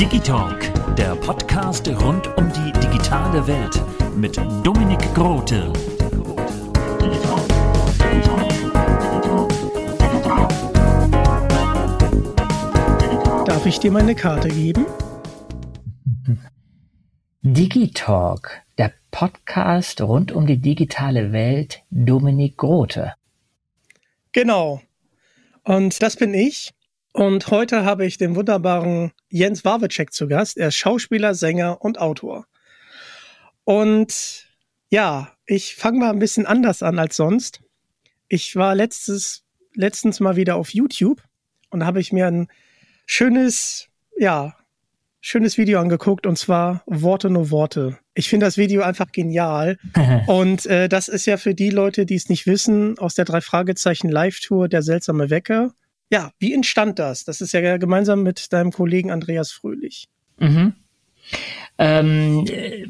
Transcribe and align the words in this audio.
Digitalk, 0.00 0.96
der 0.96 1.14
Podcast 1.16 1.86
rund 1.88 2.26
um 2.38 2.50
die 2.52 2.72
digitale 2.80 3.46
Welt 3.46 3.82
mit 4.16 4.36
Dominik 4.64 5.14
Grote. 5.14 5.72
Darf 13.44 13.66
ich 13.66 13.78
dir 13.78 13.92
meine 13.92 14.14
Karte 14.14 14.48
geben? 14.48 14.86
Digitalk, 17.42 18.62
der 18.78 18.92
Podcast 19.10 20.00
rund 20.00 20.32
um 20.32 20.46
die 20.46 20.58
digitale 20.58 21.32
Welt, 21.32 21.82
Dominik 21.90 22.56
Grote. 22.56 23.14
Genau. 24.32 24.80
Und 25.70 26.02
das 26.02 26.16
bin 26.16 26.34
ich. 26.34 26.72
Und 27.12 27.46
heute 27.52 27.84
habe 27.84 28.04
ich 28.04 28.18
den 28.18 28.34
wunderbaren 28.34 29.12
Jens 29.28 29.64
Wawitschek 29.64 30.12
zu 30.12 30.26
Gast. 30.26 30.58
Er 30.58 30.66
ist 30.66 30.74
Schauspieler, 30.74 31.32
Sänger 31.32 31.80
und 31.80 32.00
Autor. 32.00 32.46
Und 33.62 34.48
ja, 34.88 35.30
ich 35.46 35.76
fange 35.76 36.00
mal 36.00 36.10
ein 36.10 36.18
bisschen 36.18 36.44
anders 36.44 36.82
an 36.82 36.98
als 36.98 37.14
sonst. 37.14 37.62
Ich 38.26 38.56
war 38.56 38.74
letztes, 38.74 39.44
letztens 39.72 40.18
mal 40.18 40.34
wieder 40.34 40.56
auf 40.56 40.70
YouTube 40.70 41.22
und 41.70 41.86
habe 41.86 42.00
ich 42.00 42.12
mir 42.12 42.26
ein 42.26 42.48
schönes, 43.06 43.90
ja, 44.18 44.56
schönes 45.20 45.56
Video 45.56 45.78
angeguckt 45.78 46.26
und 46.26 46.36
zwar 46.36 46.82
Worte 46.86 47.30
nur 47.30 47.52
Worte. 47.52 47.96
Ich 48.20 48.28
finde 48.28 48.44
das 48.44 48.58
Video 48.58 48.82
einfach 48.82 49.12
genial. 49.12 49.78
und 50.26 50.66
äh, 50.66 50.90
das 50.90 51.08
ist 51.08 51.24
ja 51.24 51.38
für 51.38 51.54
die 51.54 51.70
Leute, 51.70 52.04
die 52.04 52.16
es 52.16 52.28
nicht 52.28 52.46
wissen, 52.46 52.98
aus 52.98 53.14
der 53.14 53.24
drei 53.24 53.40
Fragezeichen 53.40 54.10
Live-Tour 54.10 54.68
Der 54.68 54.82
seltsame 54.82 55.30
Wecker. 55.30 55.72
Ja, 56.10 56.30
wie 56.38 56.52
entstand 56.52 56.98
das? 56.98 57.24
Das 57.24 57.40
ist 57.40 57.52
ja 57.52 57.78
gemeinsam 57.78 58.22
mit 58.22 58.52
deinem 58.52 58.72
Kollegen 58.72 59.10
Andreas 59.10 59.52
Fröhlich. 59.52 60.08
Mhm. 60.38 60.74
Ähm, 61.78 62.44
äh, 62.46 62.84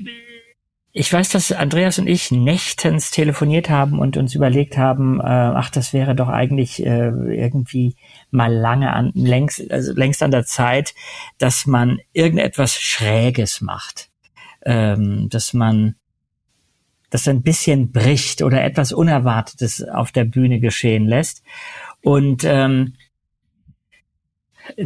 ich 0.93 1.13
weiß, 1.13 1.29
dass 1.29 1.53
Andreas 1.53 2.01
und 2.01 2.09
ich 2.09 2.33
nächtens 2.33 3.13
telefoniert 3.13 3.71
haben 3.71 4.01
und 4.01 4.17
uns 4.17 4.35
überlegt 4.35 4.77
haben, 4.77 5.21
äh, 5.21 5.25
ach, 5.25 5.71
das 5.71 5.93
wäre 5.93 6.17
doch 6.17 6.29
eigentlich 6.29 6.85
äh, 6.85 7.11
irgendwie 7.11 7.95
mal 8.33 8.53
lange 8.53 8.93
an, 8.93 9.13
längst, 9.15 9.71
also 9.71 9.93
längst 9.93 10.25
an 10.25 10.33
der 10.33 10.45
Zeit, 10.45 10.95
dass 11.39 11.67
man 11.67 12.01
irgendetwas 12.13 12.75
Schräges 12.75 13.61
macht. 13.61 14.10
Ähm, 14.65 15.29
dass 15.31 15.53
man 15.53 15.95
das 17.11 17.27
ein 17.27 17.43
bisschen 17.43 17.91
bricht 17.91 18.43
oder 18.43 18.63
etwas 18.63 18.93
Unerwartetes 18.93 19.83
auf 19.83 20.13
der 20.13 20.25
Bühne 20.25 20.61
geschehen 20.61 21.07
lässt. 21.07 21.43
Und 22.03 22.45
ähm, 22.45 22.95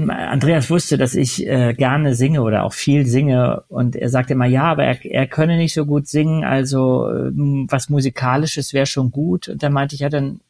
Andreas 0.09 0.71
wusste, 0.71 0.97
dass 0.97 1.15
ich 1.15 1.47
äh, 1.47 1.75
gerne 1.75 2.15
singe 2.15 2.43
oder 2.43 2.65
auch 2.65 2.73
viel 2.73 3.07
singe 3.07 3.65
und 3.69 3.97
er 3.97 4.09
sagte 4.09 4.33
immer, 4.33 4.47
ja, 4.47 4.65
aber 4.65 4.85
er, 4.85 5.05
er 5.05 5.27
könne 5.27 5.57
nicht 5.57 5.75
so 5.75 5.85
gut 5.85 6.09
singen, 6.09 6.45
also 6.45 7.09
äh, 7.11 7.31
was 7.69 7.91
musikalisches 7.91 8.73
wäre 8.73 8.87
schon 8.87 9.11
gut. 9.11 9.49
Und 9.49 9.63
dann 9.63 9.73
meinte 9.73 9.95
ich, 9.95 10.01
ja, 10.01 10.09
dann 10.09 10.41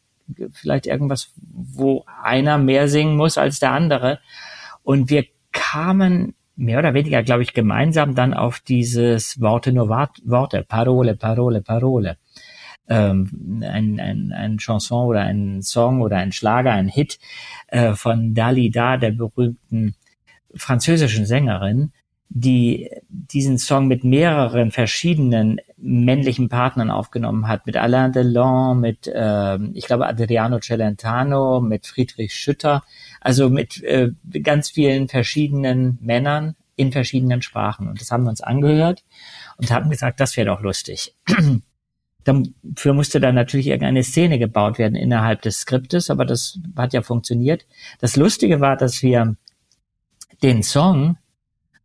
vielleicht 0.53 0.87
irgendwas, 0.87 1.33
wo 1.53 2.05
einer 2.23 2.59
mehr 2.59 2.89
singen 2.89 3.17
muss 3.17 3.37
als 3.37 3.59
der 3.59 3.73
andere. 3.73 4.21
Und 4.83 5.11
wir 5.11 5.25
kamen 5.53 6.35
mehr 6.57 6.79
oder 6.79 6.95
weniger, 6.95 7.23
glaube 7.23 7.43
ich, 7.43 7.53
gemeinsam 7.53 8.15
dann 8.15 8.35
auf 8.35 8.61
dieses 8.61 9.41
Worte 9.41 9.73
nur 9.73 9.89
Worte, 9.89 10.63
Parole, 10.63 11.17
Parole, 11.17 11.63
Parole. 11.63 12.17
Ähm, 12.87 13.63
ein, 13.65 13.99
ein, 13.99 14.33
ein 14.33 14.59
Chanson 14.59 15.07
oder 15.07 15.23
ein 15.23 15.63
Song 15.63 16.03
oder 16.03 16.19
ein 16.19 16.33
Schlager, 16.33 16.73
ein 16.73 16.89
Hit 16.89 17.19
äh, 17.69 17.95
von 17.95 18.35
Dalida, 18.35 18.99
der 18.99 19.13
berühmten 19.13 19.95
französischen 20.55 21.25
Sängerin, 21.25 21.93
die 22.29 22.91
diesen 23.09 23.59
Song 23.59 23.87
mit 23.87 24.05
mehreren 24.05 24.71
verschiedenen 24.71 25.61
männlichen 25.77 26.49
Partnern 26.49 26.91
aufgenommen 26.91 27.47
hat, 27.47 27.65
mit 27.67 27.77
Alain 27.77 28.13
Delon, 28.13 28.81
mit, 28.81 29.07
äh, 29.07 29.59
ich 29.73 29.87
glaube, 29.87 30.07
Adriano 30.07 30.59
Celentano, 30.59 31.61
mit 31.61 31.87
Friedrich 31.87 32.35
Schütter, 32.35 32.83
also 33.25 33.49
mit 33.49 33.83
äh, 33.83 34.11
ganz 34.43 34.71
vielen 34.71 35.09
verschiedenen 35.09 35.99
Männern 36.01 36.55
in 36.77 36.93
verschiedenen 36.93 37.41
Sprachen. 37.41 37.89
Und 37.89 38.01
das 38.01 38.11
haben 38.11 38.25
wir 38.25 38.31
uns 38.31 38.43
angehört 38.43 39.03
und 39.57 39.71
haben 39.71 39.91
gesagt, 39.91 40.21
das 40.21 40.37
wäre 40.37 40.49
doch 40.49 40.61
lustig. 40.61 41.17
Dafür 42.25 42.93
musste 42.93 43.21
dann 43.21 43.35
natürlich 43.35 43.69
irgendeine 43.69 44.03
Szene 44.03 44.39
gebaut 44.39 44.79
werden 44.79 44.95
innerhalb 44.95 45.41
des 45.43 45.61
Skriptes, 45.61 46.11
aber 46.11 46.27
das 46.27 46.59
hat 46.77 46.93
ja 46.93 47.03
funktioniert. 47.03 47.67
Das 47.99 48.17
Lustige 48.17 48.61
war, 48.61 48.77
dass 48.77 49.03
wir 49.03 49.37
den 50.43 50.63
Song, 50.63 51.17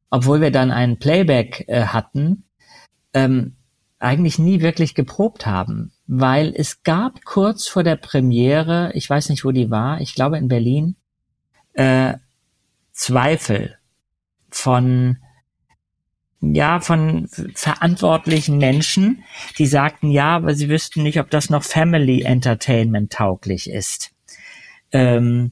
obwohl 0.09 0.41
wir 0.41 0.51
dann 0.51 0.71
einen 0.71 0.99
Playback 0.99 1.65
äh, 1.67 1.83
hatten, 1.85 2.43
ähm, 3.13 3.55
eigentlich 3.99 4.39
nie 4.39 4.61
wirklich 4.61 4.93
geprobt 4.93 5.45
haben, 5.45 5.91
weil 6.05 6.53
es 6.55 6.83
gab 6.83 7.23
kurz 7.23 7.67
vor 7.67 7.83
der 7.83 7.95
Premiere, 7.97 8.91
ich 8.93 9.09
weiß 9.09 9.29
nicht, 9.29 9.45
wo 9.45 9.51
die 9.51 9.69
war, 9.71 10.01
ich 10.01 10.15
glaube 10.15 10.37
in 10.37 10.47
Berlin, 10.47 10.95
äh, 11.79 12.17
Zweifel 12.91 13.77
von 14.49 15.17
ja, 16.41 16.79
von 16.79 17.27
verantwortlichen 17.53 18.59
Menschen, 18.59 19.23
die 19.57 19.65
sagten, 19.65 20.09
ja, 20.09 20.37
aber 20.37 20.55
sie 20.55 20.69
wüssten 20.69 21.03
nicht, 21.03 21.19
ob 21.19 21.29
das 21.29 21.49
noch 21.49 21.63
Family 21.63 22.21
Entertainment 22.21 23.11
tauglich 23.11 23.69
ist. 23.69 24.11
Ähm, 24.93 25.51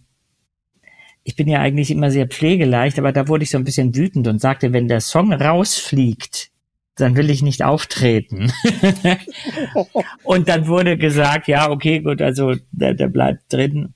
ich 1.26 1.36
bin 1.36 1.50
ja 1.50 1.60
eigentlich 1.60 1.92
immer 1.92 2.10
sehr 2.10 2.28
pflegeleicht, 2.28 2.98
aber 3.00 3.12
da 3.12 3.28
wurde 3.28 3.44
ich 3.44 3.50
so 3.50 3.58
ein 3.58 3.66
bisschen 3.66 3.96
wütend 3.96 4.30
und 4.30 4.40
sagte, 4.40 4.72
wenn 4.72 4.88
der 4.88 5.02
Song 5.02 5.34
rausfliegt, 5.34 6.52
dann 6.96 7.18
will 7.18 7.30
ich 7.30 7.42
nicht 7.42 7.64
auftreten. 7.64 8.54
und 10.24 10.48
dann 10.48 10.68
wurde 10.68 10.98
gesagt, 10.98 11.50
ja, 11.50 11.70
okay, 11.70 12.00
gut, 12.00 12.22
also 12.22 12.56
der, 12.72 12.94
der 12.94 13.10
bleibt 13.10 13.52
drin. 13.52 13.94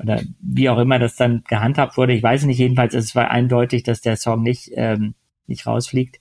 Oder 0.00 0.22
wie 0.40 0.68
auch 0.68 0.78
immer 0.78 0.98
das 0.98 1.16
dann 1.16 1.44
gehandhabt 1.48 1.96
wurde. 1.96 2.12
Ich 2.12 2.22
weiß 2.22 2.44
nicht, 2.44 2.58
jedenfalls 2.58 2.94
es 2.94 3.14
war 3.14 3.30
eindeutig, 3.30 3.82
dass 3.82 4.00
der 4.00 4.16
Song 4.16 4.42
nicht, 4.42 4.70
ähm, 4.74 5.14
nicht 5.46 5.66
rausfliegt. 5.66 6.20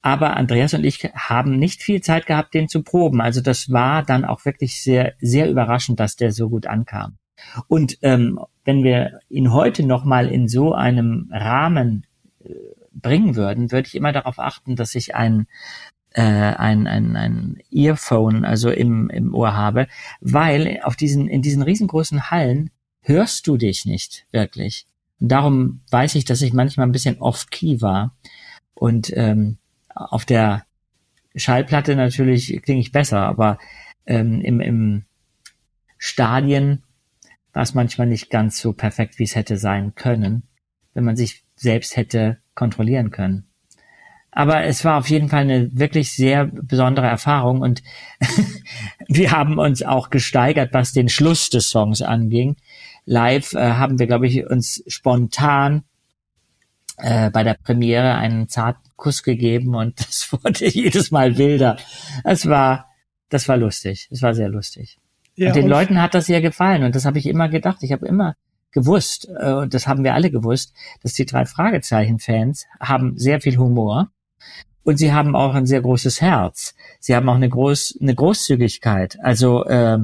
Aber 0.00 0.36
Andreas 0.36 0.74
und 0.74 0.84
ich 0.84 1.02
haben 1.14 1.58
nicht 1.58 1.82
viel 1.82 2.00
Zeit 2.00 2.26
gehabt, 2.26 2.54
den 2.54 2.68
zu 2.68 2.82
proben. 2.82 3.20
Also 3.20 3.40
das 3.40 3.72
war 3.72 4.02
dann 4.02 4.24
auch 4.24 4.44
wirklich 4.44 4.82
sehr, 4.82 5.14
sehr 5.20 5.50
überraschend, 5.50 5.98
dass 5.98 6.16
der 6.16 6.32
so 6.32 6.48
gut 6.48 6.66
ankam. 6.66 7.18
Und 7.66 7.98
ähm, 8.02 8.38
wenn 8.64 8.84
wir 8.84 9.20
ihn 9.28 9.52
heute 9.52 9.84
nochmal 9.84 10.28
in 10.28 10.48
so 10.48 10.72
einem 10.72 11.28
Rahmen 11.32 12.06
äh, 12.44 12.50
bringen 12.92 13.36
würden, 13.36 13.72
würde 13.72 13.88
ich 13.88 13.94
immer 13.94 14.12
darauf 14.12 14.38
achten, 14.38 14.76
dass 14.76 14.94
ich 14.94 15.14
ein 15.14 15.46
äh, 16.10 16.22
ein, 16.22 16.86
ein, 16.86 17.16
ein 17.16 17.58
Earphone, 17.70 18.44
also 18.44 18.70
im, 18.70 19.10
im 19.10 19.34
Ohr 19.34 19.54
habe, 19.54 19.88
weil 20.20 20.80
auf 20.82 20.96
diesen, 20.96 21.28
in 21.28 21.42
diesen 21.42 21.62
riesengroßen 21.62 22.30
Hallen 22.30 22.70
hörst 23.08 23.46
du 23.46 23.56
dich 23.56 23.86
nicht 23.86 24.26
wirklich. 24.30 24.86
Und 25.18 25.28
darum 25.28 25.80
weiß 25.90 26.14
ich, 26.14 26.24
dass 26.24 26.42
ich 26.42 26.52
manchmal 26.52 26.86
ein 26.86 26.92
bisschen 26.92 27.18
off-key 27.18 27.80
war. 27.80 28.16
Und 28.74 29.10
ähm, 29.16 29.58
auf 29.94 30.24
der 30.24 30.64
Schallplatte 31.34 31.96
natürlich 31.96 32.60
klinge 32.62 32.80
ich 32.80 32.92
besser, 32.92 33.20
aber 33.20 33.58
ähm, 34.06 34.40
im, 34.40 34.60
im 34.60 35.04
Stadien 35.96 36.84
war 37.52 37.62
es 37.62 37.74
manchmal 37.74 38.06
nicht 38.06 38.30
ganz 38.30 38.60
so 38.60 38.72
perfekt, 38.72 39.18
wie 39.18 39.24
es 39.24 39.34
hätte 39.34 39.56
sein 39.56 39.94
können, 39.94 40.44
wenn 40.94 41.04
man 41.04 41.16
sich 41.16 41.44
selbst 41.56 41.96
hätte 41.96 42.38
kontrollieren 42.54 43.10
können. 43.10 43.47
Aber 44.38 44.62
es 44.62 44.84
war 44.84 44.98
auf 44.98 45.10
jeden 45.10 45.28
Fall 45.28 45.40
eine 45.40 45.68
wirklich 45.76 46.12
sehr 46.12 46.46
besondere 46.46 47.08
Erfahrung 47.08 47.60
und 47.60 47.82
wir 49.08 49.32
haben 49.32 49.58
uns 49.58 49.82
auch 49.82 50.10
gesteigert, 50.10 50.72
was 50.72 50.92
den 50.92 51.08
Schluss 51.08 51.50
des 51.50 51.70
Songs 51.70 52.02
anging. 52.02 52.54
Live 53.04 53.54
äh, 53.54 53.72
haben 53.72 53.98
wir, 53.98 54.06
glaube 54.06 54.28
ich, 54.28 54.46
uns 54.46 54.84
spontan 54.86 55.82
äh, 56.98 57.30
bei 57.30 57.42
der 57.42 57.54
Premiere 57.54 58.14
einen 58.14 58.48
zarten 58.48 58.88
Kuss 58.94 59.24
gegeben 59.24 59.74
und 59.74 59.98
das 60.06 60.32
wurde 60.32 60.68
jedes 60.68 61.10
Mal 61.10 61.36
wilder. 61.36 61.76
Es 62.22 62.46
war, 62.46 62.86
das 63.30 63.48
war 63.48 63.56
lustig. 63.56 64.06
Es 64.12 64.22
war 64.22 64.34
sehr 64.34 64.48
lustig. 64.48 65.00
Ja, 65.34 65.48
und 65.48 65.56
den 65.56 65.64
und 65.64 65.70
Leuten 65.70 66.00
hat 66.00 66.14
das 66.14 66.26
sehr 66.26 66.40
gefallen 66.40 66.84
und 66.84 66.94
das 66.94 67.06
habe 67.06 67.18
ich 67.18 67.26
immer 67.26 67.48
gedacht. 67.48 67.78
Ich 67.80 67.90
habe 67.90 68.06
immer 68.06 68.36
gewusst, 68.70 69.28
äh, 69.36 69.50
und 69.54 69.74
das 69.74 69.88
haben 69.88 70.04
wir 70.04 70.14
alle 70.14 70.30
gewusst, 70.30 70.74
dass 71.02 71.14
die 71.14 71.26
drei 71.26 71.44
Fragezeichen-Fans 71.44 72.66
haben 72.78 73.18
sehr 73.18 73.40
viel 73.40 73.56
Humor 73.56 74.12
und 74.88 74.96
sie 74.96 75.12
haben 75.12 75.36
auch 75.36 75.54
ein 75.54 75.66
sehr 75.66 75.82
großes 75.82 76.22
Herz. 76.22 76.74
Sie 76.98 77.14
haben 77.14 77.28
auch 77.28 77.34
eine, 77.34 77.50
Groß, 77.50 77.98
eine 78.00 78.14
Großzügigkeit. 78.14 79.18
Also 79.22 79.66
äh, 79.66 79.98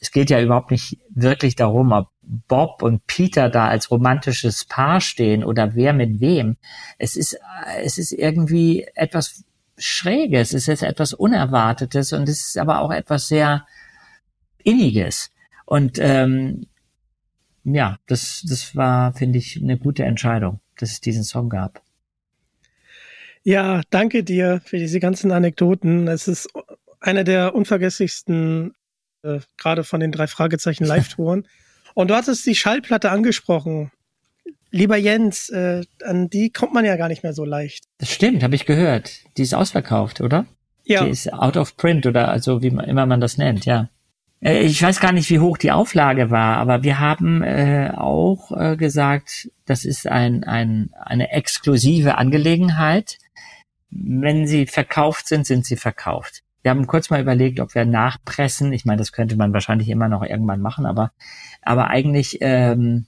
es 0.00 0.10
geht 0.10 0.30
ja 0.30 0.40
überhaupt 0.40 0.70
nicht 0.70 0.98
wirklich 1.10 1.54
darum, 1.54 1.92
ob 1.92 2.08
Bob 2.22 2.82
und 2.82 3.06
Peter 3.06 3.50
da 3.50 3.68
als 3.68 3.90
romantisches 3.90 4.64
Paar 4.64 5.02
stehen 5.02 5.44
oder 5.44 5.74
wer 5.74 5.92
mit 5.92 6.20
wem. 6.20 6.56
Es 6.96 7.14
ist, 7.14 7.38
es 7.84 7.98
ist 7.98 8.12
irgendwie 8.12 8.86
etwas 8.94 9.44
Schräges, 9.76 10.54
es 10.54 10.66
ist 10.66 10.82
etwas 10.82 11.12
Unerwartetes 11.12 12.14
und 12.14 12.26
es 12.26 12.46
ist 12.46 12.56
aber 12.56 12.80
auch 12.80 12.90
etwas 12.90 13.28
sehr 13.28 13.66
Inniges. 14.64 15.30
Und 15.66 15.98
ähm, 16.00 16.68
ja, 17.64 17.98
das, 18.06 18.46
das 18.48 18.74
war, 18.74 19.12
finde 19.12 19.36
ich, 19.36 19.60
eine 19.62 19.76
gute 19.76 20.04
Entscheidung, 20.04 20.60
dass 20.78 20.92
es 20.92 21.02
diesen 21.02 21.22
Song 21.22 21.50
gab. 21.50 21.81
Ja, 23.44 23.82
danke 23.90 24.22
dir 24.22 24.60
für 24.64 24.78
diese 24.78 25.00
ganzen 25.00 25.32
Anekdoten. 25.32 26.08
Es 26.08 26.28
ist 26.28 26.48
einer 27.00 27.24
der 27.24 27.54
unvergesslichsten, 27.54 28.74
äh, 29.22 29.40
gerade 29.58 29.84
von 29.84 30.00
den 30.00 30.12
drei 30.12 30.26
Fragezeichen 30.26 30.84
Live-Touren. 30.86 31.46
Und 31.94 32.10
du 32.10 32.14
hattest 32.14 32.46
die 32.46 32.54
Schallplatte 32.54 33.10
angesprochen. 33.10 33.90
Lieber 34.70 34.96
Jens, 34.96 35.50
äh, 35.50 35.82
an 36.04 36.30
die 36.30 36.50
kommt 36.50 36.72
man 36.72 36.84
ja 36.84 36.96
gar 36.96 37.08
nicht 37.08 37.22
mehr 37.22 37.34
so 37.34 37.44
leicht. 37.44 37.84
Das 37.98 38.10
stimmt, 38.10 38.42
habe 38.42 38.54
ich 38.54 38.64
gehört. 38.64 39.10
Die 39.36 39.42
ist 39.42 39.54
ausverkauft, 39.54 40.20
oder? 40.20 40.46
Ja. 40.84 41.04
Die 41.04 41.10
ist 41.10 41.32
out 41.32 41.56
of 41.56 41.76
print 41.76 42.06
oder 42.06 42.28
also 42.28 42.62
wie 42.62 42.70
man, 42.70 42.86
immer 42.86 43.06
man 43.06 43.20
das 43.20 43.36
nennt, 43.36 43.66
ja. 43.66 43.90
Äh, 44.40 44.62
ich 44.62 44.82
weiß 44.82 45.00
gar 45.00 45.12
nicht, 45.12 45.30
wie 45.30 45.38
hoch 45.38 45.58
die 45.58 45.72
Auflage 45.72 46.30
war, 46.30 46.56
aber 46.56 46.82
wir 46.82 46.98
haben 46.98 47.42
äh, 47.42 47.92
auch 47.94 48.50
äh, 48.52 48.76
gesagt, 48.76 49.50
das 49.66 49.84
ist 49.84 50.06
ein, 50.06 50.44
ein, 50.44 50.90
eine 51.00 51.30
exklusive 51.30 52.16
Angelegenheit. 52.16 53.18
Wenn 53.94 54.46
sie 54.46 54.66
verkauft 54.66 55.28
sind, 55.28 55.46
sind 55.46 55.66
sie 55.66 55.76
verkauft. 55.76 56.42
Wir 56.62 56.70
haben 56.70 56.86
kurz 56.86 57.10
mal 57.10 57.20
überlegt, 57.20 57.60
ob 57.60 57.74
wir 57.74 57.84
nachpressen. 57.84 58.72
Ich 58.72 58.84
meine, 58.84 58.98
das 58.98 59.12
könnte 59.12 59.36
man 59.36 59.52
wahrscheinlich 59.52 59.88
immer 59.88 60.08
noch 60.08 60.22
irgendwann 60.22 60.60
machen, 60.60 60.86
aber, 60.86 61.12
aber 61.60 61.88
eigentlich 61.88 62.38
ähm, 62.40 63.06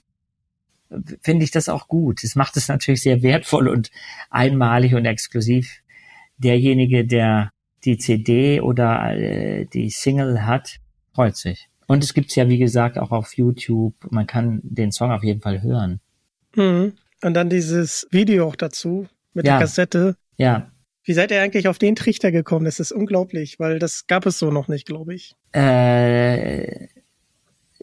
finde 1.21 1.43
ich 1.43 1.51
das 1.51 1.69
auch 1.69 1.87
gut. 1.87 2.23
Es 2.23 2.35
macht 2.35 2.57
es 2.57 2.67
natürlich 2.67 3.01
sehr 3.01 3.23
wertvoll 3.23 3.67
und 3.67 3.89
einmalig 4.29 4.93
und 4.93 5.05
exklusiv. 5.05 5.81
Derjenige, 6.37 7.05
der 7.05 7.51
die 7.85 7.97
CD 7.97 8.61
oder 8.61 9.15
äh, 9.15 9.65
die 9.65 9.89
Single 9.89 10.45
hat, 10.45 10.77
freut 11.13 11.37
sich. 11.37 11.69
Und 11.87 12.03
es 12.03 12.13
gibt's 12.13 12.35
ja, 12.35 12.49
wie 12.49 12.57
gesagt, 12.57 12.97
auch 12.97 13.11
auf 13.11 13.37
YouTube. 13.37 13.95
Man 14.09 14.27
kann 14.27 14.59
den 14.63 14.91
Song 14.91 15.11
auf 15.11 15.23
jeden 15.23 15.41
Fall 15.41 15.61
hören. 15.61 15.99
Mhm. 16.55 16.93
Und 17.23 17.33
dann 17.33 17.49
dieses 17.49 18.07
Video 18.11 18.47
auch 18.47 18.55
dazu 18.55 19.07
mit 19.33 19.45
ja. 19.45 19.53
der 19.53 19.61
Kassette. 19.61 20.17
Ja. 20.37 20.71
Wie 21.05 21.13
seid 21.13 21.31
ihr 21.31 21.41
eigentlich 21.41 21.67
auf 21.67 21.77
den 21.77 21.95
Trichter 21.95 22.31
gekommen? 22.31 22.65
Das 22.65 22.79
ist 22.79 22.91
unglaublich, 22.91 23.59
weil 23.59 23.77
das 23.77 24.07
gab 24.07 24.25
es 24.25 24.39
so 24.39 24.49
noch 24.49 24.67
nicht, 24.67 24.87
glaube 24.87 25.13
ich. 25.13 25.35
Äh, 25.51 26.87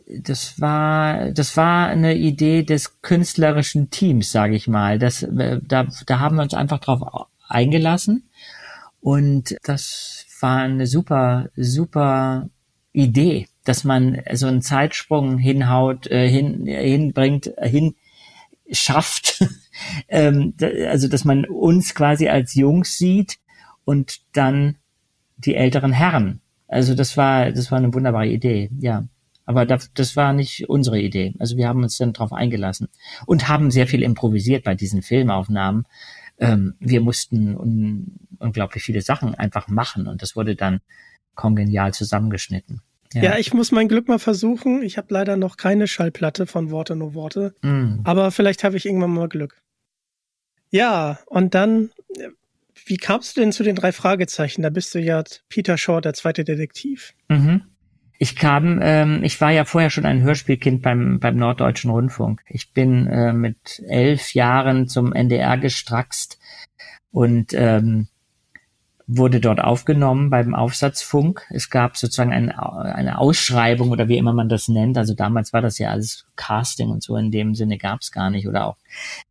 das 0.09 0.61
war, 0.61 1.31
das 1.31 1.57
war 1.57 1.87
eine 1.87 2.17
Idee 2.17 2.65
des 2.65 3.01
künstlerischen 3.01 3.91
Teams, 3.91 4.33
sage 4.33 4.57
ich 4.57 4.67
mal. 4.67 4.99
Das, 4.99 5.23
äh, 5.23 5.61
da, 5.63 5.87
da 6.07 6.19
haben 6.19 6.37
wir 6.37 6.43
uns 6.43 6.55
einfach 6.55 6.81
drauf 6.81 7.29
eingelassen 7.49 8.29
und 9.01 9.57
das 9.63 10.27
war 10.41 10.59
eine 10.59 10.87
super, 10.89 11.49
super 11.57 12.49
Idee, 12.93 13.47
dass 13.65 13.85
man 13.85 14.21
so 14.33 14.47
einen 14.49 14.63
Zeitsprung 14.63 15.39
hinhaut, 15.39 16.09
äh, 16.09 16.29
hin, 16.29 16.67
hinbringt, 16.67 17.57
äh, 17.57 17.69
hin 17.69 17.95
schafft, 18.73 19.45
ähm, 20.09 20.55
also 20.61 21.09
dass 21.09 21.25
man 21.25 21.45
uns 21.45 21.95
quasi 21.95 22.29
als 22.29 22.55
Jungs 22.55 22.97
sieht 22.99 23.39
und 23.85 24.21
dann 24.33 24.77
die 25.37 25.55
älteren 25.55 25.93
Herren. 25.93 26.41
Also 26.69 26.95
das 26.95 27.17
war, 27.17 27.53
das 27.53 27.71
war 27.71 27.79
eine 27.79 27.93
wunderbare 27.93 28.29
Idee, 28.29 28.71
ja. 28.79 29.05
Aber 29.45 29.67
das, 29.67 29.91
das 29.93 30.17
war 30.17 30.33
nicht 30.33 30.69
unsere 30.69 31.01
Idee. 31.01 31.35
Also 31.39 31.57
wir 31.57 31.69
haben 31.69 31.83
uns 31.83 31.99
dann 31.99 32.13
darauf 32.13 32.33
eingelassen 32.33 32.89
und 33.27 33.49
haben 33.49 33.71
sehr 33.71 33.89
viel 33.89 34.03
improvisiert 34.03 34.65
bei 34.65 34.75
diesen 34.75 35.03
Filmaufnahmen. 35.03 35.85
Ähm, 36.39 36.75
wir 36.79 37.01
mussten 37.01 37.57
un 37.57 38.19
unglaublich 38.39 38.83
viele 38.83 39.03
Sachen 39.03 39.35
einfach 39.35 39.69
machen 39.69 40.09
und 40.09 40.23
das 40.23 40.35
wurde 40.35 40.57
dann 40.57 40.81
kongenial 41.35 41.95
zusammengeschnitten. 41.95 42.83
Ja. 43.15 43.23
ja. 43.23 43.39
ich 43.39 43.53
muss 43.53 43.73
mein 43.73 43.89
Glück 43.89 44.09
mal 44.09 44.19
versuchen. 44.19 44.83
Ich 44.83 44.97
habe 44.99 45.09
leider 45.11 45.37
noch 45.37 45.57
keine 45.57 45.87
Schallplatte 45.87 46.47
von 46.47 46.71
Worte 46.71 46.97
nur 46.97 47.15
Worte. 47.15 47.55
Mm. 47.63 48.01
Aber 48.05 48.31
vielleicht 48.31 48.65
habe 48.65 48.77
ich 48.77 48.87
irgendwann 48.87 49.13
mal 49.13 49.29
Glück. 49.29 49.63
Ja, 50.71 51.19
und 51.27 51.55
dann, 51.55 51.91
wie 52.87 52.97
kamst 52.97 53.37
du 53.37 53.41
denn 53.43 53.53
zu 53.53 53.63
den 53.63 53.77
drei 53.77 53.93
Fragezeichen? 53.93 54.63
Da 54.63 54.71
bist 54.71 54.95
du 54.95 55.01
ja 55.01 55.23
Peter 55.49 55.77
Shaw, 55.77 56.01
der 56.01 56.15
zweite 56.15 56.45
Detektiv. 56.45 57.13
Mhm. 57.29 57.63
Ich 58.19 58.37
kam, 58.37 58.79
ähm, 58.81 59.25
ich 59.25 59.41
war 59.41 59.51
ja 59.51 59.65
vorher 59.65 59.91
schon 59.91 60.07
ein 60.07 60.23
Hörspielkind 60.23 60.81
beim, 60.81 61.19
beim 61.19 61.37
Norddeutschen 61.37 61.91
Rundfunk. 61.91 62.43
Ich 62.49 62.73
bin 62.73 63.07
äh, 63.09 63.33
mit 63.33 63.83
elf 63.89 64.33
Jahren 64.33 64.89
zum 64.89 65.13
NDR 65.13 65.59
gestraxt 65.59 66.39
und 67.11 67.53
ähm, 67.53 68.09
wurde 69.07 69.41
dort 69.41 69.61
aufgenommen 69.61 70.31
beim 70.31 70.55
Aufsatzfunk. 70.55 71.47
Es 71.51 71.71
gab 71.71 71.97
sozusagen 71.97 72.33
ein, 72.33 72.51
eine 72.51 73.19
Ausschreibung 73.19 73.91
oder 73.91 74.09
wie 74.09 74.17
immer 74.17 74.33
man 74.33 74.49
das 74.49 74.69
nennt. 74.69 74.97
Also 74.97 75.15
damals 75.15 75.53
war 75.53 75.61
das 75.61 75.79
ja 75.79 75.91
alles 75.91 76.27
Casting 76.37 76.91
und 76.91 77.03
so 77.03 77.17
in 77.17 77.31
dem 77.31 77.55
Sinne 77.55 77.79
gab 77.79 78.01
es 78.01 78.13
gar 78.13 78.31
nicht 78.31 78.47
oder 78.47 78.67
auch 78.67 78.77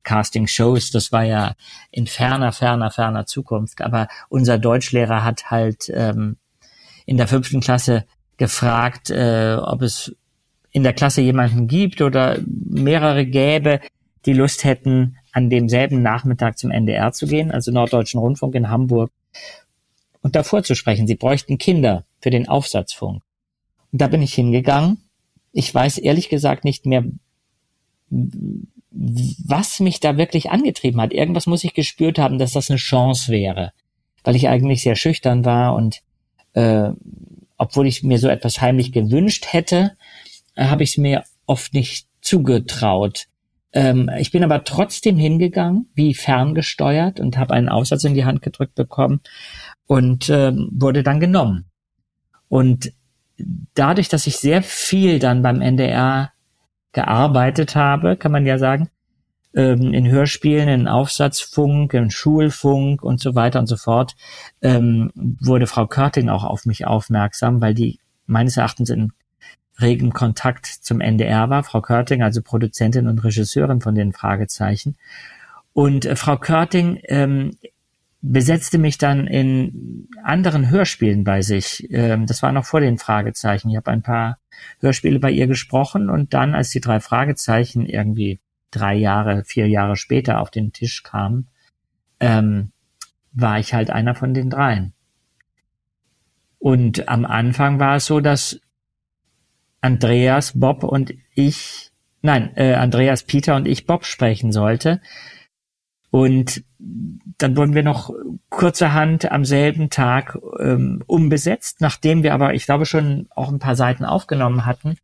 Casting-Shows. 0.04 0.92
Das 0.92 1.12
war 1.12 1.24
ja 1.24 1.54
in 1.92 2.08
ferner, 2.08 2.52
ferner, 2.52 2.92
ferner 2.92 3.26
Zukunft. 3.26 3.82
Aber 3.82 4.08
unser 4.30 4.58
Deutschlehrer 4.58 5.24
hat 5.24 5.50
halt 5.50 5.92
ähm, 5.94 6.38
in 7.06 7.18
der 7.18 7.28
fünften 7.28 7.62
Klasse 7.62 8.06
gefragt, 8.38 9.10
äh, 9.10 9.56
ob 9.60 9.82
es 9.82 10.16
in 10.72 10.84
der 10.84 10.94
Klasse 10.94 11.22
jemanden 11.22 11.68
gibt 11.68 12.02
oder 12.02 12.40
mehrere 12.46 13.26
gäbe, 13.26 13.82
die 14.26 14.34
Lust 14.34 14.64
hätten, 14.64 15.18
an 15.34 15.50
demselben 15.50 16.02
Nachmittag 16.02 16.58
zum 16.58 16.72
NDR 16.72 17.12
zu 17.14 17.26
gehen, 17.26 17.52
also 17.52 17.72
Norddeutschen 17.72 18.20
Rundfunk 18.20 18.56
in 18.56 18.70
Hamburg 18.70 19.12
und 20.22 20.36
davor 20.36 20.64
zu 20.64 20.76
sprechen. 20.76 21.08
Sie 21.08 21.16
bräuchten 21.16 21.58
Kinder 21.58 22.06
für 22.20 22.30
den 22.30 22.48
Aufsatzfunk. 22.48 23.24
Und 23.92 24.02
da 24.02 24.08
bin 24.08 24.22
ich 24.22 24.34
hingegangen. 24.34 24.98
Ich 25.52 25.74
weiß 25.74 25.98
ehrlich 25.98 26.30
gesagt 26.30 26.64
nicht 26.64 26.86
mehr, 26.86 27.04
was 28.10 29.80
mich 29.80 30.00
da 30.00 30.18
wirklich 30.18 30.52
angetrieben 30.52 31.02
hat. 31.02 31.14
Irgendwas 31.14 31.48
muss 31.48 31.64
ich 31.64 31.74
gespürt 31.74 32.20
haben, 32.20 32.38
dass 32.38 32.54
das 32.54 32.70
eine 32.70 32.78
Chance 32.78 33.32
wäre, 33.32 33.74
weil 34.24 34.36
ich 34.36 34.48
eigentlich 34.48 34.82
sehr 34.82 34.96
schüchtern 34.96 35.46
war 35.46 35.76
und 35.76 36.02
äh, 36.54 36.90
obwohl 37.58 37.88
ich 37.88 38.04
mir 38.04 38.20
so 38.20 38.28
etwas 38.28 38.60
heimlich 38.60 38.92
gewünscht 38.92 39.48
hätte, 39.50 39.96
äh, 40.56 40.66
habe 40.66 40.84
ich 40.84 40.92
es 40.92 40.98
mir 40.98 41.24
oft 41.46 41.74
nicht 41.74 42.08
zugetraut. 42.22 43.28
Ähm, 43.74 44.10
ich 44.20 44.32
bin 44.32 44.44
aber 44.44 44.64
trotzdem 44.64 45.18
hingegangen, 45.18 45.88
wie 45.96 46.14
ferngesteuert 46.14 47.20
und 47.20 47.38
habe 47.38 47.54
einen 47.54 47.70
Aufsatz 47.70 48.04
in 48.04 48.14
die 48.14 48.26
Hand 48.26 48.42
gedrückt 48.42 48.76
bekommen 48.76 49.22
und 49.92 50.30
ähm, 50.30 50.70
wurde 50.72 51.04
dann 51.04 51.20
genommen. 51.20 51.66
Und 52.48 52.94
dadurch, 53.76 54.08
dass 54.08 54.26
ich 54.26 54.38
sehr 54.38 54.64
viel 54.64 55.20
dann 55.20 55.42
beim 55.42 55.60
NDR 55.60 56.32
gearbeitet 56.94 57.76
habe, 57.76 58.16
kann 58.16 58.32
man 58.32 58.46
ja 58.46 58.58
sagen, 58.58 58.88
ähm, 59.54 59.94
in 59.94 60.08
Hörspielen, 60.08 60.70
in 60.70 60.88
Aufsatzfunk, 60.88 61.94
in 61.94 62.10
Schulfunk 62.10 63.04
und 63.04 63.20
so 63.20 63.36
weiter 63.36 63.60
und 63.60 63.68
so 63.68 63.76
fort, 63.76 64.16
ähm, 64.62 65.12
wurde 65.14 65.68
Frau 65.68 65.88
Körting 65.88 66.30
auch 66.30 66.46
auf 66.46 66.66
mich 66.66 66.88
aufmerksam, 66.88 67.60
weil 67.60 67.74
die 67.74 68.00
meines 68.28 68.56
Erachtens 68.56 68.92
in 68.92 69.12
regem 69.82 70.14
Kontakt 70.14 70.68
zum 70.68 71.02
NDR 71.02 71.50
war. 71.50 71.66
Frau 71.66 71.82
Körting, 71.82 72.24
also 72.24 72.42
Produzentin 72.42 73.08
und 73.10 73.26
Regisseurin 73.26 73.82
von 73.82 73.96
den 73.96 74.14
Fragezeichen. 74.14 74.96
Und 75.74 76.06
äh, 76.06 76.16
Frau 76.16 76.38
Körting 76.38 77.02
ähm, 77.10 77.58
besetzte 78.22 78.78
mich 78.78 78.98
dann 78.98 79.28
in 79.28 80.08
anderen 80.24 80.70
Hörspielen 80.70 81.24
bei 81.24 81.42
sich. 81.42 81.88
Ähm, 81.92 82.26
das 82.28 82.44
war 82.44 82.52
noch 82.52 82.66
vor 82.66 82.80
den 82.80 82.98
Fragezeichen. 82.98 83.70
Ich 83.70 83.76
habe 83.76 83.92
ein 83.92 84.04
paar 84.04 84.38
Hörspiele 84.80 85.20
bei 85.20 85.32
ihr 85.32 85.48
gesprochen 85.48 86.10
und 86.10 86.34
dann, 86.34 86.54
als 86.54 86.70
die 86.70 86.82
drei 86.82 87.00
Fragezeichen 87.00 87.86
irgendwie 87.86 88.40
drei 88.70 88.96
Jahre, 88.96 89.44
vier 89.44 89.68
Jahre 89.68 89.96
später 89.96 90.40
auf 90.40 90.52
den 90.52 90.72
Tisch 90.72 91.04
kamen, 91.04 91.48
ähm, 92.20 92.72
war 93.34 93.60
ich 93.60 93.74
halt 93.74 93.90
einer 93.90 94.16
von 94.16 94.34
den 94.34 94.50
dreien. 94.50 94.94
Und 96.60 97.08
am 97.10 97.26
Anfang 97.26 97.80
war 97.80 97.96
es 97.96 98.06
so, 98.06 98.20
dass 98.20 98.60
Andreas, 99.82 100.60
Bob 100.60 100.84
und 100.84 101.14
ich, 101.34 101.92
nein, 102.22 102.52
äh, 102.56 102.76
Andreas, 102.76 103.24
Peter 103.24 103.56
und 103.56 103.68
ich 103.68 103.88
Bob 103.88 104.06
sprechen 104.06 104.52
sollte. 104.52 105.02
Und 106.12 106.64
dann 107.38 107.56
wurden 107.56 107.74
wir 107.74 107.84
noch 107.84 108.14
kurzerhand 108.50 109.32
am 109.32 109.46
selben 109.46 109.90
Tag 109.90 110.38
ähm, 110.60 111.02
umbesetzt, 111.08 111.80
nachdem 111.80 112.22
wir 112.22 112.34
aber, 112.34 112.54
ich 112.54 112.66
glaube, 112.66 112.86
schon 112.86 113.28
auch 113.30 113.50
ein 113.50 113.60
paar 113.60 113.78
Seiten 113.78 114.04
aufgenommen 114.04 114.66
hatten, 114.66 114.98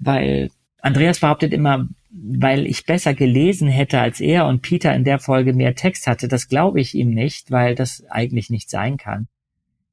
weil 0.00 0.50
Andreas 0.80 1.20
behauptet 1.20 1.52
immer, 1.52 1.88
weil 2.10 2.66
ich 2.66 2.84
besser 2.84 3.14
gelesen 3.14 3.68
hätte 3.68 4.00
als 4.00 4.20
er 4.20 4.46
und 4.46 4.60
Peter 4.60 4.94
in 4.94 5.04
der 5.04 5.20
Folge 5.20 5.52
mehr 5.52 5.76
Text 5.76 6.08
hatte. 6.08 6.26
Das 6.26 6.48
glaube 6.48 6.80
ich 6.80 6.94
ihm 6.94 7.10
nicht, 7.10 7.52
weil 7.52 7.76
das 7.76 8.04
eigentlich 8.10 8.50
nicht 8.50 8.68
sein 8.68 8.96
kann. 8.96 9.28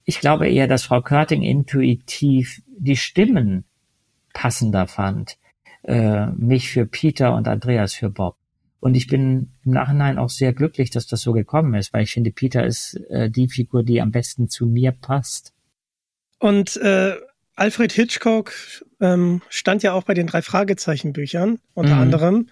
Ich 0.05 0.19
glaube 0.19 0.49
eher, 0.49 0.67
dass 0.67 0.83
Frau 0.83 1.01
Körting 1.01 1.43
intuitiv 1.43 2.61
die 2.67 2.97
Stimmen 2.97 3.65
passender 4.33 4.87
fand. 4.87 5.37
Äh, 5.83 6.27
mich 6.27 6.69
für 6.69 6.85
Peter 6.85 7.35
und 7.35 7.47
Andreas 7.47 7.93
für 7.93 8.09
Bob. 8.09 8.35
Und 8.81 8.95
ich 8.95 9.07
bin 9.07 9.51
im 9.63 9.71
Nachhinein 9.71 10.17
auch 10.17 10.29
sehr 10.29 10.53
glücklich, 10.53 10.89
dass 10.89 11.05
das 11.05 11.21
so 11.21 11.33
gekommen 11.33 11.75
ist, 11.75 11.93
weil 11.93 12.03
ich 12.03 12.11
finde, 12.11 12.31
Peter 12.31 12.65
ist 12.65 12.99
äh, 13.09 13.29
die 13.29 13.47
Figur, 13.47 13.83
die 13.83 14.01
am 14.01 14.11
besten 14.11 14.49
zu 14.49 14.65
mir 14.65 14.91
passt. 14.91 15.53
Und 16.39 16.77
äh, 16.77 17.13
Alfred 17.55 17.91
Hitchcock 17.91 18.53
ähm, 18.99 19.43
stand 19.49 19.83
ja 19.83 19.93
auch 19.93 20.03
bei 20.03 20.15
den 20.15 20.25
drei 20.25 20.41
Fragezeichen-Büchern 20.41 21.59
unter 21.75 21.95
mhm. 21.95 22.01
anderem. 22.01 22.49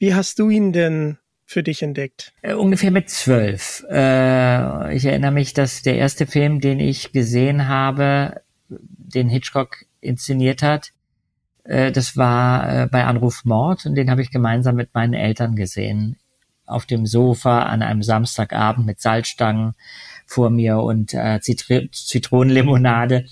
Wie 0.00 0.14
hast 0.14 0.40
du 0.40 0.50
ihn 0.50 0.72
denn 0.72 1.18
für 1.44 1.62
dich 1.62 1.82
entdeckt? 1.82 2.32
Äh, 2.42 2.54
ungefähr 2.54 2.90
mit 2.90 3.08
zwölf. 3.08 3.84
Äh, 3.88 4.96
ich 4.96 5.04
erinnere 5.04 5.30
mich, 5.30 5.54
dass 5.54 5.82
der 5.82 5.94
erste 5.96 6.26
Film, 6.26 6.60
den 6.60 6.80
ich 6.80 7.12
gesehen 7.12 7.68
habe, 7.68 8.42
den 8.68 9.28
Hitchcock 9.28 9.84
inszeniert 10.00 10.60
hat, 10.62 10.92
das 11.64 12.16
war 12.16 12.82
äh, 12.82 12.86
bei 12.86 13.04
Anruf 13.04 13.44
Mord 13.44 13.86
und 13.86 13.94
den 13.94 14.10
habe 14.10 14.22
ich 14.22 14.30
gemeinsam 14.30 14.76
mit 14.76 14.94
meinen 14.94 15.14
Eltern 15.14 15.54
gesehen. 15.54 16.16
Auf 16.66 16.86
dem 16.86 17.06
Sofa 17.06 17.64
an 17.64 17.82
einem 17.82 18.02
Samstagabend 18.02 18.86
mit 18.86 19.00
Salzstangen 19.00 19.74
vor 20.26 20.50
mir 20.50 20.78
und 20.78 21.12
äh, 21.12 21.40
Zitr 21.40 21.90
Zitronenlimonade. 21.92 23.26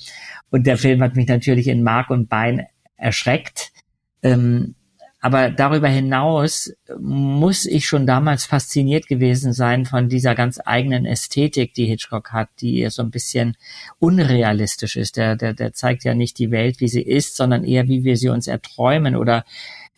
Und 0.50 0.66
der 0.66 0.76
Film 0.76 1.02
hat 1.02 1.16
mich 1.16 1.28
natürlich 1.28 1.68
in 1.68 1.82
Mark 1.82 2.10
und 2.10 2.28
Bein 2.28 2.66
erschreckt. 2.96 3.72
Ähm, 4.22 4.74
aber 5.20 5.50
darüber 5.50 5.88
hinaus 5.88 6.72
muss 6.98 7.66
ich 7.66 7.86
schon 7.86 8.06
damals 8.06 8.46
fasziniert 8.46 9.06
gewesen 9.06 9.52
sein 9.52 9.84
von 9.84 10.08
dieser 10.08 10.34
ganz 10.34 10.58
eigenen 10.64 11.04
Ästhetik, 11.04 11.74
die 11.74 11.84
Hitchcock 11.84 12.32
hat, 12.32 12.48
die 12.60 12.88
so 12.88 13.02
ein 13.02 13.10
bisschen 13.10 13.56
unrealistisch 13.98 14.96
ist. 14.96 15.18
Der, 15.18 15.36
der, 15.36 15.52
der 15.52 15.74
zeigt 15.74 16.04
ja 16.04 16.14
nicht 16.14 16.38
die 16.38 16.50
Welt, 16.50 16.80
wie 16.80 16.88
sie 16.88 17.02
ist, 17.02 17.36
sondern 17.36 17.64
eher, 17.64 17.86
wie 17.86 18.02
wir 18.02 18.16
sie 18.16 18.30
uns 18.30 18.46
erträumen 18.46 19.14
oder 19.14 19.44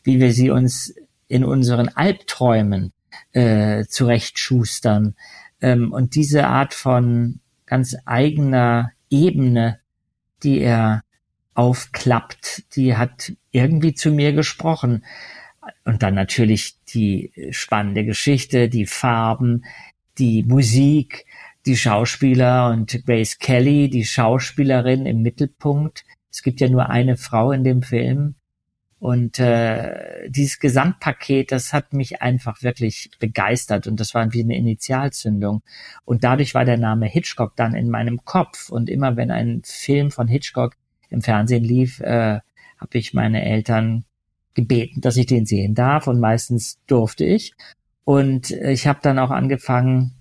wie 0.02 0.18
wir 0.18 0.32
sie 0.32 0.50
uns 0.50 0.92
in 1.28 1.44
unseren 1.44 1.88
Albträumen 1.88 2.92
äh, 3.30 3.84
zurechtschustern. 3.84 5.14
Ähm, 5.60 5.92
und 5.92 6.16
diese 6.16 6.48
Art 6.48 6.74
von 6.74 7.38
ganz 7.64 7.96
eigener 8.06 8.90
Ebene, 9.08 9.78
die 10.42 10.58
er 10.58 11.04
aufklappt, 11.54 12.76
die 12.76 12.96
hat 12.96 13.32
irgendwie 13.50 13.94
zu 13.94 14.10
mir 14.10 14.32
gesprochen. 14.32 15.04
Und 15.84 16.02
dann 16.02 16.14
natürlich 16.14 16.76
die 16.88 17.32
spannende 17.50 18.04
Geschichte, 18.04 18.68
die 18.68 18.86
Farben, 18.86 19.64
die 20.18 20.42
Musik, 20.42 21.26
die 21.66 21.76
Schauspieler 21.76 22.70
und 22.70 23.04
Grace 23.06 23.38
Kelly, 23.38 23.88
die 23.88 24.04
Schauspielerin 24.04 25.06
im 25.06 25.22
Mittelpunkt. 25.22 26.04
Es 26.30 26.42
gibt 26.42 26.60
ja 26.60 26.68
nur 26.68 26.90
eine 26.90 27.16
Frau 27.16 27.52
in 27.52 27.62
dem 27.64 27.82
Film. 27.82 28.34
Und 28.98 29.40
äh, 29.40 30.30
dieses 30.30 30.60
Gesamtpaket, 30.60 31.50
das 31.50 31.72
hat 31.72 31.92
mich 31.92 32.22
einfach 32.22 32.62
wirklich 32.62 33.10
begeistert 33.18 33.88
und 33.88 33.98
das 33.98 34.14
war 34.14 34.32
wie 34.32 34.44
eine 34.44 34.56
Initialzündung. 34.56 35.62
Und 36.04 36.22
dadurch 36.22 36.54
war 36.54 36.64
der 36.64 36.78
Name 36.78 37.06
Hitchcock 37.06 37.56
dann 37.56 37.74
in 37.74 37.90
meinem 37.90 38.24
Kopf. 38.24 38.70
Und 38.70 38.88
immer 38.88 39.16
wenn 39.16 39.32
ein 39.32 39.62
Film 39.64 40.12
von 40.12 40.28
Hitchcock 40.28 40.76
im 41.12 41.22
Fernsehen 41.22 41.64
lief, 41.64 42.00
äh, 42.00 42.40
habe 42.78 42.98
ich 42.98 43.14
meine 43.14 43.44
Eltern 43.44 44.04
gebeten, 44.54 45.00
dass 45.00 45.16
ich 45.16 45.26
den 45.26 45.46
sehen 45.46 45.74
darf 45.74 46.06
und 46.06 46.20
meistens 46.20 46.78
durfte 46.86 47.24
ich. 47.24 47.54
Und 48.04 48.50
ich 48.50 48.86
habe 48.86 48.98
dann 49.02 49.18
auch 49.18 49.30
angefangen, 49.30 50.12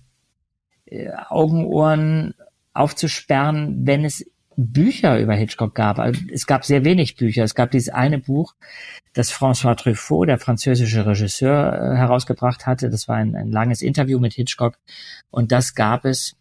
äh, 0.86 1.10
Augen, 1.28 1.64
Ohren 1.64 2.34
aufzusperren, 2.74 3.86
wenn 3.86 4.04
es 4.04 4.24
Bücher 4.56 5.18
über 5.18 5.34
Hitchcock 5.34 5.74
gab. 5.74 5.98
Also 5.98 6.20
es 6.30 6.46
gab 6.46 6.64
sehr 6.64 6.84
wenig 6.84 7.16
Bücher. 7.16 7.42
Es 7.42 7.54
gab 7.54 7.70
dieses 7.70 7.88
eine 7.88 8.18
Buch, 8.18 8.54
das 9.14 9.32
François 9.32 9.74
Truffaut, 9.76 10.28
der 10.28 10.38
französische 10.38 11.06
Regisseur, 11.06 11.72
äh, 11.72 11.96
herausgebracht 11.96 12.66
hatte. 12.66 12.90
Das 12.90 13.08
war 13.08 13.16
ein, 13.16 13.34
ein 13.34 13.50
langes 13.50 13.80
Interview 13.80 14.18
mit 14.18 14.34
Hitchcock. 14.34 14.76
Und 15.30 15.52
das 15.52 15.74
gab 15.74 16.04
es 16.04 16.36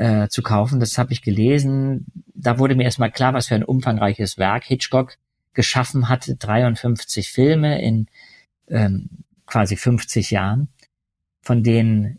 äh, 0.00 0.28
zu 0.28 0.42
kaufen. 0.42 0.80
Das 0.80 0.96
habe 0.96 1.12
ich 1.12 1.20
gelesen. 1.20 2.06
Da 2.34 2.58
wurde 2.58 2.74
mir 2.74 2.84
erstmal 2.84 3.10
klar, 3.10 3.34
was 3.34 3.48
für 3.48 3.54
ein 3.54 3.64
umfangreiches 3.64 4.38
Werk 4.38 4.64
Hitchcock 4.64 5.18
geschaffen 5.52 6.08
hatte. 6.08 6.36
53 6.36 7.30
Filme 7.30 7.82
in 7.82 8.06
ähm, 8.68 9.10
quasi 9.44 9.76
50 9.76 10.30
Jahren, 10.30 10.68
von 11.42 11.62
denen 11.62 12.18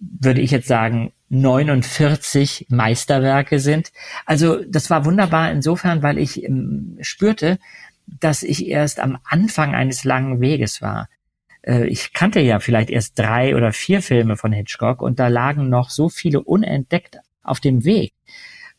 würde 0.00 0.40
ich 0.40 0.50
jetzt 0.50 0.66
sagen 0.66 1.12
49 1.28 2.66
Meisterwerke 2.68 3.60
sind. 3.60 3.92
Also 4.26 4.64
das 4.64 4.90
war 4.90 5.04
wunderbar 5.04 5.52
insofern, 5.52 6.02
weil 6.02 6.18
ich 6.18 6.42
ähm, 6.42 6.98
spürte, 7.00 7.60
dass 8.06 8.42
ich 8.42 8.66
erst 8.66 8.98
am 8.98 9.18
Anfang 9.22 9.72
eines 9.76 10.02
langen 10.02 10.40
Weges 10.40 10.82
war 10.82 11.04
äh, 11.04 11.23
ich 11.86 12.12
kannte 12.12 12.40
ja 12.40 12.60
vielleicht 12.60 12.90
erst 12.90 13.18
drei 13.18 13.56
oder 13.56 13.72
vier 13.72 14.02
Filme 14.02 14.36
von 14.36 14.52
Hitchcock 14.52 15.02
und 15.02 15.18
da 15.18 15.28
lagen 15.28 15.68
noch 15.68 15.90
so 15.90 16.08
viele 16.08 16.42
unentdeckt 16.42 17.18
auf 17.42 17.60
dem 17.60 17.84
Weg. 17.84 18.12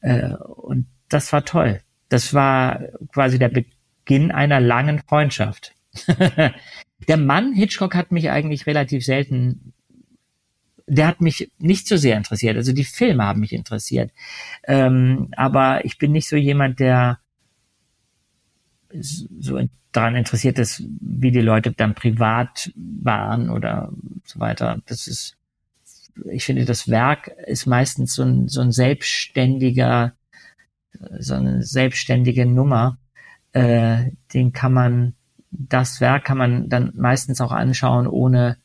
Äh, 0.02 0.34
und 0.36 0.88
das 1.10 1.32
war 1.34 1.46
toll. 1.46 1.82
Das 2.10 2.34
war 2.34 2.82
quasi 3.12 3.40
der 3.40 3.50
Beginn 3.50 4.32
einer 4.32 4.60
langen 4.60 5.00
Freundschaft. 5.00 5.74
der 7.08 7.18
Mann 7.18 7.54
Hitchcock 7.54 7.96
hat 7.96 8.12
mich 8.12 8.30
eigentlich 8.30 8.68
relativ 8.68 9.06
selten 9.06 9.74
der 10.88 11.08
hat 11.08 11.22
mich 11.22 11.52
nicht 11.58 11.88
so 11.88 11.98
sehr 11.98 12.18
interessiert. 12.18 12.58
Also 12.58 12.72
die 12.72 12.84
Filme 12.84 13.24
haben 13.24 13.40
mich 13.40 13.54
interessiert. 13.54 14.12
Ähm, 14.68 15.30
aber 15.36 15.84
ich 15.84 15.98
bin 15.98 16.12
nicht 16.12 16.30
so 16.30 16.36
jemand, 16.36 16.80
der 16.80 17.20
so 19.02 19.60
daran 19.92 20.16
interessiert 20.16 20.60
ist, 20.60 20.84
wie 21.00 21.32
die 21.32 21.42
Leute 21.42 21.72
dann 21.72 21.96
privat 21.96 22.72
waren 22.76 23.50
oder 23.50 23.92
so 24.26 24.40
weiter. 24.40 24.82
Das 24.88 25.08
ist, 25.08 25.38
ich 26.30 26.46
finde, 26.46 26.66
das 26.66 26.90
Werk 26.90 27.28
ist 27.46 27.66
meistens 27.66 28.14
so 28.14 28.24
ein, 28.24 28.48
so 28.48 28.62
ein 28.62 28.72
selbstständiger, 28.72 30.14
so 31.20 31.36
eine 31.36 31.64
selbstständige 31.64 32.46
Nummer. 32.46 32.98
Äh, 33.54 34.12
den 34.34 34.52
kann 34.52 34.74
man, 34.74 35.14
das 35.52 36.02
Werk 36.02 36.26
kann 36.26 36.38
man 36.38 36.70
dann 36.70 36.92
meistens 36.96 37.40
auch 37.40 37.52
anschauen, 37.52 38.08
ohne 38.08 38.58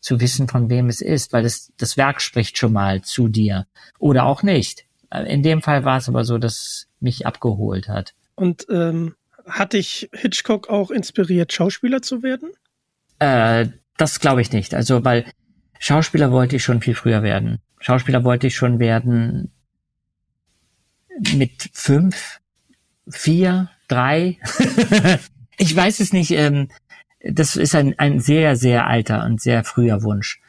zu 0.00 0.20
wissen, 0.20 0.48
von 0.48 0.68
wem 0.68 0.88
es 0.88 1.00
ist, 1.00 1.32
weil 1.32 1.44
das, 1.44 1.72
das 1.76 1.96
Werk 1.96 2.20
spricht 2.20 2.58
schon 2.58 2.72
mal 2.72 3.02
zu 3.02 3.28
dir. 3.28 3.66
Oder 3.98 4.24
auch 4.24 4.42
nicht. 4.42 4.84
In 5.26 5.42
dem 5.42 5.62
Fall 5.62 5.84
war 5.84 5.98
es 5.98 6.08
aber 6.08 6.24
so, 6.24 6.38
dass 6.38 6.88
mich 6.98 7.26
abgeholt 7.26 7.88
hat. 7.88 8.14
Und 8.34 8.66
ähm, 8.70 9.14
hat 9.46 9.72
dich 9.72 10.08
Hitchcock 10.12 10.68
auch 10.68 10.90
inspiriert, 10.90 11.52
Schauspieler 11.52 12.02
zu 12.02 12.22
werden? 12.22 12.50
Äh, 13.18 13.68
das 13.96 14.20
glaube 14.20 14.42
ich 14.42 14.52
nicht. 14.52 14.74
Also, 14.74 15.04
weil 15.04 15.24
Schauspieler 15.78 16.30
wollte 16.30 16.56
ich 16.56 16.64
schon 16.64 16.80
viel 16.80 16.94
früher 16.94 17.22
werden. 17.22 17.60
Schauspieler 17.80 18.24
wollte 18.24 18.46
ich 18.46 18.56
schon 18.56 18.78
werden 18.78 19.52
mit 21.34 21.70
fünf, 21.72 22.40
vier, 23.08 23.70
drei. 23.88 24.38
ich 25.58 25.74
weiß 25.74 26.00
es 26.00 26.12
nicht. 26.12 26.30
Ähm, 26.30 26.68
das 27.20 27.56
ist 27.56 27.74
ein, 27.74 27.98
ein 27.98 28.20
sehr, 28.20 28.56
sehr 28.56 28.86
alter 28.86 29.24
und 29.24 29.40
sehr 29.40 29.64
früher 29.64 30.02
Wunsch. 30.02 30.40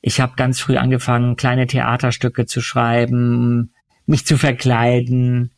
Ich 0.00 0.20
habe 0.20 0.34
ganz 0.36 0.60
früh 0.60 0.76
angefangen, 0.76 1.36
kleine 1.36 1.66
Theaterstücke 1.66 2.46
zu 2.46 2.60
schreiben, 2.60 3.72
mich 4.06 4.26
zu 4.26 4.36
verkleiden, 4.36 5.53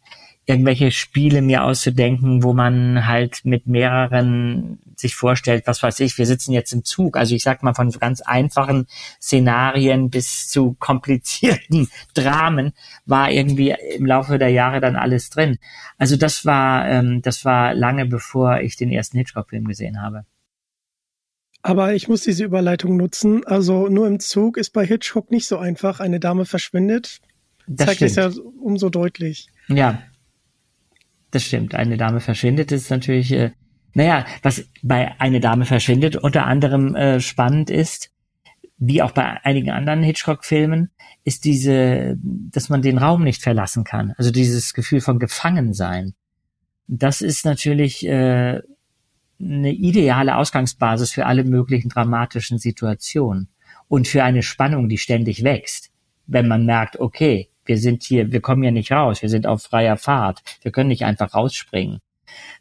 irgendwelche 0.46 0.92
Spiele 0.92 1.42
mir 1.42 1.64
auszudenken, 1.64 2.44
wo 2.44 2.52
man 2.52 3.06
halt 3.06 3.44
mit 3.44 3.66
mehreren 3.66 4.78
sich 4.94 5.16
vorstellt, 5.16 5.66
was 5.66 5.82
weiß 5.82 5.98
ich, 6.00 6.16
wir 6.18 6.26
sitzen 6.26 6.52
jetzt 6.52 6.72
im 6.72 6.84
Zug. 6.84 7.16
Also 7.16 7.34
ich 7.34 7.42
sag 7.42 7.64
mal 7.64 7.74
von 7.74 7.90
so 7.90 7.98
ganz 7.98 8.20
einfachen 8.20 8.86
Szenarien 9.20 10.08
bis 10.08 10.48
zu 10.48 10.76
komplizierten 10.78 11.88
Dramen 12.14 12.72
war 13.04 13.30
irgendwie 13.30 13.74
im 13.96 14.06
Laufe 14.06 14.38
der 14.38 14.50
Jahre 14.50 14.80
dann 14.80 14.94
alles 14.94 15.30
drin. 15.30 15.58
Also 15.98 16.16
das 16.16 16.46
war, 16.46 16.88
ähm, 16.88 17.22
das 17.22 17.44
war 17.44 17.74
lange 17.74 18.06
bevor 18.06 18.60
ich 18.60 18.76
den 18.76 18.92
ersten 18.92 19.18
Hitchcock-Film 19.18 19.64
gesehen 19.64 20.00
habe. 20.00 20.24
Aber 21.62 21.94
ich 21.94 22.06
muss 22.06 22.22
diese 22.22 22.44
Überleitung 22.44 22.96
nutzen. 22.96 23.44
Also 23.44 23.88
nur 23.88 24.06
im 24.06 24.20
Zug 24.20 24.56
ist 24.56 24.70
bei 24.70 24.86
Hitchcock 24.86 25.32
nicht 25.32 25.48
so 25.48 25.58
einfach. 25.58 25.98
Eine 25.98 26.20
Dame 26.20 26.44
verschwindet. 26.44 27.20
Das 27.66 27.88
zeigt 27.88 28.02
es 28.02 28.14
ja 28.14 28.30
umso 28.60 28.88
deutlich. 28.90 29.48
Ja, 29.66 30.00
das 31.30 31.44
stimmt. 31.44 31.74
Eine 31.74 31.96
Dame 31.96 32.20
verschwindet 32.20 32.72
ist 32.72 32.90
natürlich, 32.90 33.32
äh, 33.32 33.52
naja, 33.94 34.26
was 34.42 34.64
bei 34.82 35.18
Eine 35.20 35.40
Dame 35.40 35.64
verschwindet 35.64 36.16
unter 36.16 36.46
anderem 36.46 36.94
äh, 36.94 37.20
spannend 37.20 37.70
ist, 37.70 38.10
wie 38.78 39.02
auch 39.02 39.12
bei 39.12 39.42
einigen 39.44 39.70
anderen 39.70 40.02
Hitchcock-Filmen, 40.02 40.90
ist 41.24 41.44
diese, 41.44 42.16
dass 42.22 42.68
man 42.68 42.82
den 42.82 42.98
Raum 42.98 43.24
nicht 43.24 43.42
verlassen 43.42 43.84
kann. 43.84 44.12
Also 44.18 44.30
dieses 44.30 44.74
Gefühl 44.74 45.00
von 45.00 45.18
Gefangensein. 45.18 46.14
Das 46.86 47.20
ist 47.20 47.44
natürlich 47.44 48.06
äh, 48.06 48.60
eine 49.40 49.72
ideale 49.72 50.36
Ausgangsbasis 50.36 51.12
für 51.12 51.26
alle 51.26 51.44
möglichen 51.44 51.88
dramatischen 51.88 52.58
Situationen 52.58 53.48
und 53.88 54.08
für 54.08 54.24
eine 54.24 54.42
Spannung, 54.42 54.88
die 54.88 54.98
ständig 54.98 55.42
wächst. 55.42 55.90
Wenn 56.26 56.48
man 56.48 56.66
merkt, 56.66 56.98
okay, 57.00 57.48
wir 57.66 57.78
sind 57.78 58.02
hier, 58.02 58.32
wir 58.32 58.40
kommen 58.40 58.62
ja 58.62 58.70
nicht 58.70 58.92
raus, 58.92 59.22
wir 59.22 59.28
sind 59.28 59.46
auf 59.46 59.62
freier 59.62 59.96
Fahrt, 59.96 60.42
wir 60.62 60.72
können 60.72 60.88
nicht 60.88 61.04
einfach 61.04 61.34
rausspringen. 61.34 62.00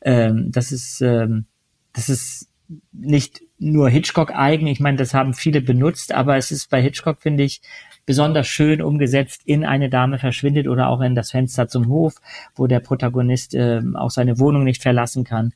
Ähm, 0.02 0.52
das 0.52 0.72
ist, 0.72 1.02
ähm, 1.02 1.46
das 1.94 2.10
ist 2.10 2.50
nicht 2.92 3.42
nur 3.58 3.90
Hitchcock 3.90 4.36
eigen, 4.36 4.68
ich 4.68 4.80
meine, 4.80 4.98
das 4.98 5.14
haben 5.14 5.34
viele 5.34 5.62
benutzt, 5.62 6.14
aber 6.14 6.38
es 6.38 6.52
ist 6.52 6.70
bei 6.70 6.82
Hitchcock, 6.82 7.22
finde 7.22 7.44
ich, 7.44 7.62
besonders 8.06 8.48
schön 8.48 8.82
umgesetzt 8.82 9.42
in 9.46 9.66
eine 9.66 9.90
Dame 9.90 10.20
verschwindet 10.20 10.68
oder 10.68 10.90
auch 10.90 11.02
in 11.02 11.16
das 11.16 11.32
Fenster 11.32 11.68
zum 11.68 11.88
Hof, 11.88 12.16
wo 12.56 12.68
der 12.68 12.80
Protagonist 12.80 13.56
äh, 13.56 13.82
auch 13.96 14.12
seine 14.12 14.40
Wohnung 14.40 14.64
nicht 14.64 14.82
verlassen 14.82 15.24
kann. 15.24 15.54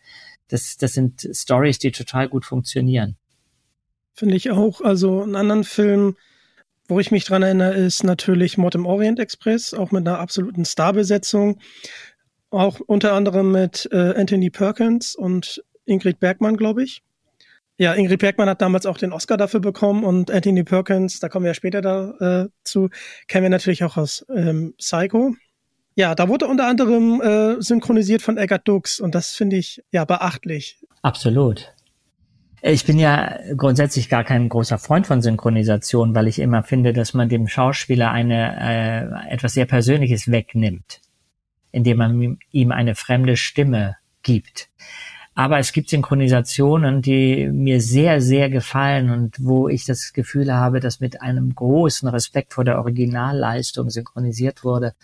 Das, 0.48 0.78
das 0.78 0.94
sind 0.94 1.30
Stories, 1.32 1.78
die 1.78 1.92
total 1.92 2.28
gut 2.28 2.46
funktionieren. 2.46 3.18
Finde 4.14 4.36
ich 4.36 4.52
auch. 4.52 4.82
Also 4.82 5.22
einen 5.22 5.36
anderen 5.36 5.64
Film, 5.64 6.16
wo 6.90 7.00
ich 7.00 7.12
mich 7.12 7.24
dran 7.26 7.44
erinnere, 7.44 7.74
ist 7.76 8.04
natürlich 8.04 8.58
Mord 8.58 8.76
im 8.76 8.86
Orient 8.86 9.20
Express, 9.20 9.74
auch 9.74 9.92
mit 9.92 10.08
einer 10.08 10.20
absoluten 10.20 10.66
Starbesetzung. 10.66 11.60
Auch 12.50 12.80
unter 12.80 13.14
anderem 13.14 13.52
mit 13.52 13.88
äh, 13.92 14.16
Anthony 14.16 14.50
Perkins 14.50 15.16
und 15.16 15.64
Ingrid 15.86 16.20
Bergmann, 16.20 16.58
glaube 16.58 16.84
ich. 16.84 17.04
Ja, 17.78 17.94
Ingrid 17.94 18.20
Bergmann 18.20 18.50
hat 18.50 18.62
damals 18.62 18.86
auch 18.86 18.98
den 18.98 19.14
Oscar 19.14 19.38
dafür 19.38 19.60
bekommen 19.60 20.04
und 20.04 20.32
Anthony 20.32 20.64
Perkins, 20.64 21.20
da 21.20 21.30
kommen 21.30 21.46
wir 21.46 21.52
ja 21.52 21.54
später 21.54 21.82
dazu, 21.82 22.86
äh, 22.86 22.90
kennen 23.28 23.44
wir 23.44 23.50
natürlich 23.50 23.84
auch 23.84 23.96
aus 23.96 24.26
ähm, 24.36 24.74
Psycho. 24.78 25.36
Ja, 25.96 26.16
da 26.16 26.28
wurde 26.28 26.48
unter 26.48 26.66
anderem 26.66 27.22
äh, 27.22 27.62
synchronisiert 27.62 28.22
von 28.22 28.38
Eggert 28.38 28.68
Dux 28.68 29.00
und 29.00 29.16
das 29.16 29.32
finde 29.32 29.58
ich 29.58 29.84
ja 29.92 30.06
beachtlich. 30.06 30.80
Absolut. 31.04 31.74
Ich 32.62 32.86
bin 32.86 33.00
ja 33.00 33.38
grundsätzlich 33.56 34.10
gar 34.10 34.26
kein 34.26 34.50
großer 34.50 34.78
Freund 34.78 35.08
von 35.08 35.22
Synchronisation, 35.22 36.14
weil 36.14 36.28
ich 36.28 36.40
immer 36.40 36.64
finde, 36.64 36.92
dass 36.92 37.14
man 37.14 37.30
dem 37.30 37.48
Schauspieler 37.48 38.12
eine 38.12 39.24
äh, 39.30 39.34
etwas 39.34 39.54
sehr 39.54 39.66
Persönliches 39.66 40.30
wegnimmt, 40.30 41.00
indem 41.72 41.98
man 41.98 42.38
ihm 42.52 42.72
eine 42.72 42.96
fremde 42.96 43.38
Stimme 43.38 43.96
gibt. 44.24 44.70
Aber 45.36 45.58
es 45.58 45.72
gibt 45.72 45.90
Synchronisationen, 45.90 47.02
die 47.02 47.48
mir 47.48 47.80
sehr, 47.80 48.20
sehr 48.20 48.50
gefallen 48.50 49.10
und 49.10 49.38
wo 49.40 49.70
ich 49.70 49.86
das 49.86 50.12
Gefühl 50.12 50.54
habe, 50.54 50.82
dass 50.82 51.00
mit 51.00 51.22
einem 51.22 51.56
großen 51.56 52.10
Respekt 52.10 52.54
vor 52.54 52.66
der 52.66 52.80
Originalleistung 52.80 53.90
synchronisiert 53.90 54.66
wurde. 54.66 54.96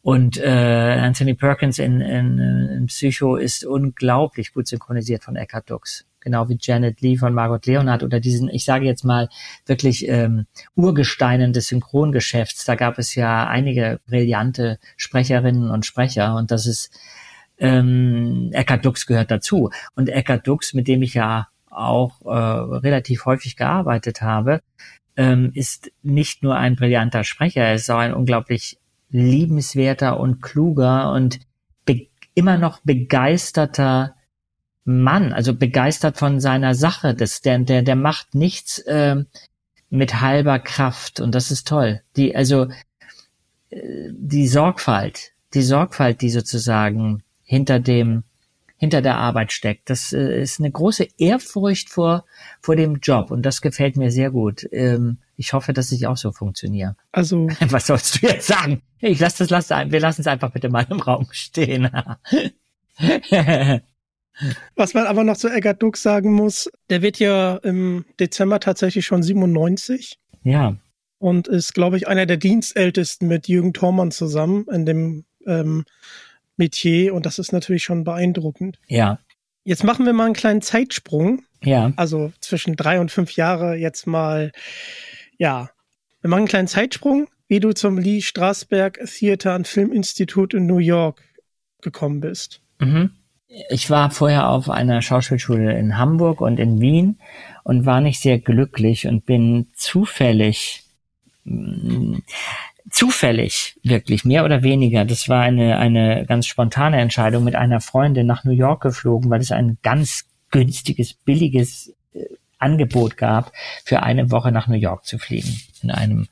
Und 0.00 0.38
äh, 0.38 0.98
Anthony 1.02 1.34
Perkins 1.34 1.78
in, 1.78 2.00
in, 2.00 2.38
in 2.38 2.86
Psycho 2.86 3.36
ist 3.36 3.66
unglaublich 3.66 4.54
gut 4.54 4.66
synchronisiert 4.68 5.22
von 5.22 5.36
Eckhart 5.36 5.68
Dux 5.68 6.07
genau 6.20 6.48
wie 6.48 6.58
Janet 6.60 7.00
Lee 7.00 7.16
von 7.16 7.34
Margot 7.34 7.66
Leonard 7.66 8.02
oder 8.02 8.20
diesen, 8.20 8.48
ich 8.48 8.64
sage 8.64 8.86
jetzt 8.86 9.04
mal, 9.04 9.28
wirklich 9.66 10.08
ähm, 10.08 10.46
Urgesteinen 10.74 11.52
des 11.52 11.68
Synchrongeschäfts. 11.68 12.64
Da 12.64 12.74
gab 12.74 12.98
es 12.98 13.14
ja 13.14 13.46
einige 13.46 14.00
brillante 14.06 14.78
Sprecherinnen 14.96 15.70
und 15.70 15.86
Sprecher 15.86 16.34
und 16.36 16.50
das 16.50 16.66
ist 16.66 16.90
ähm, 17.58 18.50
Eckhard 18.52 18.84
Dux 18.84 19.06
gehört 19.06 19.30
dazu. 19.30 19.70
Und 19.94 20.08
Eckhard 20.08 20.46
Dux, 20.46 20.74
mit 20.74 20.88
dem 20.88 21.02
ich 21.02 21.14
ja 21.14 21.48
auch 21.70 22.22
äh, 22.24 22.28
relativ 22.28 23.24
häufig 23.24 23.56
gearbeitet 23.56 24.22
habe, 24.22 24.60
ähm, 25.16 25.50
ist 25.54 25.90
nicht 26.02 26.42
nur 26.42 26.56
ein 26.56 26.76
brillanter 26.76 27.24
Sprecher, 27.24 27.62
er 27.62 27.74
ist 27.74 27.90
auch 27.90 27.98
ein 27.98 28.14
unglaublich 28.14 28.78
liebenswerter 29.10 30.20
und 30.20 30.42
kluger 30.42 31.12
und 31.12 31.40
immer 32.38 32.56
noch 32.56 32.78
begeisterter 32.84 34.14
Mann, 34.88 35.34
also 35.34 35.54
begeistert 35.54 36.16
von 36.16 36.40
seiner 36.40 36.74
Sache. 36.74 37.14
Das, 37.14 37.42
der, 37.42 37.58
der, 37.58 37.82
der 37.82 37.94
macht 37.94 38.34
nichts 38.34 38.78
äh, 38.78 39.16
mit 39.90 40.22
halber 40.22 40.58
Kraft 40.58 41.20
und 41.20 41.34
das 41.34 41.50
ist 41.50 41.68
toll. 41.68 42.00
Die, 42.16 42.34
also 42.34 42.68
äh, 43.68 44.08
die 44.12 44.48
Sorgfalt, 44.48 45.32
die 45.52 45.60
Sorgfalt, 45.60 46.22
die 46.22 46.30
sozusagen 46.30 47.22
hinter 47.42 47.80
dem 47.80 48.24
hinter 48.78 49.02
der 49.02 49.18
Arbeit 49.18 49.52
steckt. 49.52 49.90
Das 49.90 50.12
äh, 50.14 50.40
ist 50.40 50.58
eine 50.58 50.70
große 50.70 51.08
Ehrfurcht 51.18 51.90
vor, 51.90 52.24
vor 52.60 52.74
dem 52.74 53.00
Job 53.02 53.30
und 53.30 53.42
das 53.42 53.60
gefällt 53.60 53.96
mir 53.98 54.10
sehr 54.10 54.30
gut. 54.30 54.66
Ähm, 54.72 55.18
ich 55.36 55.52
hoffe, 55.52 55.74
dass 55.74 55.92
ich 55.92 56.06
auch 56.06 56.16
so 56.16 56.32
funktioniere. 56.32 56.96
Also. 57.12 57.48
Was 57.68 57.88
sollst 57.88 58.22
du 58.22 58.26
jetzt 58.26 58.46
sagen? 58.46 58.80
Ich 59.00 59.20
lass 59.20 59.36
das, 59.36 59.50
lass, 59.50 59.68
wir 59.68 60.00
lassen 60.00 60.22
es 60.22 60.26
einfach 60.28 60.52
bitte 60.52 60.70
mal 60.70 60.86
im 60.88 61.00
Raum 61.00 61.26
stehen. 61.32 61.90
Was 64.76 64.94
man 64.94 65.06
aber 65.06 65.24
noch 65.24 65.36
zu 65.36 65.48
Eggert 65.48 65.82
Dux 65.82 66.02
sagen 66.02 66.32
muss, 66.32 66.70
der 66.90 67.02
wird 67.02 67.18
ja 67.18 67.56
im 67.56 68.04
Dezember 68.20 68.60
tatsächlich 68.60 69.06
schon 69.06 69.22
97. 69.22 70.18
Ja. 70.44 70.76
Und 71.18 71.48
ist, 71.48 71.74
glaube 71.74 71.96
ich, 71.96 72.06
einer 72.06 72.26
der 72.26 72.36
Dienstältesten 72.36 73.26
mit 73.26 73.48
Jürgen 73.48 73.72
Thormann 73.72 74.12
zusammen 74.12 74.66
in 74.70 74.86
dem 74.86 75.24
ähm, 75.46 75.84
Metier 76.56 77.14
und 77.14 77.26
das 77.26 77.38
ist 77.38 77.52
natürlich 77.52 77.82
schon 77.82 78.04
beeindruckend. 78.04 78.78
Ja. 78.86 79.18
Jetzt 79.64 79.84
machen 79.84 80.06
wir 80.06 80.12
mal 80.12 80.26
einen 80.26 80.34
kleinen 80.34 80.62
Zeitsprung. 80.62 81.42
Ja. 81.62 81.92
Also 81.96 82.32
zwischen 82.40 82.76
drei 82.76 83.00
und 83.00 83.10
fünf 83.10 83.32
Jahre 83.32 83.74
jetzt 83.76 84.06
mal, 84.06 84.52
ja. 85.38 85.70
Wir 86.20 86.30
machen 86.30 86.40
einen 86.40 86.48
kleinen 86.48 86.68
Zeitsprung, 86.68 87.28
wie 87.48 87.60
du 87.60 87.72
zum 87.72 87.98
Lee 87.98 88.20
Strasberg 88.20 88.98
Theater 89.06 89.54
und 89.54 89.68
Filminstitut 89.68 90.54
in 90.54 90.66
New 90.66 90.78
York 90.78 91.22
gekommen 91.80 92.20
bist. 92.20 92.60
Mhm. 92.80 93.10
Ich 93.48 93.88
war 93.88 94.10
vorher 94.10 94.48
auf 94.48 94.68
einer 94.68 95.00
Schauspielschule 95.00 95.78
in 95.78 95.96
Hamburg 95.96 96.40
und 96.40 96.60
in 96.60 96.80
Wien 96.80 97.18
und 97.64 97.86
war 97.86 98.00
nicht 98.00 98.20
sehr 98.20 98.38
glücklich 98.38 99.06
und 99.06 99.24
bin 99.24 99.68
zufällig 99.74 100.84
zufällig, 102.90 103.78
wirklich, 103.82 104.24
mehr 104.24 104.44
oder 104.44 104.62
weniger. 104.62 105.04
Das 105.04 105.28
war 105.28 105.42
eine, 105.42 105.78
eine 105.78 106.24
ganz 106.26 106.46
spontane 106.46 107.00
Entscheidung 107.00 107.44
mit 107.44 107.54
einer 107.54 107.80
Freundin 107.80 108.26
nach 108.26 108.44
New 108.44 108.52
York 108.52 108.82
geflogen, 108.82 109.30
weil 109.30 109.40
es 109.40 109.52
ein 109.52 109.78
ganz 109.82 110.24
günstiges, 110.50 111.14
billiges 111.14 111.94
äh, 112.14 112.24
Angebot 112.58 113.16
gab, 113.16 113.52
für 113.84 114.02
eine 114.02 114.30
Woche 114.30 114.52
nach 114.52 114.68
New 114.68 114.76
York 114.76 115.04
zu 115.04 115.18
fliegen. 115.18 115.60
In 115.82 115.90
einem, 115.90 116.28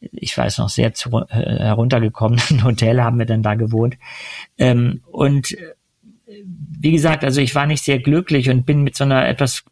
ich 0.00 0.36
weiß 0.36 0.58
noch, 0.58 0.68
sehr 0.68 0.94
zu, 0.94 1.10
äh, 1.28 1.58
heruntergekommenen 1.58 2.62
Hotel 2.64 3.02
haben 3.02 3.18
wir 3.18 3.26
dann 3.26 3.42
da 3.42 3.54
gewohnt. 3.54 3.96
Ähm, 4.58 5.02
und 5.10 5.56
wie 6.44 6.92
gesagt, 6.92 7.24
also 7.24 7.40
ich 7.40 7.54
war 7.54 7.66
nicht 7.66 7.84
sehr 7.84 7.98
glücklich 7.98 8.50
und 8.50 8.66
bin 8.66 8.82
mit 8.82 8.96
so 8.96 9.04
einer 9.04 9.26
etwas 9.28 9.64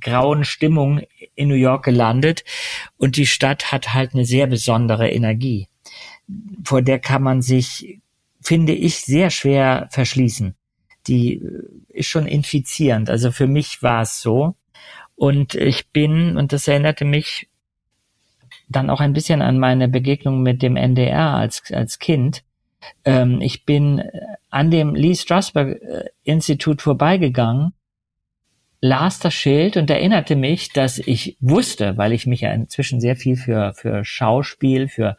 grauen 0.00 0.44
Stimmung 0.44 1.00
in 1.34 1.48
New 1.48 1.54
York 1.54 1.84
gelandet 1.84 2.44
und 2.96 3.16
die 3.16 3.26
Stadt 3.26 3.72
hat 3.72 3.94
halt 3.94 4.14
eine 4.14 4.24
sehr 4.24 4.46
besondere 4.46 5.10
Energie, 5.10 5.68
vor 6.64 6.82
der 6.82 6.98
kann 6.98 7.22
man 7.22 7.42
sich, 7.42 8.00
finde 8.40 8.72
ich, 8.72 9.00
sehr 9.00 9.30
schwer 9.30 9.88
verschließen. 9.90 10.54
Die 11.06 11.34
äh, 11.34 11.62
ist 11.88 12.06
schon 12.06 12.26
infizierend. 12.26 13.10
Also 13.10 13.32
für 13.32 13.46
mich 13.46 13.82
war 13.82 14.02
es 14.02 14.20
so. 14.20 14.54
Und 15.16 15.54
ich 15.54 15.88
bin, 15.88 16.36
und 16.36 16.52
das 16.52 16.68
erinnerte 16.68 17.04
mich 17.04 17.48
dann 18.68 18.88
auch 18.88 19.00
ein 19.00 19.12
bisschen 19.12 19.42
an 19.42 19.58
meine 19.58 19.88
Begegnung 19.88 20.42
mit 20.42 20.62
dem 20.62 20.76
NDR 20.76 21.34
als, 21.34 21.62
als 21.72 21.98
Kind. 21.98 22.42
Ähm, 23.04 23.40
ich 23.40 23.64
bin 23.64 24.02
an 24.50 24.70
dem 24.70 24.94
Lee 24.94 25.14
Strasberg 25.14 25.82
äh, 25.82 26.04
Institut 26.24 26.82
vorbeigegangen 26.82 27.72
las 28.80 29.18
das 29.18 29.34
Schild 29.34 29.76
und 29.76 29.90
erinnerte 29.90 30.36
mich, 30.36 30.72
dass 30.72 30.98
ich 30.98 31.36
wusste, 31.40 31.98
weil 31.98 32.12
ich 32.12 32.26
mich 32.26 32.42
ja 32.42 32.52
inzwischen 32.52 33.00
sehr 33.00 33.14
viel 33.14 33.36
für, 33.36 33.74
für 33.74 34.04
Schauspiel, 34.04 34.88
für 34.88 35.16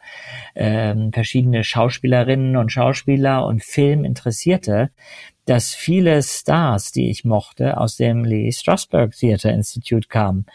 ähm, 0.54 1.12
verschiedene 1.12 1.62
Schauspielerinnen 1.62 2.56
und 2.56 2.72
Schauspieler 2.72 3.46
und 3.46 3.62
Film 3.62 4.04
interessierte, 4.04 4.90
dass 5.44 5.74
viele 5.74 6.22
Stars, 6.22 6.92
die 6.92 7.10
ich 7.10 7.24
mochte, 7.24 7.78
aus 7.78 7.96
dem 7.96 8.24
Lee 8.24 8.50
Strasberg 8.50 9.12
Theater 9.12 9.52
Institute 9.52 10.08
kamen. 10.08 10.46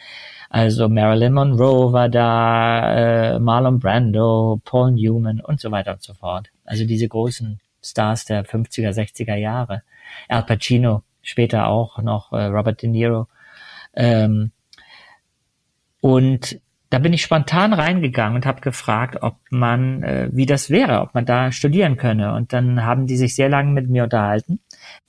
Also 0.49 0.87
Marilyn 0.87 1.33
Monroe 1.33 1.91
war 1.91 2.09
da, 2.09 3.35
äh, 3.35 3.39
Marlon 3.39 3.79
Brando, 3.79 4.61
Paul 4.63 4.93
Newman 4.93 5.41
und 5.41 5.59
so 5.59 5.71
weiter 5.71 5.93
und 5.93 6.03
so 6.03 6.13
fort. 6.13 6.49
Also 6.67 6.85
diese 6.85 7.07
großen 7.07 7.59
Stars 7.83 8.25
der 8.25 8.45
50er, 8.45 8.91
60er 8.91 9.35
Jahre. 9.35 9.81
Al 10.27 10.43
Pacino 10.43 11.03
später 11.21 11.67
auch 11.67 11.97
noch 11.99 12.31
äh, 12.31 12.45
Robert 12.45 12.81
De 12.81 12.89
Niro. 12.89 13.27
Ähm, 13.95 14.51
und 16.01 16.61
da 16.89 16.99
bin 16.99 17.11
ich 17.11 17.21
spontan 17.21 17.73
reingegangen 17.73 18.35
und 18.35 18.45
habe 18.45 18.61
gefragt, 18.61 19.17
ob 19.21 19.35
man, 19.49 20.03
äh, 20.03 20.29
wie 20.31 20.45
das 20.45 20.69
wäre, 20.69 21.01
ob 21.01 21.13
man 21.13 21.25
da 21.25 21.51
studieren 21.51 21.97
könne. 21.97 22.33
Und 22.33 22.53
dann 22.53 22.85
haben 22.85 23.07
die 23.07 23.17
sich 23.17 23.35
sehr 23.35 23.49
lange 23.49 23.71
mit 23.71 23.89
mir 23.89 24.03
unterhalten, 24.03 24.61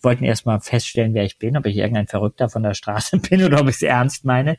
wollten 0.03 0.25
erstmal 0.25 0.61
feststellen, 0.61 1.15
wer 1.15 1.25
ich 1.25 1.39
bin, 1.39 1.57
ob 1.57 1.67
ich 1.67 1.77
irgendein 1.77 2.09
Verrückter 2.09 2.49
von 2.49 2.65
der 2.65 2.75
Straße 2.75 3.19
bin 3.31 3.45
oder 3.45 3.61
ob 3.61 3.69
ich 3.69 3.77
es 3.77 3.83
ernst 3.83 4.25
meine. 4.25 4.57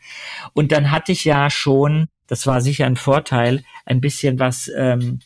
Und 0.53 0.71
dann 0.71 0.91
hatte 0.91 1.11
ich 1.11 1.25
ja 1.25 1.49
schon, 1.49 2.07
das 2.27 2.47
war 2.47 2.61
sicher 2.61 2.85
ein 2.85 2.95
Vorteil, 2.95 3.63
ein 3.85 3.99
bisschen 3.99 4.39
was 4.39 4.71
ähm, 4.77 5.19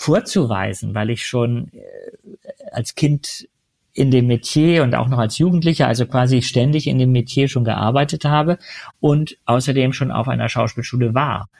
vorzuweisen, 0.00 0.94
weil 0.94 1.10
ich 1.10 1.26
schon 1.26 1.70
äh, 1.74 2.70
als 2.72 2.94
Kind 2.94 3.46
in 3.92 4.10
dem 4.10 4.28
Metier 4.28 4.82
und 4.82 4.94
auch 4.94 5.08
noch 5.08 5.18
als 5.18 5.36
Jugendlicher, 5.36 5.86
also 5.86 6.06
quasi 6.06 6.40
ständig 6.40 6.86
in 6.86 6.98
dem 6.98 7.12
Metier 7.12 7.48
schon 7.48 7.64
gearbeitet 7.64 8.24
habe 8.24 8.56
und 8.98 9.36
außerdem 9.44 9.92
schon 9.92 10.10
auf 10.10 10.26
einer 10.26 10.48
Schauspielschule 10.48 11.12
war. 11.12 11.50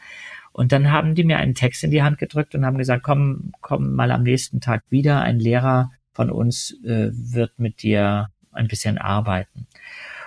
Und 0.53 0.73
dann 0.73 0.91
haben 0.91 1.15
die 1.15 1.25
mir 1.25 1.37
einen 1.37 1.55
Text 1.55 1.85
in 1.85 1.91
die 1.91 2.03
Hand 2.03 2.17
gedrückt 2.17 2.55
und 2.55 2.65
haben 2.65 2.79
gesagt, 2.79 3.03
komm, 3.03 3.53
komm 3.61 3.93
mal 3.93 4.11
am 4.11 4.23
nächsten 4.23 4.63
Tag 4.63 4.85
wieder. 4.89 5.21
Ein 5.21 5.39
Lehrer 5.39 5.91
von 6.15 6.31
uns 6.31 6.75
äh, 6.83 7.11
wird 7.13 7.59
mit 7.59 7.83
dir 7.83 8.29
ein 8.53 8.69
bisschen 8.69 8.97
arbeiten. 8.97 9.67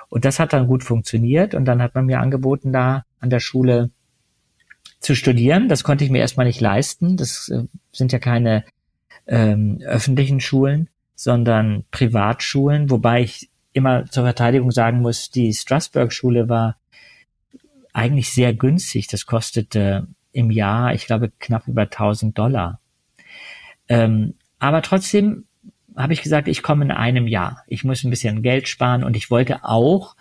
Und 0.09 0.23
das 0.23 0.39
hat 0.39 0.53
dann 0.53 0.67
gut 0.67 0.83
funktioniert. 0.83 1.55
Und 1.55 1.65
dann 1.65 1.81
hat 1.81 1.95
man 1.95 2.05
mir 2.05 2.19
angeboten, 2.19 2.71
da 2.71 3.05
an 3.19 3.31
der 3.31 3.39
Schule 3.39 3.89
zu 5.03 5.15
studieren. 5.15 5.69
Das 5.69 5.83
konnte 5.83 6.03
ich 6.03 6.09
mir 6.09 6.19
erstmal 6.19 6.47
nicht 6.47 6.61
leisten. 6.61 7.17
Das 7.17 7.49
äh, 7.49 7.65
sind 7.91 8.11
ja 8.11 8.19
keine 8.19 8.63
ähm, 9.27 9.79
öffentlichen 9.85 10.39
Schulen 10.39 10.89
sondern 11.15 11.85
Privatschulen, 11.91 12.89
wobei 12.89 13.21
ich 13.23 13.49
immer 13.71 14.05
zur 14.05 14.23
Verteidigung 14.23 14.71
sagen 14.71 15.01
muss, 15.01 15.31
die 15.31 15.53
Strasbourg-Schule 15.53 16.49
war 16.49 16.75
eigentlich 17.93 18.31
sehr 18.31 18.53
günstig. 18.53 19.07
Das 19.07 19.25
kostete 19.25 20.07
im 20.31 20.51
Jahr, 20.51 20.93
ich 20.93 21.05
glaube, 21.05 21.31
knapp 21.39 21.67
über 21.67 21.83
1000 21.83 22.37
Dollar. 22.37 22.79
Ähm, 23.87 24.33
aber 24.59 24.81
trotzdem 24.81 25.45
habe 25.95 26.13
ich 26.13 26.21
gesagt, 26.21 26.47
ich 26.47 26.63
komme 26.63 26.85
in 26.85 26.91
einem 26.91 27.27
Jahr. 27.27 27.63
Ich 27.67 27.83
muss 27.83 28.03
ein 28.03 28.09
bisschen 28.09 28.41
Geld 28.41 28.67
sparen 28.67 29.03
und 29.03 29.15
ich 29.15 29.29
wollte 29.29 29.63
auch 29.63 30.15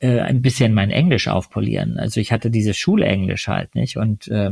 äh, 0.00 0.20
ein 0.20 0.42
bisschen 0.42 0.74
mein 0.74 0.90
Englisch 0.90 1.28
aufpolieren. 1.28 1.98
Also 1.98 2.20
ich 2.20 2.32
hatte 2.32 2.50
dieses 2.50 2.76
Schulenglisch 2.76 3.48
halt 3.48 3.74
nicht 3.74 3.96
und 3.96 4.28
äh, 4.28 4.50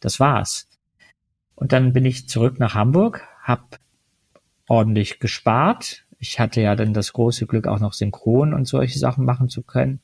das 0.00 0.20
war's. 0.20 0.68
Und 1.54 1.72
dann 1.72 1.92
bin 1.92 2.04
ich 2.04 2.28
zurück 2.28 2.58
nach 2.58 2.74
Hamburg, 2.74 3.22
habe 3.42 3.62
ordentlich 4.68 5.20
gespart. 5.20 6.04
Ich 6.18 6.40
hatte 6.40 6.60
ja 6.60 6.74
dann 6.74 6.92
das 6.92 7.12
große 7.12 7.46
Glück, 7.46 7.68
auch 7.68 7.80
noch 7.80 7.92
synchron 7.92 8.52
und 8.52 8.66
solche 8.66 8.98
Sachen 8.98 9.24
machen 9.24 9.48
zu 9.48 9.62
können. 9.62 10.00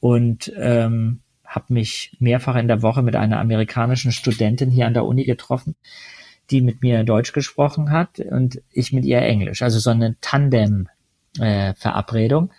Und 0.00 0.52
ähm, 0.56 1.20
habe 1.44 1.74
mich 1.74 2.16
mehrfach 2.18 2.56
in 2.56 2.66
der 2.66 2.82
Woche 2.82 3.02
mit 3.02 3.14
einer 3.14 3.38
amerikanischen 3.38 4.10
Studentin 4.10 4.70
hier 4.70 4.86
an 4.86 4.94
der 4.94 5.04
Uni 5.04 5.24
getroffen, 5.24 5.76
die 6.50 6.62
mit 6.62 6.82
mir 6.82 7.04
Deutsch 7.04 7.32
gesprochen 7.32 7.90
hat 7.90 8.18
und 8.18 8.60
ich 8.72 8.92
mit 8.92 9.04
ihr 9.04 9.22
Englisch. 9.22 9.62
Also 9.62 9.78
so 9.78 9.90
eine 9.90 10.16
Tandem-Verabredung. 10.20 12.50
Äh, 12.50 12.54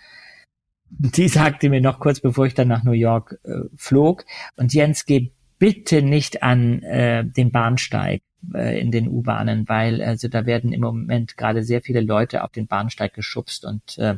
die 1.16 1.28
sagte 1.28 1.68
mir 1.68 1.80
noch 1.80 2.00
kurz, 2.00 2.20
bevor 2.20 2.46
ich 2.46 2.54
dann 2.54 2.68
nach 2.68 2.84
New 2.84 2.92
York 2.92 3.38
äh, 3.44 3.60
flog, 3.76 4.24
und 4.56 4.72
Jens, 4.72 5.06
geh 5.06 5.32
bitte 5.58 6.02
nicht 6.02 6.42
an 6.42 6.82
äh, 6.82 7.24
den 7.24 7.50
Bahnsteig 7.50 8.22
äh, 8.52 8.80
in 8.80 8.90
den 8.90 9.08
U-Bahnen, 9.08 9.68
weil 9.68 10.02
also 10.02 10.28
da 10.28 10.46
werden 10.46 10.72
im 10.72 10.80
Moment 10.80 11.36
gerade 11.36 11.62
sehr 11.62 11.80
viele 11.80 12.00
Leute 12.00 12.44
auf 12.44 12.52
den 12.52 12.66
Bahnsteig 12.66 13.14
geschubst 13.14 13.64
und 13.64 13.98
äh, 13.98 14.16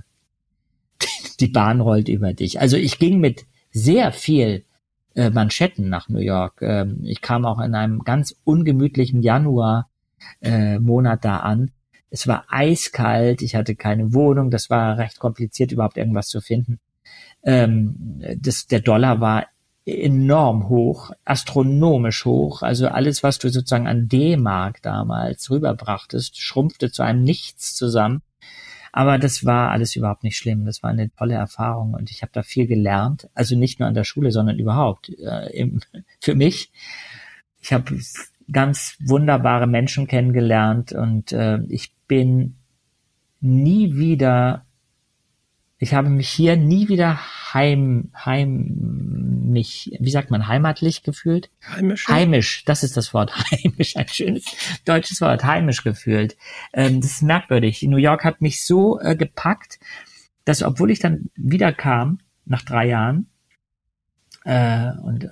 die 1.40 1.48
Bahn 1.48 1.80
rollt 1.80 2.08
über 2.08 2.32
dich. 2.32 2.60
Also 2.60 2.76
ich 2.76 2.98
ging 2.98 3.20
mit 3.20 3.46
sehr 3.70 4.12
viel 4.12 4.64
äh, 5.14 5.30
Manschetten 5.30 5.88
nach 5.88 6.08
New 6.08 6.20
York. 6.20 6.62
Ähm, 6.62 7.00
ich 7.04 7.20
kam 7.20 7.44
auch 7.44 7.60
in 7.60 7.74
einem 7.74 8.00
ganz 8.00 8.34
ungemütlichen 8.44 9.22
Januar 9.22 9.88
äh, 10.40 10.78
Monat 10.78 11.24
da 11.24 11.38
an. 11.38 11.70
Es 12.10 12.26
war 12.26 12.44
eiskalt, 12.48 13.42
ich 13.42 13.54
hatte 13.54 13.74
keine 13.74 14.14
Wohnung, 14.14 14.50
das 14.50 14.70
war 14.70 14.98
recht 14.98 15.18
kompliziert, 15.18 15.72
überhaupt 15.72 15.96
irgendwas 15.96 16.28
zu 16.28 16.40
finden. 16.40 16.78
Ähm, 17.42 18.22
das, 18.38 18.66
der 18.66 18.80
Dollar 18.80 19.20
war 19.20 19.46
enorm 19.86 20.68
hoch, 20.68 21.12
astronomisch 21.24 22.24
hoch. 22.24 22.62
Also 22.62 22.88
alles, 22.88 23.22
was 23.22 23.38
du 23.38 23.48
sozusagen 23.48 23.86
an 23.86 24.08
D-Mark 24.08 24.82
damals 24.82 25.48
rüberbrachtest, 25.50 26.40
schrumpfte 26.40 26.90
zu 26.90 27.02
einem 27.02 27.22
Nichts 27.22 27.74
zusammen. 27.74 28.22
Aber 28.92 29.18
das 29.18 29.44
war 29.44 29.70
alles 29.70 29.94
überhaupt 29.94 30.24
nicht 30.24 30.38
schlimm. 30.38 30.64
Das 30.64 30.82
war 30.82 30.90
eine 30.90 31.10
tolle 31.14 31.34
Erfahrung 31.34 31.94
und 31.94 32.10
ich 32.10 32.22
habe 32.22 32.32
da 32.32 32.42
viel 32.42 32.66
gelernt. 32.66 33.28
Also 33.34 33.56
nicht 33.56 33.78
nur 33.78 33.88
an 33.88 33.94
der 33.94 34.04
Schule, 34.04 34.32
sondern 34.32 34.58
überhaupt 34.58 35.10
äh, 35.10 35.50
im, 35.52 35.80
für 36.20 36.34
mich. 36.34 36.72
Ich 37.60 37.72
habe 37.72 38.00
ganz 38.50 38.96
wunderbare 39.04 39.66
Menschen 39.66 40.06
kennengelernt 40.06 40.92
und 40.92 41.32
äh, 41.32 41.58
ich 41.68 41.92
bin 42.06 42.56
nie 43.40 43.94
wieder 43.94 44.66
ich 45.78 45.92
habe 45.92 46.08
mich 46.08 46.30
hier 46.30 46.56
nie 46.56 46.88
wieder 46.88 47.18
heim, 47.52 48.10
heim, 48.14 49.50
mich, 49.52 49.94
wie 50.00 50.10
sagt 50.10 50.30
man, 50.30 50.48
heimatlich 50.48 51.02
gefühlt? 51.02 51.50
Heimisch. 51.68 52.08
Heimisch, 52.08 52.64
das 52.64 52.82
ist 52.82 52.96
das 52.96 53.12
Wort. 53.12 53.32
Heimisch, 53.50 53.96
ein 53.96 54.08
schönes 54.08 54.44
deutsches 54.86 55.20
Wort, 55.20 55.44
heimisch 55.44 55.84
gefühlt. 55.84 56.36
Ähm, 56.72 57.02
das 57.02 57.12
ist 57.12 57.22
merkwürdig. 57.22 57.82
New 57.82 57.98
York 57.98 58.24
hat 58.24 58.40
mich 58.40 58.64
so 58.64 58.98
äh, 59.00 59.16
gepackt, 59.16 59.78
dass 60.46 60.62
obwohl 60.62 60.90
ich 60.90 60.98
dann 60.98 61.30
wieder 61.36 61.72
kam, 61.72 62.20
nach 62.46 62.62
drei 62.62 62.86
Jahren, 62.86 63.28
äh, 64.44 64.92
und 65.02 65.24
äh, 65.24 65.28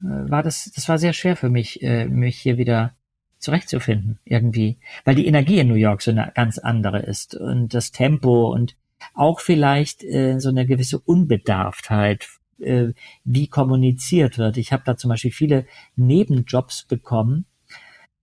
war 0.00 0.42
das, 0.42 0.72
das 0.74 0.88
war 0.88 0.98
sehr 0.98 1.12
schwer 1.12 1.36
für 1.36 1.50
mich, 1.50 1.82
äh, 1.82 2.06
mich 2.06 2.38
hier 2.38 2.56
wieder 2.56 2.94
zurechtzufinden, 3.40 4.18
irgendwie. 4.24 4.78
Weil 5.04 5.16
die 5.16 5.26
Energie 5.26 5.58
in 5.58 5.68
New 5.68 5.74
York 5.74 6.02
so 6.02 6.10
eine 6.10 6.30
ganz 6.34 6.58
andere 6.58 7.00
ist 7.00 7.34
und 7.34 7.74
das 7.74 7.90
Tempo 7.90 8.52
und 8.52 8.76
auch 9.14 9.40
vielleicht 9.40 10.04
äh, 10.04 10.38
so 10.38 10.50
eine 10.50 10.66
gewisse 10.66 10.98
Unbedarftheit, 10.98 12.28
äh, 12.60 12.88
wie 13.24 13.48
kommuniziert 13.48 14.38
wird. 14.38 14.56
Ich 14.56 14.72
habe 14.72 14.82
da 14.84 14.96
zum 14.96 15.08
Beispiel 15.08 15.32
viele 15.32 15.66
Nebenjobs 15.96 16.84
bekommen, 16.84 17.46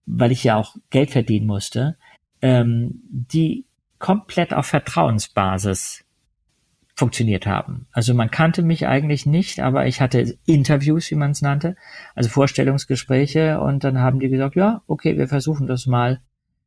weil 0.05 0.31
ich 0.31 0.43
ja 0.43 0.55
auch 0.55 0.75
Geld 0.89 1.11
verdienen 1.11 1.47
musste, 1.47 1.97
ähm, 2.41 3.01
die 3.09 3.65
komplett 3.99 4.53
auf 4.53 4.67
Vertrauensbasis 4.67 6.05
funktioniert 6.97 7.45
haben. 7.45 7.85
Also 7.91 8.15
man 8.15 8.31
kannte 8.31 8.63
mich 8.63 8.87
eigentlich 8.87 9.27
nicht, 9.27 9.59
aber 9.59 9.85
ich 9.85 10.01
hatte 10.01 10.37
Interviews, 10.47 11.11
wie 11.11 11.15
man 11.15 11.31
es 11.31 11.43
nannte, 11.43 11.75
also 12.15 12.29
Vorstellungsgespräche 12.29 13.61
und 13.61 13.83
dann 13.83 13.99
haben 13.99 14.19
die 14.19 14.29
gesagt, 14.29 14.55
ja, 14.55 14.81
okay, 14.87 15.15
wir 15.15 15.27
versuchen 15.27 15.67
das 15.67 15.85
mal 15.85 16.19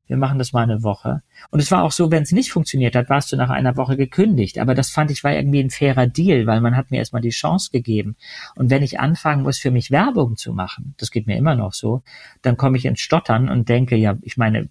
wir 0.06 0.16
machen 0.16 0.38
das 0.40 0.52
mal 0.52 0.64
eine 0.64 0.82
Woche. 0.82 1.22
Und 1.50 1.60
es 1.60 1.70
war 1.70 1.84
auch 1.84 1.92
so, 1.92 2.10
wenn 2.10 2.24
es 2.24 2.32
nicht 2.32 2.50
funktioniert 2.50 2.96
hat, 2.96 3.08
warst 3.08 3.30
du 3.30 3.36
nach 3.36 3.48
einer 3.48 3.76
Woche 3.76 3.96
gekündigt. 3.96 4.58
Aber 4.58 4.74
das 4.74 4.90
fand 4.90 5.12
ich 5.12 5.22
war 5.22 5.32
irgendwie 5.32 5.60
ein 5.60 5.70
fairer 5.70 6.08
Deal, 6.08 6.48
weil 6.48 6.60
man 6.60 6.76
hat 6.76 6.90
mir 6.90 6.96
erstmal 6.96 7.22
die 7.22 7.30
Chance 7.30 7.70
gegeben. 7.70 8.16
Und 8.56 8.70
wenn 8.70 8.82
ich 8.82 8.98
anfangen 8.98 9.44
muss, 9.44 9.60
für 9.60 9.70
mich 9.70 9.92
Werbung 9.92 10.36
zu 10.36 10.52
machen, 10.52 10.96
das 10.98 11.12
geht 11.12 11.28
mir 11.28 11.36
immer 11.36 11.54
noch 11.54 11.74
so, 11.74 12.02
dann 12.42 12.56
komme 12.56 12.76
ich 12.76 12.86
ins 12.86 12.98
Stottern 12.98 13.48
und 13.48 13.68
denke, 13.68 13.94
ja, 13.94 14.18
ich 14.22 14.36
meine, 14.36 14.68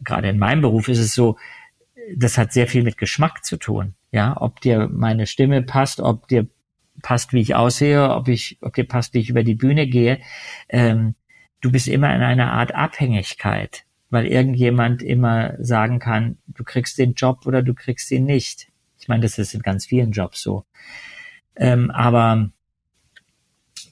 gerade 0.00 0.30
in 0.30 0.38
meinem 0.38 0.62
Beruf 0.62 0.88
ist 0.88 1.00
es 1.00 1.12
so, 1.12 1.36
das 2.16 2.38
hat 2.38 2.54
sehr 2.54 2.66
viel 2.66 2.84
mit 2.84 2.96
Geschmack 2.96 3.44
zu 3.44 3.58
tun. 3.58 3.92
Ja, 4.10 4.36
ob 4.40 4.60
dir 4.60 4.88
meine 4.90 5.26
Stimme 5.26 5.62
passt, 5.62 6.00
ob 6.00 6.28
dir 6.28 6.46
passt, 7.02 7.32
wie 7.32 7.40
ich 7.40 7.54
aussehe, 7.54 8.10
ob 8.10 8.28
ich, 8.28 8.58
ob 8.62 8.74
dir 8.74 8.84
passt, 8.84 9.14
wie 9.14 9.20
ich 9.20 9.30
über 9.30 9.44
die 9.44 9.54
Bühne 9.54 9.86
gehe. 9.86 10.20
Ähm, 10.68 11.14
du 11.60 11.70
bist 11.70 11.88
immer 11.88 12.14
in 12.14 12.22
einer 12.22 12.52
Art 12.52 12.74
Abhängigkeit 12.74 13.84
weil 14.10 14.26
irgendjemand 14.26 15.02
immer 15.02 15.54
sagen 15.58 15.98
kann, 15.98 16.38
du 16.46 16.64
kriegst 16.64 16.98
den 16.98 17.14
Job 17.14 17.46
oder 17.46 17.62
du 17.62 17.74
kriegst 17.74 18.10
ihn 18.10 18.24
nicht. 18.24 18.68
Ich 18.98 19.08
meine, 19.08 19.22
das 19.22 19.38
ist 19.38 19.54
in 19.54 19.62
ganz 19.62 19.86
vielen 19.86 20.12
Jobs 20.12 20.42
so. 20.42 20.64
Ähm, 21.56 21.90
aber 21.90 22.50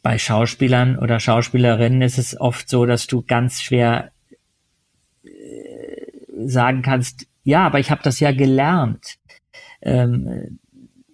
bei 0.02 0.18
Schauspielern 0.18 0.98
oder 0.98 1.20
Schauspielerinnen 1.20 2.02
ist 2.02 2.18
es 2.18 2.40
oft 2.40 2.68
so, 2.68 2.86
dass 2.86 3.06
du 3.06 3.22
ganz 3.22 3.60
schwer 3.60 4.12
äh, 5.24 5.28
sagen 6.46 6.82
kannst, 6.82 7.26
ja, 7.44 7.66
aber 7.66 7.78
ich 7.78 7.90
habe 7.90 8.02
das 8.02 8.20
ja 8.20 8.32
gelernt. 8.32 9.18
Ähm, 9.86 10.58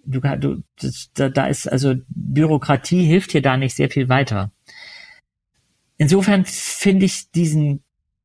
du, 0.03 0.19
du 0.19 0.63
das, 0.81 1.11
da, 1.13 1.29
da 1.29 1.45
ist 1.45 1.67
also 1.67 1.95
Bürokratie 2.07 3.05
hilft 3.05 3.33
dir 3.33 3.41
da 3.41 3.55
nicht 3.55 3.75
sehr 3.75 3.89
viel 3.89 4.09
weiter. 4.09 4.51
Insofern 5.97 6.43
finde 6.45 7.05
ich 7.05 7.31
diesen 7.31 7.83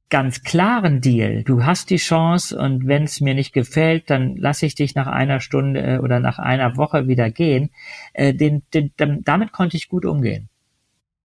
ganz 0.08 0.42
klaren 0.42 1.02
Deal. 1.02 1.44
Du 1.44 1.64
hast 1.64 1.90
die 1.90 1.98
Chance 1.98 2.58
und 2.58 2.86
wenn 2.86 3.04
es 3.04 3.20
mir 3.20 3.34
nicht 3.34 3.52
gefällt, 3.52 4.08
dann 4.08 4.36
lasse 4.36 4.64
ich 4.64 4.74
dich 4.74 4.94
nach 4.94 5.06
einer 5.06 5.40
Stunde 5.40 5.80
äh, 5.82 5.98
oder 5.98 6.18
nach 6.18 6.38
einer 6.38 6.78
Woche 6.78 7.08
wieder 7.08 7.30
gehen. 7.30 7.70
Äh, 8.14 8.32
den, 8.32 8.62
den, 8.72 8.92
damit 8.96 9.52
konnte 9.52 9.76
ich 9.76 9.88
gut 9.88 10.06
umgehen. 10.06 10.48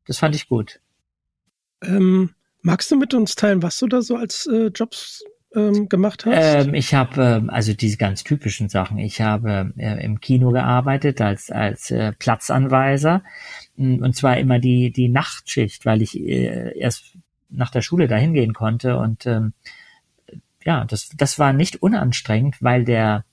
Das 0.05 0.17
fand 0.17 0.35
ich 0.35 0.49
gut. 0.49 0.81
Ähm, 1.81 2.31
magst 2.61 2.91
du 2.91 2.97
mit 2.97 3.13
uns 3.13 3.35
teilen, 3.35 3.63
was 3.63 3.77
du 3.79 3.87
da 3.87 4.01
so 4.01 4.17
als 4.17 4.47
äh, 4.47 4.67
Jobs 4.67 5.23
ähm, 5.55 5.89
gemacht 5.89 6.25
hast? 6.25 6.65
Ähm, 6.65 6.73
ich 6.73 6.93
habe 6.93 7.43
äh, 7.45 7.51
also 7.51 7.73
diese 7.73 7.97
ganz 7.97 8.23
typischen 8.23 8.69
Sachen. 8.69 8.97
Ich 8.97 9.21
habe 9.21 9.73
äh, 9.77 10.03
im 10.03 10.19
Kino 10.19 10.51
gearbeitet 10.51 11.21
als 11.21 11.51
als 11.51 11.91
äh, 11.91 12.13
Platzanweiser 12.13 13.23
und 13.77 14.15
zwar 14.15 14.37
immer 14.37 14.59
die 14.59 14.91
die 14.91 15.09
Nachtschicht, 15.09 15.85
weil 15.85 16.01
ich 16.01 16.19
äh, 16.19 16.77
erst 16.77 17.17
nach 17.49 17.69
der 17.69 17.81
Schule 17.81 18.07
dahin 18.07 18.33
gehen 18.33 18.53
konnte 18.53 18.97
und 18.97 19.25
ähm, 19.25 19.53
ja, 20.65 20.85
das 20.85 21.09
das 21.15 21.39
war 21.39 21.53
nicht 21.53 21.81
unanstrengend, 21.81 22.57
weil 22.61 22.83
der 22.85 23.25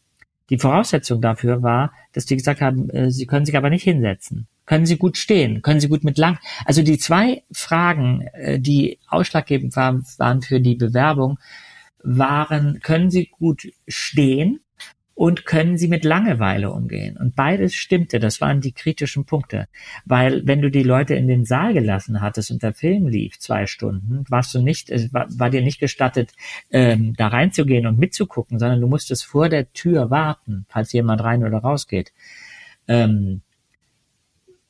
die 0.50 0.58
Voraussetzung 0.58 1.20
dafür 1.22 1.62
war, 1.62 1.92
dass 2.12 2.26
die 2.26 2.36
gesagt 2.36 2.60
haben, 2.60 2.90
äh, 2.90 3.10
sie 3.10 3.26
können 3.26 3.46
sich 3.46 3.56
aber 3.56 3.70
nicht 3.70 3.84
hinsetzen. 3.84 4.48
Können 4.66 4.86
Sie 4.86 4.98
gut 4.98 5.16
stehen? 5.16 5.62
Können 5.62 5.80
Sie 5.80 5.88
gut 5.88 6.04
mit 6.04 6.18
lang? 6.18 6.38
Also 6.64 6.82
die 6.82 6.98
zwei 6.98 7.42
Fragen, 7.50 8.22
äh, 8.34 8.60
die 8.60 8.98
ausschlaggebend 9.08 9.74
waren, 9.74 10.04
waren 10.18 10.42
für 10.42 10.60
die 10.60 10.76
Bewerbung, 10.76 11.38
waren, 12.02 12.80
können 12.80 13.10
Sie 13.10 13.26
gut 13.26 13.68
stehen 13.88 14.60
und 15.14 15.44
können 15.44 15.76
Sie 15.76 15.88
mit 15.88 16.04
Langeweile 16.04 16.72
umgehen? 16.72 17.16
Und 17.16 17.36
beides 17.36 17.74
stimmte, 17.74 18.20
das 18.20 18.40
waren 18.40 18.60
die 18.60 18.72
kritischen 18.72 19.26
Punkte. 19.26 19.68
Weil 20.06 20.46
wenn 20.46 20.62
du 20.62 20.70
die 20.70 20.82
Leute 20.82 21.14
in 21.14 21.28
den 21.28 21.44
Saal 21.44 21.74
gelassen 21.74 22.20
hattest 22.20 22.50
und 22.50 22.62
der 22.62 22.72
Film 22.72 23.06
lief 23.06 23.38
zwei 23.38 23.66
Stunden, 23.66 24.24
warst 24.28 24.54
du 24.54 24.62
nicht, 24.62 24.90
war, 25.12 25.26
war 25.30 25.50
dir 25.50 25.62
nicht 25.62 25.78
gestattet, 25.78 26.32
ähm, 26.70 27.14
da 27.16 27.28
reinzugehen 27.28 27.86
und 27.86 27.98
mitzugucken, 27.98 28.58
sondern 28.58 28.80
du 28.80 28.86
musstest 28.86 29.26
vor 29.26 29.48
der 29.48 29.72
Tür 29.72 30.10
warten, 30.10 30.64
falls 30.68 30.92
jemand 30.92 31.22
rein 31.22 31.44
oder 31.44 31.58
rausgeht. 31.58 32.12
Ähm, 32.88 33.42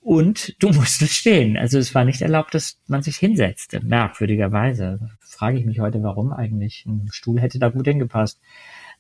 und 0.00 0.56
du 0.62 0.68
musstest 0.70 1.14
stehen. 1.14 1.56
Also 1.56 1.78
es 1.78 1.94
war 1.94 2.04
nicht 2.04 2.22
erlaubt, 2.22 2.54
dass 2.54 2.80
man 2.86 3.02
sich 3.02 3.16
hinsetzte, 3.16 3.80
merkwürdigerweise. 3.84 5.10
Frage 5.20 5.58
ich 5.58 5.66
mich 5.66 5.80
heute, 5.80 6.02
warum 6.02 6.32
eigentlich. 6.32 6.84
Ein 6.86 7.08
Stuhl 7.10 7.40
hätte 7.40 7.58
da 7.58 7.68
gut 7.68 7.86
hingepasst. 7.86 8.40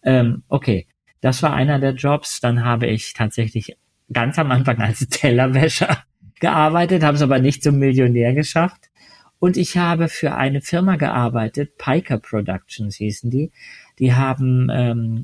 Ähm, 0.02 0.44
okay, 0.48 0.86
das 1.20 1.42
war 1.42 1.54
einer 1.54 1.78
der 1.78 1.94
Jobs. 1.94 2.40
Dann 2.40 2.64
habe 2.64 2.86
ich 2.86 3.14
tatsächlich 3.14 3.76
ganz 4.12 4.38
am 4.38 4.50
Anfang 4.50 4.78
als 4.78 5.08
Tellerwäscher 5.08 6.04
gearbeitet, 6.40 7.02
habe 7.02 7.16
es 7.16 7.22
aber 7.22 7.38
nicht 7.38 7.62
zum 7.62 7.78
Millionär 7.78 8.34
geschafft. 8.34 8.90
Und 9.38 9.56
ich 9.56 9.78
habe 9.78 10.08
für 10.08 10.34
eine 10.34 10.60
Firma 10.60 10.96
gearbeitet, 10.96 11.78
Piker 11.78 12.18
Productions 12.18 12.96
hießen 12.96 13.30
die. 13.30 13.52
Die 13.98 14.14
haben 14.14 14.68
ähm, 14.70 15.22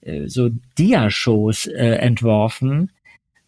äh, 0.00 0.26
so 0.26 0.50
Dia-Shows 0.78 1.68
äh, 1.68 1.94
entworfen, 1.96 2.90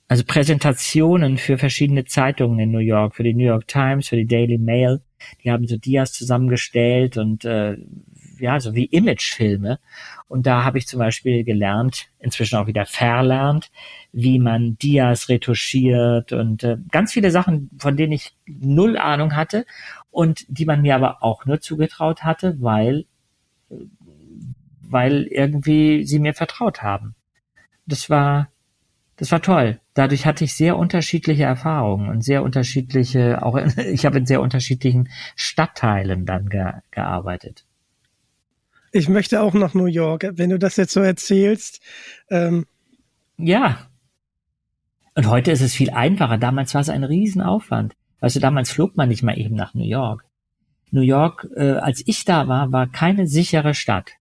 also 0.09 0.25
Präsentationen 0.25 1.37
für 1.37 1.59
verschiedene 1.59 2.07
Zeitungen 2.07 2.59
in 2.59 2.71
New 2.71 2.79
York, 2.79 3.15
für 3.15 3.23
die 3.23 3.35
New 3.35 3.45
York 3.45 3.69
Times, 3.69 4.09
für 4.09 4.17
die 4.17 4.27
Daily 4.27 4.57
Mail. 4.57 5.03
Die 5.45 5.51
haben 5.51 5.67
so 5.67 5.77
Dias 5.77 6.13
zusammengestellt 6.13 7.19
und 7.19 7.45
äh, 7.45 7.77
ja, 8.39 8.59
so 8.59 8.75
wie 8.75 8.87
Imagefilme. 8.87 9.81
Und 10.27 10.47
da 10.47 10.65
habe 10.65 10.79
ich 10.79 10.87
zum 10.87 10.99
Beispiel 10.99 11.45
gelernt, 11.45 12.07
inzwischen 12.21 12.57
auch 12.57 12.67
wieder 12.67 12.87
verlernt, 12.87 13.71
wie 14.13 14.39
man 14.39 14.79
Dias 14.79 15.29
retuschiert 15.29 16.33
und 16.33 16.65
äh, 16.65 16.79
ganz 16.91 17.13
viele 17.13 17.31
Sachen, 17.31 17.69
von 17.79 17.97
denen 17.97 18.13
ich 18.13 18.35
null 18.47 18.97
Ahnung 18.97 19.37
hatte 19.37 19.67
und 20.11 20.47
die 20.49 20.65
man 20.65 20.81
mir 20.81 20.95
aber 20.95 21.23
auch 21.23 21.45
nur 21.45 21.61
zugetraut 21.61 22.23
hatte, 22.25 22.57
weil, 22.61 23.05
weil 24.81 25.25
irgendwie 25.25 26.05
sie 26.05 26.19
mir 26.19 26.33
vertraut 26.33 26.83
haben. 26.83 27.15
Das 27.87 28.09
war 28.09 28.49
das 29.19 29.33
war 29.33 29.43
toll. 29.43 29.81
Dadurch 29.95 30.27
hatte 30.27 30.45
ich 30.45 30.55
sehr 30.55 30.77
unterschiedliche 30.77 31.43
Erfahrungen 31.43 32.09
und 32.09 32.23
sehr 32.23 32.43
unterschiedliche, 32.43 33.43
auch 33.43 33.57
in, 33.57 33.73
ich 33.93 34.07
habe 34.07 34.19
in 34.19 34.27
sehr 34.27 34.41
unterschiedlichen 34.41 35.09
Stadtteilen 35.37 36.25
dann 36.25 36.49
ge, 36.49 36.73
gearbeitet. 36.93 37.65
Ich 38.93 39.09
möchte 39.09 39.43
auch 39.43 39.55
nach 39.55 39.75
New 39.75 39.87
York, 39.87 40.31
wenn 40.35 40.51
du 40.51 40.59
das 40.59 40.77
jetzt 40.77 40.93
so 40.93 41.01
erzählst. 41.01 41.83
Ähm. 42.31 42.65
Ja. 43.37 43.89
Und 45.15 45.29
heute 45.29 45.51
ist 45.51 45.61
es 45.61 45.75
viel 45.75 45.91
einfacher. 45.91 46.39
Damals 46.39 46.75
war 46.75 46.81
es 46.81 46.89
ein 46.89 47.05
Riesenaufwand. 47.05 47.95
Weißt 48.21 48.37
du, 48.37 48.41
damals 48.41 48.71
flog 48.71 48.97
man 48.97 49.09
nicht 49.09 49.23
mal 49.23 49.39
eben 49.39 49.57
nach 49.57 49.75
New 49.75 49.85
York. 49.85 50.25
New 50.91 51.03
York, 51.03 51.47
äh, 51.57 51.73
als 51.73 52.03
ich 52.07 52.25
da 52.25 52.49
war, 52.49 52.73
war 52.73 52.87
keine 52.87 53.27
sichere 53.27 53.75
Stadt. 53.75 54.13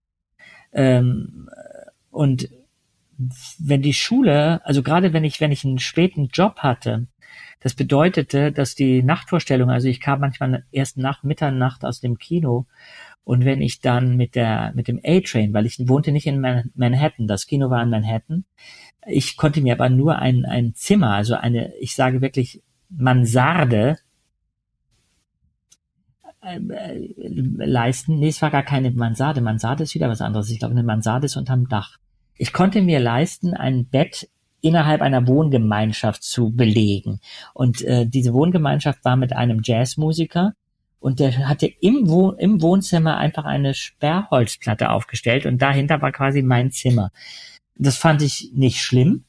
Ähm, 0.74 1.50
und 2.12 2.50
wenn 3.60 3.82
die 3.82 3.94
Schule, 3.94 4.66
also 4.66 4.84
gerade 4.84 5.14
wenn 5.14 5.24
ich, 5.24 5.42
wenn 5.42 5.52
ich 5.52 5.66
einen 5.66 5.80
späten 5.80 6.28
Job 6.28 6.60
hatte, 6.60 7.08
das 7.60 7.74
bedeutete, 7.74 8.52
dass 8.52 8.76
die 8.76 9.02
Nachtvorstellung, 9.04 9.70
also 9.70 9.88
ich 9.88 10.00
kam 10.00 10.20
manchmal 10.20 10.64
erst 10.72 10.98
nach 10.98 11.24
Mitternacht 11.24 11.84
aus 11.84 12.00
dem 12.00 12.18
Kino 12.18 12.68
und 13.24 13.44
wenn 13.46 13.62
ich 13.62 13.82
dann 13.82 14.16
mit 14.16 14.36
der, 14.36 14.72
mit 14.76 14.88
dem 14.88 15.02
A-Train, 15.04 15.54
weil 15.54 15.66
ich 15.66 15.80
wohnte 15.88 16.12
nicht 16.12 16.28
in 16.28 16.40
Manhattan, 16.76 17.28
das 17.28 17.48
Kino 17.48 17.70
war 17.70 17.82
in 17.82 17.90
Manhattan, 17.90 18.46
ich 19.06 19.38
konnte 19.38 19.62
mir 19.62 19.74
aber 19.74 19.90
nur 19.90 20.20
ein, 20.20 20.46
ein 20.46 20.76
Zimmer, 20.76 21.12
also 21.12 21.36
eine, 21.36 21.74
ich 21.78 21.96
sage 21.96 22.22
wirklich 22.22 22.62
Mansarde, 22.90 23.98
äh, 26.42 26.60
leisten. 27.58 28.20
Nee, 28.20 28.30
es 28.30 28.42
war 28.42 28.52
gar 28.52 28.64
keine 28.64 28.92
Mansarde. 28.92 29.42
Mansarde 29.42 29.84
ist 29.84 29.96
wieder 29.96 30.08
was 30.08 30.22
anderes. 30.22 30.50
Ich 30.50 30.60
glaube, 30.60 30.74
eine 30.74 30.84
Mansarde 30.84 31.26
ist 31.26 31.36
unterm 31.36 31.68
Dach. 31.68 31.98
Ich 32.38 32.54
konnte 32.54 32.82
mir 32.82 33.00
leisten, 33.00 33.54
ein 33.54 33.86
Bett 33.86 34.30
innerhalb 34.62 35.02
einer 35.02 35.28
Wohngemeinschaft 35.28 36.24
zu 36.24 36.52
belegen. 36.52 37.20
Und 37.54 37.82
äh, 37.84 38.06
diese 38.06 38.34
Wohngemeinschaft 38.34 39.04
war 39.06 39.16
mit 39.16 39.34
einem 39.34 39.62
Jazzmusiker 39.64 40.54
und 41.00 41.20
der 41.20 41.48
hatte 41.48 41.68
im, 41.68 42.10
Wohn 42.10 42.38
im 42.38 42.62
Wohnzimmer 42.62 43.18
einfach 43.18 43.46
eine 43.46 43.74
Sperrholzplatte 43.74 44.90
aufgestellt 44.90 45.46
und 45.46 45.62
dahinter 45.62 46.02
war 46.02 46.12
quasi 46.12 46.42
mein 46.42 46.72
Zimmer. 46.72 47.12
Das 47.76 47.98
fand 47.98 48.22
ich 48.22 48.52
nicht 48.54 48.82
schlimm. 48.82 49.26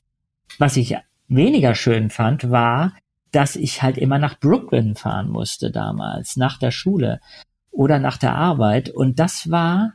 Was 0.58 0.76
ich 0.76 0.96
weniger 1.28 1.74
schön 1.74 2.08
fand, 2.08 2.50
war, 2.50 2.94
dass 3.30 3.56
ich 3.56 3.82
halt 3.82 3.98
immer 3.98 4.18
nach 4.18 4.40
Brooklyn 4.40 4.96
fahren 4.96 5.28
musste 5.28 5.70
damals, 5.70 6.36
nach 6.36 6.58
der 6.58 6.70
Schule 6.70 7.20
oder 7.70 7.98
nach 7.98 8.16
der 8.16 8.34
Arbeit. 8.34 8.88
Und 8.88 9.18
das 9.18 9.50
war 9.50 9.92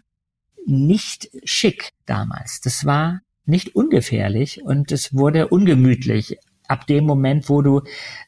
nicht 0.65 1.29
schick 1.43 1.91
damals. 2.05 2.61
Das 2.61 2.85
war 2.85 3.21
nicht 3.45 3.75
ungefährlich 3.75 4.63
und 4.63 4.91
es 4.91 5.13
wurde 5.13 5.47
ungemütlich 5.49 6.37
ab 6.67 6.87
dem 6.87 7.05
Moment, 7.05 7.49
wo 7.49 7.61
du 7.61 7.81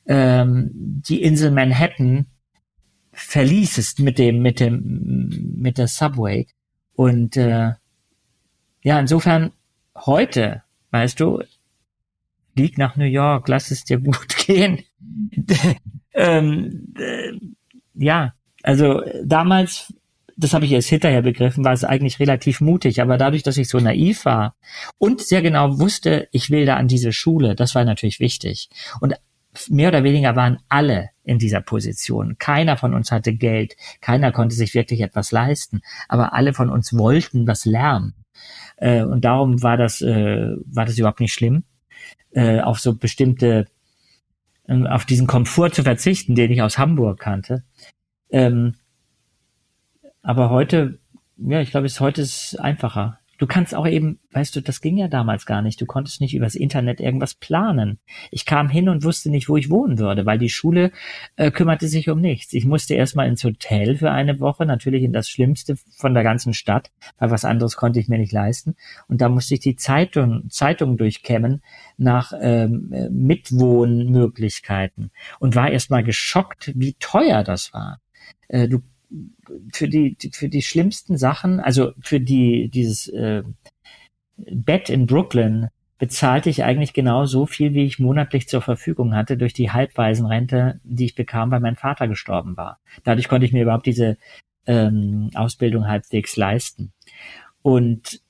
ähm, 0.05 0.69
die 0.73 1.21
Insel 1.21 1.51
Manhattan 1.51 2.27
verließest 3.15 3.99
mit 4.01 4.19
dem 4.19 4.41
mit 4.41 4.59
dem 4.59 5.55
mit 5.57 5.77
der 5.77 5.87
Subway 5.87 6.47
und 6.93 7.37
äh, 7.37 7.71
ja 8.83 8.99
insofern 8.99 9.53
heute 9.95 10.63
weißt 10.91 11.19
du 11.21 11.41
flieg 12.53 12.77
nach 12.77 12.97
New 12.97 13.05
York 13.05 13.47
lass 13.47 13.71
es 13.71 13.85
dir 13.85 13.99
gut 13.99 14.35
gehen 14.45 14.83
ähm, 16.13 16.93
äh, 16.97 17.31
ja 17.93 18.33
also 18.63 19.01
damals 19.23 19.93
das 20.37 20.53
habe 20.53 20.65
ich 20.65 20.71
erst 20.71 20.89
hinterher 20.89 21.21
begriffen, 21.21 21.63
war 21.63 21.73
es 21.73 21.83
eigentlich 21.83 22.19
relativ 22.19 22.61
mutig. 22.61 23.01
Aber 23.01 23.17
dadurch, 23.17 23.43
dass 23.43 23.57
ich 23.57 23.69
so 23.69 23.79
naiv 23.79 24.25
war 24.25 24.55
und 24.97 25.21
sehr 25.21 25.41
genau 25.41 25.79
wusste, 25.79 26.27
ich 26.31 26.49
will 26.49 26.65
da 26.65 26.75
an 26.75 26.87
diese 26.87 27.13
Schule, 27.13 27.55
das 27.55 27.75
war 27.75 27.85
natürlich 27.85 28.19
wichtig. 28.19 28.69
Und 28.99 29.15
mehr 29.69 29.89
oder 29.89 30.03
weniger 30.03 30.35
waren 30.35 30.59
alle 30.67 31.09
in 31.23 31.39
dieser 31.39 31.61
Position. 31.61 32.35
Keiner 32.37 32.77
von 32.77 32.93
uns 32.93 33.11
hatte 33.11 33.33
Geld, 33.33 33.75
keiner 34.01 34.31
konnte 34.31 34.55
sich 34.55 34.73
wirklich 34.73 35.01
etwas 35.01 35.31
leisten, 35.31 35.81
aber 36.09 36.33
alle 36.33 36.53
von 36.53 36.69
uns 36.69 36.93
wollten 36.97 37.47
was 37.47 37.65
lernen. 37.65 38.13
Äh, 38.77 39.03
und 39.03 39.23
darum 39.23 39.63
war 39.63 39.77
das, 39.77 40.01
äh, 40.01 40.55
war 40.65 40.85
das 40.85 40.97
überhaupt 40.97 41.21
nicht 41.21 41.33
schlimm, 41.33 41.63
äh, 42.31 42.59
auf 42.59 42.79
so 42.79 42.95
bestimmte, 42.95 43.67
auf 44.67 45.05
diesen 45.05 45.27
Komfort 45.27 45.69
zu 45.71 45.83
verzichten, 45.83 46.33
den 46.33 46.51
ich 46.51 46.63
aus 46.63 46.79
Hamburg 46.79 47.19
kannte. 47.19 47.63
Ähm, 48.31 48.73
aber 50.25 50.49
heute, 50.49 50.97
ja, 51.37 51.61
ich 51.61 51.69
glaube, 51.69 51.85
es 51.85 51.99
heute 51.99 52.21
ist 52.21 52.59
einfacher. 52.59 53.19
Du 53.37 53.45
kannst 53.45 53.75
auch 53.75 53.85
eben, 53.85 54.19
weißt 54.31 54.55
du, 54.55 54.61
das 54.61 54.81
ging 54.81 54.97
ja 54.97 55.07
damals 55.07 55.45
gar 55.45 55.61
nicht. 55.61 55.79
Du 55.79 55.85
konntest 55.85 56.19
nicht 56.19 56.33
übers 56.33 56.55
Internet 56.55 56.99
irgendwas 56.99 57.35
planen. 57.35 57.99
Ich 58.31 58.45
kam 58.45 58.69
hin 58.69 58.89
und 58.89 59.03
wusste 59.03 59.29
nicht, 59.29 59.49
wo 59.49 59.57
ich 59.57 59.69
wohnen 59.69 59.99
würde, 59.99 60.25
weil 60.25 60.39
die 60.39 60.49
Schule 60.49 60.91
äh, 61.35 61.51
kümmerte 61.51 61.87
sich 61.87 62.09
um 62.09 62.21
nichts. 62.21 62.53
Ich 62.53 62.65
musste 62.65 62.95
erstmal 62.95 63.27
ins 63.27 63.43
Hotel 63.43 63.97
für 63.97 64.09
eine 64.09 64.39
Woche, 64.39 64.65
natürlich 64.65 65.03
in 65.03 65.13
das 65.13 65.29
Schlimmste 65.29 65.75
von 65.75 66.15
der 66.15 66.23
ganzen 66.23 66.55
Stadt, 66.55 66.91
weil 67.19 67.29
was 67.29 67.45
anderes 67.45 67.75
konnte 67.75 67.99
ich 67.99 68.07
mir 68.07 68.17
nicht 68.17 68.31
leisten. 68.31 68.75
Und 69.07 69.21
da 69.21 69.29
musste 69.29 69.53
ich 69.53 69.59
die 69.59 69.75
Zeitung, 69.75 70.49
Zeitung 70.49 70.97
durchkämmen 70.97 71.61
nach 71.97 72.33
ähm, 72.41 72.91
Mitwohnmöglichkeiten 73.11 75.11
und 75.39 75.55
war 75.55 75.69
erstmal 75.69 76.03
geschockt, 76.03 76.71
wie 76.73 76.95
teuer 76.99 77.43
das 77.43 77.73
war. 77.73 77.99
Äh, 78.47 78.67
du 78.67 78.81
für 79.73 79.87
die, 79.87 80.17
für 80.31 80.49
die 80.49 80.61
schlimmsten 80.61 81.17
Sachen, 81.17 81.59
also 81.59 81.93
für 81.99 82.19
die, 82.19 82.69
dieses 82.69 83.07
äh, 83.07 83.43
Bett 84.37 84.89
in 84.89 85.05
Brooklyn 85.05 85.69
bezahlte 85.97 86.49
ich 86.49 86.63
eigentlich 86.63 86.93
genau 86.93 87.25
so 87.25 87.45
viel, 87.45 87.73
wie 87.73 87.85
ich 87.85 87.99
monatlich 87.99 88.47
zur 88.47 88.61
Verfügung 88.61 89.15
hatte 89.15 89.37
durch 89.37 89.53
die 89.53 89.71
Halbwaisenrente, 89.71 90.79
die 90.83 91.05
ich 91.05 91.15
bekam, 91.15 91.51
weil 91.51 91.61
mein 91.61 91.77
Vater 91.77 92.07
gestorben 92.07 92.57
war. 92.57 92.79
Dadurch 93.03 93.29
konnte 93.29 93.45
ich 93.45 93.53
mir 93.53 93.63
überhaupt 93.63 93.85
diese 93.85 94.17
ähm, 94.67 95.29
Ausbildung 95.35 95.87
halbwegs 95.87 96.35
leisten. 96.35 96.91
Und 97.61 98.21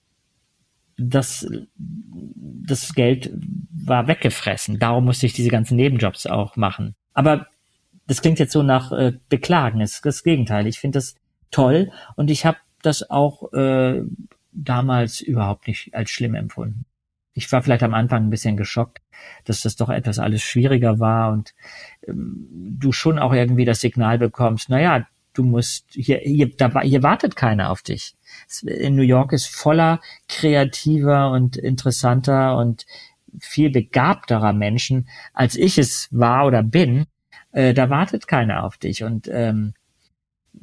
das, 0.98 1.48
das 1.78 2.94
Geld 2.94 3.32
war 3.72 4.08
weggefressen. 4.08 4.80
Darum 4.80 5.06
musste 5.06 5.26
ich 5.26 5.34
diese 5.34 5.50
ganzen 5.50 5.76
Nebenjobs 5.76 6.28
auch 6.28 6.56
machen. 6.56 6.96
Aber 7.14 7.48
das 8.08 8.22
klingt 8.22 8.40
jetzt 8.40 8.54
so 8.54 8.64
nach 8.64 8.92
äh, 8.92 9.14
Beklagen, 9.30 9.80
das 9.80 9.94
ist 9.94 10.06
das 10.06 10.24
Gegenteil. 10.24 10.68
Ich 10.68 10.80
finde 10.80 10.98
das 10.98 11.16
toll 11.52 11.92
und 12.16 12.30
ich 12.30 12.46
habe 12.46 12.58
das 12.82 13.10
auch 13.10 13.52
äh, 13.54 14.02
damals 14.52 15.22
überhaupt 15.22 15.68
nicht 15.68 15.94
als 15.94 16.10
schlimm 16.10 16.36
empfunden. 16.36 16.86
Ich 17.34 17.52
war 17.52 17.62
vielleicht 17.62 17.84
am 17.84 17.94
Anfang 17.94 18.26
ein 18.26 18.30
bisschen 18.30 18.56
geschockt, 18.56 19.02
dass 19.44 19.62
das 19.62 19.76
doch 19.76 19.90
etwas 19.90 20.20
alles 20.20 20.42
schwieriger 20.42 21.00
war 21.00 21.34
und 21.34 21.54
ähm, 22.08 22.48
du 22.80 22.92
schon 22.92 23.20
auch 23.20 23.34
irgendwie 23.34 23.66
das 23.66 23.82
Signal 23.82 24.18
bekommst, 24.18 24.70
naja, 24.70 25.06
du 25.34 25.44
musst, 25.44 25.86
hier, 25.90 26.20
hier, 26.20 26.56
da, 26.56 26.82
hier 26.82 27.04
wartet 27.04 27.36
keiner 27.36 27.70
auf 27.70 27.82
dich. 27.82 28.16
In 28.62 28.96
New 28.96 29.02
York 29.02 29.34
ist 29.34 29.48
voller 29.48 30.00
kreativer 30.30 31.32
und 31.32 31.58
interessanter 31.58 32.58
und 32.58 32.86
viel 33.40 33.70
begabterer 33.70 34.54
Menschen, 34.54 35.10
als 35.34 35.56
ich 35.58 35.78
es 35.78 36.08
war 36.12 36.46
oder 36.46 36.64
bin 36.64 37.06
äh, 37.56 37.74
da 37.74 37.90
wartet 37.90 38.28
keiner 38.28 38.66
auf 38.66 38.78
dich. 38.78 39.04
Und 39.04 39.30
ähm, 39.32 39.74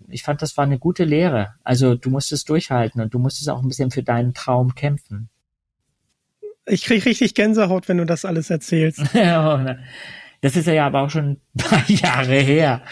ich 0.09 0.23
fand, 0.23 0.43
das 0.43 0.59
war 0.59 0.65
eine 0.65 0.79
gute 0.79 1.05
Lehre. 1.05 1.55
Also 1.65 1.95
du 1.95 2.11
musstest 2.11 2.49
durchhalten 2.51 3.01
und 3.01 3.15
du 3.15 3.19
musstest 3.19 3.49
auch 3.49 3.63
ein 3.63 3.69
bisschen 3.69 3.91
für 3.91 4.03
deinen 4.03 4.35
Traum 4.35 4.75
kämpfen. 4.75 5.31
Ich 6.67 6.85
krieg 6.85 7.05
richtig 7.07 7.35
Gänsehaut, 7.35 7.89
wenn 7.89 7.97
du 7.97 8.05
das 8.05 8.27
alles 8.27 8.51
erzählst. 8.51 9.01
das 9.15 10.57
ist 10.57 10.67
ja 10.67 10.87
aber 10.87 11.01
auch 11.01 11.11
schon 11.11 11.31
ein 11.31 11.41
paar 11.57 11.83
Jahre 11.91 12.39
her. 12.39 12.83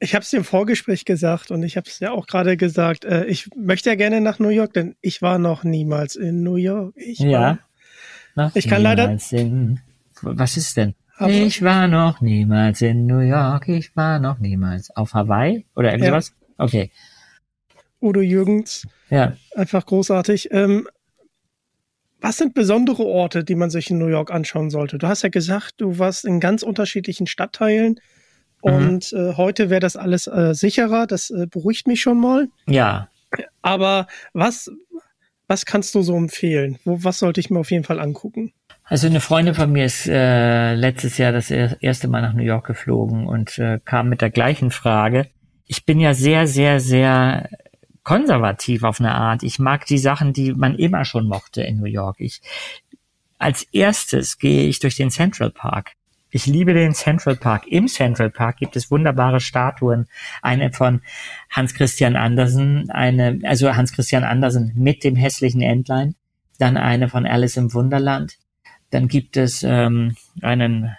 ich 0.00 0.14
habe 0.16 0.24
es 0.24 0.30
dir 0.30 0.38
im 0.38 0.44
Vorgespräch 0.44 1.04
gesagt 1.04 1.52
und 1.52 1.62
ich 1.62 1.76
habe 1.76 1.88
es 1.88 2.00
ja 2.00 2.10
auch 2.10 2.26
gerade 2.26 2.56
gesagt. 2.56 3.04
Äh, 3.04 3.26
ich 3.26 3.48
möchte 3.54 3.90
ja 3.90 3.94
gerne 3.94 4.20
nach 4.20 4.40
New 4.40 4.48
York, 4.48 4.72
denn 4.72 4.96
ich 5.02 5.22
war 5.22 5.38
noch 5.38 5.62
niemals 5.62 6.16
in 6.16 6.42
New 6.42 6.56
York. 6.56 6.94
Ich 6.96 7.20
ja. 7.20 7.60
War, 8.34 8.50
ich 8.54 8.68
kann 8.68 8.82
leider. 8.82 9.16
In 9.30 9.80
was 10.22 10.56
ist 10.56 10.76
denn? 10.76 10.94
Aber 11.16 11.30
ich 11.30 11.62
war 11.62 11.86
noch 11.86 12.22
niemals 12.22 12.80
in 12.80 13.06
New 13.06 13.18
York, 13.18 13.68
ich 13.68 13.94
war 13.94 14.18
noch 14.18 14.38
niemals 14.38 14.90
auf 14.96 15.12
Hawaii 15.12 15.66
oder 15.76 15.92
irgendwas? 15.92 16.30
Ja. 16.30 16.64
Okay. 16.64 16.90
Udo 18.00 18.20
Jürgens. 18.20 18.86
Ja. 19.10 19.36
Einfach 19.54 19.84
großartig. 19.84 20.48
Ähm, 20.52 20.88
was 22.20 22.38
sind 22.38 22.54
besondere 22.54 23.04
Orte, 23.04 23.44
die 23.44 23.54
man 23.54 23.70
sich 23.70 23.90
in 23.90 23.98
New 23.98 24.06
York 24.06 24.30
anschauen 24.30 24.70
sollte? 24.70 24.98
Du 24.98 25.08
hast 25.08 25.22
ja 25.22 25.28
gesagt, 25.28 25.74
du 25.78 25.98
warst 25.98 26.24
in 26.24 26.40
ganz 26.40 26.62
unterschiedlichen 26.62 27.26
Stadtteilen 27.26 28.00
mhm. 28.62 28.72
und 28.72 29.12
äh, 29.12 29.34
heute 29.36 29.70
wäre 29.70 29.80
das 29.80 29.96
alles 29.96 30.26
äh, 30.26 30.54
sicherer. 30.54 31.06
Das 31.06 31.30
äh, 31.30 31.46
beruhigt 31.46 31.86
mich 31.86 32.00
schon 32.00 32.20
mal. 32.20 32.48
Ja. 32.66 33.08
Aber 33.62 34.06
was, 34.32 34.70
was 35.48 35.64
kannst 35.64 35.94
du 35.94 36.02
so 36.02 36.16
empfehlen? 36.16 36.78
Wo, 36.84 37.04
was 37.04 37.18
sollte 37.18 37.40
ich 37.40 37.50
mir 37.50 37.58
auf 37.58 37.70
jeden 37.70 37.84
Fall 37.84 38.00
angucken? 38.00 38.52
Also 38.90 39.06
eine 39.06 39.20
Freundin 39.20 39.54
von 39.54 39.70
mir 39.70 39.84
ist 39.84 40.08
äh, 40.08 40.74
letztes 40.74 41.16
Jahr 41.16 41.30
das 41.30 41.48
erste 41.48 42.08
Mal 42.08 42.22
nach 42.22 42.32
New 42.32 42.42
York 42.42 42.66
geflogen 42.66 43.28
und 43.28 43.56
äh, 43.56 43.78
kam 43.84 44.08
mit 44.08 44.20
der 44.20 44.30
gleichen 44.30 44.72
Frage. 44.72 45.28
Ich 45.64 45.86
bin 45.86 46.00
ja 46.00 46.12
sehr, 46.12 46.48
sehr, 46.48 46.80
sehr 46.80 47.48
konservativ 48.02 48.82
auf 48.82 48.98
eine 48.98 49.14
Art. 49.14 49.44
Ich 49.44 49.60
mag 49.60 49.86
die 49.86 49.96
Sachen, 49.96 50.32
die 50.32 50.54
man 50.54 50.74
immer 50.74 51.04
schon 51.04 51.28
mochte 51.28 51.62
in 51.62 51.78
New 51.78 51.86
York. 51.86 52.16
Ich 52.18 52.40
als 53.38 53.62
erstes 53.62 54.38
gehe 54.38 54.66
ich 54.66 54.80
durch 54.80 54.96
den 54.96 55.12
Central 55.12 55.52
Park. 55.52 55.92
Ich 56.32 56.46
liebe 56.46 56.74
den 56.74 56.92
Central 56.92 57.36
Park. 57.36 57.68
Im 57.68 57.86
Central 57.86 58.30
Park 58.30 58.56
gibt 58.56 58.74
es 58.74 58.90
wunderbare 58.90 59.38
Statuen. 59.38 60.08
Eine 60.42 60.72
von 60.72 61.00
Hans 61.48 61.74
Christian 61.74 62.16
Andersen, 62.16 62.90
eine, 62.90 63.38
also 63.44 63.72
Hans 63.76 63.92
Christian 63.92 64.24
Andersen 64.24 64.72
mit 64.74 65.04
dem 65.04 65.14
hässlichen 65.14 65.62
Entlein. 65.62 66.16
Dann 66.58 66.76
eine 66.76 67.08
von 67.08 67.24
Alice 67.24 67.56
im 67.56 67.72
Wunderland. 67.72 68.36
Dann 68.90 69.08
gibt 69.08 69.36
es 69.36 69.62
ähm, 69.62 70.16
einen, 70.42 70.96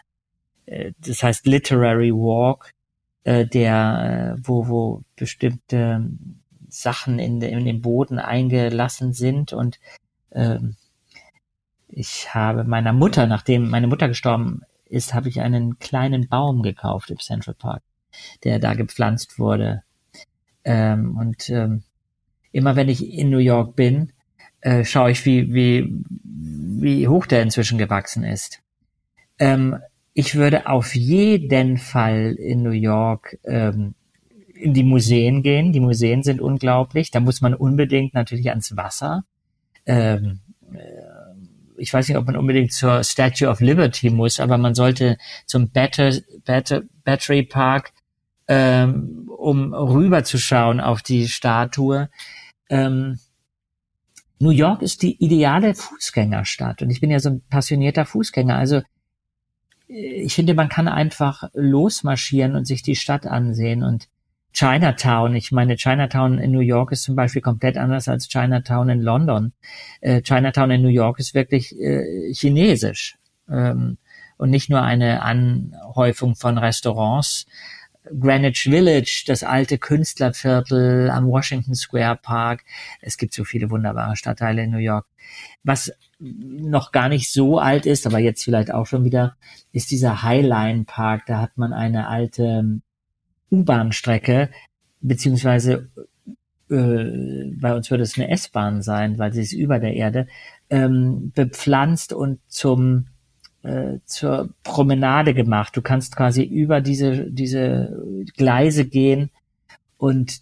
äh, 0.66 0.94
das 1.00 1.24
heißt 1.24 1.46
Literary 1.46 2.12
Walk, 2.12 2.72
äh, 3.24 3.46
der, 3.46 4.36
äh, 4.38 4.42
wo, 4.44 4.68
wo 4.68 5.04
bestimmte 5.16 6.10
Sachen 6.70 7.20
in, 7.20 7.42
in 7.42 7.66
den 7.66 7.82
Boden 7.82 8.18
eingelassen 8.18 9.14
sind 9.14 9.54
und 9.54 9.80
ähm, 10.32 10.78
ich 11.94 12.34
habe 12.34 12.64
meiner 12.64 12.94
Mutter, 12.94 13.28
nachdem 13.28 13.70
meine 13.70 13.88
Mutter 13.88 14.08
gestorben 14.08 14.62
ist, 14.86 15.14
habe 15.14 15.28
ich 15.28 15.42
einen 15.42 15.78
kleinen 15.80 16.30
Baum 16.30 16.64
gekauft 16.64 17.12
im 17.12 17.20
Central 17.20 17.56
Park, 17.56 17.84
der 18.44 18.60
da 18.60 18.74
gepflanzt 18.74 19.40
wurde. 19.40 19.84
Ähm, 20.64 21.18
und 21.18 21.50
ähm, 21.50 21.84
immer 22.54 22.78
wenn 22.78 22.88
ich 22.88 23.14
in 23.14 23.30
New 23.30 23.40
York 23.40 23.76
bin, 23.76 24.14
äh, 24.62 24.86
schaue 24.86 25.12
ich, 25.12 25.26
wie, 25.26 25.54
wie, 25.54 25.94
wie 26.24 27.08
hoch 27.08 27.26
der 27.26 27.42
inzwischen 27.42 27.78
gewachsen 27.78 28.24
ist. 28.24 28.62
Ähm, 29.40 29.78
ich 30.14 30.36
würde 30.36 30.68
auf 30.68 30.96
jeden 30.96 31.78
Fall 31.78 32.36
in 32.38 32.64
New 32.64 32.72
York 32.72 33.38
ähm, 33.46 33.96
in 34.54 34.74
die 34.74 34.84
Museen 34.84 35.42
gehen. 35.42 35.74
Die 35.74 35.80
Museen 35.80 36.24
sind 36.24 36.42
unglaublich. 36.42 37.12
Da 37.12 37.20
muss 37.20 37.42
man 37.42 37.54
unbedingt 37.54 38.14
natürlich 38.14 38.50
ans 38.50 38.76
Wasser. 38.78 39.24
Ähm, 39.86 40.40
äh, 40.74 40.78
ich 41.78 41.92
weiß 41.94 42.08
nicht, 42.08 42.18
ob 42.18 42.28
man 42.28 42.36
unbedingt 42.36 42.72
zur 42.72 43.04
Statue 43.04 43.50
of 43.50 43.60
Liberty 43.60 44.12
muss, 44.12 44.40
aber 44.40 44.60
man 44.60 44.76
sollte 44.76 45.18
zum 45.48 45.72
Batter, 45.72 46.14
Batter, 46.46 46.84
Battery 47.04 47.44
Park, 47.44 47.92
ähm, 48.48 49.28
um 49.36 49.74
rüberzuschauen 49.74 50.80
auf 50.80 51.02
die 51.02 51.28
Statue. 51.28 52.10
Ähm, 52.70 53.18
New 54.42 54.50
York 54.50 54.82
ist 54.82 55.04
die 55.04 55.24
ideale 55.24 55.76
Fußgängerstadt 55.76 56.82
und 56.82 56.90
ich 56.90 57.00
bin 57.00 57.12
ja 57.12 57.20
so 57.20 57.30
ein 57.30 57.42
passionierter 57.50 58.06
Fußgänger. 58.06 58.56
Also 58.56 58.82
äh, 59.88 59.94
ich 59.94 60.34
finde, 60.34 60.54
man 60.54 60.70
kann 60.70 60.88
einfach 60.88 61.50
losmarschieren 61.54 62.56
und 62.56 62.66
sich 62.66 62.82
die 62.82 62.96
Stadt 62.96 63.28
ansehen 63.28 63.84
und 63.84 64.08
Chinatown, 64.54 65.36
ich 65.36 65.52
meine, 65.52 65.78
Chinatown 65.78 66.38
in 66.38 66.52
New 66.52 66.60
York 66.60 66.92
ist 66.92 67.04
zum 67.04 67.16
Beispiel 67.16 67.42
komplett 67.42 67.78
anders 67.78 68.10
als 68.10 68.28
Chinatown 68.28 68.90
in 68.90 69.02
London. 69.02 69.54
Äh, 70.02 70.22
Chinatown 70.22 70.72
in 70.72 70.82
New 70.82 70.90
York 70.90 71.20
ist 71.20 71.34
wirklich 71.34 71.74
äh, 71.80 72.34
chinesisch 72.34 73.18
ähm, 73.50 73.98
und 74.38 74.50
nicht 74.50 74.70
nur 74.70 74.82
eine 74.82 75.22
Anhäufung 75.22 76.36
von 76.36 76.58
Restaurants, 76.58 77.46
Greenwich 78.20 78.64
Village, 78.64 79.24
das 79.28 79.44
alte 79.44 79.78
Künstlerviertel 79.78 81.10
am 81.10 81.28
Washington 81.28 81.76
Square 81.76 82.20
Park. 82.22 82.64
Es 83.02 83.18
gibt 83.18 83.34
so 83.34 83.44
viele 83.44 83.70
wunderbare 83.70 84.16
Stadtteile 84.16 84.64
in 84.64 84.72
New 84.72 84.78
York. 84.78 85.06
Was 85.64 85.94
noch 86.20 86.92
gar 86.92 87.10
nicht 87.10 87.32
so 87.32 87.60
alt 87.60 87.86
ist, 87.86 88.08
aber 88.08 88.20
jetzt 88.20 88.44
vielleicht 88.44 88.74
auch 88.74 88.88
schon 88.88 89.04
wieder, 89.04 89.36
ist 89.72 89.92
dieser 89.92 90.24
Highline 90.24 90.86
Park. 90.86 91.26
Da 91.28 91.40
hat 91.40 91.58
man 91.58 91.74
eine 91.74 92.08
alte 92.08 92.82
U-Bahn-Strecke, 93.52 94.50
beziehungsweise 95.02 95.90
äh, 96.70 97.52
bei 97.60 97.76
uns 97.76 97.92
würde 97.92 98.04
es 98.04 98.18
eine 98.18 98.30
S-Bahn 98.30 98.82
sein, 98.82 99.20
weil 99.20 99.34
sie 99.34 99.42
ist 99.42 99.54
über 99.54 99.80
der 99.80 99.94
Erde, 99.94 100.28
ähm, 100.70 101.32
bepflanzt 101.36 102.14
und 102.14 102.40
zum 102.48 103.08
äh, 103.64 104.00
zur 104.06 104.50
Promenade 104.64 105.34
gemacht. 105.34 105.76
Du 105.76 105.82
kannst 105.82 106.16
quasi 106.16 106.44
über 106.44 106.82
diese, 106.82 107.30
diese 107.30 108.04
Gleise 108.36 108.86
gehen 108.86 109.30
und 109.98 110.42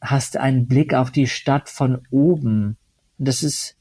hast 0.00 0.36
einen 0.36 0.66
Blick 0.66 0.94
auf 0.94 1.10
die 1.10 1.26
Stadt 1.26 1.68
von 1.68 2.02
oben. 2.10 2.76
Und 3.18 3.28
das 3.28 3.42
ist, 3.42 3.76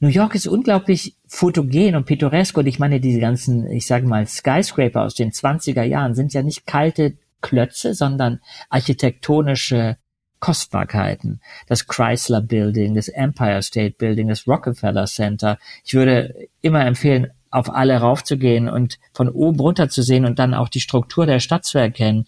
New 0.00 0.08
York 0.08 0.34
ist 0.34 0.46
unglaublich 0.46 1.16
fotogen 1.26 1.94
und 1.94 2.06
pittoresk 2.06 2.56
und 2.56 2.66
ich 2.66 2.78
meine, 2.78 3.00
diese 3.00 3.20
ganzen, 3.20 3.66
ich 3.70 3.86
sage 3.86 4.06
mal, 4.06 4.26
Skyscraper 4.26 5.02
aus 5.02 5.14
den 5.14 5.30
20er 5.30 5.82
Jahren 5.82 6.14
sind 6.14 6.32
ja 6.32 6.42
nicht 6.42 6.66
kalte 6.66 7.16
Klötze, 7.40 7.94
sondern 7.94 8.40
architektonische 8.68 9.96
Kostbarkeiten. 10.40 11.40
Das 11.66 11.86
Chrysler 11.86 12.40
Building, 12.40 12.94
das 12.94 13.08
Empire 13.08 13.62
State 13.62 13.96
Building, 13.98 14.28
das 14.28 14.46
Rockefeller 14.46 15.06
Center. 15.06 15.58
Ich 15.84 15.94
würde 15.94 16.48
immer 16.62 16.84
empfehlen, 16.84 17.30
auf 17.50 17.74
alle 17.74 17.98
raufzugehen 17.98 18.68
und 18.68 18.98
von 19.12 19.28
oben 19.28 19.60
runter 19.60 19.88
zu 19.88 20.02
sehen 20.02 20.24
und 20.24 20.38
dann 20.38 20.54
auch 20.54 20.68
die 20.68 20.80
Struktur 20.80 21.26
der 21.26 21.40
Stadt 21.40 21.64
zu 21.64 21.78
erkennen. 21.78 22.26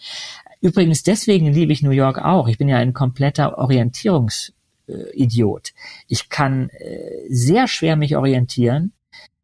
Übrigens, 0.60 1.02
deswegen 1.02 1.52
liebe 1.52 1.72
ich 1.72 1.82
New 1.82 1.90
York 1.90 2.18
auch. 2.18 2.48
Ich 2.48 2.58
bin 2.58 2.68
ja 2.68 2.76
ein 2.76 2.92
kompletter 2.92 3.58
Orientierungsidiot. 3.58 5.72
Ich 6.06 6.28
kann 6.28 6.70
äh, 6.70 7.26
sehr 7.28 7.68
schwer 7.68 7.96
mich 7.96 8.16
orientieren. 8.16 8.92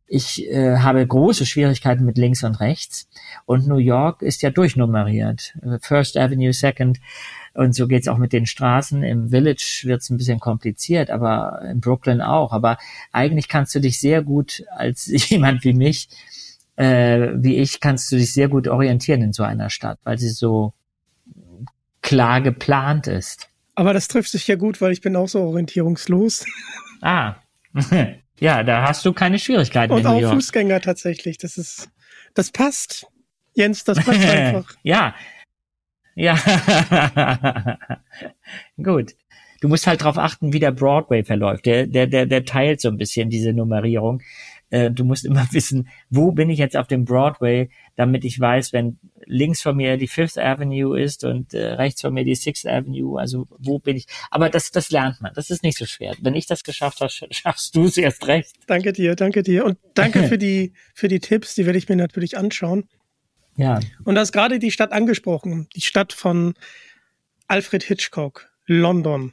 Ich 0.06 0.48
äh, 0.48 0.78
habe 0.78 1.06
große 1.06 1.44
Schwierigkeiten 1.44 2.04
mit 2.04 2.16
links 2.16 2.42
und 2.42 2.60
rechts. 2.60 3.08
Und 3.44 3.66
New 3.66 3.76
York 3.76 4.22
ist 4.22 4.42
ja 4.42 4.50
durchnummeriert. 4.50 5.54
First 5.82 6.16
Avenue, 6.16 6.52
Second. 6.52 6.98
Und 7.58 7.74
so 7.74 7.88
geht's 7.88 8.06
auch 8.06 8.18
mit 8.18 8.32
den 8.32 8.46
Straßen. 8.46 9.02
Im 9.02 9.30
Village 9.30 9.80
wird's 9.82 10.10
ein 10.10 10.16
bisschen 10.16 10.38
kompliziert, 10.38 11.10
aber 11.10 11.60
in 11.68 11.80
Brooklyn 11.80 12.20
auch. 12.20 12.52
Aber 12.52 12.78
eigentlich 13.10 13.48
kannst 13.48 13.74
du 13.74 13.80
dich 13.80 13.98
sehr 13.98 14.22
gut 14.22 14.62
als 14.70 15.06
jemand 15.28 15.64
wie 15.64 15.72
mich, 15.72 16.08
äh, 16.76 17.30
wie 17.34 17.56
ich, 17.56 17.80
kannst 17.80 18.12
du 18.12 18.16
dich 18.16 18.32
sehr 18.32 18.46
gut 18.46 18.68
orientieren 18.68 19.22
in 19.22 19.32
so 19.32 19.42
einer 19.42 19.70
Stadt, 19.70 19.98
weil 20.04 20.18
sie 20.18 20.28
so 20.28 20.72
klar 22.00 22.42
geplant 22.42 23.08
ist. 23.08 23.48
Aber 23.74 23.92
das 23.92 24.06
trifft 24.06 24.30
sich 24.30 24.46
ja 24.46 24.54
gut, 24.54 24.80
weil 24.80 24.92
ich 24.92 25.00
bin 25.00 25.16
auch 25.16 25.28
so 25.28 25.42
orientierungslos. 25.42 26.44
Ah, 27.00 27.36
ja, 28.40 28.64
da 28.64 28.82
hast 28.82 29.04
du 29.04 29.12
keine 29.12 29.38
Schwierigkeiten. 29.38 29.92
Und 29.92 30.04
auch 30.04 30.32
Fußgänger 30.32 30.80
tatsächlich. 30.80 31.38
Das 31.38 31.56
ist, 31.56 31.90
das 32.34 32.50
passt. 32.50 33.06
Jens, 33.54 33.84
das 33.84 33.98
passt 34.04 34.18
einfach. 34.20 34.74
ja, 34.82 35.14
ja. 36.18 37.78
Gut. 38.82 39.14
Du 39.60 39.68
musst 39.68 39.86
halt 39.86 40.02
darauf 40.02 40.18
achten, 40.18 40.52
wie 40.52 40.60
der 40.60 40.70
Broadway 40.70 41.24
verläuft. 41.24 41.66
Der, 41.66 41.86
der, 41.86 42.06
der, 42.06 42.26
der 42.26 42.44
teilt 42.44 42.80
so 42.80 42.88
ein 42.88 42.96
bisschen 42.96 43.28
diese 43.28 43.52
Nummerierung. 43.52 44.22
Äh, 44.70 44.90
du 44.90 45.04
musst 45.04 45.24
immer 45.24 45.46
wissen, 45.52 45.88
wo 46.10 46.32
bin 46.32 46.50
ich 46.50 46.58
jetzt 46.58 46.76
auf 46.76 46.86
dem 46.86 47.04
Broadway, 47.04 47.70
damit 47.96 48.24
ich 48.24 48.38
weiß, 48.38 48.72
wenn 48.72 48.98
links 49.24 49.62
von 49.62 49.76
mir 49.76 49.96
die 49.96 50.08
Fifth 50.08 50.38
Avenue 50.38 51.00
ist 51.00 51.24
und 51.24 51.54
äh, 51.54 51.72
rechts 51.72 52.00
von 52.00 52.14
mir 52.14 52.24
die 52.24 52.34
Sixth 52.34 52.66
Avenue, 52.66 53.18
also 53.18 53.46
wo 53.58 53.78
bin 53.78 53.96
ich? 53.96 54.06
Aber 54.30 54.48
das, 54.48 54.70
das 54.70 54.90
lernt 54.90 55.20
man. 55.20 55.32
Das 55.34 55.50
ist 55.50 55.62
nicht 55.62 55.78
so 55.78 55.86
schwer. 55.86 56.14
Wenn 56.20 56.34
ich 56.34 56.46
das 56.46 56.62
geschafft 56.62 57.00
habe, 57.00 57.10
schaffst 57.30 57.74
du 57.74 57.84
es 57.84 57.96
erst 57.96 58.26
recht. 58.26 58.54
Danke 58.66 58.92
dir, 58.92 59.16
danke 59.16 59.42
dir 59.42 59.64
und 59.64 59.78
danke 59.94 60.24
für 60.24 60.38
die 60.38 60.72
für 60.94 61.08
die 61.08 61.20
Tipps. 61.20 61.54
Die 61.54 61.66
werde 61.66 61.78
ich 61.78 61.88
mir 61.88 61.96
natürlich 61.96 62.36
anschauen. 62.36 62.84
Ja. 63.58 63.80
Und 64.04 64.14
du 64.14 64.20
hast 64.20 64.32
gerade 64.32 64.58
die 64.58 64.70
Stadt 64.70 64.92
angesprochen, 64.92 65.66
die 65.74 65.80
Stadt 65.80 66.12
von 66.12 66.54
Alfred 67.48 67.82
Hitchcock, 67.82 68.48
London. 68.66 69.32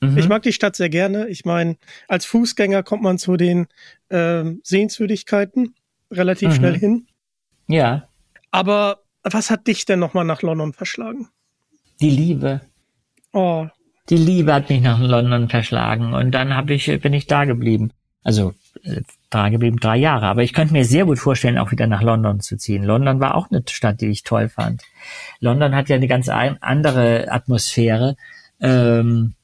Mhm. 0.00 0.16
Ich 0.16 0.28
mag 0.28 0.42
die 0.42 0.54
Stadt 0.54 0.74
sehr 0.76 0.88
gerne. 0.88 1.28
Ich 1.28 1.44
meine, 1.44 1.76
als 2.08 2.24
Fußgänger 2.24 2.82
kommt 2.82 3.02
man 3.02 3.18
zu 3.18 3.36
den 3.36 3.66
äh, 4.08 4.44
Sehenswürdigkeiten 4.62 5.74
relativ 6.10 6.48
mhm. 6.48 6.54
schnell 6.54 6.78
hin. 6.78 7.06
Ja. 7.68 8.08
Aber 8.50 9.02
was 9.22 9.50
hat 9.50 9.66
dich 9.66 9.84
denn 9.84 9.98
nochmal 9.98 10.24
nach 10.24 10.40
London 10.40 10.72
verschlagen? 10.72 11.28
Die 12.00 12.10
Liebe. 12.10 12.62
Oh. 13.34 13.66
Die 14.08 14.16
Liebe 14.16 14.54
hat 14.54 14.70
mich 14.70 14.80
nach 14.80 14.98
London 14.98 15.50
verschlagen 15.50 16.14
und 16.14 16.30
dann 16.30 16.56
hab 16.56 16.70
ich, 16.70 16.86
bin 17.02 17.12
ich 17.12 17.26
da 17.26 17.44
geblieben. 17.44 17.92
Also 18.24 18.54
da 19.30 19.48
geblieben, 19.48 19.78
drei 19.78 19.96
Jahre. 19.96 20.26
Aber 20.26 20.42
ich 20.42 20.52
könnte 20.52 20.72
mir 20.72 20.84
sehr 20.84 21.04
gut 21.04 21.18
vorstellen, 21.18 21.58
auch 21.58 21.70
wieder 21.70 21.86
nach 21.86 22.02
London 22.02 22.40
zu 22.40 22.56
ziehen. 22.56 22.82
London 22.82 23.20
war 23.20 23.34
auch 23.34 23.50
eine 23.50 23.62
Stadt, 23.68 24.00
die 24.00 24.08
ich 24.08 24.22
toll 24.22 24.48
fand. 24.48 24.82
London 25.40 25.74
hat 25.74 25.88
ja 25.88 25.96
eine 25.96 26.08
ganz 26.08 26.28
andere 26.28 27.30
Atmosphäre. 27.30 28.16
Ähm, 28.60 29.34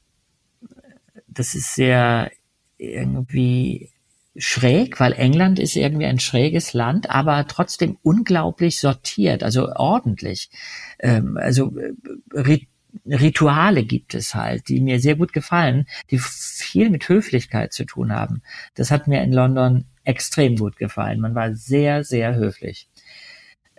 das 1.29 1.55
ist 1.55 1.75
sehr 1.75 2.31
irgendwie 2.79 3.91
schräg, 4.37 5.01
weil 5.01 5.13
England 5.13 5.59
ist 5.59 5.77
irgendwie 5.77 6.07
ein 6.07 6.21
schräges 6.21 6.73
Land, 6.75 7.11
aber 7.11 7.47
trotzdem 7.47 7.97
unglaublich 8.03 8.79
sortiert, 8.79 9.43
also 9.43 9.73
ordentlich. 9.75 10.51
Ähm, 10.99 11.39
also 11.41 11.73
äh, 11.79 12.67
Rituale 13.05 13.85
gibt 13.85 14.15
es 14.15 14.35
halt, 14.35 14.69
die 14.69 14.81
mir 14.81 15.01
sehr 15.01 15.17
gut 15.17 15.33
gefallen, 15.33 15.87
die 16.11 16.19
viel 16.19 16.91
mit 16.91 17.09
Höflichkeit 17.09 17.73
zu 17.73 17.85
tun 17.85 18.13
haben. 18.13 18.43
Das 18.75 18.91
hat 18.91 19.09
mir 19.09 19.23
in 19.23 19.33
London 19.33 19.85
extrem 20.05 20.57
gut 20.57 20.77
gefallen. 20.77 21.21
Man 21.21 21.35
war 21.35 21.55
sehr, 21.55 22.05
sehr 22.05 22.35
höflich. 22.35 22.89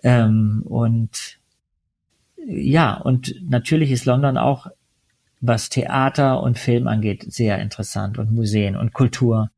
Ähm, 0.03 0.61
und 0.65 1.39
ja, 2.45 2.93
und 2.93 3.35
natürlich 3.41 3.91
ist 3.91 4.05
London 4.05 4.37
auch, 4.37 4.67
was 5.39 5.69
Theater 5.69 6.41
und 6.41 6.57
Film 6.57 6.87
angeht, 6.87 7.25
sehr 7.31 7.59
interessant 7.59 8.17
und 8.17 8.31
Museen 8.31 8.75
und 8.75 8.93
Kultur. 8.93 9.51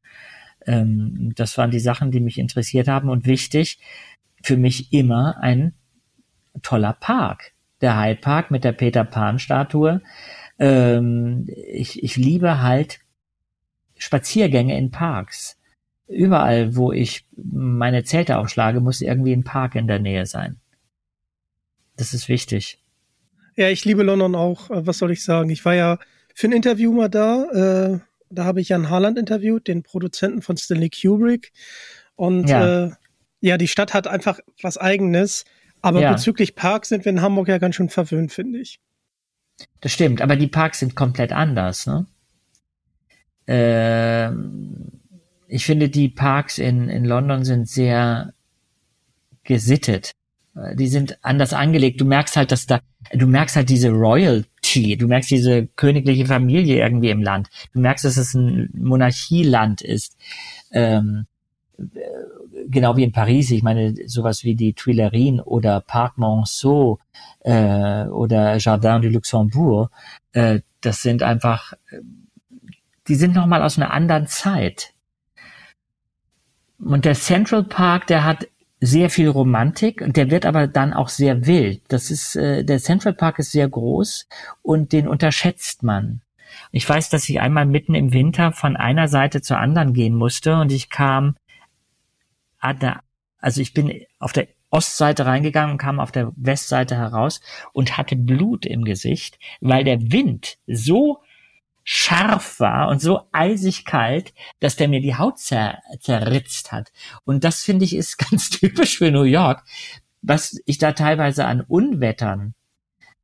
Ähm, 0.66 1.34
das 1.36 1.58
waren 1.58 1.72
die 1.72 1.80
Sachen, 1.80 2.12
die 2.12 2.20
mich 2.20 2.38
interessiert 2.38 2.88
haben 2.88 3.10
und 3.10 3.26
wichtig 3.26 3.80
für 4.42 4.58
mich 4.58 4.94
immer 4.94 5.38
ein 5.42 5.74
toller 6.62 6.94
Park 6.94 7.54
der 7.82 8.00
Hyde 8.00 8.20
Park 8.20 8.52
mit 8.52 8.64
der 8.64 8.72
Peter 8.72 9.04
Pan 9.04 9.40
Statue. 9.40 10.02
Ähm, 10.58 11.48
ich, 11.48 12.04
ich 12.04 12.16
liebe 12.16 12.62
halt 12.62 13.00
Spaziergänge 13.98 14.78
in 14.78 14.92
Parks. 14.92 15.58
Überall, 16.08 16.76
wo 16.76 16.92
ich 16.92 17.28
meine 17.36 18.04
Zelte 18.04 18.38
aufschlage, 18.38 18.82
muss 18.82 19.02
irgendwie 19.02 19.34
ein 19.34 19.44
Park 19.44 19.76
in 19.76 19.88
der 19.88 20.00
Nähe 20.00 20.26
sein. 20.26 20.60
Das 21.98 22.14
ist 22.14 22.30
wichtig. 22.30 22.80
Ja, 23.56 23.70
ich 23.70 23.84
liebe 23.86 24.04
London 24.04 24.36
auch. 24.36 24.70
Äh, 24.70 24.88
was 24.88 24.98
soll 24.98 25.12
ich 25.12 25.24
sagen? 25.24 25.50
Ich 25.50 25.66
war 25.66 25.76
ja 25.76 26.00
für 26.34 26.48
ein 26.48 26.54
Interview 26.54 26.94
mal 26.94 27.10
da. 27.10 27.44
Äh, 27.52 28.00
da 28.30 28.46
habe 28.46 28.62
ich 28.62 28.70
Jan 28.70 28.90
Harland 28.90 29.18
interviewt, 29.18 29.68
den 29.68 29.84
Produzenten 29.84 30.42
von 30.42 30.56
Stanley 30.56 30.90
Kubrick. 30.90 31.52
Und 32.16 32.50
ja. 32.50 32.86
Äh, 32.86 32.92
ja, 33.42 33.58
die 33.58 33.68
Stadt 33.68 33.94
hat 33.94 34.08
einfach 34.08 34.40
was 34.62 34.78
Eigenes. 34.78 35.46
Aber 35.82 36.02
ja. 36.02 36.12
bezüglich 36.12 36.56
Parks 36.56 36.90
sind 36.90 37.06
wir 37.06 37.12
in 37.12 37.22
Hamburg 37.22 37.48
ja 37.48 37.58
ganz 37.58 37.76
schön 37.76 37.90
verwöhnt, 37.90 38.32
finde 38.32 38.60
ich. 38.60 38.80
Das 39.82 39.92
stimmt, 39.92 40.22
aber 40.22 40.36
die 40.36 40.48
Parks 40.48 40.80
sind 40.80 40.96
komplett 40.96 41.32
anders. 41.32 41.86
Ne? 41.88 42.06
Ähm, 43.48 44.92
ich 45.48 45.66
finde, 45.66 45.90
die 45.90 46.10
Parks 46.10 46.58
in, 46.58 46.90
in 46.90 47.06
London 47.06 47.44
sind 47.44 47.68
sehr 47.68 48.34
gesittet. 49.44 50.12
Die 50.76 50.88
sind 50.88 51.18
anders 51.24 51.54
angelegt. 51.54 52.02
Du 52.02 52.06
merkst 52.06 52.36
halt, 52.36 52.52
dass 52.52 52.66
da, 52.66 52.82
du 53.14 53.26
merkst 53.28 53.56
halt 53.56 53.70
diese 53.70 53.90
Royalty, 53.90 54.98
du 54.98 55.08
merkst 55.08 55.32
diese 55.32 55.68
königliche 55.68 56.26
Familie 56.26 56.84
irgendwie 56.84 57.10
im 57.10 57.24
Land. 57.24 57.50
Du 57.74 57.80
merkst, 57.80 58.06
dass 58.06 58.18
es 58.18 58.34
ein 58.34 58.70
Monarchieland 58.74 59.82
ist. 59.82 60.18
Ähm, 60.72 61.26
genau 62.70 62.96
wie 62.96 63.04
in 63.04 63.12
Paris, 63.12 63.52
ich 63.52 63.64
meine, 63.64 63.96
sowas 64.08 64.44
wie 64.44 64.56
die 64.56 64.74
Tuileries 64.74 65.42
oder 65.46 65.82
Parc 65.82 66.18
Monceau 66.18 67.00
äh, 67.42 68.06
oder 68.06 68.58
Jardin 68.58 69.02
du 69.02 69.10
Luxembourg, 69.10 69.92
äh, 70.34 70.62
das 70.82 71.02
sind 71.02 71.24
einfach, 71.24 71.74
die 73.08 73.16
sind 73.16 73.36
nochmal 73.36 73.64
aus 73.64 73.78
einer 73.78 73.92
anderen 73.92 74.28
Zeit. 74.28 74.94
Und 76.80 77.06
der 77.06 77.16
Central 77.16 77.64
Park, 77.64 78.08
der 78.08 78.24
hat 78.24 78.48
sehr 78.80 79.10
viel 79.10 79.28
Romantik 79.28 80.02
und 80.02 80.16
der 80.16 80.32
wird 80.32 80.46
aber 80.46 80.68
dann 80.68 80.94
auch 80.94 81.10
sehr 81.10 81.46
wild. 81.46 81.82
Das 81.90 82.12
ist, 82.12 82.36
äh, 82.36 82.64
der 82.64 82.80
Central 82.80 83.14
Park 83.14 83.40
ist 83.40 83.52
sehr 83.52 83.68
groß 83.68 84.28
und 84.62 84.94
den 84.94 85.08
unterschätzt 85.08 85.84
man. 85.84 86.22
Ich 86.72 86.88
weiß, 86.88 87.10
dass 87.10 87.28
ich 87.28 87.42
einmal 87.42 87.66
mitten 87.66 87.94
im 87.94 88.14
Winter 88.14 88.54
von 88.54 88.78
einer 88.78 89.08
Seite 89.08 89.42
zur 89.42 89.60
anderen 89.60 89.94
gehen 89.94 90.16
musste 90.16 90.58
und 90.58 90.72
ich 90.72 90.90
kam 90.90 91.36
also 92.60 93.62
ich 93.62 93.74
bin 93.74 94.06
auf 94.20 94.34
der 94.34 94.48
Ostseite 94.72 95.26
reingegangen 95.26 95.74
und 95.74 95.78
kam 95.78 96.00
auf 96.00 96.12
der 96.12 96.32
Westseite 96.36 96.96
heraus 96.96 97.42
und 97.74 97.98
hatte 97.98 98.16
Blut 98.16 98.66
im 98.66 98.84
Gesicht, 98.84 99.40
weil 99.62 99.84
der 99.84 100.12
Wind 100.12 100.58
so 100.68 101.20
scharf 101.84 102.60
war 102.60 102.90
und 102.90 103.02
so 103.02 103.22
eisig 103.32 103.84
kalt, 103.84 104.34
dass 104.60 104.76
der 104.76 104.88
mir 104.88 105.02
die 105.02 105.16
Haut 105.16 105.40
zer 105.40 105.80
zerritzt 106.00 106.72
hat. 106.72 106.92
Und 107.26 107.44
das 107.44 107.64
finde 107.64 107.86
ich 107.86 107.96
ist 107.96 108.18
ganz 108.30 108.52
typisch 108.52 109.00
für 109.00 109.12
New 109.12 109.24
York, 109.24 109.64
was 110.22 110.62
ich 110.66 110.78
da 110.78 110.92
teilweise 110.92 111.46
an 111.46 111.62
Unwettern, 111.62 112.54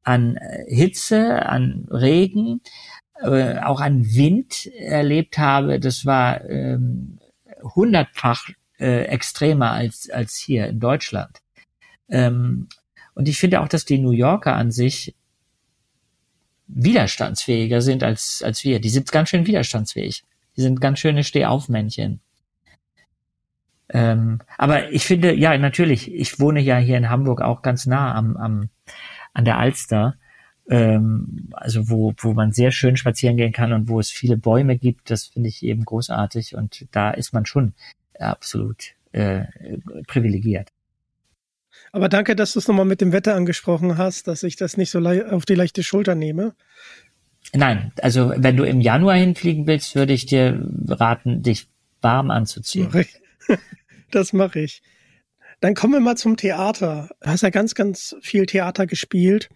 an 0.02 0.38
äh, 0.38 0.66
Hitze, 0.68 1.46
an 1.46 1.88
Regen, 1.92 2.62
äh, 3.22 3.60
auch 3.60 3.82
an 3.82 4.04
Wind 4.16 4.66
erlebt 4.66 5.38
habe. 5.38 5.80
Das 5.80 6.06
war 6.06 6.44
ähm, 6.50 7.20
hundertfach 7.76 8.50
äh, 8.80 9.04
extremer 9.06 9.72
als, 9.72 10.10
als 10.10 10.36
hier 10.36 10.68
in 10.68 10.80
Deutschland. 10.80 11.42
Ähm, 12.10 12.68
und 13.14 13.28
ich 13.28 13.38
finde 13.40 13.62
auch, 13.62 13.68
dass 13.68 13.86
die 13.86 13.98
New 13.98 14.12
Yorker 14.12 14.56
an 14.56 14.72
sich 14.72 15.16
widerstandsfähiger 16.68 17.82
sind 17.82 18.04
als, 18.04 18.42
als 18.44 18.64
wir. 18.64 18.80
Die 18.80 18.90
sind 18.90 19.12
ganz 19.12 19.30
schön 19.30 19.48
widerstandsfähig. 19.48 20.24
Die 20.58 20.62
sind 20.62 20.82
ganz 20.82 21.00
schöne 21.00 21.24
Stehaufmännchen. 21.24 22.20
Ähm, 23.90 24.40
aber 24.58 24.92
ich 24.92 25.06
finde, 25.06 25.34
ja, 25.34 25.58
natürlich, 25.58 26.12
ich 26.12 26.40
wohne 26.40 26.60
ja 26.60 26.78
hier 26.78 26.98
in 26.98 27.10
Hamburg 27.10 27.42
auch 27.42 27.62
ganz 27.62 27.86
nah 27.86 28.16
am, 28.16 28.36
am, 28.36 28.70
an 29.34 29.46
der 29.46 29.60
Alster. 29.60 30.16
ähm, 30.70 31.50
also 31.52 31.90
wo, 31.90 32.14
wo 32.18 32.34
man 32.34 32.52
sehr 32.52 32.72
schön 32.72 32.98
spazieren 32.98 33.38
gehen 33.38 33.54
kann 33.54 33.74
und 33.74 33.88
wo 33.88 34.00
es 34.00 34.10
viele 34.10 34.38
Bäume 34.38 34.78
gibt, 34.78 35.12
das 35.12 35.26
finde 35.26 35.50
ich 35.50 35.64
eben 35.64 35.86
großartig 35.86 36.56
und 36.56 36.88
da 36.92 37.12
ist 37.12 37.34
man 37.34 37.46
schon 37.46 37.74
absolut 38.20 38.94
äh, 39.12 39.46
privilegiert. 40.08 40.70
Aber 41.92 42.10
danke, 42.10 42.36
dass 42.36 42.54
du 42.54 42.60
es 42.60 42.68
nochmal 42.68 42.86
mit 42.86 43.02
dem 43.02 43.12
Wetter 43.12 43.36
angesprochen 43.36 43.98
hast, 43.98 44.28
dass 44.28 44.44
ich 44.44 44.56
das 44.56 44.78
nicht 44.78 44.90
so 44.92 45.00
auf 45.00 45.46
die 45.46 45.56
leichte 45.56 45.84
Schulter 45.84 46.16
nehme. 46.16 46.56
Nein, 47.54 47.92
also 48.02 48.34
wenn 48.36 48.58
du 48.58 48.64
im 48.64 48.82
Januar 48.82 49.16
hinfliegen 49.16 49.68
willst, 49.68 49.96
würde 49.96 50.14
ich 50.14 50.26
dir 50.26 50.68
raten, 50.88 51.42
dich 51.44 51.68
warm 52.02 52.32
anzuziehen. 52.32 52.90
Das 54.12 54.34
mache 54.34 54.60
ich. 54.60 54.82
Dann 55.60 55.74
kommen 55.74 55.94
wir 55.94 56.00
mal 56.00 56.16
zum 56.16 56.38
Theater. 56.38 57.10
Du 57.22 57.28
hast 57.28 57.42
ja 57.42 57.50
ganz, 57.50 57.76
ganz 57.76 58.16
viel 58.22 58.46
Theater 58.46 58.86
gespielt. 58.86 59.50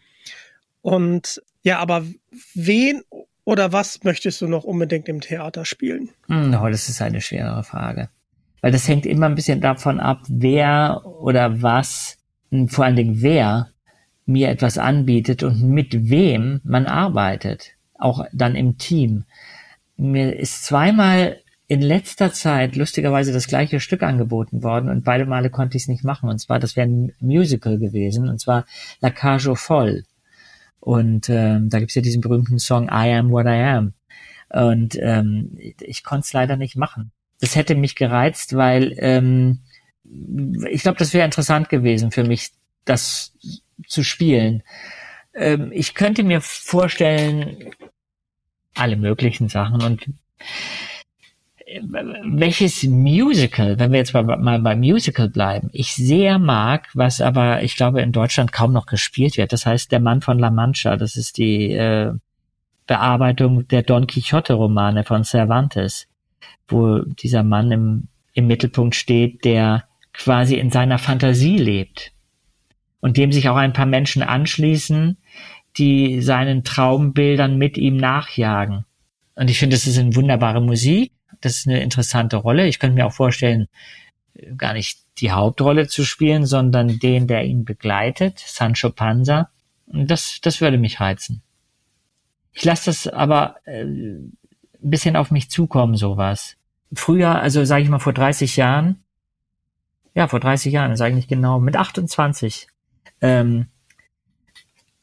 Und 0.81 1.41
ja, 1.61 1.79
aber 1.79 2.03
wen 2.55 3.03
oder 3.45 3.71
was 3.71 4.03
möchtest 4.03 4.41
du 4.41 4.47
noch 4.47 4.63
unbedingt 4.63 5.07
im 5.07 5.21
Theater 5.21 5.65
spielen? 5.65 6.09
Hm, 6.27 6.57
oh, 6.59 6.67
das 6.67 6.89
ist 6.89 7.01
eine 7.01 7.21
schwere 7.21 7.63
Frage. 7.63 8.09
Weil 8.61 8.71
das 8.71 8.87
hängt 8.87 9.05
immer 9.05 9.27
ein 9.27 9.35
bisschen 9.35 9.61
davon 9.61 9.99
ab, 9.99 10.21
wer 10.27 11.01
oder 11.05 11.61
was, 11.61 12.17
vor 12.67 12.85
allen 12.85 12.95
Dingen 12.95 13.21
wer, 13.21 13.69
mir 14.25 14.49
etwas 14.49 14.77
anbietet 14.77 15.43
und 15.43 15.63
mit 15.63 16.09
wem 16.09 16.61
man 16.63 16.85
arbeitet. 16.85 17.71
Auch 17.97 18.25
dann 18.31 18.55
im 18.55 18.77
Team. 18.77 19.25
Mir 19.97 20.37
ist 20.37 20.65
zweimal 20.65 21.37
in 21.67 21.81
letzter 21.81 22.31
Zeit 22.31 22.75
lustigerweise 22.75 23.31
das 23.31 23.47
gleiche 23.47 23.79
Stück 23.79 24.01
angeboten 24.01 24.63
worden 24.63 24.89
und 24.89 25.03
beide 25.03 25.25
Male 25.25 25.49
konnte 25.49 25.77
ich 25.77 25.83
es 25.83 25.87
nicht 25.87 26.03
machen. 26.03 26.29
Und 26.29 26.39
zwar, 26.39 26.59
das 26.59 26.75
wäre 26.75 26.87
ein 26.87 27.13
Musical 27.19 27.77
gewesen, 27.77 28.27
und 28.27 28.39
zwar 28.39 28.65
La 29.01 29.09
Cage 29.09 29.51
Voll. 29.55 30.03
Und 30.79 31.29
ähm, 31.29 31.69
da 31.69 31.79
gibt's 31.79 31.95
ja 31.95 32.01
diesen 32.01 32.21
berühmten 32.21 32.57
Song 32.57 32.85
I 32.85 33.13
Am 33.13 33.31
What 33.31 33.45
I 33.45 33.61
Am. 33.61 33.93
Und 34.49 34.97
ähm, 34.99 35.55
ich 35.57 36.03
konnte 36.03 36.25
es 36.25 36.33
leider 36.33 36.55
nicht 36.55 36.75
machen. 36.75 37.11
Das 37.41 37.55
hätte 37.55 37.75
mich 37.75 37.95
gereizt, 37.95 38.55
weil 38.55 38.95
ähm, 38.97 39.59
ich 40.69 40.81
glaube, 40.81 40.97
das 40.97 41.13
wäre 41.13 41.25
interessant 41.25 41.69
gewesen 41.69 42.11
für 42.11 42.23
mich, 42.23 42.51
das 42.85 43.33
zu 43.87 44.03
spielen. 44.03 44.63
Ähm, 45.33 45.71
ich 45.73 45.93
könnte 45.93 46.23
mir 46.23 46.41
vorstellen, 46.41 47.71
alle 48.75 48.97
möglichen 48.97 49.49
Sachen 49.49 49.81
und 49.81 50.05
welches 52.23 52.83
Musical, 52.83 53.77
wenn 53.77 53.91
wir 53.91 53.99
jetzt 53.99 54.13
mal, 54.13 54.23
mal 54.23 54.59
beim 54.59 54.79
Musical 54.79 55.29
bleiben, 55.29 55.69
ich 55.71 55.93
sehr 55.93 56.39
mag, 56.39 56.89
was 56.93 57.21
aber 57.21 57.61
ich 57.63 57.75
glaube 57.75 58.01
in 58.01 58.11
Deutschland 58.11 58.51
kaum 58.51 58.73
noch 58.73 58.85
gespielt 58.85 59.37
wird. 59.37 59.53
Das 59.53 59.65
heißt 59.65 59.91
Der 59.91 59.99
Mann 59.99 60.21
von 60.21 60.39
La 60.39 60.49
Mancha. 60.49 60.95
Das 60.97 61.15
ist 61.15 61.37
die 61.37 61.71
äh, 61.71 62.11
Bearbeitung 62.87 63.67
der 63.67 63.83
Don 63.83 64.07
Quixote-Romane 64.07 65.03
von 65.03 65.23
Cervantes, 65.23 66.07
wo 66.71 66.99
dieser 66.99 67.43
Mann 67.43 67.71
im, 67.71 68.07
im 68.33 68.47
Mittelpunkt 68.47 68.95
steht, 68.95 69.45
der 69.45 69.85
quasi 70.13 70.55
in 70.55 70.71
seiner 70.71 70.97
Fantasie 70.97 71.57
lebt 71.57 72.11
und 72.99 73.17
dem 73.17 73.31
sich 73.31 73.49
auch 73.49 73.55
ein 73.55 73.73
paar 73.73 73.85
Menschen 73.85 74.23
anschließen, 74.23 75.17
die 75.77 76.21
seinen 76.21 76.63
Traumbildern 76.63 77.57
mit 77.57 77.77
ihm 77.77 77.97
nachjagen. 77.97 78.85
Und 79.35 79.49
ich 79.49 79.59
finde, 79.59 79.75
das 79.75 79.87
ist 79.87 79.97
eine 79.97 80.15
wunderbare 80.15 80.61
Musik 80.61 81.11
das 81.41 81.57
ist 81.57 81.67
eine 81.67 81.81
interessante 81.81 82.37
Rolle. 82.37 82.67
Ich 82.67 82.79
könnte 82.79 82.95
mir 82.95 83.05
auch 83.05 83.13
vorstellen, 83.13 83.67
gar 84.57 84.73
nicht 84.73 84.99
die 85.19 85.31
Hauptrolle 85.31 85.87
zu 85.87 86.03
spielen, 86.05 86.45
sondern 86.45 86.99
den, 86.99 87.27
der 87.27 87.45
ihn 87.45 87.65
begleitet, 87.65 88.39
Sancho 88.39 88.89
Panza. 88.89 89.49
Das, 89.87 90.39
das 90.41 90.61
würde 90.61 90.77
mich 90.77 90.99
reizen. 90.99 91.41
Ich 92.53 92.63
lasse 92.63 92.85
das 92.85 93.07
aber 93.07 93.55
äh, 93.65 93.83
ein 93.83 94.37
bisschen 94.81 95.15
auf 95.15 95.31
mich 95.31 95.49
zukommen, 95.49 95.95
sowas. 95.95 96.55
Früher, 96.93 97.39
also 97.39 97.63
sage 97.65 97.83
ich 97.83 97.89
mal 97.89 97.99
vor 97.99 98.13
30 98.13 98.55
Jahren, 98.57 99.03
ja, 100.15 100.27
vor 100.27 100.39
30 100.39 100.73
Jahren 100.73 100.91
ist 100.91 101.01
eigentlich 101.01 101.27
genau, 101.27 101.59
mit 101.59 101.75
28, 101.75 102.67
ähm, 103.21 103.67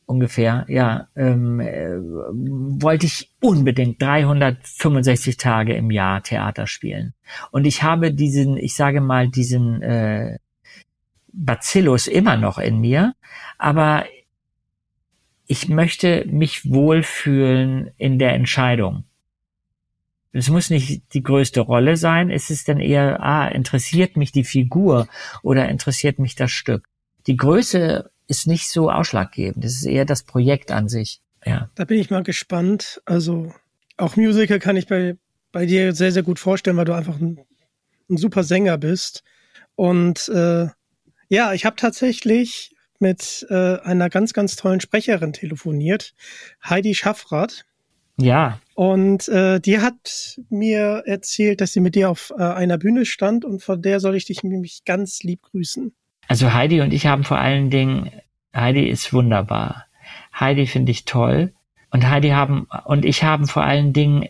ungefähr, 0.06 0.64
ja, 0.68 1.08
ähm, 1.16 1.60
äh, 1.60 1.96
wollte 1.98 3.06
ich 3.06 3.32
unbedingt 3.40 4.00
365 4.00 5.36
Tage 5.36 5.74
im 5.74 5.90
Jahr 5.90 6.22
Theater 6.22 6.66
spielen. 6.66 7.14
Und 7.50 7.66
ich 7.66 7.82
habe 7.82 8.12
diesen, 8.12 8.56
ich 8.56 8.74
sage 8.76 9.00
mal, 9.00 9.28
diesen 9.28 9.82
äh, 9.82 10.38
Bacillus 11.32 12.06
immer 12.06 12.36
noch 12.36 12.58
in 12.58 12.80
mir, 12.80 13.14
aber 13.58 14.04
ich 15.46 15.68
möchte 15.68 16.24
mich 16.26 16.70
wohlfühlen 16.70 17.90
in 17.96 18.18
der 18.18 18.34
Entscheidung. 18.34 19.04
Es 20.36 20.50
muss 20.50 20.70
nicht 20.70 21.02
die 21.14 21.22
größte 21.22 21.60
Rolle 21.60 21.96
sein, 21.96 22.30
es 22.30 22.50
ist 22.50 22.68
dann 22.68 22.80
eher, 22.80 23.22
ah, 23.22 23.48
interessiert 23.48 24.16
mich 24.16 24.32
die 24.32 24.44
Figur 24.44 25.08
oder 25.42 25.68
interessiert 25.68 26.18
mich 26.18 26.34
das 26.34 26.50
Stück. 26.50 26.86
Die 27.26 27.36
Größe 27.36 28.10
ist 28.28 28.46
nicht 28.46 28.68
so 28.68 28.90
ausschlaggebend. 28.90 29.64
Das 29.64 29.72
ist 29.72 29.86
eher 29.86 30.04
das 30.04 30.24
Projekt 30.24 30.70
an 30.70 30.88
sich. 30.88 31.20
Ja. 31.44 31.70
Da 31.74 31.84
bin 31.84 31.98
ich 31.98 32.10
mal 32.10 32.22
gespannt. 32.22 33.00
Also 33.04 33.52
auch 33.96 34.16
Musical 34.16 34.58
kann 34.58 34.76
ich 34.76 34.86
bei, 34.86 35.16
bei 35.52 35.64
dir 35.64 35.94
sehr, 35.94 36.12
sehr 36.12 36.22
gut 36.22 36.38
vorstellen, 36.38 36.76
weil 36.76 36.84
du 36.84 36.94
einfach 36.94 37.18
ein, 37.18 37.40
ein 38.10 38.16
super 38.16 38.42
Sänger 38.42 38.78
bist. 38.78 39.22
Und 39.74 40.28
äh, 40.28 40.66
ja, 41.28 41.52
ich 41.52 41.64
habe 41.64 41.76
tatsächlich 41.76 42.74
mit 42.98 43.46
äh, 43.50 43.78
einer 43.80 44.10
ganz, 44.10 44.32
ganz 44.32 44.56
tollen 44.56 44.80
Sprecherin 44.80 45.32
telefoniert, 45.32 46.14
Heidi 46.64 46.94
Schaffrath. 46.94 47.64
Ja. 48.16 48.60
Und 48.76 49.26
äh, 49.28 49.58
die 49.58 49.78
hat 49.78 50.38
mir 50.50 51.02
erzählt, 51.06 51.62
dass 51.62 51.72
sie 51.72 51.80
mit 51.80 51.94
dir 51.94 52.10
auf 52.10 52.30
äh, 52.36 52.42
einer 52.42 52.76
Bühne 52.76 53.06
stand 53.06 53.46
und 53.46 53.62
von 53.62 53.80
der 53.80 54.00
soll 54.00 54.16
ich 54.16 54.26
dich 54.26 54.42
nämlich 54.42 54.82
ganz 54.84 55.22
lieb 55.22 55.40
grüßen. 55.40 55.94
Also 56.28 56.52
Heidi 56.52 56.82
und 56.82 56.92
ich 56.92 57.06
haben 57.06 57.24
vor 57.24 57.38
allen 57.38 57.70
Dingen, 57.70 58.10
Heidi 58.54 58.86
ist 58.86 59.14
wunderbar. 59.14 59.86
Heidi 60.38 60.66
finde 60.66 60.92
ich 60.92 61.06
toll. 61.06 61.54
Und 61.90 62.06
Heidi 62.06 62.28
haben, 62.28 62.68
und 62.84 63.06
ich 63.06 63.24
haben 63.24 63.46
vor 63.46 63.62
allen 63.62 63.94
Dingen, 63.94 64.28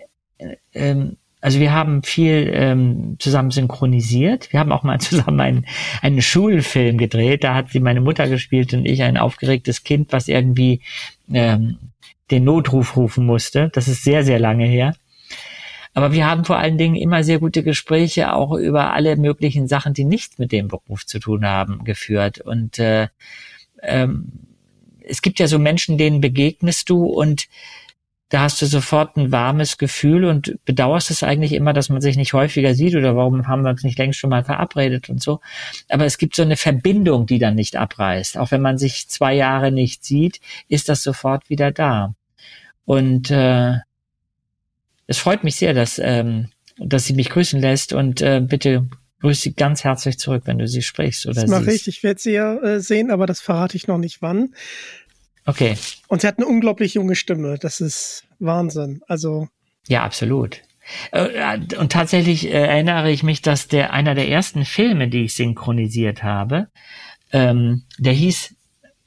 ähm, 0.75 1.17
also 1.41 1.59
wir 1.59 1.73
haben 1.73 2.05
viel 2.05 2.49
ähm, 2.55 3.17
zusammen 3.19 3.51
synchronisiert. 3.51 4.53
Wir 4.53 4.61
haben 4.61 4.71
auch 4.71 4.85
mal 4.85 5.01
zusammen 5.01 5.41
einen, 5.41 5.67
einen 6.03 6.23
Schulfilm 6.23 6.99
gedreht. 6.99 7.43
Da 7.43 7.57
hat 7.57 7.71
sie 7.71 7.81
meine 7.81 8.01
Mutter 8.01 8.29
gespielt 8.29 8.73
und 8.75 8.87
ich 8.87 9.03
ein 9.03 9.17
aufgeregtes 9.17 9.83
Kind, 9.83 10.13
was 10.13 10.29
irgendwie 10.29 10.83
ähm, 11.33 11.79
den 12.31 12.45
Notruf 12.45 12.97
rufen 12.97 13.27
musste. 13.27 13.71
Das 13.73 13.89
ist 13.89 14.05
sehr, 14.05 14.25
sehr 14.25 14.39
lange 14.39 14.67
her. 14.67 14.95
Aber 15.95 16.13
wir 16.13 16.27
haben 16.27 16.45
vor 16.45 16.59
allen 16.59 16.77
Dingen 16.77 16.97
immer 16.97 17.25
sehr 17.25 17.39
gute 17.39 17.63
Gespräche 17.63 18.35
auch 18.35 18.53
über 18.53 18.93
alle 18.93 19.17
möglichen 19.17 19.67
Sachen, 19.67 19.95
die 19.95 20.05
nichts 20.05 20.39
mit 20.39 20.53
dem 20.53 20.69
Beruf 20.69 21.07
zu 21.07 21.19
tun 21.21 21.47
haben, 21.47 21.85
geführt. 21.85 22.39
Und 22.39 22.79
äh, 22.79 23.09
ähm, 23.83 24.31
es 25.01 25.23
gibt 25.23 25.39
ja 25.39 25.49
so 25.49 25.59
Menschen, 25.59 25.97
denen 25.97 26.21
begegnest 26.21 26.91
du 26.91 27.05
und 27.05 27.47
da 28.29 28.41
hast 28.41 28.61
du 28.61 28.67
sofort 28.67 29.17
ein 29.17 29.31
warmes 29.31 29.79
Gefühl 29.79 30.25
und 30.25 30.59
bedauerst 30.65 31.11
es 31.11 31.23
eigentlich 31.23 31.53
immer, 31.53 31.73
dass 31.73 31.89
man 31.89 32.01
sich 32.01 32.17
nicht 32.17 32.33
häufiger 32.33 32.75
sieht 32.75 32.97
oder 32.97 33.15
warum 33.15 33.47
haben 33.47 33.63
wir 33.63 33.71
uns 33.71 33.85
nicht 33.85 33.99
längst 33.99 34.19
schon 34.19 34.31
mal 34.31 34.43
verabredet 34.43 35.09
und 35.09 35.23
so. 35.23 35.41
Aber 35.89 36.07
es 36.07 36.19
gibt 36.19 36.35
so 36.35 36.43
eine 36.43 36.57
Verbindung, 36.57 37.27
die 37.27 37.39
dann 37.39 37.55
nicht 37.55 37.77
abreißt. 37.77 38.37
Auch 38.37 38.51
wenn 38.51 38.63
man 38.63 38.79
sich 38.79 39.09
zwei 39.09 39.35
Jahre 39.35 39.71
nicht 39.71 40.05
sieht, 40.05 40.41
ist 40.69 40.89
das 40.89 41.05
sofort 41.05 41.49
wieder 41.51 41.71
da. 41.71 42.15
Und 42.85 43.31
äh, 43.31 43.75
es 45.07 45.19
freut 45.19 45.45
mich 45.45 45.55
sehr, 45.55 45.73
dass, 45.73 46.01
ähm, 46.03 46.49
dass 46.79 47.05
sie 47.05 47.15
mich 47.15 47.31
grüßen 47.31 47.61
lässt 47.61 47.93
und 47.93 48.23
äh, 48.23 48.41
bitte 48.41 48.89
grüß 49.21 49.41
sie 49.41 49.55
ganz 49.55 49.85
herzlich 49.85 50.19
zurück, 50.19 50.43
wenn 50.47 50.59
du 50.59 50.67
sie 50.67 50.83
sprichst. 50.83 51.27
Oder 51.27 51.43
das 51.43 51.51
mache 51.51 51.73
ich. 51.73 51.87
Ich 51.87 52.03
werde 52.03 52.21
sie 52.21 52.33
ja 52.33 52.57
äh, 52.57 52.81
sehen, 52.81 53.11
aber 53.11 53.27
das 53.27 53.41
verrate 53.41 53.77
ich 53.77 53.87
noch 53.87 53.99
nicht 53.99 54.21
wann. 54.21 54.55
Okay. 55.47 55.77
Und 56.09 56.21
sie 56.21 56.27
hat 56.27 56.39
eine 56.39 56.47
unglaublich 56.47 56.95
junge 56.95 57.15
Stimme. 57.15 57.59
Das 57.59 57.81
ist 57.81 58.25
Wahnsinn. 58.39 59.03
Also. 59.07 59.49
Ja, 59.89 60.05
absolut. 60.05 60.63
Äh, 61.13 61.59
und 61.79 61.93
tatsächlich 61.93 62.47
äh, 62.47 62.51
erinnere 62.51 63.11
ich 63.11 63.23
mich, 63.23 63.43
dass 63.43 63.69
der 63.69 63.93
einer 63.93 64.15
der 64.15 64.29
ersten 64.29 64.65
Filme, 64.65 65.09
die 65.09 65.25
ich 65.25 65.35
synchronisiert 65.35 66.23
habe, 66.23 66.69
ähm, 67.33 67.85
der 67.99 68.13
hieß 68.13 68.56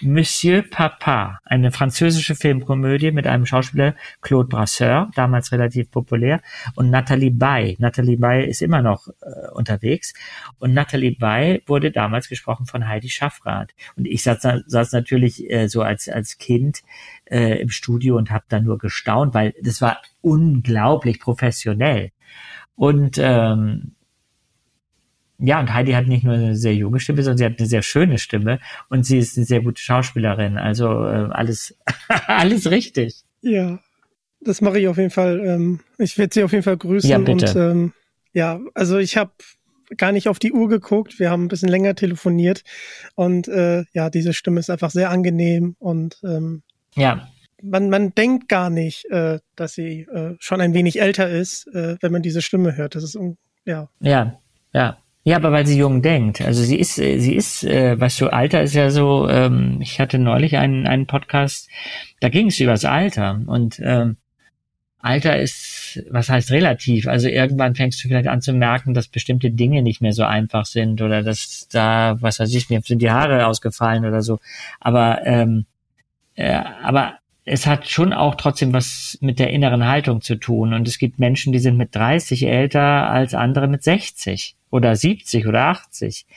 Monsieur 0.02 0.62
Papa, 0.62 1.39
eine 1.43 1.72
französische 1.72 2.34
Filmkomödie 2.34 3.12
mit 3.12 3.28
einem 3.28 3.45
Schauspieler 3.45 3.95
Claude 4.22 4.47
Brasseur, 4.47 5.12
damals 5.16 5.52
relativ 5.52 5.91
populär, 5.91 6.41
und 6.76 6.89
Nathalie 6.89 7.32
Baye. 7.32 7.76
Nathalie 7.80 8.18
Baye 8.18 8.47
ist 8.47 8.62
immer 8.62 8.82
noch 8.82 9.08
äh, 9.22 9.52
unterwegs. 9.54 10.14
Und 10.58 10.74
Nathalie 10.74 11.18
Baye 11.18 11.64
wurde 11.66 11.91
damals 11.91 12.30
gesprochen 12.30 12.66
von 12.66 12.88
Heidi 12.88 13.10
Schaffrath. 13.10 13.76
Und 13.97 14.08
ich 14.08 14.24
saß, 14.24 14.47
saß 14.66 14.91
natürlich 14.93 15.50
äh, 15.50 15.68
so 15.68 15.82
als, 15.82 16.08
als 16.08 16.38
Kind 16.38 16.82
äh, 17.26 17.62
im 17.62 17.70
Studio 17.70 18.16
und 18.16 18.32
habe 18.32 18.45
da 18.47 18.62
nur 18.62 18.78
gestaunt, 18.78 19.34
weil 19.34 19.54
das 19.62 19.82
war 19.82 20.02
unglaublich 20.22 21.20
professionell. 21.20 22.12
Und 22.76 23.18
ähm, 23.18 23.95
ja, 25.40 25.60
und 25.60 25.74
Heidi 25.74 25.94
hat 25.94 26.08
nicht 26.08 26.24
nur 26.24 26.34
eine 26.34 26.56
sehr 26.56 26.76
junge 26.76 27.00
Stimme, 27.00 27.24
sondern 27.24 27.38
sie 27.38 27.46
hat 27.46 27.60
eine 27.60 27.68
sehr 27.68 27.82
schöne 27.82 28.18
Stimme 28.18 28.60
und 28.90 29.06
sie 29.06 29.18
ist 29.18 29.38
eine 29.38 29.46
sehr 29.46 29.62
gute 29.62 29.82
Schauspielerin. 29.82 30.58
Also 30.58 30.88
äh, 30.88 31.30
alles, 31.32 31.78
alles 32.28 32.70
richtig. 32.70 33.16
Ja, 33.42 33.80
das 34.42 34.62
mache 34.62 34.80
ich 34.80 34.88
auf 34.88 34.98
jeden 34.98 35.12
Fall. 35.12 35.40
Ähm, 35.46 35.80
ich 35.98 36.18
werde 36.18 36.34
sie 36.34 36.44
auf 36.44 36.52
jeden 36.52 36.64
Fall 36.64 36.78
grüßen. 36.78 37.10
Ja, 37.10 37.18
bitte. 37.18 37.48
Und 37.48 37.56
ähm, 37.56 37.94
ja, 38.34 38.60
also 38.74 38.98
ich 38.98 39.18
habe 39.18 39.32
gar 39.98 40.12
nicht 40.12 40.28
auf 40.28 40.40
die 40.40 40.52
Uhr 40.52 40.68
geguckt. 40.68 41.20
Wir 41.20 41.32
haben 41.32 41.46
ein 41.46 41.48
bisschen 41.48 41.70
länger 41.70 41.96
telefoniert 41.96 42.64
und 43.16 43.48
äh, 43.48 43.86
ja, 43.94 44.10
diese 44.10 44.34
Stimme 44.34 44.60
ist 44.60 44.70
einfach 44.70 44.92
sehr 44.92 45.10
angenehm 45.10 45.76
und 45.80 46.20
ähm, 46.24 46.64
Ja, 46.96 47.28
man, 47.62 47.90
man 47.90 48.14
denkt 48.16 48.48
gar 48.48 48.70
nicht, 48.70 49.06
äh, 49.10 49.40
dass 49.56 49.74
sie 49.74 50.02
äh, 50.02 50.36
schon 50.40 50.62
ein 50.62 50.74
wenig 50.74 51.02
älter 51.02 51.30
ist, 51.30 51.68
äh, 51.68 51.98
wenn 52.02 52.12
man 52.12 52.22
diese 52.22 52.42
Stimme 52.42 52.76
hört. 52.76 52.96
Das 52.96 53.04
ist 53.04 53.18
ja 53.66 53.90
ja, 54.00 54.40
ja. 54.74 54.98
Ja, 55.30 55.36
aber 55.36 55.51
weil 55.51 55.67
sie 55.67 55.77
jung 55.77 56.01
denkt. 56.01 56.41
Also 56.41 56.63
sie 56.63 56.80
ist, 56.80 56.97
äh, 56.97 57.19
sie 57.19 57.36
ist, 57.36 57.63
äh, 57.63 57.99
weißt 58.01 58.19
du, 58.19 58.34
Alter 58.34 58.63
ist 58.63 58.73
ja 58.73 58.89
so, 58.89 59.30
ähm, 59.30 59.77
ich 59.80 59.99
hatte 59.99 60.17
neulich 60.17 60.57
einen, 60.57 60.88
einen 60.88 61.05
Podcast, 61.05 61.69
da 62.19 62.30
ging 62.30 62.47
es 62.47 62.59
über 62.59 62.71
das 62.71 62.84
Alter. 62.84 63.39
Und 63.45 63.80
ähm, 63.84 64.17
Alter 64.97 65.38
ist, 65.39 66.03
was 66.09 66.30
heißt 66.30 66.49
relativ? 66.49 67.07
Also 67.07 67.27
irgendwann 67.27 67.75
fängst 67.75 68.03
du 68.03 68.07
vielleicht 68.07 68.27
an 68.27 68.41
zu 68.41 68.53
merken, 68.53 68.95
dass 68.95 69.07
bestimmte 69.07 69.51
Dinge 69.51 69.84
nicht 69.84 70.01
mehr 70.01 70.13
so 70.13 70.23
einfach 70.23 70.65
sind 70.65 70.99
oder 70.99 71.21
dass 71.21 71.67
da, 71.71 72.17
was 72.19 72.39
weiß 72.39 72.51
ich, 72.55 72.71
mir 72.71 72.82
sind 72.82 73.03
die 73.03 73.11
Haare 73.11 73.45
ausgefallen 73.45 74.05
oder 74.07 74.23
so. 74.23 74.39
Aber, 74.80 75.27
ähm, 75.27 75.67
äh, 76.38 76.59
aber 76.82 77.19
es 77.52 77.66
hat 77.66 77.89
schon 77.89 78.14
auch 78.14 78.36
trotzdem 78.36 78.74
was 78.74 79.18
mit 79.22 79.39
der 79.39 79.50
inneren 79.50 79.88
Haltung 79.88 80.22
zu 80.22 80.36
tun. 80.36 80.72
Und 80.72 80.88
es 80.88 81.00
gibt 81.00 81.18
Menschen, 81.18 81.52
die 81.52 81.58
sind 81.58 81.78
mit 81.78 81.95
30 81.95 82.45
älter 82.45 83.10
als 83.10 83.34
andere 83.34 83.68
mit 83.68 83.84
60 83.84 84.56
oder 84.70 84.95
70 84.95 85.47
oder 85.47 85.64
80. 85.64 86.28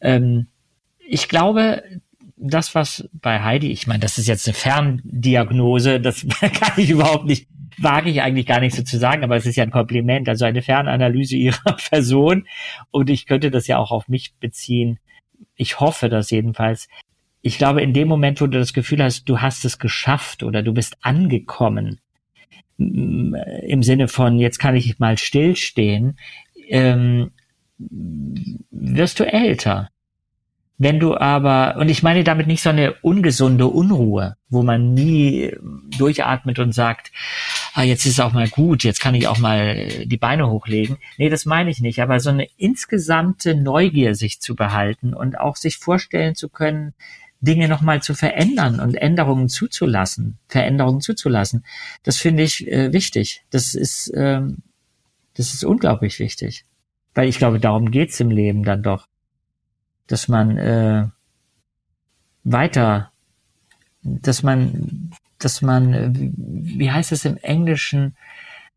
Ähm, 0.00 0.46
ich 1.00 1.28
glaube, 1.28 1.82
das, 2.36 2.76
was 2.76 3.08
bei 3.12 3.42
Heidi, 3.42 3.72
ich 3.72 3.88
meine, 3.88 4.00
das 4.00 4.18
ist 4.18 4.28
jetzt 4.28 4.46
eine 4.46 4.54
Ferndiagnose, 4.54 6.00
das 6.00 6.24
kann 6.40 6.74
ich 6.76 6.90
überhaupt 6.90 7.24
nicht, 7.24 7.48
wage 7.78 8.10
ich 8.10 8.22
eigentlich 8.22 8.46
gar 8.46 8.60
nicht 8.60 8.76
so 8.76 8.84
zu 8.84 8.98
sagen, 8.98 9.24
aber 9.24 9.34
es 9.34 9.46
ist 9.46 9.56
ja 9.56 9.64
ein 9.64 9.72
Kompliment, 9.72 10.28
also 10.28 10.44
eine 10.44 10.62
Fernanalyse 10.62 11.34
ihrer 11.34 11.76
Person. 11.90 12.46
Und 12.92 13.10
ich 13.10 13.26
könnte 13.26 13.50
das 13.50 13.66
ja 13.66 13.78
auch 13.78 13.90
auf 13.90 14.06
mich 14.06 14.34
beziehen. 14.38 15.00
Ich 15.56 15.80
hoffe 15.80 16.08
das 16.08 16.30
jedenfalls. 16.30 16.86
Ich 17.42 17.58
glaube, 17.58 17.82
in 17.82 17.92
dem 17.92 18.08
Moment, 18.08 18.40
wo 18.40 18.46
du 18.46 18.58
das 18.58 18.72
Gefühl 18.72 19.02
hast, 19.02 19.28
du 19.28 19.40
hast 19.40 19.64
es 19.64 19.78
geschafft 19.78 20.42
oder 20.42 20.62
du 20.62 20.72
bist 20.72 20.96
angekommen, 21.02 22.00
im 22.78 23.82
Sinne 23.82 24.08
von, 24.08 24.38
jetzt 24.38 24.58
kann 24.58 24.76
ich 24.76 24.98
mal 24.98 25.18
stillstehen, 25.18 26.16
ähm, 26.68 27.32
wirst 27.78 29.20
du 29.20 29.24
älter. 29.24 29.88
Wenn 30.78 30.98
du 30.98 31.16
aber, 31.16 31.76
und 31.76 31.88
ich 31.90 32.02
meine 32.02 32.24
damit 32.24 32.48
nicht 32.48 32.62
so 32.62 32.70
eine 32.70 32.94
ungesunde 33.02 33.68
Unruhe, 33.68 34.36
wo 34.48 34.62
man 34.64 34.94
nie 34.94 35.54
durchatmet 35.96 36.58
und 36.58 36.72
sagt, 36.72 37.12
ah, 37.74 37.82
jetzt 37.82 38.04
ist 38.04 38.14
es 38.14 38.20
auch 38.20 38.32
mal 38.32 38.48
gut, 38.48 38.82
jetzt 38.82 39.00
kann 39.00 39.14
ich 39.14 39.28
auch 39.28 39.38
mal 39.38 39.86
die 40.06 40.16
Beine 40.16 40.50
hochlegen. 40.50 40.96
Nee, 41.18 41.28
das 41.28 41.44
meine 41.44 41.70
ich 41.70 41.80
nicht, 41.80 42.00
aber 42.00 42.18
so 42.18 42.30
eine 42.30 42.48
insgesamte 42.56 43.54
Neugier 43.54 44.16
sich 44.16 44.40
zu 44.40 44.56
behalten 44.56 45.14
und 45.14 45.38
auch 45.38 45.54
sich 45.54 45.76
vorstellen 45.76 46.34
zu 46.34 46.48
können, 46.48 46.94
Dinge 47.42 47.68
nochmal 47.68 48.00
zu 48.00 48.14
verändern 48.14 48.80
und 48.80 48.94
Änderungen 48.94 49.48
zuzulassen, 49.48 50.38
Veränderungen 50.46 51.00
zuzulassen, 51.00 51.64
das 52.04 52.16
finde 52.16 52.44
ich 52.44 52.66
äh, 52.68 52.92
wichtig. 52.92 53.44
Das 53.50 53.74
ist, 53.74 54.12
ähm, 54.14 54.58
das 55.34 55.52
ist 55.52 55.64
unglaublich 55.64 56.20
wichtig. 56.20 56.64
Weil 57.14 57.28
ich 57.28 57.38
glaube, 57.38 57.58
darum 57.58 57.90
geht's 57.90 58.20
im 58.20 58.30
Leben 58.30 58.62
dann 58.62 58.82
doch. 58.82 59.08
Dass 60.06 60.28
man 60.28 60.56
äh, 60.56 61.08
weiter, 62.44 63.12
dass 64.02 64.42
man, 64.44 65.10
dass 65.38 65.62
man, 65.62 65.94
äh, 65.94 66.10
wie 66.14 66.78
wie 66.78 66.90
heißt 66.92 67.10
es 67.10 67.24
im 67.24 67.36
Englischen, 67.38 68.16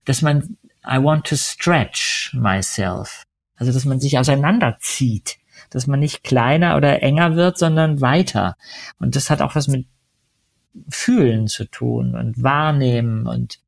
dass 0.06 0.24
man, 0.24 0.58
I 0.84 0.98
want 1.02 1.28
to 1.28 1.36
stretch 1.36 2.34
myself. 2.34 3.26
Also, 3.58 3.72
dass 3.72 3.86
man 3.86 4.00
sich 4.00 4.18
auseinanderzieht. 4.18 5.38
Dass 5.76 5.88
man 5.88 6.00
nicht 6.00 6.24
kleiner 6.24 6.78
oder 6.78 7.04
enger 7.04 7.36
wird, 7.36 7.58
sondern 7.58 8.00
weiter. 8.00 8.56
Und 8.98 9.18
das 9.18 9.30
hat 9.30 9.42
auch 9.42 9.56
was 9.56 9.68
mit 9.68 9.88
Fühlen 10.90 11.48
zu 11.48 11.66
tun 11.66 12.16
und 12.16 12.42
Wahrnehmen 12.42 13.28
und 13.28 13.60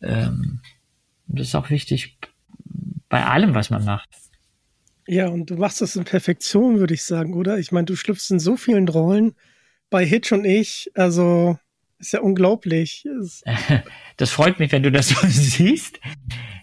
ähm, 0.00 0.60
das 1.26 1.48
ist 1.48 1.54
auch 1.54 1.70
wichtig 1.70 2.18
bei 3.08 3.24
allem, 3.24 3.54
was 3.54 3.70
man 3.70 3.84
macht. 3.84 4.08
Ja, 5.06 5.28
und 5.28 5.50
du 5.50 5.56
machst 5.56 5.80
das 5.80 5.96
in 5.96 6.04
Perfektion, 6.04 6.78
würde 6.78 6.94
ich 6.94 7.02
sagen, 7.02 7.34
oder? 7.34 7.58
Ich 7.58 7.72
meine, 7.72 7.84
du 7.84 7.96
schlüpfst 7.96 8.30
in 8.30 8.38
so 8.38 8.56
vielen 8.56 8.88
Rollen 8.88 9.34
bei 9.90 10.04
Hitch 10.04 10.32
und 10.32 10.44
ich, 10.44 10.90
also 10.94 11.58
ist 11.98 12.12
ja 12.12 12.20
unglaublich. 12.20 13.06
Das 14.16 14.30
freut 14.30 14.60
mich, 14.60 14.70
wenn 14.70 14.84
du 14.84 14.92
das 14.92 15.08
so 15.08 15.16
siehst. 15.26 15.98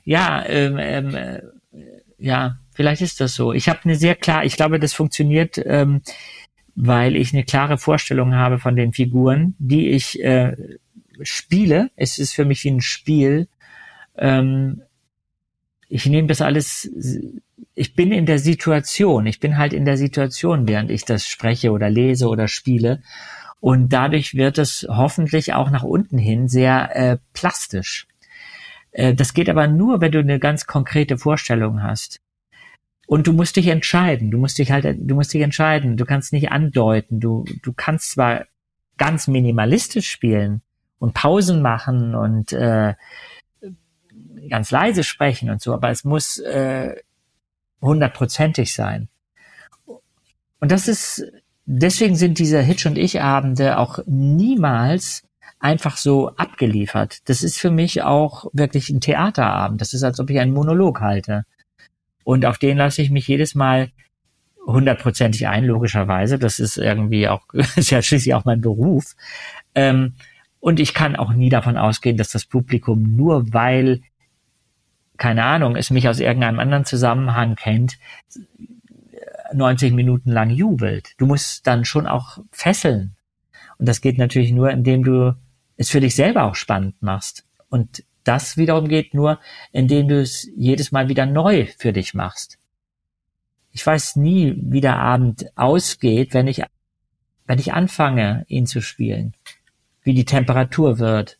Ja, 0.06 0.46
ähm, 0.46 0.78
ähm, 0.80 1.16
äh, 1.16 1.42
ja, 2.18 2.60
vielleicht 2.82 3.04
ist 3.04 3.22
das 3.22 3.36
so. 3.36 3.54
Ich 3.54 3.70
habe 3.70 3.82
eine 3.84 3.96
sehr 3.96 4.16
klar, 4.16 4.44
ich 4.44 4.56
glaube, 4.56 4.80
das 4.80 4.94
funktioniert, 4.94 5.62
ähm, 5.64 6.02
weil 6.74 7.16
ich 7.16 7.32
eine 7.32 7.44
klare 7.44 7.78
Vorstellung 7.78 8.34
habe 8.34 8.58
von 8.58 8.76
den 8.76 8.92
Figuren, 8.92 9.54
die 9.60 9.90
ich 9.90 10.20
äh, 10.24 10.58
spiele. 11.22 11.92
Es 11.96 12.18
ist 12.18 12.34
für 12.34 12.44
mich 12.44 12.64
wie 12.64 12.72
ein 12.72 12.82
Spiel. 12.82 13.48
Ähm, 14.18 14.82
ich 15.90 16.08
nehme 16.08 16.28
das 16.28 16.42
alles, 16.42 16.90
ich 17.76 17.94
bin 17.94 18.12
in 18.12 18.26
der 18.26 18.40
Situation, 18.40 19.28
ich 19.28 19.40
bin 19.40 19.60
halt 19.60 19.74
in 19.74 19.86
der 19.86 19.98
Situation, 19.98 20.68
während 20.68 20.90
ich 20.90 21.06
das 21.06 21.28
spreche 21.28 21.72
oder 21.72 21.92
lese 21.92 22.30
oder 22.30 22.48
spiele. 22.48 23.04
Und 23.60 23.94
dadurch 23.94 24.34
wird 24.34 24.58
es 24.58 24.88
hoffentlich 24.90 25.54
auch 25.54 25.70
nach 25.70 25.84
unten 25.84 26.18
hin 26.18 26.48
sehr 26.48 26.96
äh, 26.96 27.18
plastisch. 27.34 28.08
Äh, 28.92 29.14
das 29.14 29.36
geht 29.36 29.50
aber 29.50 29.68
nur, 29.68 30.02
wenn 30.02 30.12
du 30.12 30.18
eine 30.18 30.40
ganz 30.40 30.66
konkrete 30.66 31.20
Vorstellung 31.20 31.84
hast. 31.84 32.22
Und 33.12 33.28
du 33.28 33.34
musst 33.34 33.57
dich 33.57 33.68
entscheiden. 33.68 34.32
Du 34.32 34.38
musst 34.38 34.57
dich 34.57 34.72
halt, 34.72 34.86
du 34.86 35.16
musst 35.16 35.34
dich 35.34 35.41
entscheiden. 35.41 35.97
Du 35.97 36.05
kannst 36.05 36.32
nicht 36.32 36.53
andeuten. 36.53 37.20
Du, 37.20 37.43
du 37.62 37.74
kannst 37.74 38.12
zwar 38.12 38.45
ganz 38.97 39.28
minimalistisch 39.28 40.09
spielen 40.09 40.62
und 40.97 41.14
Pausen 41.14 41.62
machen 41.62 42.16
und 42.16 42.53
äh, 42.53 42.93
ganz 44.49 44.72
leise 44.72 45.03
sprechen 45.03 45.49
und 45.49 45.62
so, 45.62 45.74
aber 45.74 45.89
es 45.89 46.05
muss 46.05 46.38
äh, 46.38 46.95
hundertprozentig 47.82 48.74
sein. 48.74 49.09
Und 50.62 50.72
das 50.72 50.88
ist, 50.88 51.22
deswegen 51.66 52.16
sind 52.16 52.39
diese 52.39 52.62
Hitch 52.62 52.86
und 52.86 52.97
ich 52.97 53.22
Abende 53.22 53.78
auch 53.78 53.99
niemals 54.05 55.24
einfach 55.59 55.97
so 55.97 56.30
abgeliefert. 56.38 57.28
Das 57.28 57.43
ist 57.43 57.59
für 57.59 57.72
mich 57.72 58.03
auch 58.03 58.45
wirklich 58.53 58.89
ein 58.89 59.01
Theaterabend. 59.01 59.82
Das 59.82 59.93
ist, 59.93 60.03
als 60.03 60.22
ob 60.22 60.30
ich 60.30 60.39
einen 60.39 60.53
Monolog 60.53 61.01
halte. 61.01 61.43
Und 62.24 62.46
auf 62.46 62.58
den 62.58 62.78
lasse 62.78 63.02
ich 63.02 63.10
mich 63.10 63.28
jedes 63.28 63.56
Mal 63.56 63.92
hundertprozentig 64.66 65.48
ein, 65.48 65.66
logischerweise. 65.66 66.38
Das 66.38 66.60
ist 66.60 66.78
irgendwie 66.78 67.28
auch, 67.28 67.42
ist 67.54 67.92
ja 67.92 68.02
schließlich 68.02 68.34
auch 68.34 68.46
mein 68.46 68.62
Beruf. 68.62 69.16
Ähm, 69.76 70.14
und 70.60 70.80
ich 70.80 70.94
kann 70.94 71.16
auch 71.16 71.34
nie 71.34 71.50
davon 71.50 71.78
ausgehen, 71.78 72.18
dass 72.18 72.30
das 72.30 72.46
Publikum 72.46 73.16
nur 73.16 73.52
weil, 73.54 74.02
keine 75.18 75.44
Ahnung, 75.44 75.76
es 75.76 75.90
mich 75.90 76.08
aus 76.08 76.20
irgendeinem 76.20 76.60
anderen 76.60 76.86
Zusammenhang 76.86 77.56
kennt, 77.56 77.98
90 79.54 79.94
Minuten 79.94 80.32
lang 80.32 80.50
jubelt. 80.50 81.14
Du 81.18 81.26
musst 81.26 81.66
dann 81.68 81.84
schon 81.84 82.08
auch 82.08 82.38
fesseln. 82.52 83.16
Und 83.78 83.90
das 83.90 84.02
geht 84.02 84.18
natürlich 84.18 84.52
nur, 84.52 84.70
indem 84.70 85.04
du 85.04 85.36
es 85.78 85.90
für 85.90 86.00
dich 86.00 86.16
selber 86.16 86.44
auch 86.44 86.56
spannend 86.56 87.02
machst. 87.02 87.46
Und 87.70 88.04
das 88.24 88.58
wiederum 88.58 88.88
geht 88.88 89.14
nur, 89.14 89.40
indem 89.72 90.08
du 90.08 90.22
es 90.22 90.50
jedes 90.56 90.92
Mal 90.92 91.10
wieder 91.10 91.26
neu 91.26 91.68
für 91.78 91.94
dich 91.94 92.14
machst. 92.14 92.58
Ich 93.72 93.86
weiß 93.86 94.18
nie, 94.18 94.56
wie 94.58 94.82
der 94.82 94.98
Abend 94.98 95.46
ausgeht, 95.56 96.34
wenn 96.34 96.48
ich, 96.48 96.62
wenn 97.46 97.60
ich 97.60 97.74
anfange, 97.74 98.46
ihn 98.48 98.66
zu 98.66 98.82
spielen. 98.82 99.34
Wie 100.04 100.14
die 100.14 100.26
Temperatur 100.26 101.00
wird. 101.00 101.38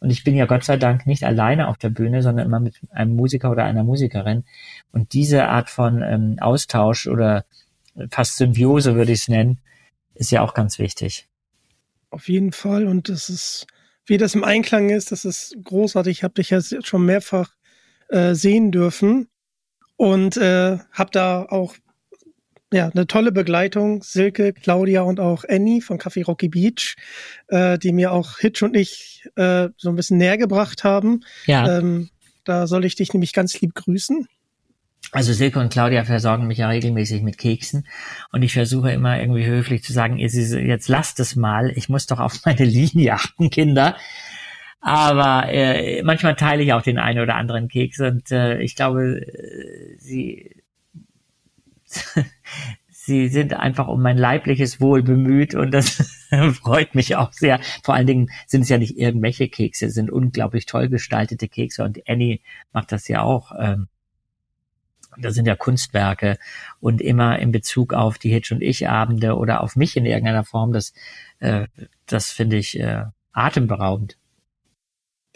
Und 0.00 0.10
ich 0.10 0.24
bin 0.24 0.34
ja 0.34 0.46
Gott 0.46 0.64
sei 0.64 0.76
Dank 0.76 1.06
nicht 1.06 1.24
alleine 1.24 1.68
auf 1.68 1.78
der 1.78 1.90
Bühne, 1.90 2.22
sondern 2.22 2.46
immer 2.46 2.60
mit 2.60 2.80
einem 2.90 3.14
Musiker 3.14 3.50
oder 3.50 3.64
einer 3.64 3.84
Musikerin. 3.84 4.44
Und 4.92 5.12
diese 5.12 5.48
Art 5.48 5.70
von 5.70 6.02
ähm, 6.02 6.36
Austausch 6.40 7.06
oder 7.06 7.44
fast 8.10 8.36
Symbiose 8.36 8.94
würde 8.94 9.12
ich 9.12 9.20
es 9.22 9.28
nennen, 9.28 9.60
ist 10.14 10.30
ja 10.30 10.42
auch 10.42 10.54
ganz 10.54 10.78
wichtig. 10.78 11.28
Auf 12.10 12.28
jeden 12.28 12.52
Fall. 12.52 12.86
Und 12.86 13.08
das 13.08 13.28
ist, 13.28 13.66
wie 14.06 14.18
das 14.18 14.34
im 14.34 14.44
Einklang 14.44 14.90
ist, 14.90 15.12
das 15.12 15.24
ist 15.24 15.56
großartig. 15.62 16.18
Ich 16.18 16.24
habe 16.24 16.34
dich 16.34 16.50
jetzt 16.50 16.86
schon 16.86 17.06
mehrfach 17.06 17.50
äh, 18.08 18.34
sehen 18.34 18.70
dürfen 18.70 19.28
und 19.96 20.36
äh, 20.36 20.78
habe 20.92 21.10
da 21.12 21.46
auch 21.48 21.74
ja 22.72 22.88
eine 22.88 23.06
tolle 23.06 23.32
Begleitung. 23.32 24.02
Silke, 24.02 24.52
Claudia 24.52 25.02
und 25.02 25.20
auch 25.20 25.44
Annie 25.48 25.80
von 25.80 25.98
Café 25.98 26.24
Rocky 26.24 26.48
Beach, 26.48 26.96
äh, 27.48 27.78
die 27.78 27.92
mir 27.92 28.12
auch 28.12 28.38
Hitch 28.38 28.62
und 28.62 28.76
ich 28.76 29.28
äh, 29.36 29.68
so 29.76 29.88
ein 29.88 29.96
bisschen 29.96 30.18
näher 30.18 30.38
gebracht 30.38 30.84
haben. 30.84 31.20
Ja, 31.46 31.78
Ähm, 31.78 32.10
da 32.44 32.66
soll 32.66 32.84
ich 32.84 32.94
dich 32.94 33.12
nämlich 33.14 33.32
ganz 33.32 33.58
lieb 33.60 33.74
grüßen. 33.74 34.26
Also 35.14 35.32
Silke 35.32 35.60
und 35.60 35.72
Claudia 35.72 36.04
versorgen 36.04 36.48
mich 36.48 36.58
ja 36.58 36.68
regelmäßig 36.68 37.22
mit 37.22 37.38
Keksen 37.38 37.86
und 38.32 38.42
ich 38.42 38.52
versuche 38.52 38.90
immer 38.90 39.20
irgendwie 39.20 39.46
höflich 39.46 39.84
zu 39.84 39.92
sagen, 39.92 40.18
jetzt 40.18 40.88
lasst 40.88 41.20
es 41.20 41.36
mal, 41.36 41.70
ich 41.70 41.88
muss 41.88 42.06
doch 42.06 42.18
auf 42.18 42.40
meine 42.44 42.64
Linie 42.64 43.14
achten, 43.14 43.48
Kinder. 43.48 43.96
Aber 44.80 45.48
äh, 45.48 46.02
manchmal 46.02 46.34
teile 46.34 46.62
ich 46.62 46.72
auch 46.72 46.82
den 46.82 46.98
einen 46.98 47.20
oder 47.20 47.36
anderen 47.36 47.68
Keks 47.68 48.00
und 48.00 48.30
äh, 48.32 48.60
ich 48.60 48.74
glaube, 48.74 49.20
äh, 49.20 49.96
sie 49.98 50.50
sie 52.90 53.28
sind 53.28 53.54
einfach 53.54 53.86
um 53.86 54.02
mein 54.02 54.18
leibliches 54.18 54.80
Wohl 54.80 55.02
bemüht 55.02 55.54
und 55.54 55.70
das 55.70 56.26
freut 56.60 56.94
mich 56.94 57.14
auch 57.16 57.32
sehr. 57.32 57.60
Vor 57.82 57.94
allen 57.94 58.06
Dingen 58.06 58.30
sind 58.46 58.62
es 58.62 58.68
ja 58.68 58.78
nicht 58.78 58.98
irgendwelche 58.98 59.48
Kekse, 59.48 59.86
es 59.86 59.94
sind 59.94 60.10
unglaublich 60.10 60.66
toll 60.66 60.88
gestaltete 60.88 61.48
Kekse 61.48 61.84
und 61.84 62.00
Annie 62.08 62.40
macht 62.72 62.90
das 62.90 63.06
ja 63.06 63.22
auch. 63.22 63.52
Ähm, 63.58 63.86
das 65.18 65.34
sind 65.34 65.46
ja 65.46 65.56
Kunstwerke 65.56 66.38
und 66.80 67.00
immer 67.00 67.38
in 67.38 67.52
Bezug 67.52 67.92
auf 67.92 68.18
die 68.18 68.30
Hitch 68.30 68.52
und 68.52 68.62
ich 68.62 68.88
Abende 68.88 69.36
oder 69.36 69.62
auf 69.62 69.76
mich 69.76 69.96
in 69.96 70.06
irgendeiner 70.06 70.44
Form, 70.44 70.72
das, 70.72 70.92
äh, 71.40 71.66
das 72.06 72.30
finde 72.30 72.56
ich 72.56 72.78
äh, 72.78 73.04
atemberaubend. 73.32 74.16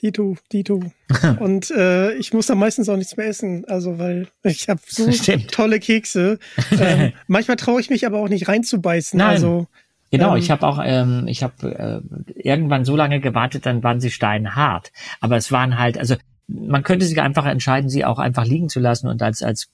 Dito, 0.00 0.36
Dito. 0.52 0.92
Und 1.40 1.72
äh, 1.72 2.12
ich 2.12 2.32
muss 2.32 2.46
da 2.46 2.54
meistens 2.54 2.88
auch 2.88 2.96
nichts 2.96 3.16
mehr 3.16 3.26
essen, 3.26 3.64
also 3.64 3.98
weil 3.98 4.28
ich 4.44 4.68
habe 4.68 4.80
so 4.86 5.10
Stimmt. 5.12 5.50
tolle 5.50 5.80
Kekse. 5.80 6.38
Ähm, 6.78 7.12
manchmal 7.26 7.56
traue 7.56 7.80
ich 7.80 7.90
mich 7.90 8.06
aber 8.06 8.18
auch 8.18 8.28
nicht 8.28 8.46
reinzubeißen. 8.46 9.18
Nein. 9.18 9.30
Also 9.30 9.66
Genau, 10.10 10.34
ähm, 10.34 10.38
ich 10.38 10.50
habe 10.50 10.66
auch, 10.66 10.80
ähm, 10.82 11.24
ich 11.26 11.42
habe 11.42 12.02
äh, 12.06 12.40
irgendwann 12.40 12.84
so 12.84 12.96
lange 12.96 13.20
gewartet, 13.20 13.66
dann 13.66 13.82
waren 13.82 14.00
sie 14.00 14.10
steinhart. 14.10 14.92
Aber 15.20 15.36
es 15.36 15.52
waren 15.52 15.78
halt, 15.78 15.98
also 15.98 16.14
man 16.48 16.82
könnte 16.82 17.06
sich 17.06 17.20
einfach 17.20 17.46
entscheiden, 17.46 17.90
sie 17.90 18.04
auch 18.04 18.18
einfach 18.18 18.44
liegen 18.44 18.68
zu 18.68 18.80
lassen 18.80 19.08
und 19.08 19.22
als 19.22 19.42
als 19.42 19.70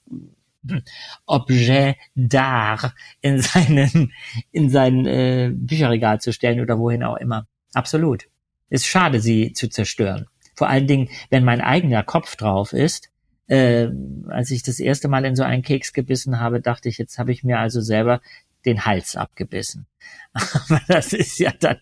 Objet 1.26 1.96
d'art 2.16 2.92
in 3.20 3.40
seinen 3.40 4.12
in 4.50 4.70
sein 4.70 5.06
äh, 5.06 5.50
Bücherregal 5.54 6.20
zu 6.20 6.32
stellen 6.32 6.60
oder 6.60 6.78
wohin 6.78 7.04
auch 7.04 7.16
immer. 7.16 7.46
Absolut. 7.74 8.26
Ist 8.70 8.86
schade, 8.86 9.20
sie 9.20 9.52
zu 9.52 9.68
zerstören. 9.68 10.26
Vor 10.54 10.68
allen 10.68 10.86
Dingen, 10.86 11.08
wenn 11.30 11.44
mein 11.44 11.60
eigener 11.60 12.02
Kopf 12.02 12.36
drauf 12.36 12.72
ist. 12.72 13.10
Äh, 13.46 13.90
als 14.28 14.50
ich 14.50 14.62
das 14.62 14.80
erste 14.80 15.08
Mal 15.08 15.26
in 15.26 15.36
so 15.36 15.42
einen 15.42 15.62
Keks 15.62 15.92
gebissen 15.92 16.40
habe, 16.40 16.62
dachte 16.62 16.88
ich, 16.88 16.96
jetzt 16.96 17.18
habe 17.18 17.30
ich 17.30 17.44
mir 17.44 17.58
also 17.58 17.82
selber 17.82 18.22
den 18.64 18.86
Hals 18.86 19.16
abgebissen. 19.16 19.86
Aber 20.32 20.80
das 20.88 21.12
ist 21.12 21.38
ja 21.38 21.52
dann 21.60 21.76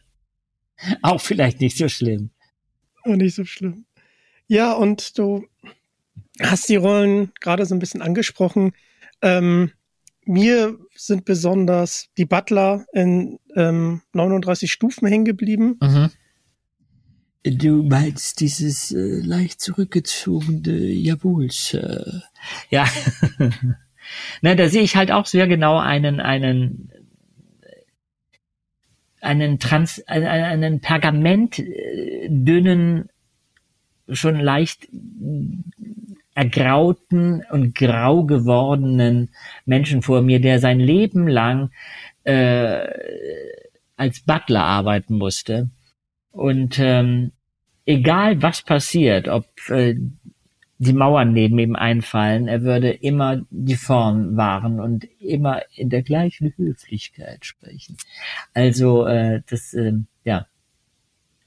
auch 1.03 1.20
vielleicht 1.20 1.61
nicht 1.61 1.76
so 1.76 1.88
schlimm. 1.88 2.30
Und 3.05 3.18
nicht 3.18 3.36
so 3.36 3.45
schlimm. 3.45 3.84
Ja, 4.53 4.74
und 4.74 5.18
du 5.18 5.46
hast 6.38 6.68
die 6.68 6.76
Rollen 6.76 7.32
gerade 7.40 7.64
so 7.64 7.74
ein 7.74 7.78
bisschen 7.78 8.03
angesprochen. 8.03 8.74
Ähm, 9.22 9.72
mir 10.26 10.78
sind 10.94 11.24
besonders 11.24 12.11
die 12.18 12.26
Butler 12.26 12.84
in 12.92 13.38
ähm, 13.57 14.03
39 14.12 14.70
Stufen 14.70 15.09
hängen 15.09 15.24
geblieben. 15.24 15.78
Mhm. 15.80 16.11
Du 17.44 17.82
meinst 17.82 18.40
dieses 18.40 18.92
äh, 18.92 19.20
leicht 19.22 19.62
zurückgezogene 19.62 20.76
Jawohl, 20.76 21.50
Sir. 21.50 22.22
Ja. 22.68 22.86
Na, 24.42 24.55
da 24.55 24.68
sehe 24.68 24.82
ich 24.82 24.96
halt 24.96 25.12
auch 25.12 25.24
sehr 25.24 25.48
genau 25.48 25.78
einen, 25.78 26.20
einen, 26.20 26.92
einen 29.22 29.59
Trans, 29.59 30.07
einen, 30.07 30.26
einen 30.26 30.80
pergamentdünnen, 30.80 33.09
schon 34.13 34.39
leicht 34.41 34.89
ergrauten 36.35 37.45
und 37.51 37.75
grau 37.75 38.25
gewordenen 38.25 39.31
Menschen 39.67 40.03
vor 40.03 40.23
mir, 40.23 40.41
der 40.41 40.59
sein 40.59 40.81
Leben 40.81 41.29
lang 41.29 41.71
äh, 42.25 42.87
als 43.97 44.21
Butler 44.21 44.65
arbeiten 44.65 45.19
musste 45.19 45.71
und 46.31 46.79
ähm, 46.79 47.33
egal 47.85 48.43
was 48.43 48.63
passiert, 48.63 49.29
ob 49.29 49.47
äh, 49.69 49.97
die 50.79 50.93
Mauern 50.93 51.33
neben 51.33 51.59
ihm 51.59 51.77
einfallen, 51.77 52.49
er 52.49 52.63
würde 52.63 52.91
immer 52.91 53.43
die 53.51 53.77
Form 53.77 54.37
wahren 54.37 54.81
und 54.81 55.07
immer 55.21 55.63
in 55.77 55.91
der 55.91 56.03
gleichen 56.03 56.53
Höflichkeit 56.57 57.45
sprechen. 57.45 57.97
Also 58.53 59.07
äh, 59.07 59.43
das, 59.49 59.75
äh, 59.75 59.93
ja, 60.25 60.47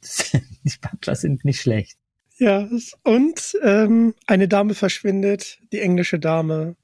die 0.63 0.73
Butler 0.79 1.15
sind 1.15 1.43
nicht 1.43 1.59
schlecht. 1.59 1.97
Ja, 2.37 2.67
und 3.03 3.57
ähm, 3.63 4.13
eine 4.27 4.47
Dame 4.47 4.73
verschwindet, 4.73 5.59
die 5.71 5.79
englische 5.79 6.19
Dame 6.19 6.75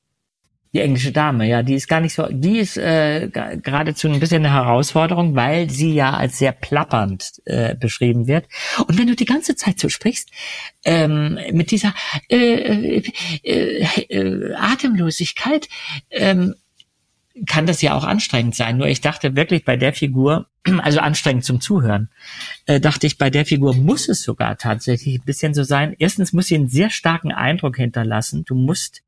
die 0.73 0.79
englische 0.79 1.11
Dame, 1.11 1.47
ja, 1.47 1.63
die 1.63 1.73
ist 1.73 1.89
gar 1.89 1.99
nicht 1.99 2.13
so, 2.13 2.27
die 2.29 2.59
ist 2.59 2.77
äh, 2.77 3.27
geradezu 3.29 4.07
ein 4.07 4.21
bisschen 4.21 4.45
eine 4.45 4.53
Herausforderung, 4.53 5.35
weil 5.35 5.69
sie 5.69 5.93
ja 5.93 6.13
als 6.13 6.37
sehr 6.37 6.53
plappernd 6.53 7.41
äh, 7.45 7.75
beschrieben 7.75 8.27
wird. 8.27 8.45
Und 8.87 8.97
wenn 8.97 9.07
du 9.07 9.15
die 9.15 9.25
ganze 9.25 9.55
Zeit 9.55 9.79
so 9.79 9.89
sprichst, 9.89 10.29
ähm, 10.85 11.37
mit 11.51 11.71
dieser 11.71 11.93
äh, 12.29 13.01
äh, 13.43 13.85
äh, 14.07 14.53
Atemlosigkeit, 14.53 15.67
ähm, 16.09 16.55
kann 17.45 17.65
das 17.65 17.81
ja 17.81 17.93
auch 17.95 18.03
anstrengend 18.03 18.55
sein. 18.55 18.77
Nur 18.77 18.87
ich 18.87 19.01
dachte 19.01 19.35
wirklich 19.35 19.63
bei 19.63 19.77
der 19.77 19.93
Figur, 19.93 20.47
also 20.81 20.99
anstrengend 20.99 21.45
zum 21.45 21.61
Zuhören, 21.61 22.09
äh, 22.65 22.79
dachte 22.79 23.07
ich, 23.07 23.17
bei 23.17 23.29
der 23.29 23.45
Figur 23.45 23.75
muss 23.75 24.09
es 24.09 24.23
sogar 24.23 24.57
tatsächlich 24.57 25.19
ein 25.19 25.25
bisschen 25.25 25.53
so 25.53 25.63
sein. 25.63 25.95
Erstens 25.97 26.33
muss 26.33 26.47
sie 26.47 26.55
einen 26.55 26.67
sehr 26.67 26.89
starken 26.89 27.31
Eindruck 27.31 27.77
hinterlassen. 27.77 28.43
Du 28.45 28.55
musst 28.55 29.01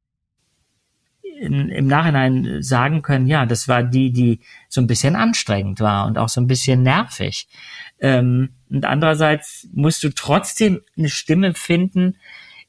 in, 1.39 1.69
im 1.69 1.87
Nachhinein 1.87 2.61
sagen 2.61 3.01
können, 3.01 3.27
ja, 3.27 3.45
das 3.45 3.67
war 3.67 3.83
die, 3.83 4.11
die 4.11 4.39
so 4.69 4.81
ein 4.81 4.87
bisschen 4.87 5.15
anstrengend 5.15 5.79
war 5.79 6.05
und 6.05 6.17
auch 6.17 6.29
so 6.29 6.39
ein 6.39 6.47
bisschen 6.47 6.83
nervig. 6.83 7.47
Ähm, 7.99 8.53
und 8.69 8.85
andererseits 8.85 9.67
musst 9.73 10.03
du 10.03 10.09
trotzdem 10.09 10.81
eine 10.97 11.09
Stimme 11.09 11.53
finden 11.53 12.17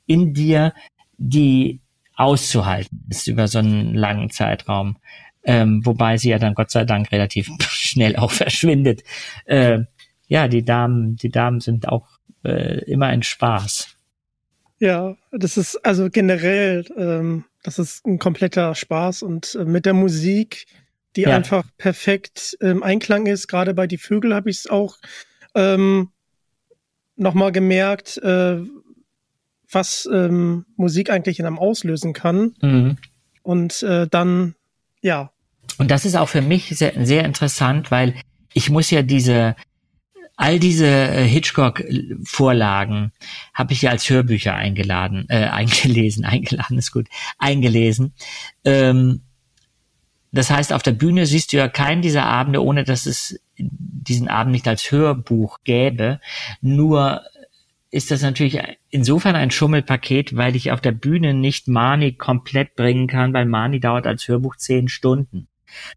in 0.07 0.35
dir, 0.35 0.75
die 1.17 1.81
auszuhalten 2.17 3.07
ist 3.11 3.27
über 3.27 3.49
so 3.49 3.59
einen 3.59 3.95
langen 3.95 4.31
Zeitraum. 4.31 4.97
Ähm, 5.45 5.84
wobei 5.84 6.16
sie 6.16 6.30
ja 6.30 6.38
dann 6.38 6.55
Gott 6.55 6.70
sei 6.70 6.84
Dank 6.84 7.12
relativ 7.12 7.51
schnell 7.68 8.16
auch 8.16 8.30
verschwindet. 8.30 9.03
Äh, 9.45 9.80
ja, 10.26 10.49
die 10.49 10.64
Damen, 10.64 11.16
die 11.16 11.30
Damen 11.30 11.61
sind 11.61 11.88
auch 11.88 12.09
äh, 12.45 12.82
immer 12.84 13.07
ein 13.07 13.22
Spaß. 13.22 13.88
Ja, 14.78 15.16
das 15.30 15.57
ist 15.57 15.76
also 15.84 16.11
generell 16.11 16.84
ähm, 16.97 17.45
das 17.64 17.78
ist 17.78 18.07
ein 18.07 18.18
kompletter 18.18 18.74
Spaß 18.74 19.22
und 19.22 19.57
äh, 19.57 19.64
mit 19.64 19.86
der 19.86 19.95
Musik, 19.95 20.66
die 21.16 21.22
ja. 21.22 21.34
einfach 21.34 21.64
perfekt 21.78 22.57
im 22.61 22.82
Einklang 22.82 23.26
ist. 23.26 23.49
Gerade 23.49 23.74
bei 23.74 23.86
Die 23.88 23.99
Vögel 23.99 24.34
habe 24.34 24.51
ich 24.51 24.59
es 24.59 24.66
auch 24.68 24.99
ähm, 25.55 26.11
nochmal 27.16 27.53
gemerkt, 27.53 28.18
äh, 28.18 28.59
was 29.70 30.09
ähm, 30.12 30.66
Musik 30.76 31.11
eigentlich 31.11 31.40
in 31.40 31.47
einem 31.47 31.59
auslösen 31.59 32.12
kann. 32.12 32.55
Mhm. 32.61 32.99
Und 33.42 33.82
äh, 33.82 34.07
dann, 34.07 34.55
ja. 35.01 35.30
Und 35.79 35.91
das 35.91 36.05
ist 36.05 36.17
auch 36.17 36.29
für 36.29 36.43
mich 36.43 36.69
sehr, 36.69 36.93
sehr 37.05 37.25
interessant, 37.25 37.91
weil 37.91 38.15
ich 38.53 38.71
muss 38.71 38.91
ja 38.91 39.03
diese 39.03 39.57
all 40.37 40.59
diese 40.59 40.87
äh, 40.87 41.27
Hitchcock-Vorlagen 41.27 43.12
habe 43.53 43.73
ich 43.73 43.83
ja 43.83 43.91
als 43.91 44.09
Hörbücher 44.11 44.55
eingeladen, 44.55 45.27
äh, 45.29 45.45
eingelesen, 45.53 46.25
eingeladen 46.25 46.79
ist 46.79 46.93
gut, 46.93 47.09
eingelesen. 47.39 48.15
Ähm, 48.65 49.23
das 50.33 50.51
heißt, 50.51 50.73
auf 50.73 50.83
der 50.83 50.93
Bühne 50.93 51.27
siehst 51.27 51.53
du 51.53 51.59
ja 51.59 51.69
keinen 51.69 52.03
dieser 52.03 52.25
Abende, 52.25 52.62
ohne 52.62 52.83
dass 52.83 53.07
es 53.07 53.41
diesen 53.57 54.29
Abend 54.29 54.53
nicht 54.53 54.67
als 54.67 54.91
Hörbuch 54.91 55.59
gäbe. 55.62 56.21
Nur 56.61 57.23
ist 57.93 58.11
das 58.11 58.23
natürlich 58.23 58.61
insofern 58.91 59.37
ein 59.37 59.53
Schummelpaket, 59.53 60.37
weil 60.37 60.57
ich 60.57 60.73
auf 60.73 60.81
der 60.81 60.91
Bühne 60.91 61.35
nicht 61.35 61.69
Mani 61.69 62.15
komplett 62.15 62.75
bringen 62.75 63.07
kann, 63.07 63.33
weil 63.33 63.47
Mani 63.47 63.79
dauert 63.79 64.09
als 64.09 64.27
Hörbuch 64.27 64.57
zehn 64.57 64.89
Stunden. 64.89 65.47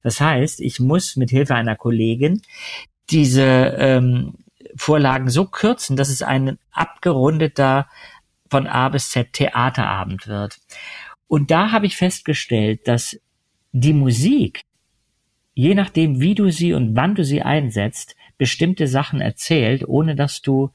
Das 0.04 0.20
heißt, 0.22 0.62
ich 0.62 0.80
muss 0.80 1.16
mit 1.16 1.30
Hilfe 1.30 1.56
einer 1.56 1.76
Kollegin 1.76 2.42
diese 3.10 3.76
ähm, 3.78 4.36
Vorlagen 4.76 5.30
so 5.30 5.46
kürzen, 5.46 5.96
dass 5.96 6.10
es 6.10 6.22
ein 6.22 6.58
abgerundeter 6.72 7.88
von 8.50 8.68
A 8.68 8.90
bis 8.90 9.10
Z 9.10 9.34
Theaterabend 9.34 10.28
wird. 10.28 10.60
Und 11.28 11.52
da 11.52 11.72
habe 11.72 11.86
ich 11.86 11.98
festgestellt, 11.98 12.88
dass 12.88 13.20
die 13.72 13.94
Musik, 13.94 14.62
je 15.54 15.76
nachdem, 15.76 16.20
wie 16.20 16.36
du 16.36 16.50
sie 16.50 16.74
und 16.74 16.96
wann 16.96 17.16
du 17.16 17.24
sie 17.24 17.42
einsetzt, 17.42 18.16
bestimmte 18.38 18.88
Sachen 18.88 19.20
erzählt, 19.20 19.88
ohne 19.88 20.16
dass 20.16 20.42
du 20.42 20.72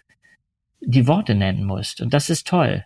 die 0.81 1.07
Worte 1.07 1.35
nennen 1.35 1.65
musst. 1.65 2.01
Und 2.01 2.13
das 2.13 2.29
ist 2.29 2.47
toll. 2.47 2.85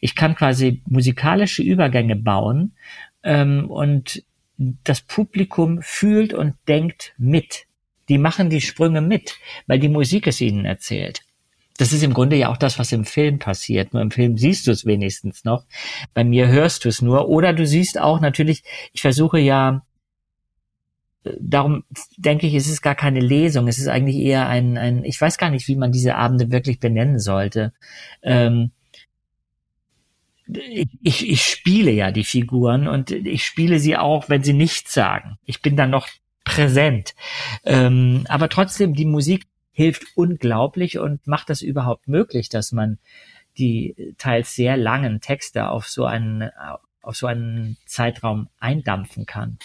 Ich 0.00 0.14
kann 0.14 0.34
quasi 0.34 0.82
musikalische 0.86 1.62
Übergänge 1.62 2.16
bauen 2.16 2.76
ähm, 3.22 3.70
und 3.70 4.22
das 4.58 5.00
Publikum 5.00 5.80
fühlt 5.82 6.34
und 6.34 6.54
denkt 6.66 7.14
mit 7.16 7.68
die 8.08 8.18
machen 8.18 8.50
die 8.50 8.60
Sprünge 8.60 9.00
mit, 9.00 9.36
weil 9.66 9.78
die 9.78 9.88
Musik 9.88 10.26
es 10.26 10.40
ihnen 10.40 10.64
erzählt. 10.64 11.22
Das 11.76 11.92
ist 11.92 12.02
im 12.02 12.12
Grunde 12.12 12.36
ja 12.36 12.48
auch 12.50 12.56
das, 12.56 12.78
was 12.78 12.90
im 12.90 13.04
Film 13.04 13.38
passiert. 13.38 13.92
Nur 13.92 14.02
im 14.02 14.10
Film 14.10 14.36
siehst 14.36 14.66
du 14.66 14.72
es 14.72 14.84
wenigstens 14.84 15.44
noch. 15.44 15.64
Bei 16.12 16.24
mir 16.24 16.48
hörst 16.48 16.84
du 16.84 16.88
es 16.88 17.02
nur. 17.02 17.28
Oder 17.28 17.52
du 17.52 17.66
siehst 17.66 18.00
auch 18.00 18.20
natürlich, 18.20 18.64
ich 18.92 19.00
versuche 19.00 19.38
ja, 19.38 19.82
äh, 21.22 21.30
darum 21.38 21.84
denke 22.16 22.48
ich, 22.48 22.54
es 22.54 22.68
ist 22.68 22.82
gar 22.82 22.96
keine 22.96 23.20
Lesung. 23.20 23.68
Es 23.68 23.78
ist 23.78 23.86
eigentlich 23.86 24.16
eher 24.16 24.48
ein, 24.48 24.76
ein 24.76 25.04
ich 25.04 25.20
weiß 25.20 25.38
gar 25.38 25.50
nicht, 25.50 25.68
wie 25.68 25.76
man 25.76 25.92
diese 25.92 26.16
Abende 26.16 26.50
wirklich 26.50 26.80
benennen 26.80 27.20
sollte. 27.20 27.72
Ähm, 28.22 28.72
ich, 30.48 31.28
ich 31.28 31.42
spiele 31.42 31.90
ja 31.90 32.10
die 32.10 32.24
Figuren 32.24 32.88
und 32.88 33.10
ich 33.10 33.44
spiele 33.44 33.78
sie 33.78 33.96
auch, 33.96 34.28
wenn 34.28 34.42
sie 34.42 34.52
nichts 34.52 34.94
sagen. 34.94 35.38
Ich 35.44 35.62
bin 35.62 35.76
dann 35.76 35.90
noch 35.90 36.08
präsent. 36.44 37.14
Ähm, 37.64 38.24
aber 38.28 38.48
trotzdem, 38.48 38.94
die 38.94 39.04
Musik 39.04 39.46
hilft 39.72 40.04
unglaublich 40.16 40.98
und 40.98 41.26
macht 41.26 41.50
das 41.50 41.62
überhaupt 41.62 42.08
möglich, 42.08 42.48
dass 42.48 42.72
man 42.72 42.98
die 43.58 44.14
teils 44.18 44.54
sehr 44.54 44.76
langen 44.76 45.20
Texte 45.20 45.68
auf 45.68 45.88
so 45.88 46.04
einen, 46.04 46.50
auf 47.02 47.16
so 47.16 47.26
einen 47.26 47.76
Zeitraum 47.86 48.48
eindampfen 48.58 49.26
kann. 49.26 49.58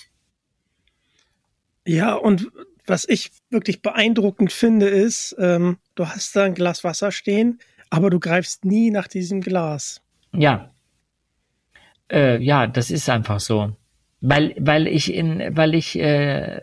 Ja, 1.85 2.13
und 2.13 2.51
was 2.85 3.07
ich 3.07 3.31
wirklich 3.49 3.81
beeindruckend 3.81 4.51
finde, 4.51 4.87
ist, 4.87 5.35
ähm, 5.39 5.77
du 5.95 6.07
hast 6.07 6.35
da 6.35 6.43
ein 6.43 6.53
Glas 6.53 6.83
Wasser 6.83 7.11
stehen, 7.11 7.59
aber 7.89 8.09
du 8.09 8.19
greifst 8.19 8.65
nie 8.65 8.91
nach 8.91 9.07
diesem 9.07 9.41
Glas. 9.41 10.01
Ja. 10.33 10.72
Äh, 12.13 12.41
ja, 12.41 12.67
das 12.67 12.91
ist 12.91 13.09
einfach 13.09 13.39
so. 13.39 13.75
Weil, 14.21 14.55
weil 14.59 14.87
ich 14.87 15.13
in, 15.13 15.43
weil 15.57 15.73
ich, 15.73 15.99
äh, 15.99 16.61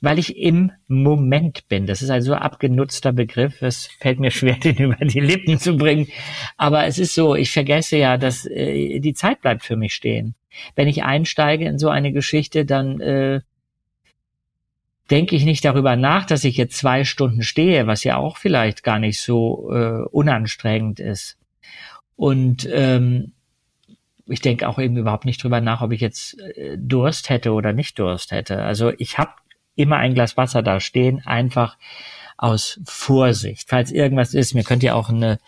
weil 0.00 0.18
ich 0.18 0.36
im 0.36 0.70
Moment 0.86 1.68
bin. 1.68 1.86
Das 1.86 2.00
ist 2.00 2.10
ein 2.10 2.22
so 2.22 2.34
abgenutzter 2.34 3.12
Begriff. 3.12 3.60
Es 3.62 3.88
fällt 3.98 4.20
mir 4.20 4.30
schwer, 4.30 4.54
den 4.62 4.76
über 4.76 5.04
die 5.04 5.20
Lippen 5.20 5.58
zu 5.58 5.76
bringen. 5.76 6.06
Aber 6.56 6.86
es 6.86 6.98
ist 6.98 7.14
so, 7.14 7.34
ich 7.34 7.50
vergesse 7.50 7.96
ja, 7.96 8.16
dass 8.16 8.46
äh, 8.46 9.00
die 9.00 9.14
Zeit 9.14 9.40
bleibt 9.42 9.64
für 9.64 9.76
mich 9.76 9.92
stehen. 9.92 10.34
Wenn 10.74 10.88
ich 10.88 11.02
einsteige 11.02 11.66
in 11.66 11.78
so 11.78 11.88
eine 11.88 12.12
Geschichte, 12.12 12.64
dann 12.64 13.00
äh, 13.00 13.40
denke 15.10 15.36
ich 15.36 15.44
nicht 15.44 15.64
darüber 15.64 15.96
nach, 15.96 16.26
dass 16.26 16.44
ich 16.44 16.56
jetzt 16.56 16.76
zwei 16.76 17.04
Stunden 17.04 17.42
stehe, 17.42 17.86
was 17.86 18.04
ja 18.04 18.16
auch 18.16 18.38
vielleicht 18.38 18.82
gar 18.82 18.98
nicht 18.98 19.20
so 19.20 19.70
äh, 19.72 20.02
unanstrengend 20.10 21.00
ist. 21.00 21.36
Und 22.16 22.66
ähm, 22.72 23.32
ich 24.26 24.40
denke 24.40 24.68
auch 24.68 24.78
eben 24.78 24.96
überhaupt 24.96 25.24
nicht 25.24 25.42
drüber 25.42 25.60
nach, 25.60 25.82
ob 25.82 25.92
ich 25.92 26.00
jetzt 26.00 26.38
äh, 26.40 26.76
Durst 26.78 27.30
hätte 27.30 27.52
oder 27.52 27.72
nicht 27.72 27.98
Durst 27.98 28.32
hätte. 28.32 28.62
Also 28.62 28.92
ich 28.98 29.18
habe 29.18 29.32
immer 29.74 29.96
ein 29.96 30.14
Glas 30.14 30.36
Wasser 30.36 30.62
da 30.62 30.80
stehen, 30.80 31.22
einfach 31.24 31.76
aus 32.36 32.80
Vorsicht. 32.84 33.68
Falls 33.68 33.92
irgendwas 33.92 34.34
ist, 34.34 34.54
mir 34.54 34.64
könnte 34.64 34.86
ja 34.86 34.94
auch 34.94 35.08
eine 35.08 35.38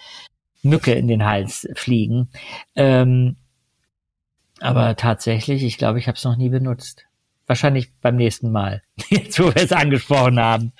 Mücke 0.62 0.93
in 0.93 1.09
den 1.09 1.24
Hals 1.24 1.68
fliegen. 1.74 2.29
Ähm, 2.76 3.37
aber 4.61 4.97
tatsächlich, 4.97 5.62
ich 5.62 5.79
glaube, 5.79 5.99
ich 5.99 6.09
habe 6.09 6.16
es 6.16 6.24
noch 6.24 6.37
nie 6.37 6.49
benutzt. 6.49 7.05
Wahrscheinlich 7.47 7.93
beim 8.01 8.16
nächsten 8.16 8.51
Mal, 8.51 8.83
jetzt 9.09 9.39
wo 9.41 9.47
wir 9.47 9.62
es 9.62 9.72
angesprochen 9.72 10.39
haben. 10.39 10.72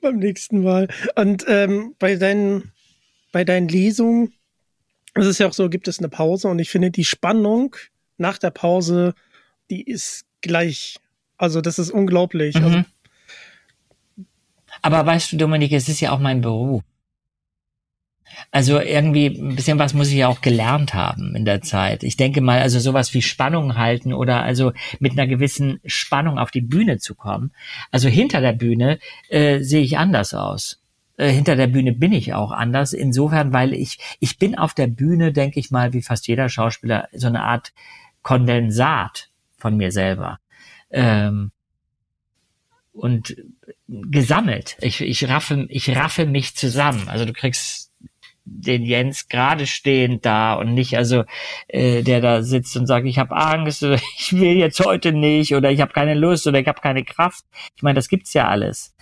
Beim 0.00 0.18
nächsten 0.18 0.62
Mal. 0.62 0.88
Und 1.16 1.44
ähm, 1.48 1.94
bei 1.98 2.16
deinen 2.16 2.72
bei 3.32 3.44
deinen 3.44 3.68
Lesungen 3.68 4.32
es 5.16 5.26
ist 5.26 5.38
ja 5.38 5.48
auch 5.48 5.52
so, 5.52 5.68
gibt 5.68 5.88
es 5.88 5.98
eine 5.98 6.08
Pause 6.08 6.48
und 6.48 6.58
ich 6.58 6.70
finde 6.70 6.90
die 6.90 7.04
Spannung 7.04 7.76
nach 8.18 8.38
der 8.38 8.50
Pause, 8.50 9.14
die 9.70 9.82
ist 9.82 10.26
gleich. 10.40 10.96
Also 11.36 11.60
das 11.60 11.78
ist 11.78 11.90
unglaublich. 11.90 12.56
Mhm. 12.56 12.64
Also, 12.64 12.84
Aber 14.82 15.06
weißt 15.06 15.32
du, 15.32 15.36
Dominik, 15.36 15.72
es 15.72 15.88
ist 15.88 16.00
ja 16.00 16.12
auch 16.12 16.18
mein 16.18 16.40
Beruf. 16.40 16.82
Also 18.50 18.80
irgendwie 18.80 19.26
ein 19.26 19.56
bisschen 19.56 19.78
was 19.78 19.94
muss 19.94 20.08
ich 20.08 20.16
ja 20.16 20.28
auch 20.28 20.40
gelernt 20.40 20.94
haben 20.94 21.34
in 21.34 21.44
der 21.44 21.62
Zeit. 21.62 22.02
Ich 22.02 22.16
denke 22.16 22.40
mal, 22.40 22.60
also 22.60 22.78
sowas 22.78 23.14
wie 23.14 23.22
Spannung 23.22 23.76
halten 23.76 24.12
oder 24.12 24.42
also 24.42 24.72
mit 24.98 25.12
einer 25.12 25.26
gewissen 25.26 25.80
Spannung 25.84 26.38
auf 26.38 26.50
die 26.50 26.60
Bühne 26.60 26.98
zu 26.98 27.14
kommen. 27.14 27.52
Also 27.90 28.08
hinter 28.08 28.40
der 28.40 28.52
Bühne 28.52 28.98
äh, 29.28 29.60
sehe 29.60 29.82
ich 29.82 29.98
anders 29.98 30.34
aus. 30.34 30.80
Äh, 31.16 31.30
hinter 31.30 31.56
der 31.56 31.66
Bühne 31.66 31.92
bin 31.92 32.12
ich 32.12 32.34
auch 32.34 32.50
anders. 32.50 32.92
Insofern, 32.92 33.52
weil 33.52 33.72
ich, 33.72 33.98
ich 34.20 34.38
bin 34.38 34.56
auf 34.56 34.74
der 34.74 34.86
Bühne, 34.86 35.32
denke 35.32 35.60
ich 35.60 35.70
mal, 35.70 35.92
wie 35.92 36.02
fast 36.02 36.26
jeder 36.28 36.48
Schauspieler, 36.48 37.08
so 37.12 37.26
eine 37.26 37.42
Art 37.42 37.72
Kondensat 38.22 39.30
von 39.56 39.76
mir 39.76 39.92
selber. 39.92 40.38
Ähm, 40.90 41.52
und 42.92 43.36
gesammelt. 43.88 44.76
Ich, 44.80 45.00
ich 45.00 45.28
raffe, 45.28 45.66
ich 45.68 45.94
raffe 45.94 46.26
mich 46.26 46.56
zusammen. 46.56 47.08
Also 47.08 47.24
du 47.24 47.32
kriegst 47.32 47.92
den 48.48 48.84
Jens 48.84 49.28
gerade 49.28 49.66
stehend 49.66 50.24
da 50.24 50.54
und 50.54 50.72
nicht 50.72 50.96
also 50.96 51.24
äh, 51.66 52.02
der 52.02 52.20
da 52.20 52.42
sitzt 52.42 52.76
und 52.76 52.86
sagt, 52.86 53.04
ich 53.06 53.18
habe 53.18 53.34
Angst 53.34 53.82
oder 53.82 53.96
ich 54.18 54.32
will 54.32 54.56
jetzt 54.56 54.80
heute 54.84 55.12
nicht 55.12 55.54
oder 55.54 55.70
ich 55.70 55.80
habe 55.80 55.92
keine 55.92 56.14
Lust 56.14 56.46
oder 56.46 56.60
ich 56.60 56.68
habe 56.68 56.80
keine 56.80 57.04
Kraft. 57.04 57.44
Ich 57.74 57.82
meine, 57.82 57.96
das 57.96 58.08
gibt's 58.08 58.32
ja 58.34 58.48
alles. 58.48 58.94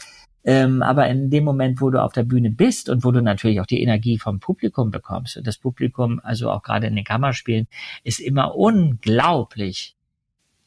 Ähm, 0.44 0.82
aber 0.82 1.08
in 1.08 1.30
dem 1.30 1.44
Moment, 1.44 1.80
wo 1.80 1.90
du 1.90 2.02
auf 2.02 2.12
der 2.12 2.24
Bühne 2.24 2.50
bist 2.50 2.90
und 2.90 3.02
wo 3.04 3.10
du 3.10 3.22
natürlich 3.22 3.60
auch 3.60 3.66
die 3.66 3.82
Energie 3.82 4.18
vom 4.18 4.40
Publikum 4.40 4.90
bekommst, 4.90 5.36
und 5.38 5.46
das 5.46 5.56
Publikum, 5.56 6.20
also 6.22 6.50
auch 6.50 6.62
gerade 6.62 6.86
in 6.86 6.96
den 6.96 7.04
Kammerspielen, 7.04 7.66
ist 8.02 8.20
immer 8.20 8.54
unglaublich 8.54 9.96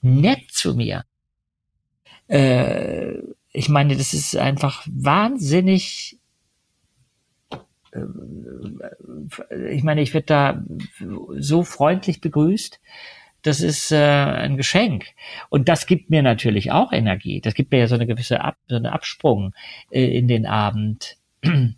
nett 0.01 0.49
zu 0.49 0.75
mir. 0.75 1.05
Äh, 2.27 3.19
ich 3.51 3.69
meine, 3.69 3.95
das 3.95 4.13
ist 4.13 4.35
einfach 4.35 4.85
wahnsinnig 4.91 6.19
äh, 7.91 8.01
ich 9.69 9.83
meine, 9.83 10.01
ich 10.01 10.13
werde 10.13 10.25
da 10.25 10.63
so 11.37 11.63
freundlich 11.63 12.21
begrüßt 12.21 12.79
das 13.47 13.61
ist 13.61 13.91
äh, 13.91 13.97
ein 13.97 14.57
Geschenk. 14.57 15.05
Und 15.49 15.69
das 15.69 15.85
gibt 15.85 16.09
mir 16.09 16.21
natürlich 16.21 16.71
auch 16.71 16.91
Energie. 16.91 17.41
Das 17.41 17.53
gibt 17.53 17.71
mir 17.71 17.79
ja 17.79 17.87
so 17.87 17.95
eine 17.95 18.05
gewisse 18.05 18.41
Ab, 18.41 18.57
so 18.67 18.75
eine 18.75 18.91
Absprung 18.91 19.53
äh, 19.89 20.17
in 20.17 20.27
den 20.27 20.45
Abend. 20.45 21.17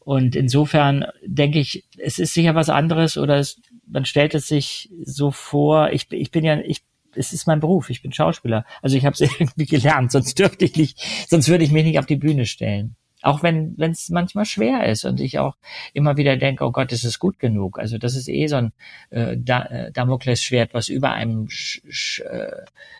Und 0.00 0.34
insofern 0.34 1.06
denke 1.24 1.60
ich, 1.60 1.84
es 1.98 2.18
ist 2.18 2.34
sicher 2.34 2.54
was 2.54 2.68
anderes 2.68 3.16
oder 3.16 3.36
es, 3.36 3.60
man 3.86 4.04
stellt 4.04 4.34
es 4.34 4.48
sich 4.48 4.90
so 5.04 5.30
vor, 5.30 5.90
ich, 5.92 6.10
ich 6.10 6.30
bin 6.30 6.44
ja, 6.44 6.58
ich, 6.58 6.82
es 7.14 7.32
ist 7.32 7.46
mein 7.46 7.60
Beruf, 7.60 7.90
ich 7.90 8.02
bin 8.02 8.12
Schauspieler. 8.12 8.64
Also 8.82 8.96
ich 8.96 9.04
habe 9.04 9.14
es 9.14 9.20
irgendwie 9.40 9.66
gelernt, 9.66 10.10
sonst 10.10 10.38
dürfte 10.38 10.64
ich 10.64 10.74
nicht, 10.76 11.00
sonst 11.28 11.48
würde 11.48 11.64
ich 11.64 11.70
mich 11.70 11.84
nicht 11.84 11.98
auf 11.98 12.06
die 12.06 12.16
Bühne 12.16 12.46
stellen. 12.46 12.96
Auch 13.22 13.42
wenn 13.42 13.76
es 13.78 14.08
manchmal 14.08 14.44
schwer 14.44 14.86
ist 14.86 15.04
und 15.04 15.20
ich 15.20 15.38
auch 15.38 15.56
immer 15.92 16.16
wieder 16.16 16.36
denke, 16.36 16.64
oh 16.64 16.72
Gott, 16.72 16.92
ist 16.92 17.04
es 17.04 17.18
gut 17.18 17.38
genug? 17.38 17.78
Also 17.78 17.98
das 17.98 18.16
ist 18.16 18.28
eh 18.28 18.46
so 18.46 18.56
ein 18.56 18.72
äh, 19.10 19.34
äh 19.34 19.92
Damoklesschwert, 19.92 20.72
was 20.72 20.88
über 20.88 21.12
einem 21.12 21.48
äh, 21.48 22.50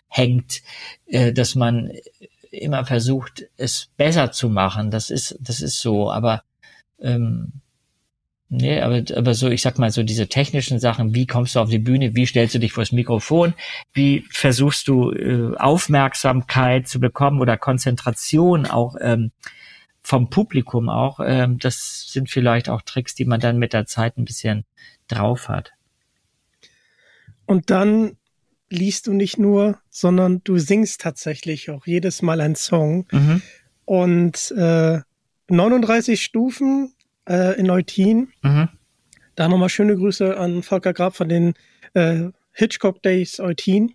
hängt, 0.07 0.61
äh, 1.07 1.33
dass 1.33 1.55
man 1.55 1.91
immer 2.51 2.85
versucht, 2.85 3.47
es 3.57 3.89
besser 3.97 4.31
zu 4.31 4.49
machen. 4.49 4.91
Das 4.91 5.09
ist, 5.09 5.37
das 5.39 5.61
ist 5.61 5.79
so. 5.79 6.11
Aber 6.11 6.43
ähm, 6.99 7.61
Nee, 8.53 8.81
aber, 8.81 9.01
aber 9.15 9.33
so, 9.33 9.47
ich 9.47 9.61
sag 9.61 9.79
mal, 9.79 9.91
so 9.91 10.03
diese 10.03 10.27
technischen 10.27 10.77
Sachen, 10.77 11.15
wie 11.15 11.25
kommst 11.25 11.55
du 11.55 11.61
auf 11.61 11.69
die 11.69 11.79
Bühne, 11.79 12.15
wie 12.15 12.25
stellst 12.25 12.53
du 12.53 12.59
dich 12.59 12.73
vors 12.73 12.91
Mikrofon, 12.91 13.53
wie 13.93 14.25
versuchst 14.29 14.89
du 14.89 15.09
äh, 15.13 15.55
Aufmerksamkeit 15.57 16.85
zu 16.85 16.99
bekommen 16.99 17.39
oder 17.39 17.55
Konzentration 17.55 18.65
auch 18.65 18.97
ähm, 18.99 19.31
vom 20.11 20.29
Publikum 20.29 20.89
auch. 20.89 21.21
Ähm, 21.23 21.57
das 21.57 22.07
sind 22.09 22.29
vielleicht 22.29 22.67
auch 22.67 22.81
Tricks, 22.81 23.15
die 23.15 23.23
man 23.23 23.39
dann 23.39 23.57
mit 23.57 23.71
der 23.71 23.85
Zeit 23.85 24.17
ein 24.17 24.25
bisschen 24.25 24.65
drauf 25.07 25.47
hat. 25.47 25.71
Und 27.45 27.69
dann 27.69 28.17
liest 28.69 29.07
du 29.07 29.13
nicht 29.13 29.39
nur, 29.39 29.79
sondern 29.89 30.41
du 30.43 30.57
singst 30.57 30.99
tatsächlich 30.99 31.69
auch 31.69 31.87
jedes 31.87 32.21
Mal 32.21 32.41
einen 32.41 32.55
Song. 32.55 33.07
Mhm. 33.13 33.41
Und 33.85 34.51
äh, 34.57 34.99
39 35.47 36.21
Stufen 36.21 36.93
äh, 37.25 37.57
in 37.57 37.69
Eutin. 37.69 38.33
Mhm. 38.41 38.67
Da 39.35 39.47
nochmal 39.47 39.69
schöne 39.69 39.95
Grüße 39.95 40.37
an 40.37 40.61
Volker 40.61 40.91
Grab 40.91 41.15
von 41.15 41.29
den 41.29 41.53
äh, 41.93 42.31
Hitchcock 42.51 43.01
Days 43.01 43.39
Eutin. 43.39 43.93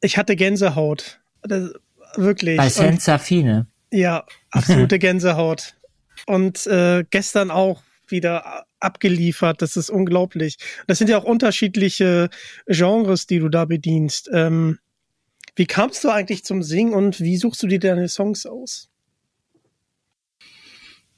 Ich 0.00 0.18
hatte 0.18 0.34
Gänsehaut. 0.34 1.20
Das, 1.42 1.70
wirklich. 2.16 2.56
Bei 2.56 2.68
Sensafine. 2.68 3.68
Ja, 3.92 4.24
absolute 4.50 4.98
Gänsehaut. 4.98 5.74
Und 6.26 6.66
äh, 6.66 7.04
gestern 7.10 7.50
auch 7.50 7.82
wieder 8.08 8.64
abgeliefert. 8.80 9.62
Das 9.62 9.76
ist 9.76 9.90
unglaublich. 9.90 10.56
Das 10.86 10.98
sind 10.98 11.08
ja 11.08 11.18
auch 11.18 11.24
unterschiedliche 11.24 12.30
Genres, 12.66 13.26
die 13.26 13.38
du 13.38 13.48
da 13.48 13.64
bedienst. 13.64 14.28
Ähm, 14.32 14.78
wie 15.54 15.66
kamst 15.66 16.02
du 16.04 16.10
eigentlich 16.10 16.44
zum 16.44 16.62
Singen 16.62 16.94
und 16.94 17.20
wie 17.20 17.36
suchst 17.36 17.62
du 17.62 17.66
dir 17.66 17.78
deine 17.78 18.08
Songs 18.08 18.46
aus? 18.46 18.88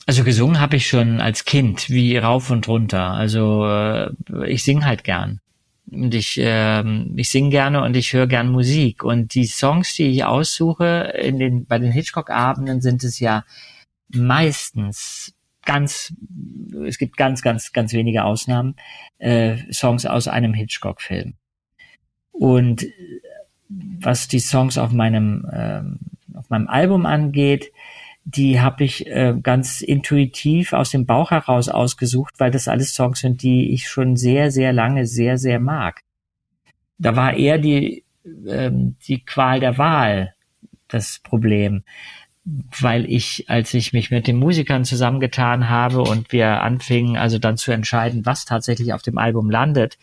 Also 0.06 0.24
gesungen 0.24 0.60
habe 0.60 0.76
ich 0.76 0.86
schon 0.86 1.20
als 1.20 1.44
Kind, 1.44 1.88
wie 1.88 2.18
rauf 2.18 2.50
und 2.50 2.68
runter. 2.68 3.12
Also 3.12 3.66
äh, 3.66 4.10
ich 4.46 4.64
sing 4.64 4.84
halt 4.84 5.04
gern. 5.04 5.40
Und 5.90 6.14
ich, 6.14 6.38
äh, 6.38 6.82
ich 7.16 7.30
singe 7.30 7.50
gerne 7.50 7.82
und 7.82 7.96
ich 7.96 8.12
höre 8.12 8.26
gern 8.26 8.50
Musik. 8.50 9.04
Und 9.04 9.34
die 9.34 9.46
Songs, 9.46 9.94
die 9.94 10.08
ich 10.08 10.24
aussuche, 10.24 11.14
in 11.20 11.38
den, 11.38 11.66
bei 11.66 11.78
den 11.78 11.92
Hitchcock-Abenden 11.92 12.80
sind 12.80 13.04
es 13.04 13.20
ja 13.20 13.44
meistens 14.08 15.34
ganz, 15.64 16.14
es 16.86 16.98
gibt 16.98 17.16
ganz, 17.16 17.42
ganz, 17.42 17.72
ganz 17.72 17.92
wenige 17.92 18.24
Ausnahmen, 18.24 18.76
äh, 19.18 19.56
Songs 19.72 20.06
aus 20.06 20.28
einem 20.28 20.54
Hitchcock-Film. 20.54 21.34
Und 22.32 22.86
was 23.68 24.28
die 24.28 24.40
Songs 24.40 24.78
auf 24.78 24.92
meinem, 24.92 25.46
ähm, 25.52 25.98
auf 26.34 26.50
meinem 26.50 26.68
Album 26.68 27.06
angeht, 27.06 27.72
die 28.24 28.60
habe 28.60 28.84
ich 28.84 29.06
äh, 29.06 29.34
ganz 29.42 29.80
intuitiv 29.80 30.72
aus 30.72 30.90
dem 30.90 31.06
Bauch 31.06 31.30
heraus 31.30 31.68
ausgesucht, 31.68 32.34
weil 32.38 32.50
das 32.50 32.68
alles 32.68 32.94
Songs 32.94 33.20
sind, 33.20 33.42
die 33.42 33.72
ich 33.72 33.88
schon 33.88 34.16
sehr, 34.16 34.50
sehr 34.50 34.72
lange 34.72 35.06
sehr, 35.06 35.38
sehr 35.38 35.60
mag. 35.60 36.02
Da 36.98 37.16
war 37.16 37.34
eher 37.34 37.58
die, 37.58 38.04
ähm, 38.48 38.96
die 39.06 39.24
Qual 39.24 39.60
der 39.60 39.78
Wahl 39.78 40.34
das 40.88 41.20
Problem 41.22 41.82
weil 42.46 43.10
ich, 43.10 43.48
als 43.48 43.72
ich 43.72 43.94
mich 43.94 44.10
mit 44.10 44.26
den 44.26 44.36
Musikern 44.36 44.84
zusammengetan 44.84 45.70
habe 45.70 46.02
und 46.02 46.30
wir 46.30 46.60
anfingen, 46.60 47.16
also 47.16 47.38
dann 47.38 47.56
zu 47.56 47.72
entscheiden, 47.72 48.26
was 48.26 48.44
tatsächlich 48.44 48.92
auf 48.92 49.00
dem 49.00 49.16
Album 49.16 49.50
landet, 49.50 49.96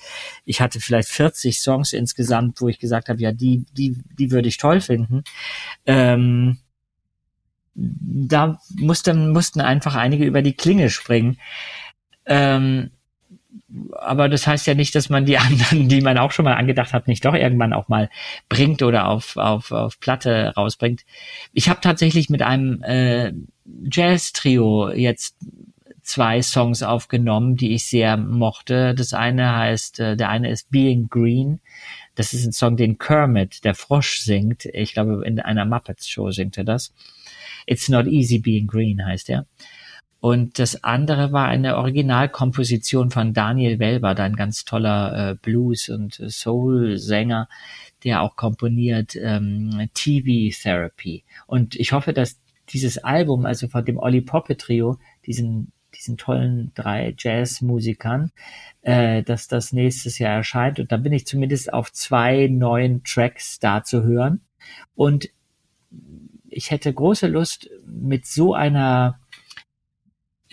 ich 0.43 0.59
hatte 0.59 0.79
vielleicht 0.79 1.09
40 1.09 1.59
Songs 1.59 1.93
insgesamt, 1.93 2.59
wo 2.59 2.67
ich 2.67 2.79
gesagt 2.79 3.09
habe, 3.09 3.21
ja, 3.21 3.31
die, 3.31 3.65
die, 3.77 3.95
die 4.17 4.31
würde 4.31 4.47
ich 4.47 4.57
toll 4.57 4.81
finden. 4.81 5.23
Ähm, 5.85 6.57
da 7.73 8.59
mussten, 8.75 9.31
mussten 9.31 9.61
einfach 9.61 9.95
einige 9.95 10.25
über 10.25 10.41
die 10.41 10.53
Klinge 10.53 10.89
springen. 10.89 11.37
Ähm, 12.25 12.91
aber 13.93 14.29
das 14.29 14.47
heißt 14.47 14.67
ja 14.67 14.73
nicht, 14.73 14.95
dass 14.95 15.09
man 15.09 15.25
die 15.25 15.37
anderen, 15.37 15.87
die 15.89 16.01
man 16.01 16.17
auch 16.17 16.31
schon 16.31 16.45
mal 16.45 16.55
angedacht 16.55 16.93
hat, 16.93 17.07
nicht 17.07 17.25
doch 17.25 17.33
irgendwann 17.33 17.73
auch 17.73 17.87
mal 17.87 18.09
bringt 18.49 18.81
oder 18.81 19.07
auf, 19.07 19.37
auf, 19.37 19.71
auf 19.71 19.99
Platte 19.99 20.53
rausbringt. 20.55 21.01
Ich 21.53 21.69
habe 21.69 21.81
tatsächlich 21.81 22.29
mit 22.29 22.41
einem 22.41 22.83
äh, 22.83 23.33
Jazz-Trio 23.89 24.91
jetzt 24.91 25.37
zwei 26.01 26.41
Songs 26.41 26.83
aufgenommen, 26.83 27.55
die 27.55 27.73
ich 27.73 27.85
sehr 27.85 28.17
mochte. 28.17 28.95
Das 28.95 29.13
eine 29.13 29.55
heißt, 29.55 29.99
äh, 29.99 30.17
der 30.17 30.29
eine 30.29 30.49
ist 30.49 30.71
Being 30.71 31.09
Green. 31.09 31.59
Das 32.15 32.33
ist 32.33 32.45
ein 32.45 32.51
Song, 32.51 32.75
den 32.75 32.97
Kermit, 32.97 33.63
der 33.63 33.75
Frosch, 33.75 34.19
singt. 34.19 34.65
Ich 34.65 34.93
glaube, 34.93 35.23
in 35.25 35.39
einer 35.39 35.65
Muppets-Show 35.65 36.31
singt 36.31 36.57
er 36.57 36.65
das. 36.65 36.93
It's 37.65 37.89
not 37.89 38.07
easy 38.07 38.39
being 38.39 38.67
green 38.67 39.05
heißt 39.05 39.29
er. 39.29 39.45
Und 40.19 40.59
das 40.59 40.83
andere 40.83 41.31
war 41.31 41.47
eine 41.47 41.77
Originalkomposition 41.77 43.09
von 43.09 43.33
Daniel 43.33 43.79
Welber, 43.79 44.15
ein 44.19 44.35
ganz 44.35 44.65
toller 44.65 45.31
äh, 45.31 45.35
Blues- 45.35 45.89
und 45.89 46.13
Soul-Sänger, 46.13 47.49
der 48.03 48.21
auch 48.21 48.35
komponiert 48.35 49.15
ähm, 49.15 49.89
TV 49.95 50.55
Therapy. 50.61 51.23
Und 51.47 51.75
ich 51.75 51.91
hoffe, 51.91 52.13
dass 52.13 52.39
dieses 52.69 52.99
Album, 52.99 53.47
also 53.47 53.67
von 53.67 53.83
dem 53.83 53.97
Olli 53.97 54.21
Poppe 54.21 54.57
Trio, 54.57 54.99
diesen 55.25 55.71
diesen 55.95 56.17
tollen 56.17 56.71
drei 56.73 57.13
Jazzmusikern, 57.17 58.31
äh, 58.81 59.23
dass 59.23 59.47
das 59.47 59.73
nächstes 59.73 60.19
Jahr 60.19 60.35
erscheint. 60.35 60.79
Und 60.79 60.91
dann 60.91 61.03
bin 61.03 61.13
ich 61.13 61.27
zumindest 61.27 61.73
auf 61.73 61.91
zwei 61.91 62.47
neuen 62.47 63.03
Tracks 63.03 63.59
da 63.59 63.83
zu 63.83 64.03
hören. 64.03 64.41
Und 64.95 65.29
ich 66.51 66.69
hätte 66.69 66.93
große 66.93 67.27
Lust, 67.27 67.69
mit 67.85 68.25
so 68.25 68.53
einer 68.53 69.17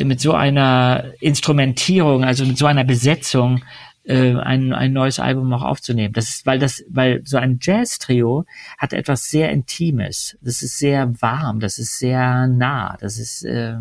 mit 0.01 0.21
so 0.21 0.33
einer 0.33 1.13
Instrumentierung, 1.19 2.23
also 2.23 2.45
mit 2.45 2.57
so 2.57 2.67
einer 2.67 2.85
Besetzung 2.85 3.65
äh, 4.05 4.37
ein, 4.37 4.73
ein 4.73 4.93
neues 4.93 5.19
Album 5.19 5.53
auch 5.53 5.63
aufzunehmen. 5.63 6.15
Das 6.15 6.29
ist, 6.29 6.47
weil 6.47 6.61
das, 6.61 6.85
weil 6.89 7.21
so 7.25 7.37
ein 7.37 7.59
Jazz-Trio 7.61 8.45
hat 8.79 8.93
etwas 8.93 9.29
sehr 9.29 9.51
Intimes. 9.51 10.39
Das 10.41 10.63
ist 10.63 10.79
sehr 10.79 11.21
warm, 11.21 11.59
das 11.59 11.79
ist 11.79 11.99
sehr 11.99 12.47
nah, 12.47 12.97
das 13.01 13.19
ist 13.19 13.45
äh, 13.45 13.75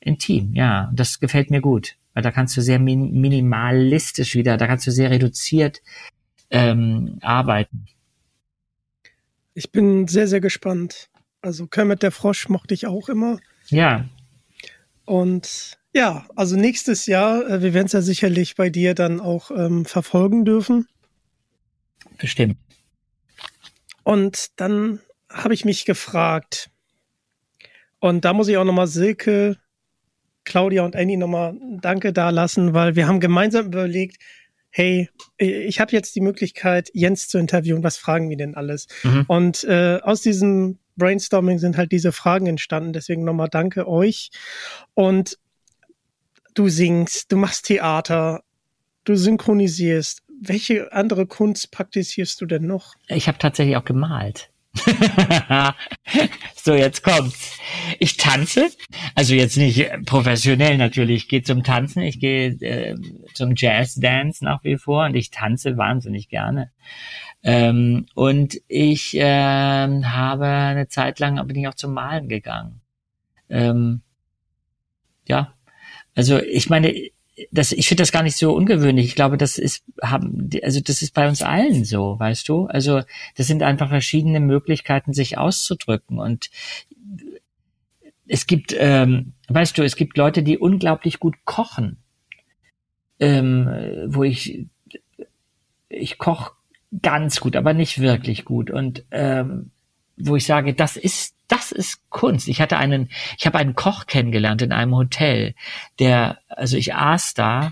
intim, 0.00 0.54
ja. 0.54 0.90
Das 0.94 1.18
gefällt 1.18 1.50
mir 1.50 1.60
gut, 1.60 1.96
weil 2.14 2.22
da 2.22 2.30
kannst 2.30 2.56
du 2.56 2.62
sehr 2.62 2.78
min 2.78 3.20
minimalistisch 3.20 4.36
wieder, 4.36 4.56
da 4.56 4.68
kannst 4.68 4.86
du 4.86 4.92
sehr 4.92 5.10
reduziert 5.10 5.82
ähm, 6.50 7.18
arbeiten. 7.20 7.86
Ich 9.58 9.72
bin 9.72 10.06
sehr, 10.06 10.28
sehr 10.28 10.40
gespannt. 10.40 11.10
Also 11.42 11.66
Kermit 11.66 12.04
der 12.04 12.12
Frosch 12.12 12.48
mochte 12.48 12.74
ich 12.74 12.86
auch 12.86 13.08
immer. 13.08 13.40
Ja, 13.68 14.08
und 15.08 15.78
ja, 15.94 16.26
also 16.36 16.54
nächstes 16.54 17.06
Jahr, 17.06 17.48
äh, 17.48 17.62
wir 17.62 17.72
werden 17.72 17.86
es 17.86 17.92
ja 17.92 18.02
sicherlich 18.02 18.56
bei 18.56 18.68
dir 18.68 18.94
dann 18.94 19.20
auch 19.20 19.50
ähm, 19.50 19.86
verfolgen 19.86 20.44
dürfen. 20.44 20.86
Bestimmt. 22.18 22.58
Und 24.04 24.60
dann 24.60 25.00
habe 25.30 25.54
ich 25.54 25.64
mich 25.64 25.86
gefragt, 25.86 26.70
und 28.00 28.26
da 28.26 28.34
muss 28.34 28.48
ich 28.48 28.58
auch 28.58 28.64
nochmal 28.64 28.86
Silke, 28.86 29.56
Claudia 30.44 30.84
und 30.84 30.94
Annie 30.94 31.16
nochmal 31.16 31.56
Danke 31.80 32.12
da 32.12 32.28
lassen, 32.28 32.74
weil 32.74 32.94
wir 32.94 33.08
haben 33.08 33.18
gemeinsam 33.18 33.66
überlegt, 33.66 34.22
hey, 34.78 35.10
ich 35.38 35.80
habe 35.80 35.90
jetzt 35.90 36.14
die 36.14 36.20
Möglichkeit, 36.20 36.88
Jens 36.94 37.26
zu 37.26 37.36
interviewen, 37.36 37.82
was 37.82 37.96
fragen 37.96 38.30
wir 38.30 38.36
denn 38.36 38.54
alles? 38.54 38.86
Mhm. 39.02 39.24
Und 39.26 39.64
äh, 39.64 39.98
aus 40.00 40.20
diesem 40.20 40.78
Brainstorming 40.96 41.58
sind 41.58 41.76
halt 41.76 41.90
diese 41.90 42.12
Fragen 42.12 42.46
entstanden. 42.46 42.92
Deswegen 42.92 43.24
nochmal 43.24 43.48
danke 43.50 43.88
euch. 43.88 44.30
Und 44.94 45.36
du 46.54 46.68
singst, 46.68 47.32
du 47.32 47.36
machst 47.36 47.66
Theater, 47.66 48.44
du 49.02 49.16
synchronisierst. 49.16 50.22
Welche 50.40 50.92
andere 50.92 51.26
Kunst 51.26 51.72
praktizierst 51.72 52.40
du 52.40 52.46
denn 52.46 52.68
noch? 52.68 52.94
Ich 53.08 53.26
habe 53.26 53.38
tatsächlich 53.38 53.76
auch 53.76 53.84
gemalt. 53.84 54.48
so, 56.54 56.74
jetzt 56.74 57.02
kommt's. 57.02 57.58
Ich 57.98 58.16
tanze, 58.16 58.68
also 59.14 59.34
jetzt 59.34 59.56
nicht 59.56 59.90
professionell 60.06 60.76
natürlich, 60.78 61.24
ich 61.24 61.28
gehe 61.28 61.42
zum 61.42 61.64
Tanzen, 61.64 62.02
ich 62.02 62.20
gehe 62.20 62.48
äh, 62.60 62.96
zum 63.34 63.54
Jazz-Dance 63.56 64.44
nach 64.44 64.64
wie 64.64 64.76
vor 64.76 65.04
und 65.06 65.14
ich 65.14 65.30
tanze 65.30 65.76
wahnsinnig 65.76 66.28
gerne. 66.28 66.70
Ähm, 67.42 68.06
und 68.14 68.58
ich 68.66 69.12
ähm, 69.14 70.12
habe 70.12 70.46
eine 70.46 70.88
Zeit 70.88 71.18
lang 71.20 71.46
bin 71.46 71.56
ich 71.56 71.68
auch 71.68 71.74
zum 71.74 71.94
Malen 71.94 72.28
gegangen. 72.28 72.80
Ähm, 73.48 74.02
ja, 75.26 75.54
also 76.14 76.38
ich 76.38 76.68
meine, 76.68 76.92
das, 77.50 77.72
ich 77.72 77.88
finde 77.88 78.02
das 78.02 78.12
gar 78.12 78.22
nicht 78.22 78.36
so 78.36 78.54
ungewöhnlich. 78.54 79.06
Ich 79.06 79.14
glaube, 79.14 79.36
das 79.36 79.58
ist, 79.58 79.84
haben, 80.02 80.50
also 80.62 80.80
das 80.80 81.02
ist 81.02 81.14
bei 81.14 81.28
uns 81.28 81.42
allen 81.42 81.84
so, 81.84 82.18
weißt 82.18 82.48
du? 82.48 82.66
Also 82.66 83.02
das 83.36 83.46
sind 83.46 83.62
einfach 83.62 83.88
verschiedene 83.88 84.40
Möglichkeiten, 84.40 85.12
sich 85.12 85.38
auszudrücken. 85.38 86.18
Und 86.18 86.50
es 88.26 88.46
gibt, 88.46 88.74
ähm, 88.78 89.32
weißt 89.48 89.78
du, 89.78 89.82
es 89.82 89.96
gibt 89.96 90.16
Leute, 90.16 90.42
die 90.42 90.58
unglaublich 90.58 91.18
gut 91.18 91.36
kochen. 91.44 91.98
Ähm, 93.20 93.68
wo 94.06 94.22
ich, 94.22 94.66
ich 95.88 96.18
koche 96.18 96.52
ganz 97.02 97.40
gut, 97.40 97.56
aber 97.56 97.74
nicht 97.74 98.00
wirklich 98.00 98.44
gut. 98.44 98.70
Und 98.70 99.04
ähm, 99.10 99.70
wo 100.16 100.36
ich 100.36 100.44
sage, 100.44 100.74
das 100.74 100.96
ist 100.96 101.37
das 101.48 101.72
ist 101.72 102.08
Kunst. 102.10 102.48
Ich 102.48 102.60
hatte 102.60 102.76
einen, 102.76 103.08
ich 103.38 103.46
habe 103.46 103.58
einen 103.58 103.74
Koch 103.74 104.06
kennengelernt 104.06 104.62
in 104.62 104.72
einem 104.72 104.94
Hotel, 104.94 105.54
der, 105.98 106.38
also 106.48 106.76
ich 106.76 106.94
aß 106.94 107.34
da 107.34 107.70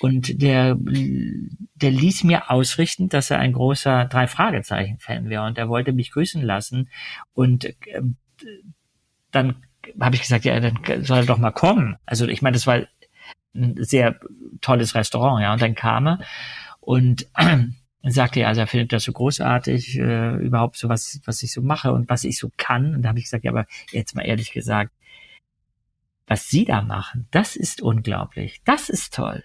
und 0.00 0.42
der, 0.42 0.76
der 0.78 1.90
ließ 1.90 2.24
mir 2.24 2.50
ausrichten, 2.50 3.08
dass 3.08 3.30
er 3.30 3.38
ein 3.38 3.52
großer 3.52 4.06
drei 4.06 4.26
Fragezeichen 4.26 4.98
Fan 4.98 5.28
wäre 5.28 5.44
und 5.44 5.58
er 5.58 5.68
wollte 5.68 5.92
mich 5.92 6.10
grüßen 6.12 6.42
lassen 6.42 6.88
und 7.34 7.64
äh, 7.66 8.02
dann 9.30 9.62
habe 10.00 10.14
ich 10.14 10.22
gesagt, 10.22 10.44
ja, 10.44 10.58
dann 10.58 10.78
soll 11.04 11.18
er 11.18 11.26
doch 11.26 11.38
mal 11.38 11.52
kommen. 11.52 11.96
Also 12.06 12.26
ich 12.26 12.42
meine, 12.42 12.54
das 12.54 12.66
war 12.66 12.82
ein 13.54 13.76
sehr 13.78 14.18
tolles 14.60 14.94
Restaurant, 14.94 15.42
ja, 15.42 15.52
und 15.52 15.62
dann 15.62 15.74
kam 15.74 16.06
er 16.06 16.18
und 16.80 17.26
und 17.36 17.79
sagte 18.02 18.40
er, 18.40 18.48
also 18.48 18.62
er 18.62 18.66
findet 18.66 18.92
das 18.92 19.04
so 19.04 19.12
großartig, 19.12 19.98
äh, 19.98 20.36
überhaupt 20.36 20.76
so 20.76 20.88
was, 20.88 21.20
was 21.24 21.42
ich 21.42 21.52
so 21.52 21.60
mache 21.60 21.92
und 21.92 22.08
was 22.08 22.24
ich 22.24 22.38
so 22.38 22.50
kann. 22.56 22.94
Und 22.94 23.02
da 23.02 23.10
habe 23.10 23.18
ich 23.18 23.24
gesagt, 23.24 23.44
ja, 23.44 23.50
aber 23.50 23.66
jetzt 23.90 24.14
mal 24.14 24.22
ehrlich 24.22 24.52
gesagt, 24.52 24.92
was 26.26 26.48
Sie 26.48 26.64
da 26.64 26.80
machen, 26.80 27.26
das 27.30 27.56
ist 27.56 27.82
unglaublich. 27.82 28.60
Das 28.64 28.88
ist 28.88 29.14
toll. 29.14 29.42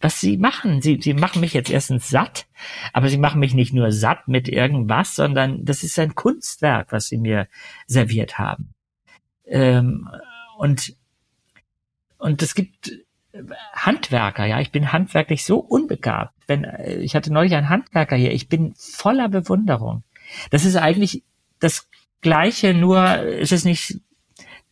Was 0.00 0.18
Sie 0.18 0.38
machen, 0.38 0.80
Sie, 0.80 0.98
Sie 1.02 1.12
machen 1.12 1.40
mich 1.40 1.52
jetzt 1.52 1.70
erstens 1.70 2.08
satt, 2.08 2.46
aber 2.94 3.10
Sie 3.10 3.18
machen 3.18 3.40
mich 3.40 3.52
nicht 3.52 3.74
nur 3.74 3.92
satt 3.92 4.28
mit 4.28 4.48
irgendwas, 4.48 5.14
sondern 5.14 5.64
das 5.64 5.82
ist 5.82 5.98
ein 5.98 6.14
Kunstwerk, 6.14 6.92
was 6.92 7.08
Sie 7.08 7.18
mir 7.18 7.48
serviert 7.86 8.38
haben. 8.38 8.72
Ähm, 9.44 10.08
und, 10.56 10.96
und 12.16 12.40
es 12.40 12.54
gibt 12.54 12.92
Handwerker, 13.72 14.44
ja, 14.44 14.60
ich 14.60 14.72
bin 14.72 14.92
handwerklich 14.92 15.44
so 15.44 15.58
unbegabt. 15.58 16.34
Wenn 16.46 16.64
äh, 16.64 16.96
ich 16.96 17.14
hatte 17.14 17.32
neulich 17.32 17.54
einen 17.54 17.68
Handwerker 17.68 18.16
hier, 18.16 18.32
ich 18.32 18.48
bin 18.48 18.74
voller 18.76 19.28
Bewunderung. 19.28 20.02
Das 20.50 20.64
ist 20.64 20.76
eigentlich 20.76 21.22
das 21.58 21.88
Gleiche, 22.20 22.74
nur 22.74 23.22
ist 23.22 23.52
es 23.52 23.64
nicht 23.64 24.00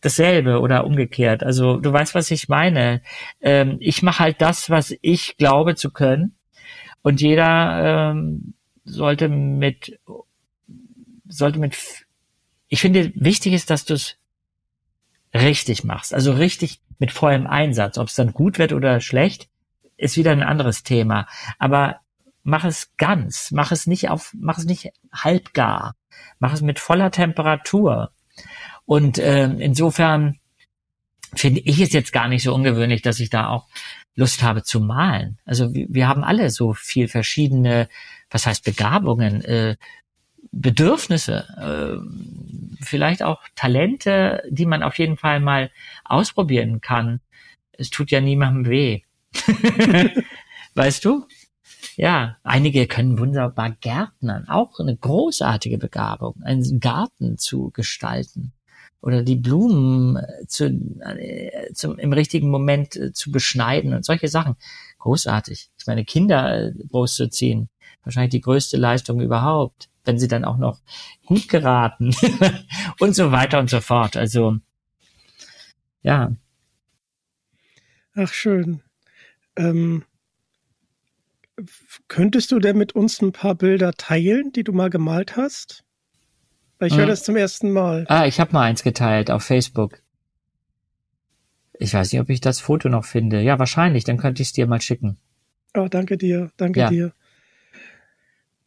dasselbe 0.01 0.59
oder 0.59 0.85
umgekehrt. 0.85 1.43
Also 1.43 1.77
du 1.77 1.91
weißt, 1.91 2.15
was 2.15 2.31
ich 2.31 2.49
meine. 2.49 3.01
Ähm, 3.41 3.77
ich 3.79 4.01
mache 4.01 4.19
halt 4.19 4.41
das, 4.41 4.69
was 4.69 4.93
ich 5.01 5.37
glaube 5.37 5.75
zu 5.75 5.91
können, 5.91 6.35
und 7.01 7.21
jeder 7.21 8.11
ähm, 8.11 8.53
sollte 8.83 9.29
mit 9.29 9.99
sollte 11.27 11.59
mit. 11.59 11.75
Ich 12.67 12.81
finde, 12.81 13.11
wichtig 13.15 13.53
ist, 13.53 13.69
dass 13.69 13.85
du 13.85 13.95
es 13.95 14.17
richtig 15.33 15.83
machst, 15.83 16.13
also 16.13 16.33
richtig 16.33 16.81
mit 16.97 17.11
vollem 17.11 17.47
Einsatz, 17.47 17.97
ob 17.97 18.07
es 18.07 18.15
dann 18.15 18.33
gut 18.33 18.59
wird 18.59 18.73
oder 18.73 18.99
schlecht, 18.99 19.49
ist 19.97 20.17
wieder 20.17 20.31
ein 20.31 20.43
anderes 20.43 20.83
Thema. 20.83 21.27
Aber 21.57 21.99
mach 22.43 22.65
es 22.65 22.91
ganz, 22.97 23.51
mach 23.51 23.71
es 23.71 23.87
nicht 23.87 24.09
auf, 24.09 24.33
mach 24.37 24.57
es 24.57 24.65
nicht 24.65 24.91
halbgar, 25.13 25.95
mach 26.39 26.53
es 26.53 26.61
mit 26.61 26.79
voller 26.79 27.11
Temperatur. 27.11 28.11
Und 28.85 29.17
äh, 29.19 29.45
insofern 29.45 30.39
finde 31.35 31.61
ich 31.61 31.79
es 31.79 31.93
jetzt 31.93 32.11
gar 32.11 32.27
nicht 32.27 32.43
so 32.43 32.53
ungewöhnlich, 32.53 33.01
dass 33.01 33.19
ich 33.19 33.29
da 33.29 33.47
auch 33.49 33.67
Lust 34.15 34.41
habe 34.41 34.63
zu 34.63 34.79
malen. 34.79 35.37
Also 35.45 35.73
wir, 35.73 35.85
wir 35.89 36.07
haben 36.07 36.23
alle 36.23 36.49
so 36.49 36.73
viel 36.73 37.07
verschiedene, 37.07 37.87
was 38.29 38.45
heißt 38.45 38.63
Begabungen, 38.63 39.43
äh, 39.43 39.75
Bedürfnisse, 40.51 41.45
äh, 41.57 42.58
vielleicht 42.89 43.23
auch 43.23 43.41
Talente, 43.55 44.43
die 44.49 44.65
man 44.65 44.83
auf 44.83 44.97
jeden 44.97 45.17
Fall 45.17 45.39
mal 45.39 45.71
ausprobieren 46.03 46.81
kann. 46.81 47.21
Es 47.71 47.89
tut 47.89 48.11
ja 48.11 48.21
niemandem 48.21 48.69
weh. 48.69 49.01
weißt 50.75 51.05
du? 51.05 51.25
Ja, 51.95 52.37
einige 52.43 52.87
können 52.87 53.19
wunderbar 53.19 53.71
Gärtnern, 53.71 54.47
auch 54.47 54.79
eine 54.79 54.95
großartige 54.95 55.77
Begabung, 55.77 56.41
einen 56.43 56.79
Garten 56.79 57.37
zu 57.37 57.71
gestalten 57.71 58.53
oder 59.01 59.23
die 59.23 59.35
Blumen 59.35 60.17
äh, 60.17 60.45
zu, 60.47 60.67
äh, 60.67 61.73
zum, 61.73 61.97
im 61.99 62.13
richtigen 62.13 62.49
Moment 62.49 62.95
äh, 62.95 63.13
zu 63.13 63.31
beschneiden 63.31 63.93
und 63.93 64.05
solche 64.05 64.27
Sachen. 64.27 64.55
Großartig. 64.99 65.69
Ich 65.77 65.87
meine, 65.87 66.03
Kinder 66.03 66.71
großzuziehen, 66.89 67.69
wahrscheinlich 68.03 68.31
die 68.31 68.41
größte 68.41 68.77
Leistung 68.77 69.21
überhaupt, 69.21 69.89
wenn 70.09 70.17
sie 70.17 70.27
dann 70.27 70.43
auch 70.43 70.57
noch 70.57 70.79
gut 71.27 71.47
geraten 71.47 72.15
und 72.99 73.15
so 73.15 73.31
weiter 73.31 73.59
und 73.59 73.69
so 73.69 73.79
fort. 73.79 74.17
Also, 74.17 74.57
ja. 76.01 76.31
Ach, 78.15 78.33
schön. 78.33 78.81
Ähm, 79.55 80.03
könntest 82.07 82.51
du 82.51 82.57
denn 82.57 82.75
mit 82.75 82.93
uns 82.93 83.21
ein 83.21 83.33
paar 83.33 83.53
Bilder 83.53 83.93
teilen, 83.93 84.51
die 84.51 84.63
du 84.63 84.73
mal 84.73 84.89
gemalt 84.89 85.37
hast? 85.37 85.83
Ich 86.79 86.93
höre 86.93 87.03
hm. 87.03 87.09
das 87.09 87.23
zum 87.23 87.35
ersten 87.35 87.71
Mal. 87.71 88.05
Ah, 88.07 88.25
ich 88.25 88.39
habe 88.39 88.53
mal 88.53 88.63
eins 88.63 88.81
geteilt 88.81 89.29
auf 89.29 89.43
Facebook. 89.43 90.01
Ich 91.77 91.93
weiß 91.93 92.11
nicht, 92.11 92.21
ob 92.21 92.29
ich 92.29 92.41
das 92.41 92.59
Foto 92.59 92.89
noch 92.89 93.05
finde. 93.05 93.41
Ja, 93.41 93.59
wahrscheinlich. 93.59 94.05
Dann 94.05 94.17
könnte 94.17 94.41
ich 94.41 94.47
es 94.47 94.53
dir 94.53 94.65
mal 94.65 94.81
schicken. 94.81 95.17
Oh, 95.77 95.87
danke 95.87 96.17
dir. 96.17 96.51
Danke 96.57 96.79
ja. 96.79 96.89
dir. 96.89 97.13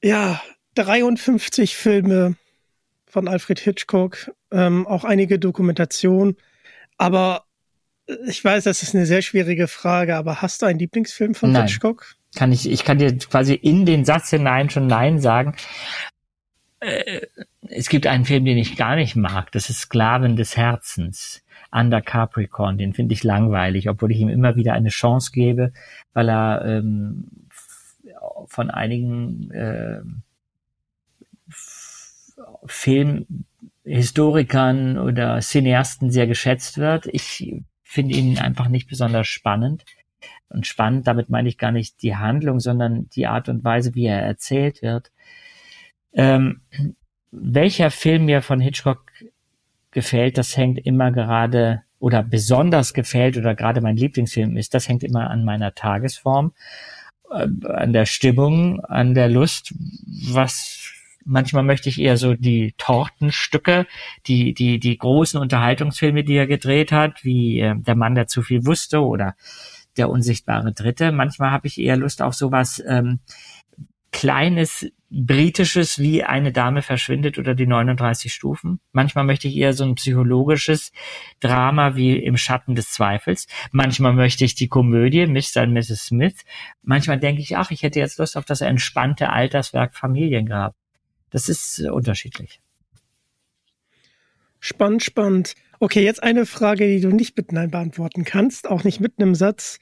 Ja, 0.02 0.40
53 0.74 1.76
Filme 1.76 2.36
von 3.06 3.28
Alfred 3.28 3.60
Hitchcock, 3.60 4.32
ähm, 4.50 4.86
auch 4.86 5.04
einige 5.04 5.38
Dokumentationen. 5.38 6.36
Aber 6.96 7.44
ich 8.26 8.44
weiß, 8.44 8.64
das 8.64 8.82
ist 8.82 8.94
eine 8.94 9.06
sehr 9.06 9.22
schwierige 9.22 9.68
Frage, 9.68 10.16
aber 10.16 10.42
hast 10.42 10.62
du 10.62 10.66
einen 10.66 10.78
Lieblingsfilm 10.78 11.34
von 11.34 11.52
Nein. 11.52 11.66
Hitchcock? 11.66 12.16
Kann 12.34 12.52
ich, 12.52 12.70
ich 12.70 12.84
kann 12.84 12.98
dir 12.98 13.16
quasi 13.18 13.54
in 13.54 13.84
den 13.84 14.04
Satz 14.04 14.30
hinein 14.30 14.70
schon 14.70 14.86
Nein 14.86 15.20
sagen. 15.20 15.54
Äh, 16.80 17.26
es 17.68 17.88
gibt 17.88 18.06
einen 18.06 18.24
Film, 18.24 18.44
den 18.44 18.58
ich 18.58 18.76
gar 18.76 18.96
nicht 18.96 19.16
mag. 19.16 19.52
Das 19.52 19.70
ist 19.70 19.80
Sklaven 19.80 20.36
des 20.36 20.56
Herzens. 20.56 21.42
Under 21.70 22.02
Capricorn, 22.02 22.76
den 22.76 22.92
finde 22.92 23.14
ich 23.14 23.24
langweilig, 23.24 23.88
obwohl 23.88 24.12
ich 24.12 24.18
ihm 24.18 24.28
immer 24.28 24.56
wieder 24.56 24.74
eine 24.74 24.90
Chance 24.90 25.30
gebe, 25.32 25.72
weil 26.12 26.28
er 26.28 26.64
ähm, 26.66 27.28
von 28.46 28.70
einigen 28.70 29.50
äh, 29.52 30.00
Filmhistorikern 32.64 34.98
oder 34.98 35.40
Cineasten 35.40 36.10
sehr 36.10 36.26
geschätzt 36.26 36.78
wird. 36.78 37.06
Ich 37.06 37.62
finde 37.82 38.14
ihn 38.14 38.38
einfach 38.38 38.68
nicht 38.68 38.88
besonders 38.88 39.28
spannend. 39.28 39.84
Und 40.48 40.66
spannend, 40.66 41.06
damit 41.06 41.30
meine 41.30 41.48
ich 41.48 41.58
gar 41.58 41.72
nicht 41.72 42.02
die 42.02 42.16
Handlung, 42.16 42.60
sondern 42.60 43.08
die 43.10 43.26
Art 43.26 43.48
und 43.48 43.64
Weise, 43.64 43.94
wie 43.94 44.06
er 44.06 44.20
erzählt 44.20 44.82
wird. 44.82 45.10
Ähm, 46.12 46.60
welcher 47.30 47.90
Film 47.90 48.26
mir 48.26 48.42
von 48.42 48.60
Hitchcock 48.60 49.10
gefällt, 49.90 50.36
das 50.36 50.56
hängt 50.56 50.78
immer 50.78 51.10
gerade 51.10 51.82
oder 51.98 52.22
besonders 52.22 52.94
gefällt 52.94 53.36
oder 53.36 53.54
gerade 53.54 53.80
mein 53.80 53.96
Lieblingsfilm 53.96 54.56
ist, 54.56 54.74
das 54.74 54.88
hängt 54.88 55.04
immer 55.04 55.30
an 55.30 55.44
meiner 55.44 55.74
Tagesform, 55.74 56.52
äh, 57.30 57.46
an 57.68 57.92
der 57.92 58.06
Stimmung, 58.06 58.84
an 58.84 59.14
der 59.14 59.28
Lust, 59.28 59.72
was 60.28 60.92
manchmal 61.24 61.62
möchte 61.62 61.88
ich 61.88 62.00
eher 62.00 62.16
so 62.16 62.34
die 62.34 62.74
Tortenstücke, 62.78 63.86
die 64.26 64.54
die 64.54 64.78
die 64.78 64.98
großen 64.98 65.40
Unterhaltungsfilme, 65.40 66.24
die 66.24 66.34
er 66.34 66.46
gedreht 66.46 66.92
hat, 66.92 67.24
wie 67.24 67.60
äh, 67.60 67.74
Der 67.76 67.96
Mann, 67.96 68.14
der 68.14 68.26
zu 68.26 68.42
viel 68.42 68.66
wusste 68.66 69.00
oder 69.00 69.34
Der 69.96 70.10
unsichtbare 70.10 70.72
Dritte. 70.72 71.12
Manchmal 71.12 71.50
habe 71.50 71.66
ich 71.66 71.78
eher 71.78 71.96
Lust 71.96 72.22
auf 72.22 72.34
sowas 72.34 72.82
ähm, 72.86 73.20
kleines 74.12 74.86
britisches 75.10 75.98
wie 75.98 76.24
eine 76.24 76.52
Dame 76.52 76.80
verschwindet 76.82 77.38
oder 77.38 77.54
die 77.54 77.66
39 77.66 78.32
Stufen. 78.32 78.80
Manchmal 78.92 79.24
möchte 79.24 79.48
ich 79.48 79.56
eher 79.56 79.74
so 79.74 79.84
ein 79.84 79.94
psychologisches 79.94 80.92
Drama 81.40 81.96
wie 81.96 82.16
im 82.16 82.36
Schatten 82.36 82.74
des 82.74 82.90
Zweifels. 82.90 83.46
Manchmal 83.72 84.14
möchte 84.14 84.44
ich 84.44 84.54
die 84.54 84.68
Komödie 84.68 85.26
Mr. 85.26 85.62
und 85.62 85.72
Mrs. 85.72 86.06
Smith. 86.06 86.44
Manchmal 86.82 87.18
denke 87.18 87.42
ich, 87.42 87.56
ach, 87.56 87.70
ich 87.70 87.82
hätte 87.82 87.98
jetzt 87.98 88.18
Lust 88.18 88.36
auf 88.36 88.44
das 88.44 88.62
entspannte 88.62 89.30
Alterswerk 89.30 89.94
Familiengrab. 89.94 90.74
Das 91.32 91.48
ist 91.48 91.80
äh, 91.80 91.88
unterschiedlich. 91.88 92.60
Spannend, 94.60 95.02
spannend. 95.02 95.54
Okay, 95.80 96.04
jetzt 96.04 96.22
eine 96.22 96.46
Frage, 96.46 96.86
die 96.86 97.00
du 97.00 97.08
nicht 97.08 97.36
mit 97.36 97.50
Nein 97.50 97.72
beantworten 97.72 98.24
kannst, 98.24 98.68
auch 98.68 98.84
nicht 98.84 99.00
mit 99.00 99.14
einem 99.18 99.34
Satz. 99.34 99.80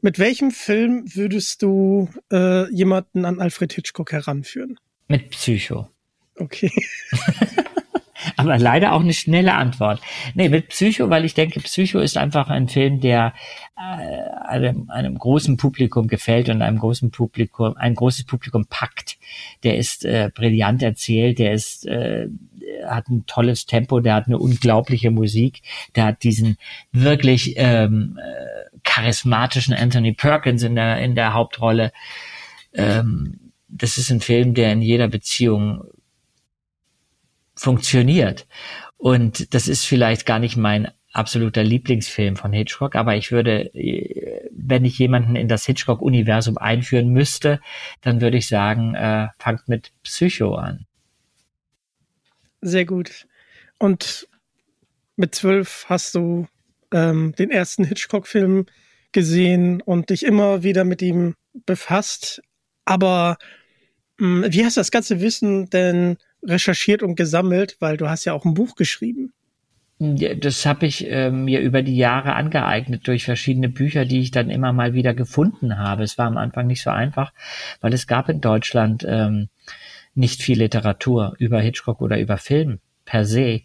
Mit 0.00 0.18
welchem 0.18 0.50
Film 0.50 1.04
würdest 1.14 1.62
du 1.62 2.08
äh, 2.32 2.68
jemanden 2.72 3.24
an 3.24 3.40
Alfred 3.40 3.72
Hitchcock 3.72 4.10
heranführen? 4.10 4.80
Mit 5.06 5.30
Psycho. 5.30 5.88
Okay. 6.34 6.72
Aber 8.36 8.58
leider 8.58 8.92
auch 8.92 9.00
eine 9.00 9.12
schnelle 9.12 9.54
Antwort. 9.54 10.00
Nee, 10.34 10.48
mit 10.48 10.68
Psycho, 10.68 11.10
weil 11.10 11.24
ich 11.24 11.34
denke, 11.34 11.60
Psycho 11.60 11.98
ist 11.98 12.16
einfach 12.16 12.48
ein 12.48 12.68
Film, 12.68 13.00
der 13.00 13.34
äh, 13.76 14.46
einem, 14.46 14.90
einem 14.90 15.18
großen 15.18 15.56
Publikum 15.56 16.08
gefällt 16.08 16.48
und 16.48 16.62
einem 16.62 16.78
großen 16.78 17.10
Publikum, 17.10 17.76
ein 17.76 17.94
großes 17.94 18.24
Publikum 18.24 18.66
packt. 18.66 19.18
Der 19.62 19.76
ist 19.76 20.04
äh, 20.04 20.30
brillant 20.34 20.82
erzählt, 20.82 21.38
der 21.38 21.52
ist 21.52 21.86
äh, 21.86 22.28
hat 22.86 23.08
ein 23.08 23.26
tolles 23.26 23.66
Tempo, 23.66 24.00
der 24.00 24.14
hat 24.14 24.26
eine 24.26 24.38
unglaubliche 24.38 25.10
Musik, 25.10 25.62
der 25.94 26.06
hat 26.06 26.22
diesen 26.22 26.56
wirklich 26.92 27.54
ähm, 27.56 28.18
äh, 28.20 28.78
charismatischen 28.82 29.74
Anthony 29.74 30.12
Perkins 30.12 30.62
in 30.62 30.74
der 30.74 30.98
in 30.98 31.14
der 31.14 31.34
Hauptrolle. 31.34 31.92
Ähm, 32.72 33.52
das 33.68 33.98
ist 33.98 34.10
ein 34.10 34.20
Film, 34.20 34.54
der 34.54 34.72
in 34.72 34.82
jeder 34.82 35.08
Beziehung 35.08 35.84
funktioniert. 37.56 38.46
Und 38.96 39.54
das 39.54 39.68
ist 39.68 39.84
vielleicht 39.84 40.26
gar 40.26 40.38
nicht 40.38 40.56
mein 40.56 40.88
absoluter 41.12 41.64
Lieblingsfilm 41.64 42.36
von 42.36 42.52
Hitchcock, 42.52 42.94
aber 42.94 43.16
ich 43.16 43.32
würde, 43.32 43.70
wenn 44.52 44.84
ich 44.84 44.98
jemanden 44.98 45.34
in 45.34 45.48
das 45.48 45.64
Hitchcock-Universum 45.64 46.58
einführen 46.58 47.08
müsste, 47.08 47.60
dann 48.02 48.20
würde 48.20 48.36
ich 48.36 48.48
sagen, 48.48 48.94
äh, 48.94 49.28
fangt 49.38 49.66
mit 49.66 49.92
Psycho 50.02 50.54
an. 50.54 50.86
Sehr 52.60 52.84
gut. 52.84 53.26
Und 53.78 54.28
mit 55.16 55.34
zwölf 55.34 55.86
hast 55.88 56.14
du 56.14 56.46
ähm, 56.92 57.34
den 57.38 57.50
ersten 57.50 57.84
Hitchcock-Film 57.84 58.66
gesehen 59.12 59.80
und 59.80 60.10
dich 60.10 60.24
immer 60.24 60.62
wieder 60.62 60.84
mit 60.84 61.00
ihm 61.00 61.34
befasst. 61.64 62.42
Aber 62.84 63.38
mh, 64.18 64.44
hm, 64.44 64.52
wie 64.52 64.64
hast 64.64 64.76
du 64.76 64.80
das 64.80 64.90
ganze 64.90 65.20
Wissen 65.20 65.70
denn 65.70 66.18
recherchiert 66.46 67.02
und 67.02 67.16
gesammelt? 67.16 67.76
Weil 67.80 67.96
du 67.96 68.08
hast 68.08 68.24
ja 68.24 68.32
auch 68.32 68.44
ein 68.44 68.54
Buch 68.54 68.76
geschrieben. 68.76 69.32
Das 69.98 70.66
habe 70.66 70.84
ich 70.84 71.10
äh, 71.10 71.30
mir 71.30 71.60
über 71.60 71.82
die 71.82 71.96
Jahre 71.96 72.34
angeeignet 72.34 73.08
durch 73.08 73.24
verschiedene 73.24 73.70
Bücher, 73.70 74.04
die 74.04 74.20
ich 74.20 74.30
dann 74.30 74.50
immer 74.50 74.74
mal 74.74 74.92
wieder 74.92 75.14
gefunden 75.14 75.78
habe. 75.78 76.02
Es 76.02 76.18
war 76.18 76.26
am 76.26 76.36
Anfang 76.36 76.66
nicht 76.66 76.82
so 76.82 76.90
einfach, 76.90 77.32
weil 77.80 77.94
es 77.94 78.06
gab 78.06 78.28
in 78.28 78.42
Deutschland 78.42 79.06
ähm, 79.08 79.48
nicht 80.14 80.42
viel 80.42 80.58
Literatur 80.58 81.34
über 81.38 81.60
Hitchcock 81.60 82.02
oder 82.02 82.18
über 82.18 82.36
Film 82.36 82.80
per 83.06 83.24
se. 83.24 83.62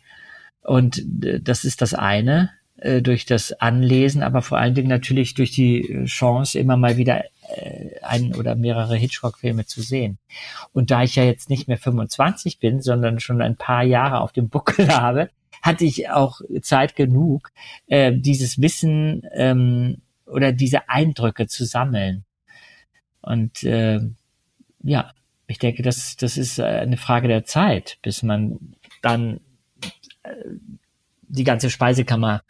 Und 0.63 1.03
äh, 1.23 1.41
das 1.41 1.65
ist 1.65 1.81
das 1.81 1.93
eine 1.93 2.51
äh, 2.81 3.01
durch 3.01 3.25
das 3.25 3.53
Anlesen, 3.53 4.23
aber 4.23 4.41
vor 4.41 4.57
allen 4.57 4.73
Dingen 4.73 4.89
natürlich 4.89 5.35
durch 5.35 5.51
die 5.51 6.03
Chance, 6.05 6.57
immer 6.57 6.77
mal 6.77 6.97
wieder 6.97 7.23
äh, 7.55 7.99
ein 8.01 8.35
oder 8.35 8.55
mehrere 8.55 8.95
Hitchcock-Filme 8.95 9.65
zu 9.67 9.81
sehen. 9.81 10.17
Und 10.73 10.89
da 10.89 11.03
ich 11.03 11.15
ja 11.15 11.23
jetzt 11.23 11.49
nicht 11.49 11.67
mehr 11.67 11.77
25 11.77 12.59
bin, 12.59 12.81
sondern 12.81 13.19
schon 13.19 13.41
ein 13.41 13.55
paar 13.55 13.83
Jahre 13.83 14.21
auf 14.21 14.31
dem 14.31 14.49
Buckel 14.49 14.87
habe, 14.95 15.29
hatte 15.61 15.85
ich 15.85 16.09
auch 16.09 16.41
Zeit 16.61 16.95
genug, 16.95 17.51
äh, 17.85 18.13
dieses 18.13 18.59
Wissen 18.59 19.27
ähm, 19.33 20.01
oder 20.25 20.51
diese 20.51 20.89
Eindrücke 20.89 21.45
zu 21.45 21.65
sammeln. 21.65 22.25
Und 23.21 23.63
äh, 23.63 23.99
ja, 24.81 25.11
ich 25.45 25.59
denke, 25.59 25.83
das, 25.83 26.15
das 26.15 26.37
ist 26.37 26.59
eine 26.59 26.97
Frage 26.97 27.27
der 27.27 27.45
Zeit, 27.45 27.99
bis 28.01 28.23
man 28.23 28.75
dann 29.03 29.39
äh, 30.23 30.31
die 31.31 31.43
ganze 31.43 31.69
Speisekammer 31.69 32.43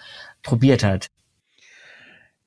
probiert 0.43 0.83
hat. 0.83 1.07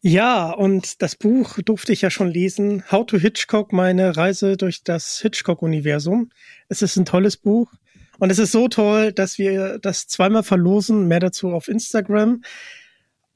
Ja, 0.06 0.50
und 0.50 1.00
das 1.00 1.16
Buch 1.16 1.58
durfte 1.64 1.92
ich 1.92 2.02
ja 2.02 2.10
schon 2.10 2.28
lesen. 2.28 2.84
How 2.90 3.06
to 3.06 3.16
Hitchcock, 3.16 3.72
meine 3.72 4.16
Reise 4.16 4.58
durch 4.58 4.82
das 4.84 5.20
Hitchcock-Universum. 5.20 6.30
Es 6.68 6.82
ist 6.82 6.96
ein 6.96 7.06
tolles 7.06 7.38
Buch. 7.38 7.72
Und 8.18 8.30
es 8.30 8.38
ist 8.38 8.52
so 8.52 8.68
toll, 8.68 9.12
dass 9.12 9.38
wir 9.38 9.78
das 9.78 10.06
zweimal 10.06 10.42
verlosen. 10.42 11.08
Mehr 11.08 11.20
dazu 11.20 11.52
auf 11.52 11.68
Instagram. 11.68 12.42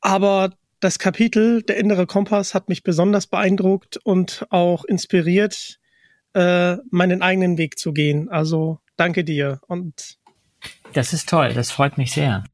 Aber 0.02 0.50
das 0.80 0.98
Kapitel 0.98 1.62
Der 1.62 1.78
innere 1.78 2.06
Kompass 2.06 2.54
hat 2.54 2.68
mich 2.68 2.82
besonders 2.82 3.26
beeindruckt 3.26 3.96
und 3.96 4.46
auch 4.50 4.84
inspiriert, 4.84 5.78
äh, 6.34 6.76
meinen 6.90 7.22
eigenen 7.22 7.56
Weg 7.56 7.78
zu 7.78 7.92
gehen. 7.92 8.28
Also 8.28 8.78
danke 8.96 9.24
dir. 9.24 9.60
Und 9.66 10.18
das 10.92 11.12
ist 11.12 11.28
toll. 11.28 11.54
Das 11.54 11.70
freut 11.70 11.96
mich 11.96 12.12
sehr. 12.12 12.44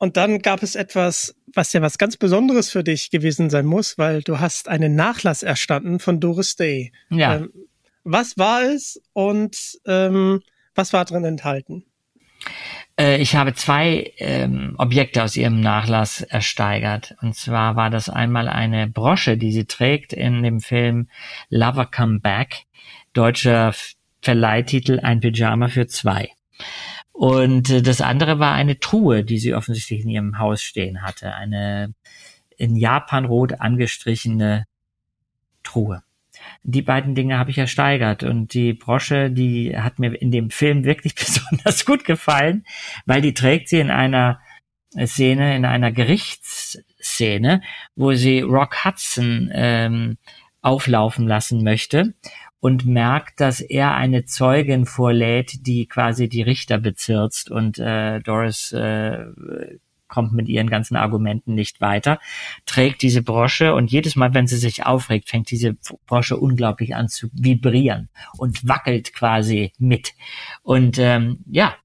Und 0.00 0.16
dann 0.16 0.38
gab 0.38 0.62
es 0.62 0.76
etwas, 0.76 1.36
was 1.54 1.74
ja 1.74 1.82
was 1.82 1.98
ganz 1.98 2.16
Besonderes 2.16 2.70
für 2.70 2.82
dich 2.82 3.10
gewesen 3.10 3.50
sein 3.50 3.66
muss, 3.66 3.98
weil 3.98 4.22
du 4.22 4.40
hast 4.40 4.66
einen 4.66 4.94
Nachlass 4.96 5.42
erstanden 5.42 6.00
von 6.00 6.20
Doris 6.20 6.56
Day. 6.56 6.90
Ja. 7.10 7.36
Ähm, 7.36 7.52
was 8.02 8.38
war 8.38 8.62
es 8.62 9.02
und 9.12 9.78
ähm, 9.86 10.40
was 10.74 10.94
war 10.94 11.04
drin 11.04 11.24
enthalten? 11.24 11.84
Äh, 12.98 13.18
ich 13.18 13.36
habe 13.36 13.52
zwei 13.52 14.14
ähm, 14.16 14.74
Objekte 14.78 15.22
aus 15.22 15.36
ihrem 15.36 15.60
Nachlass 15.60 16.22
ersteigert. 16.22 17.14
Und 17.20 17.36
zwar 17.36 17.76
war 17.76 17.90
das 17.90 18.08
einmal 18.08 18.48
eine 18.48 18.88
Brosche, 18.88 19.36
die 19.36 19.52
sie 19.52 19.66
trägt 19.66 20.14
in 20.14 20.42
dem 20.42 20.60
Film 20.60 21.10
Lover 21.50 21.84
Come 21.84 22.20
Back, 22.20 22.64
deutscher 23.12 23.74
Verleihtitel 24.22 24.98
Ein 25.00 25.20
Pyjama 25.20 25.68
für 25.68 25.86
zwei. 25.88 26.30
Und 27.20 27.68
äh, 27.68 27.82
das 27.82 28.00
andere 28.00 28.38
war 28.38 28.54
eine 28.54 28.80
Truhe, 28.80 29.24
die 29.24 29.38
sie 29.38 29.52
offensichtlich 29.52 30.04
in 30.04 30.08
ihrem 30.08 30.38
Haus 30.38 30.62
stehen 30.62 31.02
hatte. 31.02 31.34
Eine 31.34 31.92
in 32.56 32.76
Japanrot 32.76 33.60
angestrichene 33.60 34.64
Truhe. 35.62 36.02
Die 36.62 36.80
beiden 36.80 37.14
Dinge 37.14 37.36
habe 37.38 37.50
ich 37.50 37.58
ersteigert 37.58 38.22
und 38.22 38.54
die 38.54 38.72
Brosche, 38.72 39.30
die 39.30 39.76
hat 39.76 39.98
mir 39.98 40.14
in 40.14 40.30
dem 40.30 40.48
Film 40.48 40.84
wirklich 40.84 41.14
besonders 41.14 41.84
gut 41.84 42.06
gefallen, 42.06 42.64
weil 43.04 43.20
die 43.20 43.34
trägt 43.34 43.68
sie 43.68 43.80
in 43.80 43.90
einer 43.90 44.40
Szene, 45.04 45.54
in 45.56 45.66
einer 45.66 45.92
Gerichtsszene, 45.92 47.60
wo 47.96 48.14
sie 48.14 48.40
Rock 48.40 48.82
Hudson 48.86 49.50
ähm, 49.52 50.16
auflaufen 50.62 51.28
lassen 51.28 51.64
möchte 51.64 52.14
und 52.60 52.86
merkt, 52.86 53.40
dass 53.40 53.60
er 53.60 53.94
eine 53.94 54.26
Zeugin 54.26 54.86
vorlädt, 54.86 55.66
die 55.66 55.86
quasi 55.86 56.28
die 56.28 56.42
Richter 56.42 56.78
bezirzt 56.78 57.50
und 57.50 57.78
äh, 57.78 58.20
Doris 58.20 58.72
äh, 58.72 59.24
kommt 60.10 60.32
mit 60.32 60.48
ihren 60.48 60.68
ganzen 60.68 60.96
Argumenten 60.96 61.54
nicht 61.54 61.80
weiter, 61.80 62.18
trägt 62.66 63.00
diese 63.02 63.22
Brosche 63.22 63.74
und 63.74 63.90
jedes 63.90 64.16
Mal, 64.16 64.34
wenn 64.34 64.46
sie 64.46 64.58
sich 64.58 64.84
aufregt, 64.84 65.30
fängt 65.30 65.50
diese 65.50 65.76
Brosche 66.06 66.36
unglaublich 66.36 66.94
an 66.94 67.08
zu 67.08 67.28
vibrieren 67.32 68.08
und 68.36 68.66
wackelt 68.68 69.14
quasi 69.14 69.72
mit. 69.78 70.12
Und 70.62 70.98
ähm, 70.98 71.38
ja, 71.46 71.76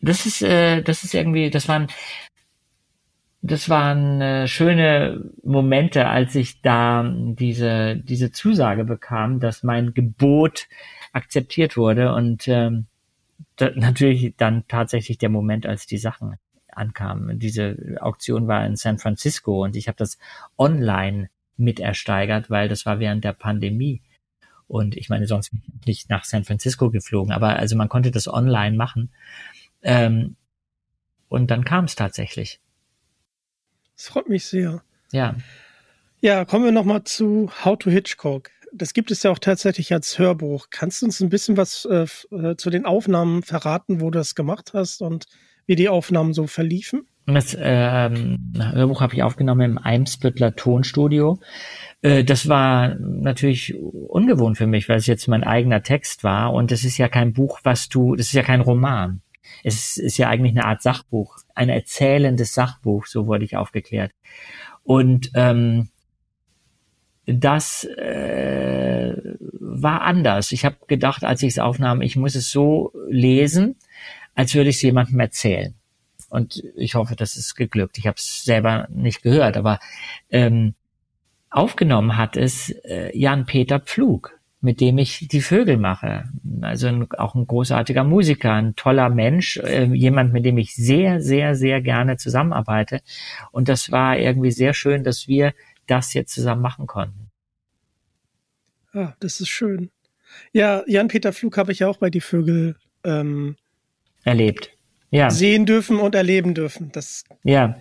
das 0.00 0.24
ist, 0.24 0.40
äh, 0.42 0.82
das 0.82 1.04
ist 1.04 1.14
irgendwie, 1.14 1.50
das 1.50 1.68
waren 1.68 1.88
das 3.46 3.68
waren 3.68 4.20
äh, 4.20 4.48
schöne 4.48 5.30
Momente, 5.42 6.08
als 6.08 6.34
ich 6.34 6.62
da 6.62 7.08
diese, 7.08 7.96
diese 7.96 8.32
Zusage 8.32 8.84
bekam, 8.84 9.40
dass 9.40 9.62
mein 9.62 9.94
Gebot 9.94 10.66
akzeptiert 11.12 11.76
wurde 11.76 12.12
und 12.12 12.48
ähm, 12.48 12.86
da, 13.56 13.70
natürlich 13.74 14.34
dann 14.36 14.64
tatsächlich 14.68 15.18
der 15.18 15.28
Moment, 15.28 15.66
als 15.66 15.86
die 15.86 15.98
Sachen 15.98 16.36
ankamen. 16.68 17.38
Diese 17.38 17.96
Auktion 18.00 18.48
war 18.48 18.66
in 18.66 18.76
San 18.76 18.98
Francisco 18.98 19.64
und 19.64 19.76
ich 19.76 19.88
habe 19.88 19.96
das 19.96 20.18
online 20.58 21.30
mit 21.56 21.80
ersteigert, 21.80 22.50
weil 22.50 22.68
das 22.68 22.84
war 22.84 22.98
während 22.98 23.24
der 23.24 23.32
Pandemie. 23.32 24.02
Und 24.68 24.96
ich 24.96 25.08
meine, 25.08 25.26
sonst 25.26 25.50
bin 25.50 25.62
ich 25.68 25.86
nicht 25.86 26.10
nach 26.10 26.24
San 26.24 26.44
Francisco 26.44 26.90
geflogen, 26.90 27.32
aber 27.32 27.56
also 27.56 27.76
man 27.76 27.88
konnte 27.88 28.10
das 28.10 28.28
online 28.28 28.76
machen. 28.76 29.10
Ähm, 29.82 30.36
und 31.28 31.50
dann 31.50 31.64
kam 31.64 31.84
es 31.84 31.94
tatsächlich. 31.94 32.60
Das 33.96 34.08
freut 34.08 34.28
mich 34.28 34.46
sehr. 34.46 34.82
Ja. 35.12 35.34
Ja, 36.20 36.44
kommen 36.44 36.64
wir 36.64 36.72
nochmal 36.72 37.04
zu 37.04 37.50
How 37.64 37.78
to 37.78 37.90
Hitchcock. 37.90 38.50
Das 38.72 38.94
gibt 38.94 39.10
es 39.10 39.22
ja 39.22 39.30
auch 39.30 39.38
tatsächlich 39.38 39.92
als 39.92 40.18
Hörbuch. 40.18 40.66
Kannst 40.70 41.00
du 41.00 41.06
uns 41.06 41.20
ein 41.20 41.28
bisschen 41.28 41.56
was 41.56 41.86
äh, 41.86 42.06
äh, 42.34 42.56
zu 42.56 42.70
den 42.70 42.84
Aufnahmen 42.84 43.42
verraten, 43.42 44.00
wo 44.00 44.10
du 44.10 44.18
das 44.18 44.34
gemacht 44.34 44.72
hast 44.74 45.02
und 45.02 45.26
wie 45.66 45.76
die 45.76 45.88
Aufnahmen 45.88 46.32
so 46.32 46.46
verliefen? 46.46 47.06
Das 47.26 47.56
ähm, 47.58 48.52
Hörbuch 48.56 49.00
habe 49.00 49.14
ich 49.14 49.22
aufgenommen 49.24 49.72
im 49.72 49.78
Eimsbüttler 49.78 50.54
Tonstudio. 50.54 51.40
Äh, 52.00 52.22
das 52.22 52.48
war 52.48 52.94
natürlich 53.00 53.74
ungewohnt 53.76 54.58
für 54.58 54.68
mich, 54.68 54.88
weil 54.88 54.98
es 54.98 55.06
jetzt 55.06 55.26
mein 55.26 55.42
eigener 55.42 55.82
Text 55.82 56.22
war. 56.22 56.52
Und 56.52 56.70
es 56.70 56.84
ist 56.84 56.98
ja 56.98 57.08
kein 57.08 57.32
Buch, 57.32 57.60
was 57.64 57.88
du, 57.88 58.14
das 58.14 58.26
ist 58.26 58.34
ja 58.34 58.44
kein 58.44 58.60
Roman. 58.60 59.22
Es 59.62 59.96
ist 59.96 60.18
ja 60.18 60.28
eigentlich 60.28 60.52
eine 60.52 60.64
Art 60.64 60.82
Sachbuch, 60.82 61.38
ein 61.54 61.68
erzählendes 61.68 62.54
Sachbuch, 62.54 63.06
so 63.06 63.26
wurde 63.26 63.44
ich 63.44 63.56
aufgeklärt. 63.56 64.12
Und 64.82 65.30
ähm, 65.34 65.88
das 67.26 67.84
äh, 67.84 69.14
war 69.52 70.02
anders. 70.02 70.52
Ich 70.52 70.64
habe 70.64 70.76
gedacht, 70.86 71.24
als 71.24 71.42
ich 71.42 71.50
es 71.54 71.58
aufnahm, 71.58 72.00
ich 72.00 72.16
muss 72.16 72.36
es 72.36 72.50
so 72.50 72.92
lesen, 73.08 73.76
als 74.34 74.54
würde 74.54 74.70
ich 74.70 74.76
es 74.76 74.82
jemandem 74.82 75.18
erzählen. 75.18 75.74
Und 76.28 76.62
ich 76.76 76.94
hoffe, 76.94 77.16
das 77.16 77.36
ist 77.36 77.54
geglückt. 77.56 77.98
Ich 77.98 78.06
habe 78.06 78.16
es 78.16 78.44
selber 78.44 78.86
nicht 78.90 79.22
gehört, 79.22 79.56
aber 79.56 79.80
ähm, 80.30 80.74
aufgenommen 81.50 82.16
hat 82.16 82.36
es 82.36 82.70
äh, 82.84 83.16
Jan-Peter 83.16 83.80
Pflug 83.80 84.35
mit 84.60 84.80
dem 84.80 84.98
ich 84.98 85.28
die 85.28 85.40
Vögel 85.40 85.76
mache. 85.76 86.24
Also 86.62 86.88
ein, 86.88 87.10
auch 87.12 87.34
ein 87.34 87.46
großartiger 87.46 88.04
Musiker, 88.04 88.52
ein 88.52 88.74
toller 88.74 89.10
Mensch, 89.10 89.58
äh, 89.58 89.84
jemand, 89.84 90.32
mit 90.32 90.44
dem 90.44 90.58
ich 90.58 90.74
sehr, 90.74 91.20
sehr, 91.20 91.54
sehr 91.54 91.80
gerne 91.82 92.16
zusammenarbeite. 92.16 93.00
Und 93.52 93.68
das 93.68 93.90
war 93.90 94.18
irgendwie 94.18 94.50
sehr 94.50 94.74
schön, 94.74 95.04
dass 95.04 95.28
wir 95.28 95.52
das 95.86 96.14
jetzt 96.14 96.34
zusammen 96.34 96.62
machen 96.62 96.86
konnten. 96.86 97.30
Ah, 98.92 99.14
das 99.20 99.40
ist 99.40 99.48
schön. 99.48 99.90
Ja, 100.52 100.82
Jan-Peter 100.86 101.32
Flug 101.32 101.56
habe 101.58 101.72
ich 101.72 101.80
ja 101.80 101.88
auch 101.88 101.98
bei 101.98 102.10
die 102.10 102.20
Vögel 102.20 102.76
ähm, 103.04 103.56
erlebt. 104.24 104.70
Ja. 105.10 105.30
Sehen 105.30 105.66
dürfen 105.66 105.98
und 105.98 106.14
erleben 106.14 106.54
dürfen. 106.54 106.90
Das 106.92 107.24
ja. 107.44 107.76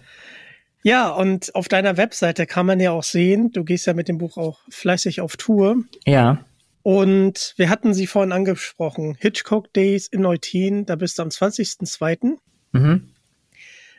Ja, 0.84 1.10
und 1.10 1.56
auf 1.56 1.68
deiner 1.68 1.98
Webseite 1.98 2.46
kann 2.46 2.68
man 2.68 2.80
ja 2.80 2.92
auch 2.92 3.04
sehen, 3.04 3.52
du 3.52 3.64
gehst 3.64 3.88
ja 3.88 3.94
mit 3.94 4.08
dem 4.08 4.20
Buch 4.20 4.38
auch 4.38 4.60
fleißig 4.70 5.20
auf 5.20 5.36
Tour. 5.36 5.78
Ja. 6.06 6.46
Und 6.86 7.56
wir 7.58 7.72
hatten 7.72 7.96
sie 7.96 8.06
vorhin 8.06 8.32
angesprochen, 8.32 9.18
Hitchcock 9.20 9.74
Days 9.74 10.06
in 10.06 10.22
Neutin, 10.22 10.86
da 10.86 10.96
bist 10.96 11.18
du 11.18 11.24
am 11.24 11.30
20.02. 11.30 12.38
Mhm. 12.74 13.10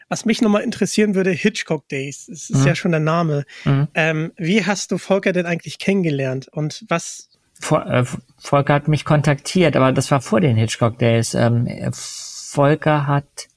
Was 0.08 0.24
mich 0.24 0.40
nochmal 0.40 0.62
interessieren 0.62 1.16
würde, 1.16 1.32
Hitchcock 1.32 1.88
Days, 1.88 2.26
das 2.26 2.48
ist 2.48 2.60
mhm. 2.60 2.66
ja 2.68 2.74
schon 2.76 2.92
der 2.92 3.00
Name. 3.00 3.44
Mhm. 3.64 3.88
Ähm, 3.94 4.32
wie 4.36 4.64
hast 4.64 4.92
du 4.92 4.98
Volker 4.98 5.32
denn 5.32 5.46
eigentlich 5.46 5.80
kennengelernt 5.80 6.46
und 6.52 6.84
was? 6.86 7.28
Äh, 7.72 8.04
Volker 8.38 8.74
hat 8.74 8.86
mich 8.86 9.04
kontaktiert, 9.04 9.74
aber 9.74 9.90
das 9.90 10.12
war 10.12 10.20
vor 10.20 10.40
den 10.40 10.56
Hitchcock 10.56 10.96
Days. 10.96 11.34
Ähm, 11.34 11.68
Volker 11.92 13.08
hat, 13.08 13.48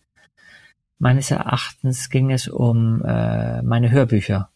meines 0.97 1.29
Erachtens 1.29 2.09
ging 2.09 2.31
es 2.31 2.47
um 2.47 3.05
äh, 3.05 3.61
meine 3.61 3.91
Hörbücher. 3.91 4.49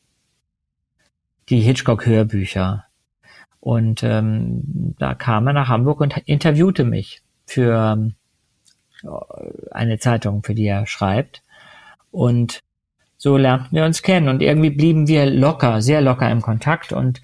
Die 1.50 1.60
Hitchcock-Hörbücher. 1.60 2.88
Und 3.64 4.04
ähm, 4.04 4.94
da 5.00 5.14
kam 5.14 5.48
er 5.48 5.54
nach 5.54 5.70
Hamburg 5.70 6.02
und 6.02 6.18
interviewte 6.26 6.84
mich 6.84 7.22
für 7.46 8.12
äh, 9.04 9.08
eine 9.72 10.00
Zeitung, 10.00 10.44
für 10.44 10.54
die 10.54 10.66
er 10.66 10.86
schreibt. 10.86 11.44
Und 12.12 12.60
so 13.16 13.38
lernten 13.38 13.74
wir 13.74 13.86
uns 13.86 14.02
kennen 14.02 14.28
und 14.28 14.42
irgendwie 14.42 14.70
blieben 14.70 15.08
wir 15.08 15.28
locker, 15.28 15.82
sehr 15.82 16.02
locker 16.02 16.30
im 16.30 16.42
Kontakt 16.42 16.92
und 16.92 17.22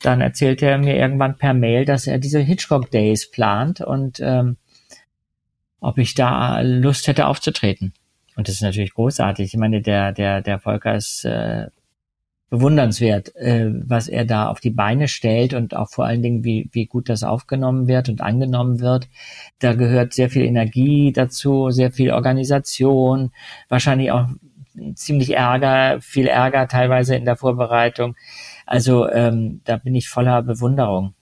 dann 0.00 0.22
erzählte 0.22 0.64
er 0.64 0.78
mir 0.78 0.96
irgendwann 0.96 1.36
per 1.36 1.52
Mail, 1.52 1.84
dass 1.84 2.06
er 2.06 2.16
diese 2.16 2.40
Hitchcock 2.40 2.90
Days 2.90 3.30
plant 3.30 3.82
und 3.82 4.18
ähm, 4.20 4.56
ob 5.78 5.98
ich 5.98 6.14
da 6.14 6.62
Lust 6.62 7.06
hätte 7.06 7.26
aufzutreten. 7.26 7.92
Und 8.34 8.48
das 8.48 8.54
ist 8.54 8.62
natürlich 8.62 8.94
großartig. 8.94 9.52
Ich 9.52 9.60
meine, 9.60 9.82
der, 9.82 10.12
der, 10.12 10.40
der 10.40 10.58
Volker 10.58 10.94
ist 10.94 11.26
äh, 11.26 11.66
bewundernswert, 12.52 13.34
äh, 13.36 13.70
was 13.72 14.08
er 14.08 14.26
da 14.26 14.48
auf 14.48 14.60
die 14.60 14.68
Beine 14.68 15.08
stellt 15.08 15.54
und 15.54 15.74
auch 15.74 15.88
vor 15.88 16.04
allen 16.04 16.20
Dingen, 16.20 16.44
wie, 16.44 16.68
wie 16.72 16.84
gut 16.84 17.08
das 17.08 17.22
aufgenommen 17.22 17.88
wird 17.88 18.10
und 18.10 18.20
angenommen 18.20 18.80
wird. 18.80 19.08
Da 19.58 19.72
gehört 19.72 20.12
sehr 20.12 20.28
viel 20.28 20.44
Energie 20.44 21.12
dazu, 21.12 21.70
sehr 21.70 21.92
viel 21.92 22.10
Organisation, 22.10 23.30
wahrscheinlich 23.70 24.12
auch 24.12 24.26
ziemlich 24.94 25.34
Ärger, 25.34 26.02
viel 26.02 26.26
Ärger 26.26 26.68
teilweise 26.68 27.16
in 27.16 27.24
der 27.24 27.36
Vorbereitung. 27.36 28.16
Also 28.66 29.08
ähm, 29.08 29.62
da 29.64 29.78
bin 29.78 29.94
ich 29.94 30.10
voller 30.10 30.42
Bewunderung. 30.42 31.14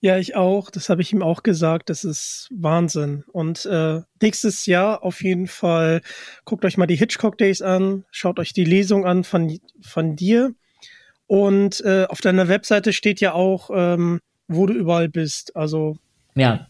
Ja, 0.00 0.16
ich 0.16 0.36
auch. 0.36 0.70
Das 0.70 0.88
habe 0.90 1.02
ich 1.02 1.12
ihm 1.12 1.22
auch 1.22 1.42
gesagt. 1.42 1.90
Das 1.90 2.04
ist 2.04 2.48
Wahnsinn. 2.52 3.24
Und 3.32 3.66
äh, 3.66 4.00
nächstes 4.22 4.66
Jahr 4.66 5.02
auf 5.02 5.22
jeden 5.22 5.48
Fall 5.48 6.02
guckt 6.44 6.64
euch 6.64 6.76
mal 6.76 6.86
die 6.86 6.96
Hitchcock 6.96 7.36
Days 7.36 7.62
an, 7.62 8.04
schaut 8.10 8.38
euch 8.38 8.52
die 8.52 8.64
Lesung 8.64 9.06
an 9.06 9.24
von, 9.24 9.58
von 9.80 10.14
dir. 10.14 10.54
Und 11.26 11.80
äh, 11.84 12.06
auf 12.08 12.20
deiner 12.20 12.48
Webseite 12.48 12.92
steht 12.92 13.20
ja 13.20 13.32
auch, 13.32 13.70
ähm, 13.74 14.20
wo 14.46 14.66
du 14.66 14.72
überall 14.72 15.08
bist. 15.08 15.56
Also 15.56 15.98
ja, 16.34 16.68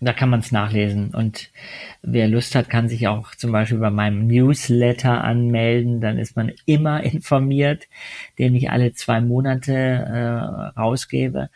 da 0.00 0.12
kann 0.12 0.28
man 0.28 0.40
es 0.40 0.52
nachlesen. 0.52 1.14
Und 1.14 1.50
wer 2.02 2.28
Lust 2.28 2.54
hat, 2.54 2.68
kann 2.68 2.88
sich 2.88 3.08
auch 3.08 3.34
zum 3.34 3.52
Beispiel 3.52 3.78
bei 3.78 3.90
meinem 3.90 4.26
Newsletter 4.26 5.24
anmelden. 5.24 6.00
Dann 6.00 6.18
ist 6.18 6.36
man 6.36 6.52
immer 6.66 7.02
informiert, 7.02 7.88
den 8.38 8.54
ich 8.54 8.70
alle 8.70 8.92
zwei 8.92 9.20
Monate 9.20 9.72
äh, 9.72 10.78
rausgebe. 10.78 11.48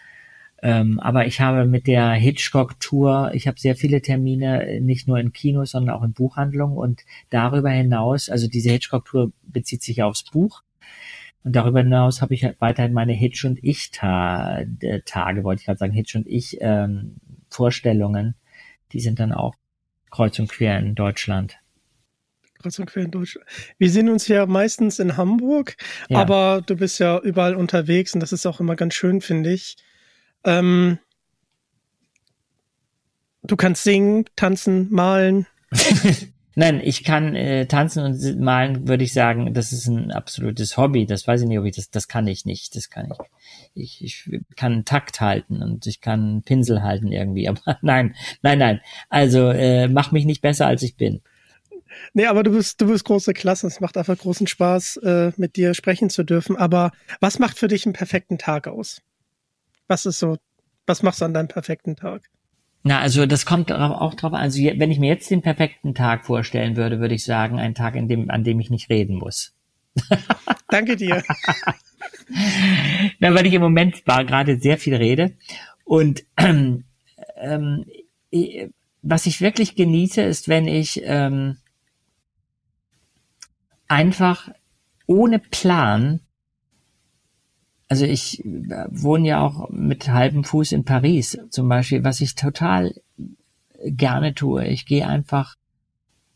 Ähm, 0.60 0.98
aber 0.98 1.26
ich 1.26 1.40
habe 1.40 1.66
mit 1.66 1.86
der 1.86 2.10
Hitchcock-Tour, 2.12 3.30
ich 3.34 3.46
habe 3.46 3.60
sehr 3.60 3.76
viele 3.76 4.02
Termine, 4.02 4.80
nicht 4.80 5.06
nur 5.06 5.18
in 5.18 5.32
Kinos, 5.32 5.70
sondern 5.70 5.94
auch 5.94 6.02
in 6.02 6.12
Buchhandlungen. 6.12 6.76
Und 6.76 7.04
darüber 7.30 7.70
hinaus, 7.70 8.28
also 8.28 8.48
diese 8.48 8.70
Hitchcock-Tour 8.70 9.32
bezieht 9.42 9.82
sich 9.82 10.02
aufs 10.02 10.24
Buch. 10.24 10.62
Und 11.44 11.54
darüber 11.54 11.80
hinaus 11.80 12.20
habe 12.20 12.34
ich 12.34 12.44
halt 12.44 12.60
weiterhin 12.60 12.92
meine 12.92 13.12
Hitch 13.12 13.44
und 13.44 13.62
ich 13.62 13.90
Ta 13.90 14.60
äh, 14.80 15.00
Tage, 15.04 15.44
wollte 15.44 15.60
ich 15.60 15.66
gerade 15.66 15.78
sagen, 15.78 15.92
Hitch 15.92 16.14
und 16.16 16.26
ich 16.26 16.58
ähm. 16.60 17.16
Die 18.92 19.00
sind 19.00 19.18
dann 19.20 19.32
auch 19.32 19.54
kreuz 20.10 20.38
und 20.38 20.50
quer 20.50 20.78
in 20.78 20.94
Deutschland. 20.94 21.58
Kreuz 22.60 22.78
und 22.78 22.86
quer 22.86 23.04
in 23.04 23.10
Deutschland. 23.10 23.46
Wir 23.78 23.90
sehen 23.90 24.08
uns 24.08 24.28
ja 24.28 24.44
meistens 24.46 24.98
in 24.98 25.16
Hamburg, 25.16 25.76
ja. 26.08 26.18
aber 26.18 26.62
du 26.66 26.76
bist 26.76 26.98
ja 26.98 27.18
überall 27.18 27.54
unterwegs 27.54 28.14
und 28.14 28.20
das 28.20 28.32
ist 28.32 28.44
auch 28.46 28.60
immer 28.60 28.76
ganz 28.76 28.94
schön, 28.94 29.20
finde 29.20 29.52
ich. 29.52 29.76
Ähm, 30.44 30.98
du 33.42 33.56
kannst 33.56 33.84
singen, 33.84 34.24
tanzen, 34.36 34.88
malen. 34.90 35.46
Nein, 36.54 36.80
ich 36.82 37.04
kann 37.04 37.36
äh, 37.36 37.66
tanzen 37.66 38.04
und 38.04 38.40
malen, 38.40 38.88
würde 38.88 39.04
ich 39.04 39.12
sagen, 39.12 39.54
das 39.54 39.72
ist 39.72 39.86
ein 39.86 40.10
absolutes 40.10 40.76
Hobby. 40.76 41.06
Das 41.06 41.24
weiß 41.24 41.42
ich 41.42 41.46
nicht, 41.46 41.60
ob 41.60 41.64
ich 41.66 41.76
das, 41.76 41.88
das 41.90 42.08
kann 42.08 42.26
ich 42.26 42.46
nicht. 42.46 42.74
Das 42.74 42.90
kann 42.90 43.12
ich. 43.12 44.02
Ich, 44.02 44.04
ich 44.04 44.40
kann 44.56 44.84
Takt 44.84 45.20
halten 45.20 45.62
und 45.62 45.86
ich 45.86 46.00
kann 46.00 46.42
Pinsel 46.42 46.82
halten 46.82 47.12
irgendwie. 47.12 47.48
Aber 47.48 47.78
nein, 47.80 48.16
nein, 48.42 48.58
nein. 48.58 48.80
Also 49.08 49.50
äh, 49.50 49.86
mach 49.86 50.10
mich 50.10 50.24
nicht 50.24 50.42
besser, 50.42 50.66
als 50.66 50.82
ich 50.82 50.96
bin. 50.96 51.20
Nee, 52.12 52.26
aber 52.26 52.42
du 52.42 52.50
bist, 52.50 52.80
du 52.80 52.86
bist 52.88 53.04
große 53.04 53.34
Klasse. 53.34 53.68
Es 53.68 53.78
macht 53.80 53.96
einfach 53.96 54.18
großen 54.18 54.48
Spaß, 54.48 54.96
äh, 54.98 55.32
mit 55.36 55.54
dir 55.54 55.74
sprechen 55.74 56.10
zu 56.10 56.24
dürfen. 56.24 56.56
Aber 56.56 56.90
was 57.20 57.38
macht 57.38 57.56
für 57.56 57.68
dich 57.68 57.86
einen 57.86 57.92
perfekten 57.92 58.36
Tag 58.36 58.66
aus? 58.66 59.00
Was 59.88 60.06
ist 60.06 60.18
so, 60.18 60.36
was 60.86 61.02
machst 61.02 61.20
du 61.20 61.24
an 61.24 61.34
deinem 61.34 61.48
perfekten 61.48 61.96
Tag? 61.96 62.22
Na, 62.84 63.00
also 63.00 63.26
das 63.26 63.44
kommt 63.44 63.72
auch 63.72 64.14
drauf 64.14 64.32
an. 64.32 64.40
Also 64.40 64.62
wenn 64.62 64.90
ich 64.90 64.98
mir 64.98 65.08
jetzt 65.08 65.30
den 65.30 65.42
perfekten 65.42 65.94
Tag 65.94 66.24
vorstellen 66.24 66.76
würde, 66.76 67.00
würde 67.00 67.14
ich 67.14 67.24
sagen, 67.24 67.58
ein 67.58 67.74
Tag, 67.74 67.96
in 67.96 68.08
dem, 68.08 68.30
an 68.30 68.44
dem 68.44 68.60
ich 68.60 68.70
nicht 68.70 68.88
reden 68.88 69.16
muss. 69.16 69.54
Danke 70.68 70.96
dir. 70.96 71.22
Na, 73.18 73.34
weil 73.34 73.46
ich 73.46 73.54
im 73.54 73.62
Moment 73.62 74.06
war 74.06 74.24
gerade 74.24 74.58
sehr 74.58 74.78
viel 74.78 74.94
rede. 74.94 75.36
Und 75.84 76.24
ähm, 76.36 76.84
ähm, 77.36 77.84
was 79.02 79.26
ich 79.26 79.40
wirklich 79.40 79.74
genieße, 79.74 80.22
ist, 80.22 80.48
wenn 80.48 80.68
ich 80.68 81.00
ähm, 81.04 81.58
einfach 83.88 84.50
ohne 85.06 85.38
Plan 85.38 86.20
also 87.88 88.04
ich 88.04 88.44
äh, 88.44 88.86
wohne 88.90 89.28
ja 89.28 89.40
auch 89.40 89.70
mit 89.70 90.08
halbem 90.08 90.44
Fuß 90.44 90.72
in 90.72 90.84
Paris 90.84 91.38
zum 91.50 91.68
Beispiel, 91.68 92.04
was 92.04 92.20
ich 92.20 92.34
total 92.34 92.94
gerne 93.84 94.34
tue. 94.34 94.66
Ich 94.66 94.86
gehe 94.86 95.06
einfach 95.06 95.56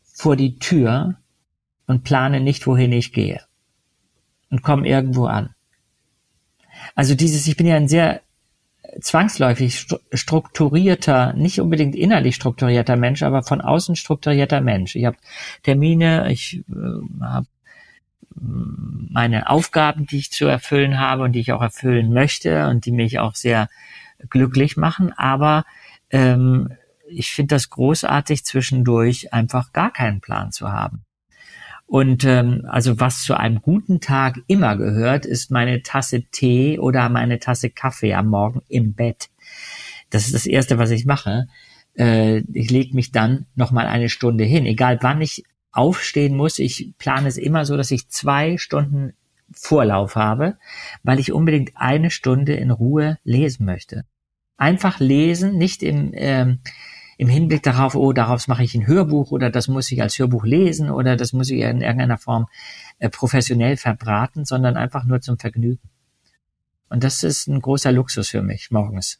vor 0.03 0.35
die 0.35 0.57
Tür 0.57 1.15
und 1.87 2.03
plane 2.03 2.39
nicht, 2.39 2.65
wohin 2.65 2.91
ich 2.91 3.13
gehe 3.13 3.41
und 4.49 4.61
komme 4.61 4.87
irgendwo 4.87 5.25
an. 5.25 5.49
Also 6.95 7.15
dieses, 7.15 7.47
ich 7.47 7.57
bin 7.57 7.67
ja 7.67 7.75
ein 7.75 7.87
sehr 7.87 8.21
zwangsläufig 9.01 9.87
strukturierter, 10.11 11.33
nicht 11.33 11.59
unbedingt 11.59 11.95
innerlich 11.95 12.35
strukturierter 12.35 12.95
Mensch, 12.95 13.23
aber 13.23 13.43
von 13.43 13.61
außen 13.61 13.95
strukturierter 13.95 14.61
Mensch. 14.61 14.95
Ich 14.95 15.05
habe 15.05 15.17
Termine, 15.63 16.31
ich 16.31 16.63
äh, 16.69 17.23
habe 17.23 17.47
meine 18.35 19.49
Aufgaben, 19.49 20.05
die 20.05 20.17
ich 20.17 20.31
zu 20.31 20.45
erfüllen 20.45 20.99
habe 20.99 21.23
und 21.23 21.33
die 21.33 21.39
ich 21.39 21.51
auch 21.51 21.61
erfüllen 21.61 22.13
möchte 22.13 22.67
und 22.67 22.85
die 22.85 22.91
mich 22.91 23.19
auch 23.19 23.35
sehr 23.35 23.69
glücklich 24.29 24.77
machen. 24.77 25.13
Aber 25.13 25.65
ähm, 26.09 26.69
ich 27.07 27.31
finde 27.31 27.55
das 27.55 27.69
großartig, 27.69 28.45
zwischendurch 28.45 29.33
einfach 29.33 29.73
gar 29.73 29.91
keinen 29.91 30.21
Plan 30.21 30.51
zu 30.51 30.71
haben. 30.71 31.05
Und 31.85 32.23
ähm, 32.23 32.65
also 32.67 32.99
was 32.99 33.23
zu 33.23 33.37
einem 33.37 33.61
guten 33.61 33.99
Tag 33.99 34.39
immer 34.47 34.77
gehört, 34.77 35.25
ist 35.25 35.51
meine 35.51 35.83
Tasse 35.83 36.23
Tee 36.23 36.79
oder 36.79 37.07
meine 37.09 37.39
Tasse 37.39 37.69
Kaffee 37.69 38.13
am 38.13 38.29
Morgen 38.29 38.61
im 38.67 38.93
Bett. 38.93 39.29
Das 40.09 40.25
ist 40.25 40.33
das 40.33 40.45
Erste, 40.45 40.77
was 40.77 40.91
ich 40.91 41.05
mache. 41.05 41.47
Äh, 41.95 42.39
ich 42.51 42.71
lege 42.71 42.95
mich 42.95 43.11
dann 43.11 43.45
noch 43.55 43.71
mal 43.71 43.85
eine 43.85 44.09
Stunde 44.09 44.43
hin, 44.43 44.65
egal 44.65 44.99
wann 45.01 45.21
ich 45.21 45.43
aufstehen 45.73 46.37
muss. 46.37 46.59
Ich 46.59 46.93
plane 46.97 47.27
es 47.27 47.37
immer 47.37 47.65
so, 47.65 47.75
dass 47.75 47.91
ich 47.91 48.07
zwei 48.07 48.57
Stunden 48.57 49.13
Vorlauf 49.51 50.15
habe, 50.15 50.57
weil 51.03 51.19
ich 51.19 51.31
unbedingt 51.31 51.73
eine 51.75 52.09
Stunde 52.09 52.53
in 52.53 52.71
Ruhe 52.71 53.19
lesen 53.23 53.65
möchte. 53.65 54.05
Einfach 54.57 54.99
lesen, 54.99 55.57
nicht 55.57 55.83
im, 55.83 56.11
ähm, 56.13 56.59
im 57.17 57.27
Hinblick 57.27 57.63
darauf, 57.63 57.95
oh, 57.95 58.13
daraus 58.13 58.47
mache 58.47 58.63
ich 58.63 58.73
ein 58.75 58.87
Hörbuch 58.87 59.31
oder 59.31 59.49
das 59.49 59.67
muss 59.67 59.91
ich 59.91 60.01
als 60.01 60.17
Hörbuch 60.17 60.45
lesen 60.45 60.89
oder 60.89 61.15
das 61.15 61.33
muss 61.33 61.49
ich 61.49 61.59
in 61.59 61.81
irgendeiner 61.81 62.17
Form 62.17 62.47
äh, 62.99 63.09
professionell 63.09 63.77
verbraten, 63.77 64.45
sondern 64.45 64.77
einfach 64.77 65.03
nur 65.03 65.21
zum 65.21 65.37
Vergnügen. 65.37 65.89
Und 66.89 67.03
das 67.03 67.23
ist 67.23 67.47
ein 67.47 67.59
großer 67.59 67.91
Luxus 67.91 68.29
für 68.29 68.41
mich 68.41 68.71
morgens. 68.71 69.19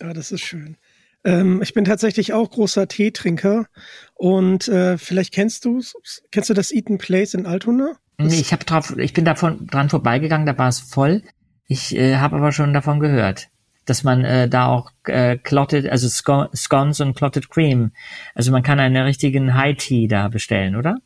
Ja, 0.00 0.12
das 0.12 0.30
ist 0.30 0.42
schön. 0.42 0.76
Ähm, 1.24 1.60
ich 1.62 1.74
bin 1.74 1.84
tatsächlich 1.84 2.32
auch 2.32 2.50
großer 2.50 2.88
Teetrinker 2.88 3.66
und 4.14 4.68
äh, 4.68 4.98
vielleicht 4.98 5.34
kennst 5.34 5.64
du 5.64 5.82
kennst 6.30 6.50
du 6.50 6.54
das 6.54 6.72
Eaton 6.72 6.98
Place 6.98 7.34
in 7.34 7.46
Altona? 7.46 7.96
Nee, 8.18 8.40
ich 8.40 8.52
habe 8.52 8.64
drauf, 8.64 8.96
ich 8.96 9.12
bin 9.12 9.24
davon 9.24 9.66
dran 9.66 9.90
vorbeigegangen, 9.90 10.46
da 10.46 10.56
war 10.58 10.68
es 10.68 10.80
voll. 10.80 11.22
Ich 11.66 11.94
äh, 11.94 12.16
habe 12.16 12.36
aber 12.36 12.52
schon 12.52 12.72
davon 12.72 12.98
gehört, 12.98 13.48
dass 13.84 14.04
man 14.04 14.24
äh, 14.24 14.48
da 14.48 14.66
auch 14.66 14.90
äh, 15.04 15.36
clotted, 15.36 15.88
also 15.88 16.08
Scones 16.08 17.00
und 17.00 17.14
clotted 17.14 17.50
cream, 17.50 17.92
also 18.34 18.50
man 18.50 18.62
kann 18.62 18.80
einen 18.80 19.04
richtigen 19.04 19.54
High 19.54 19.76
Tea 19.76 20.08
da 20.08 20.28
bestellen, 20.28 20.76
oder? 20.76 20.96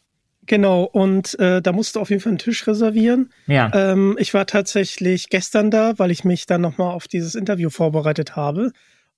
Genau, 0.47 0.85
und 0.85 1.39
äh, 1.39 1.63
da 1.63 1.73
musst 1.73 1.95
du 1.95 2.01
auf 2.01 2.11
jeden 2.11 2.21
Fall 2.21 2.31
einen 2.31 2.39
Tisch 2.39 2.67
reservieren. 2.67 3.33
Ja. 3.47 3.71
Ähm, 3.75 4.17
ich 4.19 4.35
war 4.35 4.47
tatsächlich 4.47 5.29
gestern 5.29 5.71
da, 5.71 5.99
weil 5.99 6.11
ich 6.11 6.25
mich 6.25 6.47
dann 6.47 6.61
nochmal 6.61 6.93
auf 6.93 7.07
dieses 7.07 7.35
Interview 7.35 7.71
vorbereitet 7.71 8.35
habe 8.35 8.73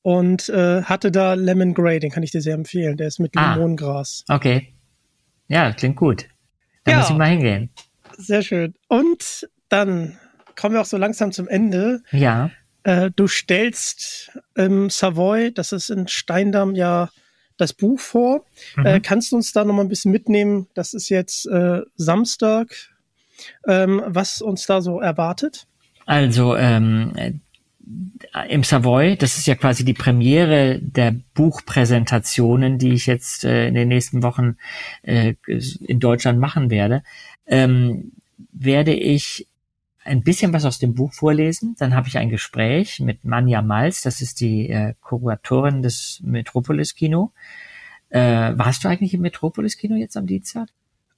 und 0.04 0.50
äh, 0.50 0.82
hatte 0.82 1.10
da 1.10 1.32
Lemon 1.32 1.72
Grey, 1.72 1.98
den 1.98 2.10
kann 2.10 2.22
ich 2.22 2.30
dir 2.30 2.42
sehr 2.42 2.54
empfehlen. 2.54 2.98
Der 2.98 3.08
ist 3.08 3.18
mit 3.20 3.32
ah, 3.36 3.54
Limonengras. 3.54 4.26
Okay. 4.28 4.74
Ja, 5.48 5.72
klingt 5.72 5.96
gut. 5.96 6.26
Da 6.84 6.92
ja, 6.92 6.98
muss 6.98 7.08
ich 7.08 7.16
mal 7.16 7.30
hingehen. 7.30 7.70
Sehr 8.18 8.42
schön. 8.42 8.74
Und 8.88 9.48
dann 9.70 10.18
kommen 10.56 10.74
wir 10.74 10.82
auch 10.82 10.86
so 10.86 10.98
langsam 10.98 11.32
zum 11.32 11.48
Ende. 11.48 12.02
Ja. 12.10 12.50
Äh, 12.82 13.12
du 13.16 13.26
stellst 13.26 14.38
im 14.54 14.90
Savoy, 14.90 15.54
das 15.54 15.72
ist 15.72 15.88
in 15.88 16.06
Steindamm 16.06 16.74
ja 16.74 17.08
das 17.56 17.72
Buch 17.72 17.98
vor. 17.98 18.44
Mhm. 18.76 18.84
Äh, 18.84 19.00
kannst 19.00 19.32
du 19.32 19.36
uns 19.36 19.54
da 19.54 19.64
noch 19.64 19.72
mal 19.72 19.80
ein 19.80 19.88
bisschen 19.88 20.12
mitnehmen? 20.12 20.68
Das 20.74 20.92
ist 20.92 21.08
jetzt 21.08 21.46
äh, 21.46 21.80
Samstag, 21.96 22.68
ähm, 23.66 24.02
was 24.04 24.42
uns 24.42 24.66
da 24.66 24.82
so 24.82 25.00
erwartet. 25.00 25.66
Also 26.04 26.56
ähm, 26.56 27.40
im 28.48 28.64
Savoy, 28.64 29.16
das 29.16 29.36
ist 29.36 29.46
ja 29.46 29.54
quasi 29.54 29.84
die 29.84 29.94
Premiere 29.94 30.80
der 30.80 31.14
Buchpräsentationen, 31.34 32.78
die 32.78 32.94
ich 32.94 33.06
jetzt 33.06 33.44
äh, 33.44 33.68
in 33.68 33.74
den 33.74 33.88
nächsten 33.88 34.22
Wochen 34.22 34.56
äh, 35.02 35.34
in 35.46 36.00
Deutschland 36.00 36.38
machen 36.38 36.70
werde, 36.70 37.02
ähm, 37.46 38.12
werde 38.52 38.94
ich 38.94 39.48
ein 40.04 40.22
bisschen 40.22 40.52
was 40.52 40.64
aus 40.64 40.78
dem 40.78 40.94
Buch 40.94 41.12
vorlesen. 41.12 41.76
Dann 41.78 41.94
habe 41.94 42.08
ich 42.08 42.18
ein 42.18 42.30
Gespräch 42.30 43.00
mit 43.00 43.24
Manja 43.24 43.62
Malz, 43.62 44.02
das 44.02 44.20
ist 44.20 44.40
die 44.40 44.68
äh, 44.68 44.94
Kuratorin 45.00 45.82
des 45.82 46.20
Metropolis 46.22 46.94
Kino. 46.94 47.32
Äh, 48.10 48.20
warst 48.56 48.84
du 48.84 48.88
eigentlich 48.88 49.14
im 49.14 49.22
Metropolis 49.22 49.76
Kino 49.76 49.96
jetzt 49.96 50.16
am 50.16 50.26
Dienstag? 50.26 50.68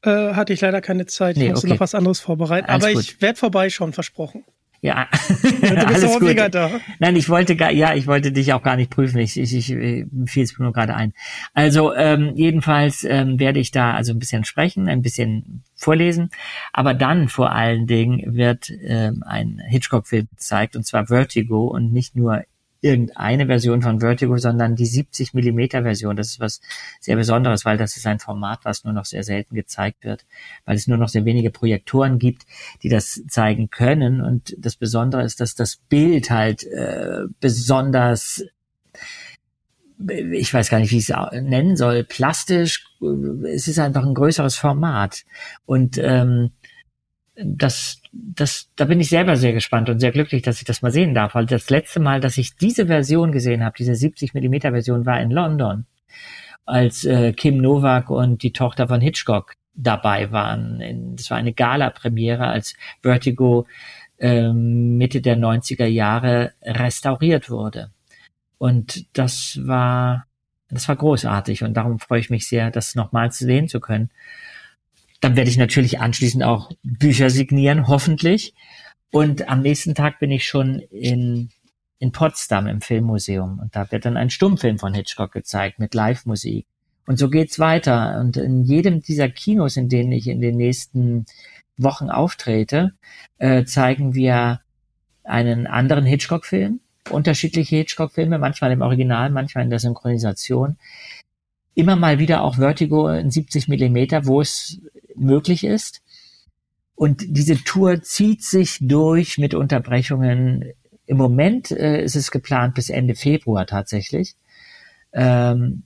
Äh, 0.03 0.35
hatte 0.35 0.53
ich 0.53 0.61
leider 0.61 0.81
keine 0.81 1.07
Zeit. 1.07 1.37
Ich 1.37 1.43
nee, 1.43 1.51
musste 1.51 1.67
okay. 1.67 1.75
noch 1.75 1.81
was 1.81 1.95
anderes 1.95 2.21
vorbereiten. 2.21 2.69
Alles 2.69 2.85
aber 2.85 2.95
gut. 2.95 3.03
ich 3.03 3.21
werde 3.21 3.39
vorbeischauen, 3.39 3.93
versprochen. 3.93 4.45
Ja, 4.87 5.09
du 5.43 5.87
bist 5.89 6.21
gut. 6.21 6.55
Da. 6.55 6.81
Nein, 7.01 7.17
ich 7.17 7.29
wollte 7.29 7.57
gar, 7.57 7.73
ja, 7.73 7.95
ich 7.95 8.07
wollte 8.07 8.31
dich 8.31 8.53
auch 8.53 8.63
gar 8.63 8.77
nicht 8.77 8.89
prüfen. 8.89 9.19
Ich, 9.19 9.37
ich, 9.37 9.53
ich 9.53 9.67
fiel 9.67 10.45
es 10.45 10.57
nur 10.57 10.73
gerade 10.73 10.95
ein. 10.95 11.13
Also 11.55 11.93
ähm, 11.93 12.35
jedenfalls 12.37 13.03
ähm, 13.03 13.41
werde 13.41 13.59
ich 13.59 13.73
da 13.73 13.95
also 13.95 14.13
ein 14.13 14.21
bisschen 14.21 14.45
sprechen, 14.45 14.89
ein 14.89 15.03
bisschen 15.03 15.65
vorlesen, 15.75 16.31
aber 16.73 16.95
dann 16.95 17.29
vor 17.29 17.51
allen 17.51 17.89
Dingen 17.89 18.37
wird 18.37 18.71
ähm, 18.85 19.25
ein 19.27 19.61
Hitchcock-Film 19.67 20.29
gezeigt 20.31 20.77
und 20.77 20.87
zwar 20.87 21.07
Vertigo 21.07 21.67
und 21.67 21.93
nicht 21.93 22.15
nur 22.15 22.45
irgendeine 22.81 23.47
Version 23.47 23.83
von 23.83 24.01
Vertigo, 24.01 24.37
sondern 24.39 24.77
die 24.77 24.87
70 24.87 25.35
Millimeter 25.35 25.83
Version. 25.83 26.17
Das 26.17 26.29
ist 26.29 26.41
was 26.41 26.61
sehr 27.01 27.17
Besonderes, 27.17 27.65
weil 27.65 27.79
das 27.79 27.97
ist 27.97 28.07
ein 28.07 28.19
Format, 28.19 28.61
was 28.65 28.85
nur 28.85 28.93
noch 28.93 29.05
sehr 29.05 29.23
selten 29.23 29.55
gezeigt 29.55 30.05
wird, 30.05 30.27
weil 30.65 30.77
es 30.77 30.87
nur 30.87 30.99
noch 30.99 31.09
sehr 31.09 31.25
wenige 31.25 31.51
Projektoren 31.51 32.19
gibt, 32.19 32.47
die 32.83 32.89
das 32.89 33.23
zeigen 33.29 33.71
können. 33.71 34.21
Und 34.21 34.55
das 34.59 34.77
Besondere 34.77 35.23
ist, 35.23 35.41
dass 35.41 35.55
das 35.55 35.77
Bild 35.77 36.31
halt 36.31 36.65
äh, 36.65 37.25
besonders 37.41 38.45
ich 39.99 40.53
weiß 40.53 40.69
gar 40.69 40.79
nicht, 40.79 40.91
wie 40.91 40.99
ich 40.99 41.09
es 41.09 41.43
nennen 41.43 41.77
soll, 41.77 42.05
plastisch. 42.05 42.85
Es 43.45 43.67
ist 43.67 43.79
einfach 43.79 44.05
ein 44.05 44.15
größeres 44.15 44.57
Format. 44.57 45.25
Und 45.65 45.97
ähm, 45.97 46.51
das, 47.37 48.01
das, 48.13 48.71
da 48.77 48.87
bin 48.87 49.01
ich 49.01 49.09
selber 49.09 49.37
sehr 49.37 49.53
gespannt 49.53 49.91
und 49.91 50.01
sehr 50.01 50.13
glücklich, 50.13 50.43
dass 50.43 50.59
ich 50.59 50.65
das 50.65 50.83
mal 50.83 50.91
sehen 50.91 51.15
darf. 51.15 51.35
Weil 51.35 51.47
das 51.47 51.71
letzte 51.71 52.01
Mal, 52.01 52.21
dass 52.21 52.39
ich 52.39 52.57
diese 52.57 52.87
Version 52.87 53.33
gesehen 53.33 53.65
habe, 53.65 53.77
diese 53.77 53.95
70 53.95 54.35
Millimeter 54.35 54.71
Version, 54.71 55.07
war 55.07 55.21
in 55.21 55.31
London, 55.31 55.87
als 56.65 57.05
äh, 57.05 57.33
Kim 57.33 57.59
Novak 57.59 58.11
und 58.11 58.43
die 58.43 58.53
Tochter 58.53 58.89
von 58.89 59.01
Hitchcock 59.01 59.55
dabei 59.75 60.33
waren. 60.33 61.15
Das 61.17 61.31
war 61.31 61.37
eine 61.37 61.53
Gala-Premiere, 61.53 62.47
als 62.47 62.75
Vertigo 63.03 63.67
äh, 64.19 64.53
Mitte 64.53 65.21
der 65.21 65.37
90er 65.37 65.87
Jahre 65.87 66.53
restauriert 66.63 67.51
wurde. 67.51 67.91
Und 68.59 69.05
das 69.19 69.61
war, 69.63 70.27
das 70.71 70.89
war 70.89 70.97
großartig 70.97 71.63
und 71.63 71.75
darum 71.75 71.99
freue 71.99 72.21
ich 72.21 72.31
mich 72.31 72.49
sehr, 72.49 72.71
das 72.71 72.95
nochmal 72.95 73.31
sehen 73.31 73.69
zu 73.69 73.81
können. 73.81 74.11
Dann 75.21 75.37
werde 75.37 75.51
ich 75.51 75.57
natürlich 75.57 75.99
anschließend 75.99 76.45
auch 76.45 76.71
Bücher 76.83 77.31
signieren, 77.31 77.89
hoffentlich. 77.89 78.55
Und 79.11 79.49
am 79.49 79.63
nächsten 79.63 79.95
Tag 79.95 80.19
bin 80.19 80.31
ich 80.31 80.47
schon 80.47 80.81
in, 80.91 81.51
in 81.99 82.13
Potsdam 82.13 82.67
im 82.67 82.81
Filmmuseum. 82.81 83.59
Und 83.61 83.75
da 83.75 83.91
wird 83.91 84.05
dann 84.05 84.17
ein 84.17 84.31
Stummfilm 84.31 84.79
von 84.79 84.95
Hitchcock 84.95 85.33
gezeigt 85.33 85.79
mit 85.79 85.95
Live-Musik. 85.95 86.67
Und 87.07 87.19
so 87.19 87.31
geht's 87.31 87.59
weiter. 87.59 88.19
Und 88.21 88.37
in 88.37 88.65
jedem 88.65 89.01
dieser 89.01 89.29
Kinos, 89.29 89.77
in 89.77 89.89
denen 89.89 90.13
ich 90.13 90.27
in 90.27 90.41
den 90.41 90.57
nächsten 90.57 91.27
Wochen 91.79 92.11
auftrete, 92.11 92.93
äh, 93.39 93.65
zeigen 93.65 94.15
wir 94.15 94.61
einen 95.25 95.67
anderen 95.67 96.05
Hitchcock-Film, 96.05 96.81
unterschiedliche 97.11 97.77
Hitchcock-Filme, 97.77 98.39
manchmal 98.39 98.73
im 98.73 98.83
Original, 98.83 99.31
manchmal 99.31 99.65
in 99.65 99.71
der 99.71 99.79
Synchronisation. 99.79 100.77
Immer 101.75 101.97
mal 101.97 102.19
wieder 102.19 102.43
auch 102.43 102.57
Vertigo 102.57 103.09
in 103.09 103.31
70 103.31 103.69
Millimeter, 103.69 104.27
wo 104.27 104.41
es 104.41 104.81
möglich 105.17 105.65
ist. 105.65 106.03
Und 106.95 107.23
diese 107.27 107.63
Tour 107.63 108.03
zieht 108.03 108.43
sich 108.43 108.79
durch 108.81 109.39
mit 109.39 109.55
Unterbrechungen. 109.55 110.65
Im 111.07 111.17
Moment 111.19 111.71
äh, 111.71 112.03
ist 112.03 112.17
es 112.17 112.31
geplant 112.31 112.75
bis 112.75 112.89
Ende 112.89 113.15
Februar 113.15 113.67
tatsächlich. 113.67 114.35
Ähm, 115.13 115.83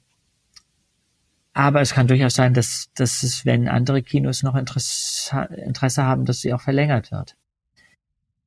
aber 1.53 1.81
es 1.81 1.93
kann 1.93 2.07
durchaus 2.07 2.35
sein, 2.35 2.55
dass, 2.55 2.91
dass 2.95 3.23
es, 3.23 3.45
wenn 3.45 3.69
andere 3.69 4.03
Kinos 4.03 4.43
noch 4.43 4.55
Interesse, 4.55 5.49
Interesse 5.67 6.05
haben, 6.05 6.25
dass 6.25 6.41
sie 6.41 6.53
auch 6.53 6.61
verlängert 6.61 7.11
wird. 7.11 7.37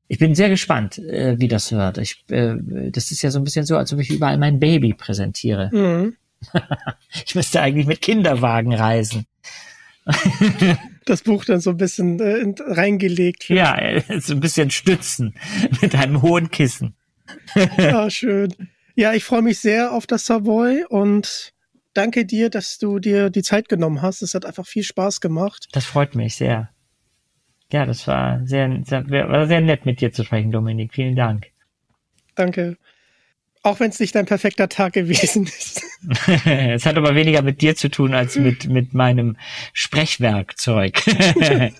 Ich 0.08 0.20
bin 0.20 0.36
sehr 0.36 0.50
gespannt, 0.50 1.00
äh, 1.00 1.40
wie 1.40 1.48
das 1.48 1.72
wird. 1.72 1.98
Ich, 1.98 2.24
äh, 2.30 2.56
das 2.92 3.12
ist 3.12 3.22
ja 3.22 3.32
so 3.32 3.40
ein 3.40 3.44
bisschen 3.44 3.66
so, 3.66 3.78
als 3.78 3.92
ob 3.94 4.00
ich 4.00 4.10
überall 4.10 4.38
mein 4.38 4.60
Baby 4.60 4.94
präsentiere. 4.94 5.70
Mhm. 5.74 6.16
ich 7.26 7.36
müsste 7.36 7.62
eigentlich 7.62 7.88
mit 7.88 8.02
Kinderwagen 8.02 8.74
reisen. 8.74 9.26
Das 11.06 11.22
Buch 11.24 11.46
dann 11.46 11.60
so 11.60 11.72
ein 11.72 11.78
bisschen 11.78 12.20
äh, 12.20 12.54
reingelegt. 12.60 13.50
Wird. 13.50 13.60
Ja, 13.60 14.20
so 14.20 14.34
ein 14.34 14.40
bisschen 14.40 14.72
stützen 14.72 15.36
mit 15.82 15.96
einem 15.96 16.22
hohen 16.22 16.52
Kissen. 16.52 16.96
ja, 17.78 18.10
schön. 18.10 18.54
Ja, 18.96 19.14
ich 19.14 19.24
freue 19.24 19.42
mich 19.42 19.60
sehr 19.60 19.92
auf 19.92 20.06
das 20.06 20.26
Savoy 20.26 20.86
und 20.88 21.54
danke 21.94 22.26
dir, 22.26 22.50
dass 22.50 22.78
du 22.78 23.00
dir 23.00 23.30
die 23.30 23.42
Zeit 23.42 23.70
genommen 23.70 24.02
hast. 24.02 24.22
Es 24.22 24.34
hat 24.36 24.46
einfach 24.46 24.68
viel 24.68 24.84
Spaß 24.84 25.22
gemacht. 25.22 25.68
Das 25.72 25.86
freut 25.86 26.16
mich 26.16 26.36
sehr. 26.36 26.70
Ja, 27.72 27.86
das 27.86 28.08
war 28.08 28.46
sehr, 28.46 28.84
sehr, 28.86 29.10
war 29.10 29.48
sehr 29.48 29.62
nett 29.62 29.86
mit 29.86 30.00
dir 30.00 30.12
zu 30.12 30.24
sprechen, 30.24 30.52
Dominik. 30.52 30.94
Vielen 30.94 31.16
Dank. 31.16 31.48
Danke. 32.36 32.78
Auch 33.64 33.80
wenn 33.80 33.90
es 33.90 34.00
nicht 34.00 34.14
dein 34.14 34.26
perfekter 34.26 34.70
Tag 34.70 34.94
gewesen 34.94 35.44
ist. 35.48 35.82
es 36.46 36.86
hat 36.86 36.98
aber 36.98 37.16
weniger 37.16 37.42
mit 37.42 37.62
dir 37.62 37.76
zu 37.76 37.90
tun 37.90 38.14
als 38.14 38.38
mit, 38.38 38.68
mit 38.68 38.94
meinem 38.94 39.38
Sprechwerkzeug. 39.74 41.02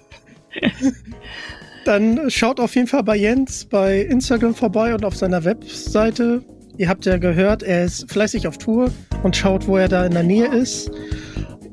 Dann 1.86 2.30
schaut 2.30 2.60
auf 2.60 2.76
jeden 2.76 2.88
Fall 2.88 3.04
bei 3.04 3.18
Jens 3.18 3.66
bei 3.66 4.02
Instagram 4.02 4.56
vorbei 4.56 4.94
und 4.94 5.04
auf 5.04 5.16
seiner 5.16 5.44
Webseite. 5.44 6.44
Ihr 6.78 6.88
habt 6.90 7.06
ja 7.06 7.18
gehört, 7.18 7.62
er 7.62 7.86
ist 7.86 8.12
fleißig 8.12 8.48
auf 8.48 8.58
Tour 8.58 8.92
und 9.22 9.36
schaut, 9.36 9.68
wo 9.68 9.78
er 9.78 9.90
da 9.90 10.06
in 10.06 10.14
der 10.14 10.24
Nähe 10.24 10.48
ist. 10.48 10.90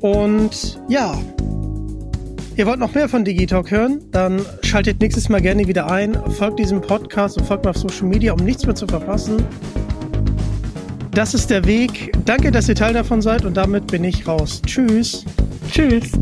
Und 0.01 0.81
ja, 0.89 1.17
ihr 2.57 2.67
wollt 2.67 2.81
noch 2.81 2.95
mehr 2.95 3.09
von 3.09 3.25
Digitalk 3.25 3.71
hören, 3.71 4.01
dann 4.11 4.45
schaltet 4.63 5.01
nächstes 5.01 5.29
Mal 5.29 5.41
gerne 5.41 5.69
wieder 5.69 5.91
ein, 5.91 6.19
folgt 6.33 6.59
diesem 6.59 6.81
Podcast 6.81 7.39
und 7.39 7.47
folgt 7.47 7.65
mir 7.65 7.71
auf 7.71 7.77
Social 7.77 8.09
Media, 8.09 8.33
um 8.33 8.45
nichts 8.45 8.67
mehr 8.67 8.75
zu 8.75 8.87
verpassen. 8.87 9.45
Das 11.13 11.35
ist 11.35 11.51
der 11.51 11.65
Weg. 11.65 12.13
Danke, 12.25 12.53
dass 12.53 12.69
ihr 12.69 12.77
Teil 12.77 12.95
davon 12.95 13.21
seid 13.21 13.45
und 13.45 13.55
damit 13.55 13.89
bin 13.89 14.05
ich 14.05 14.27
raus. 14.27 14.63
Tschüss. 14.65 15.25
Tschüss. 15.71 16.13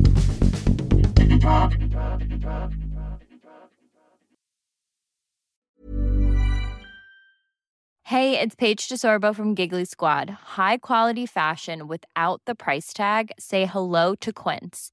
Hey, 8.04 8.40
it's 8.40 8.54
Paige 8.56 8.88
DeSorbo 8.88 9.34
from 9.34 9.54
Giggly 9.54 9.84
Squad. 9.84 10.30
High 10.56 10.78
quality 10.78 11.26
fashion 11.26 11.88
without 11.88 12.40
the 12.46 12.54
price 12.54 12.94
tag. 12.94 13.30
Say 13.38 13.66
hello 13.66 14.14
to 14.14 14.32
Quince. 14.32 14.92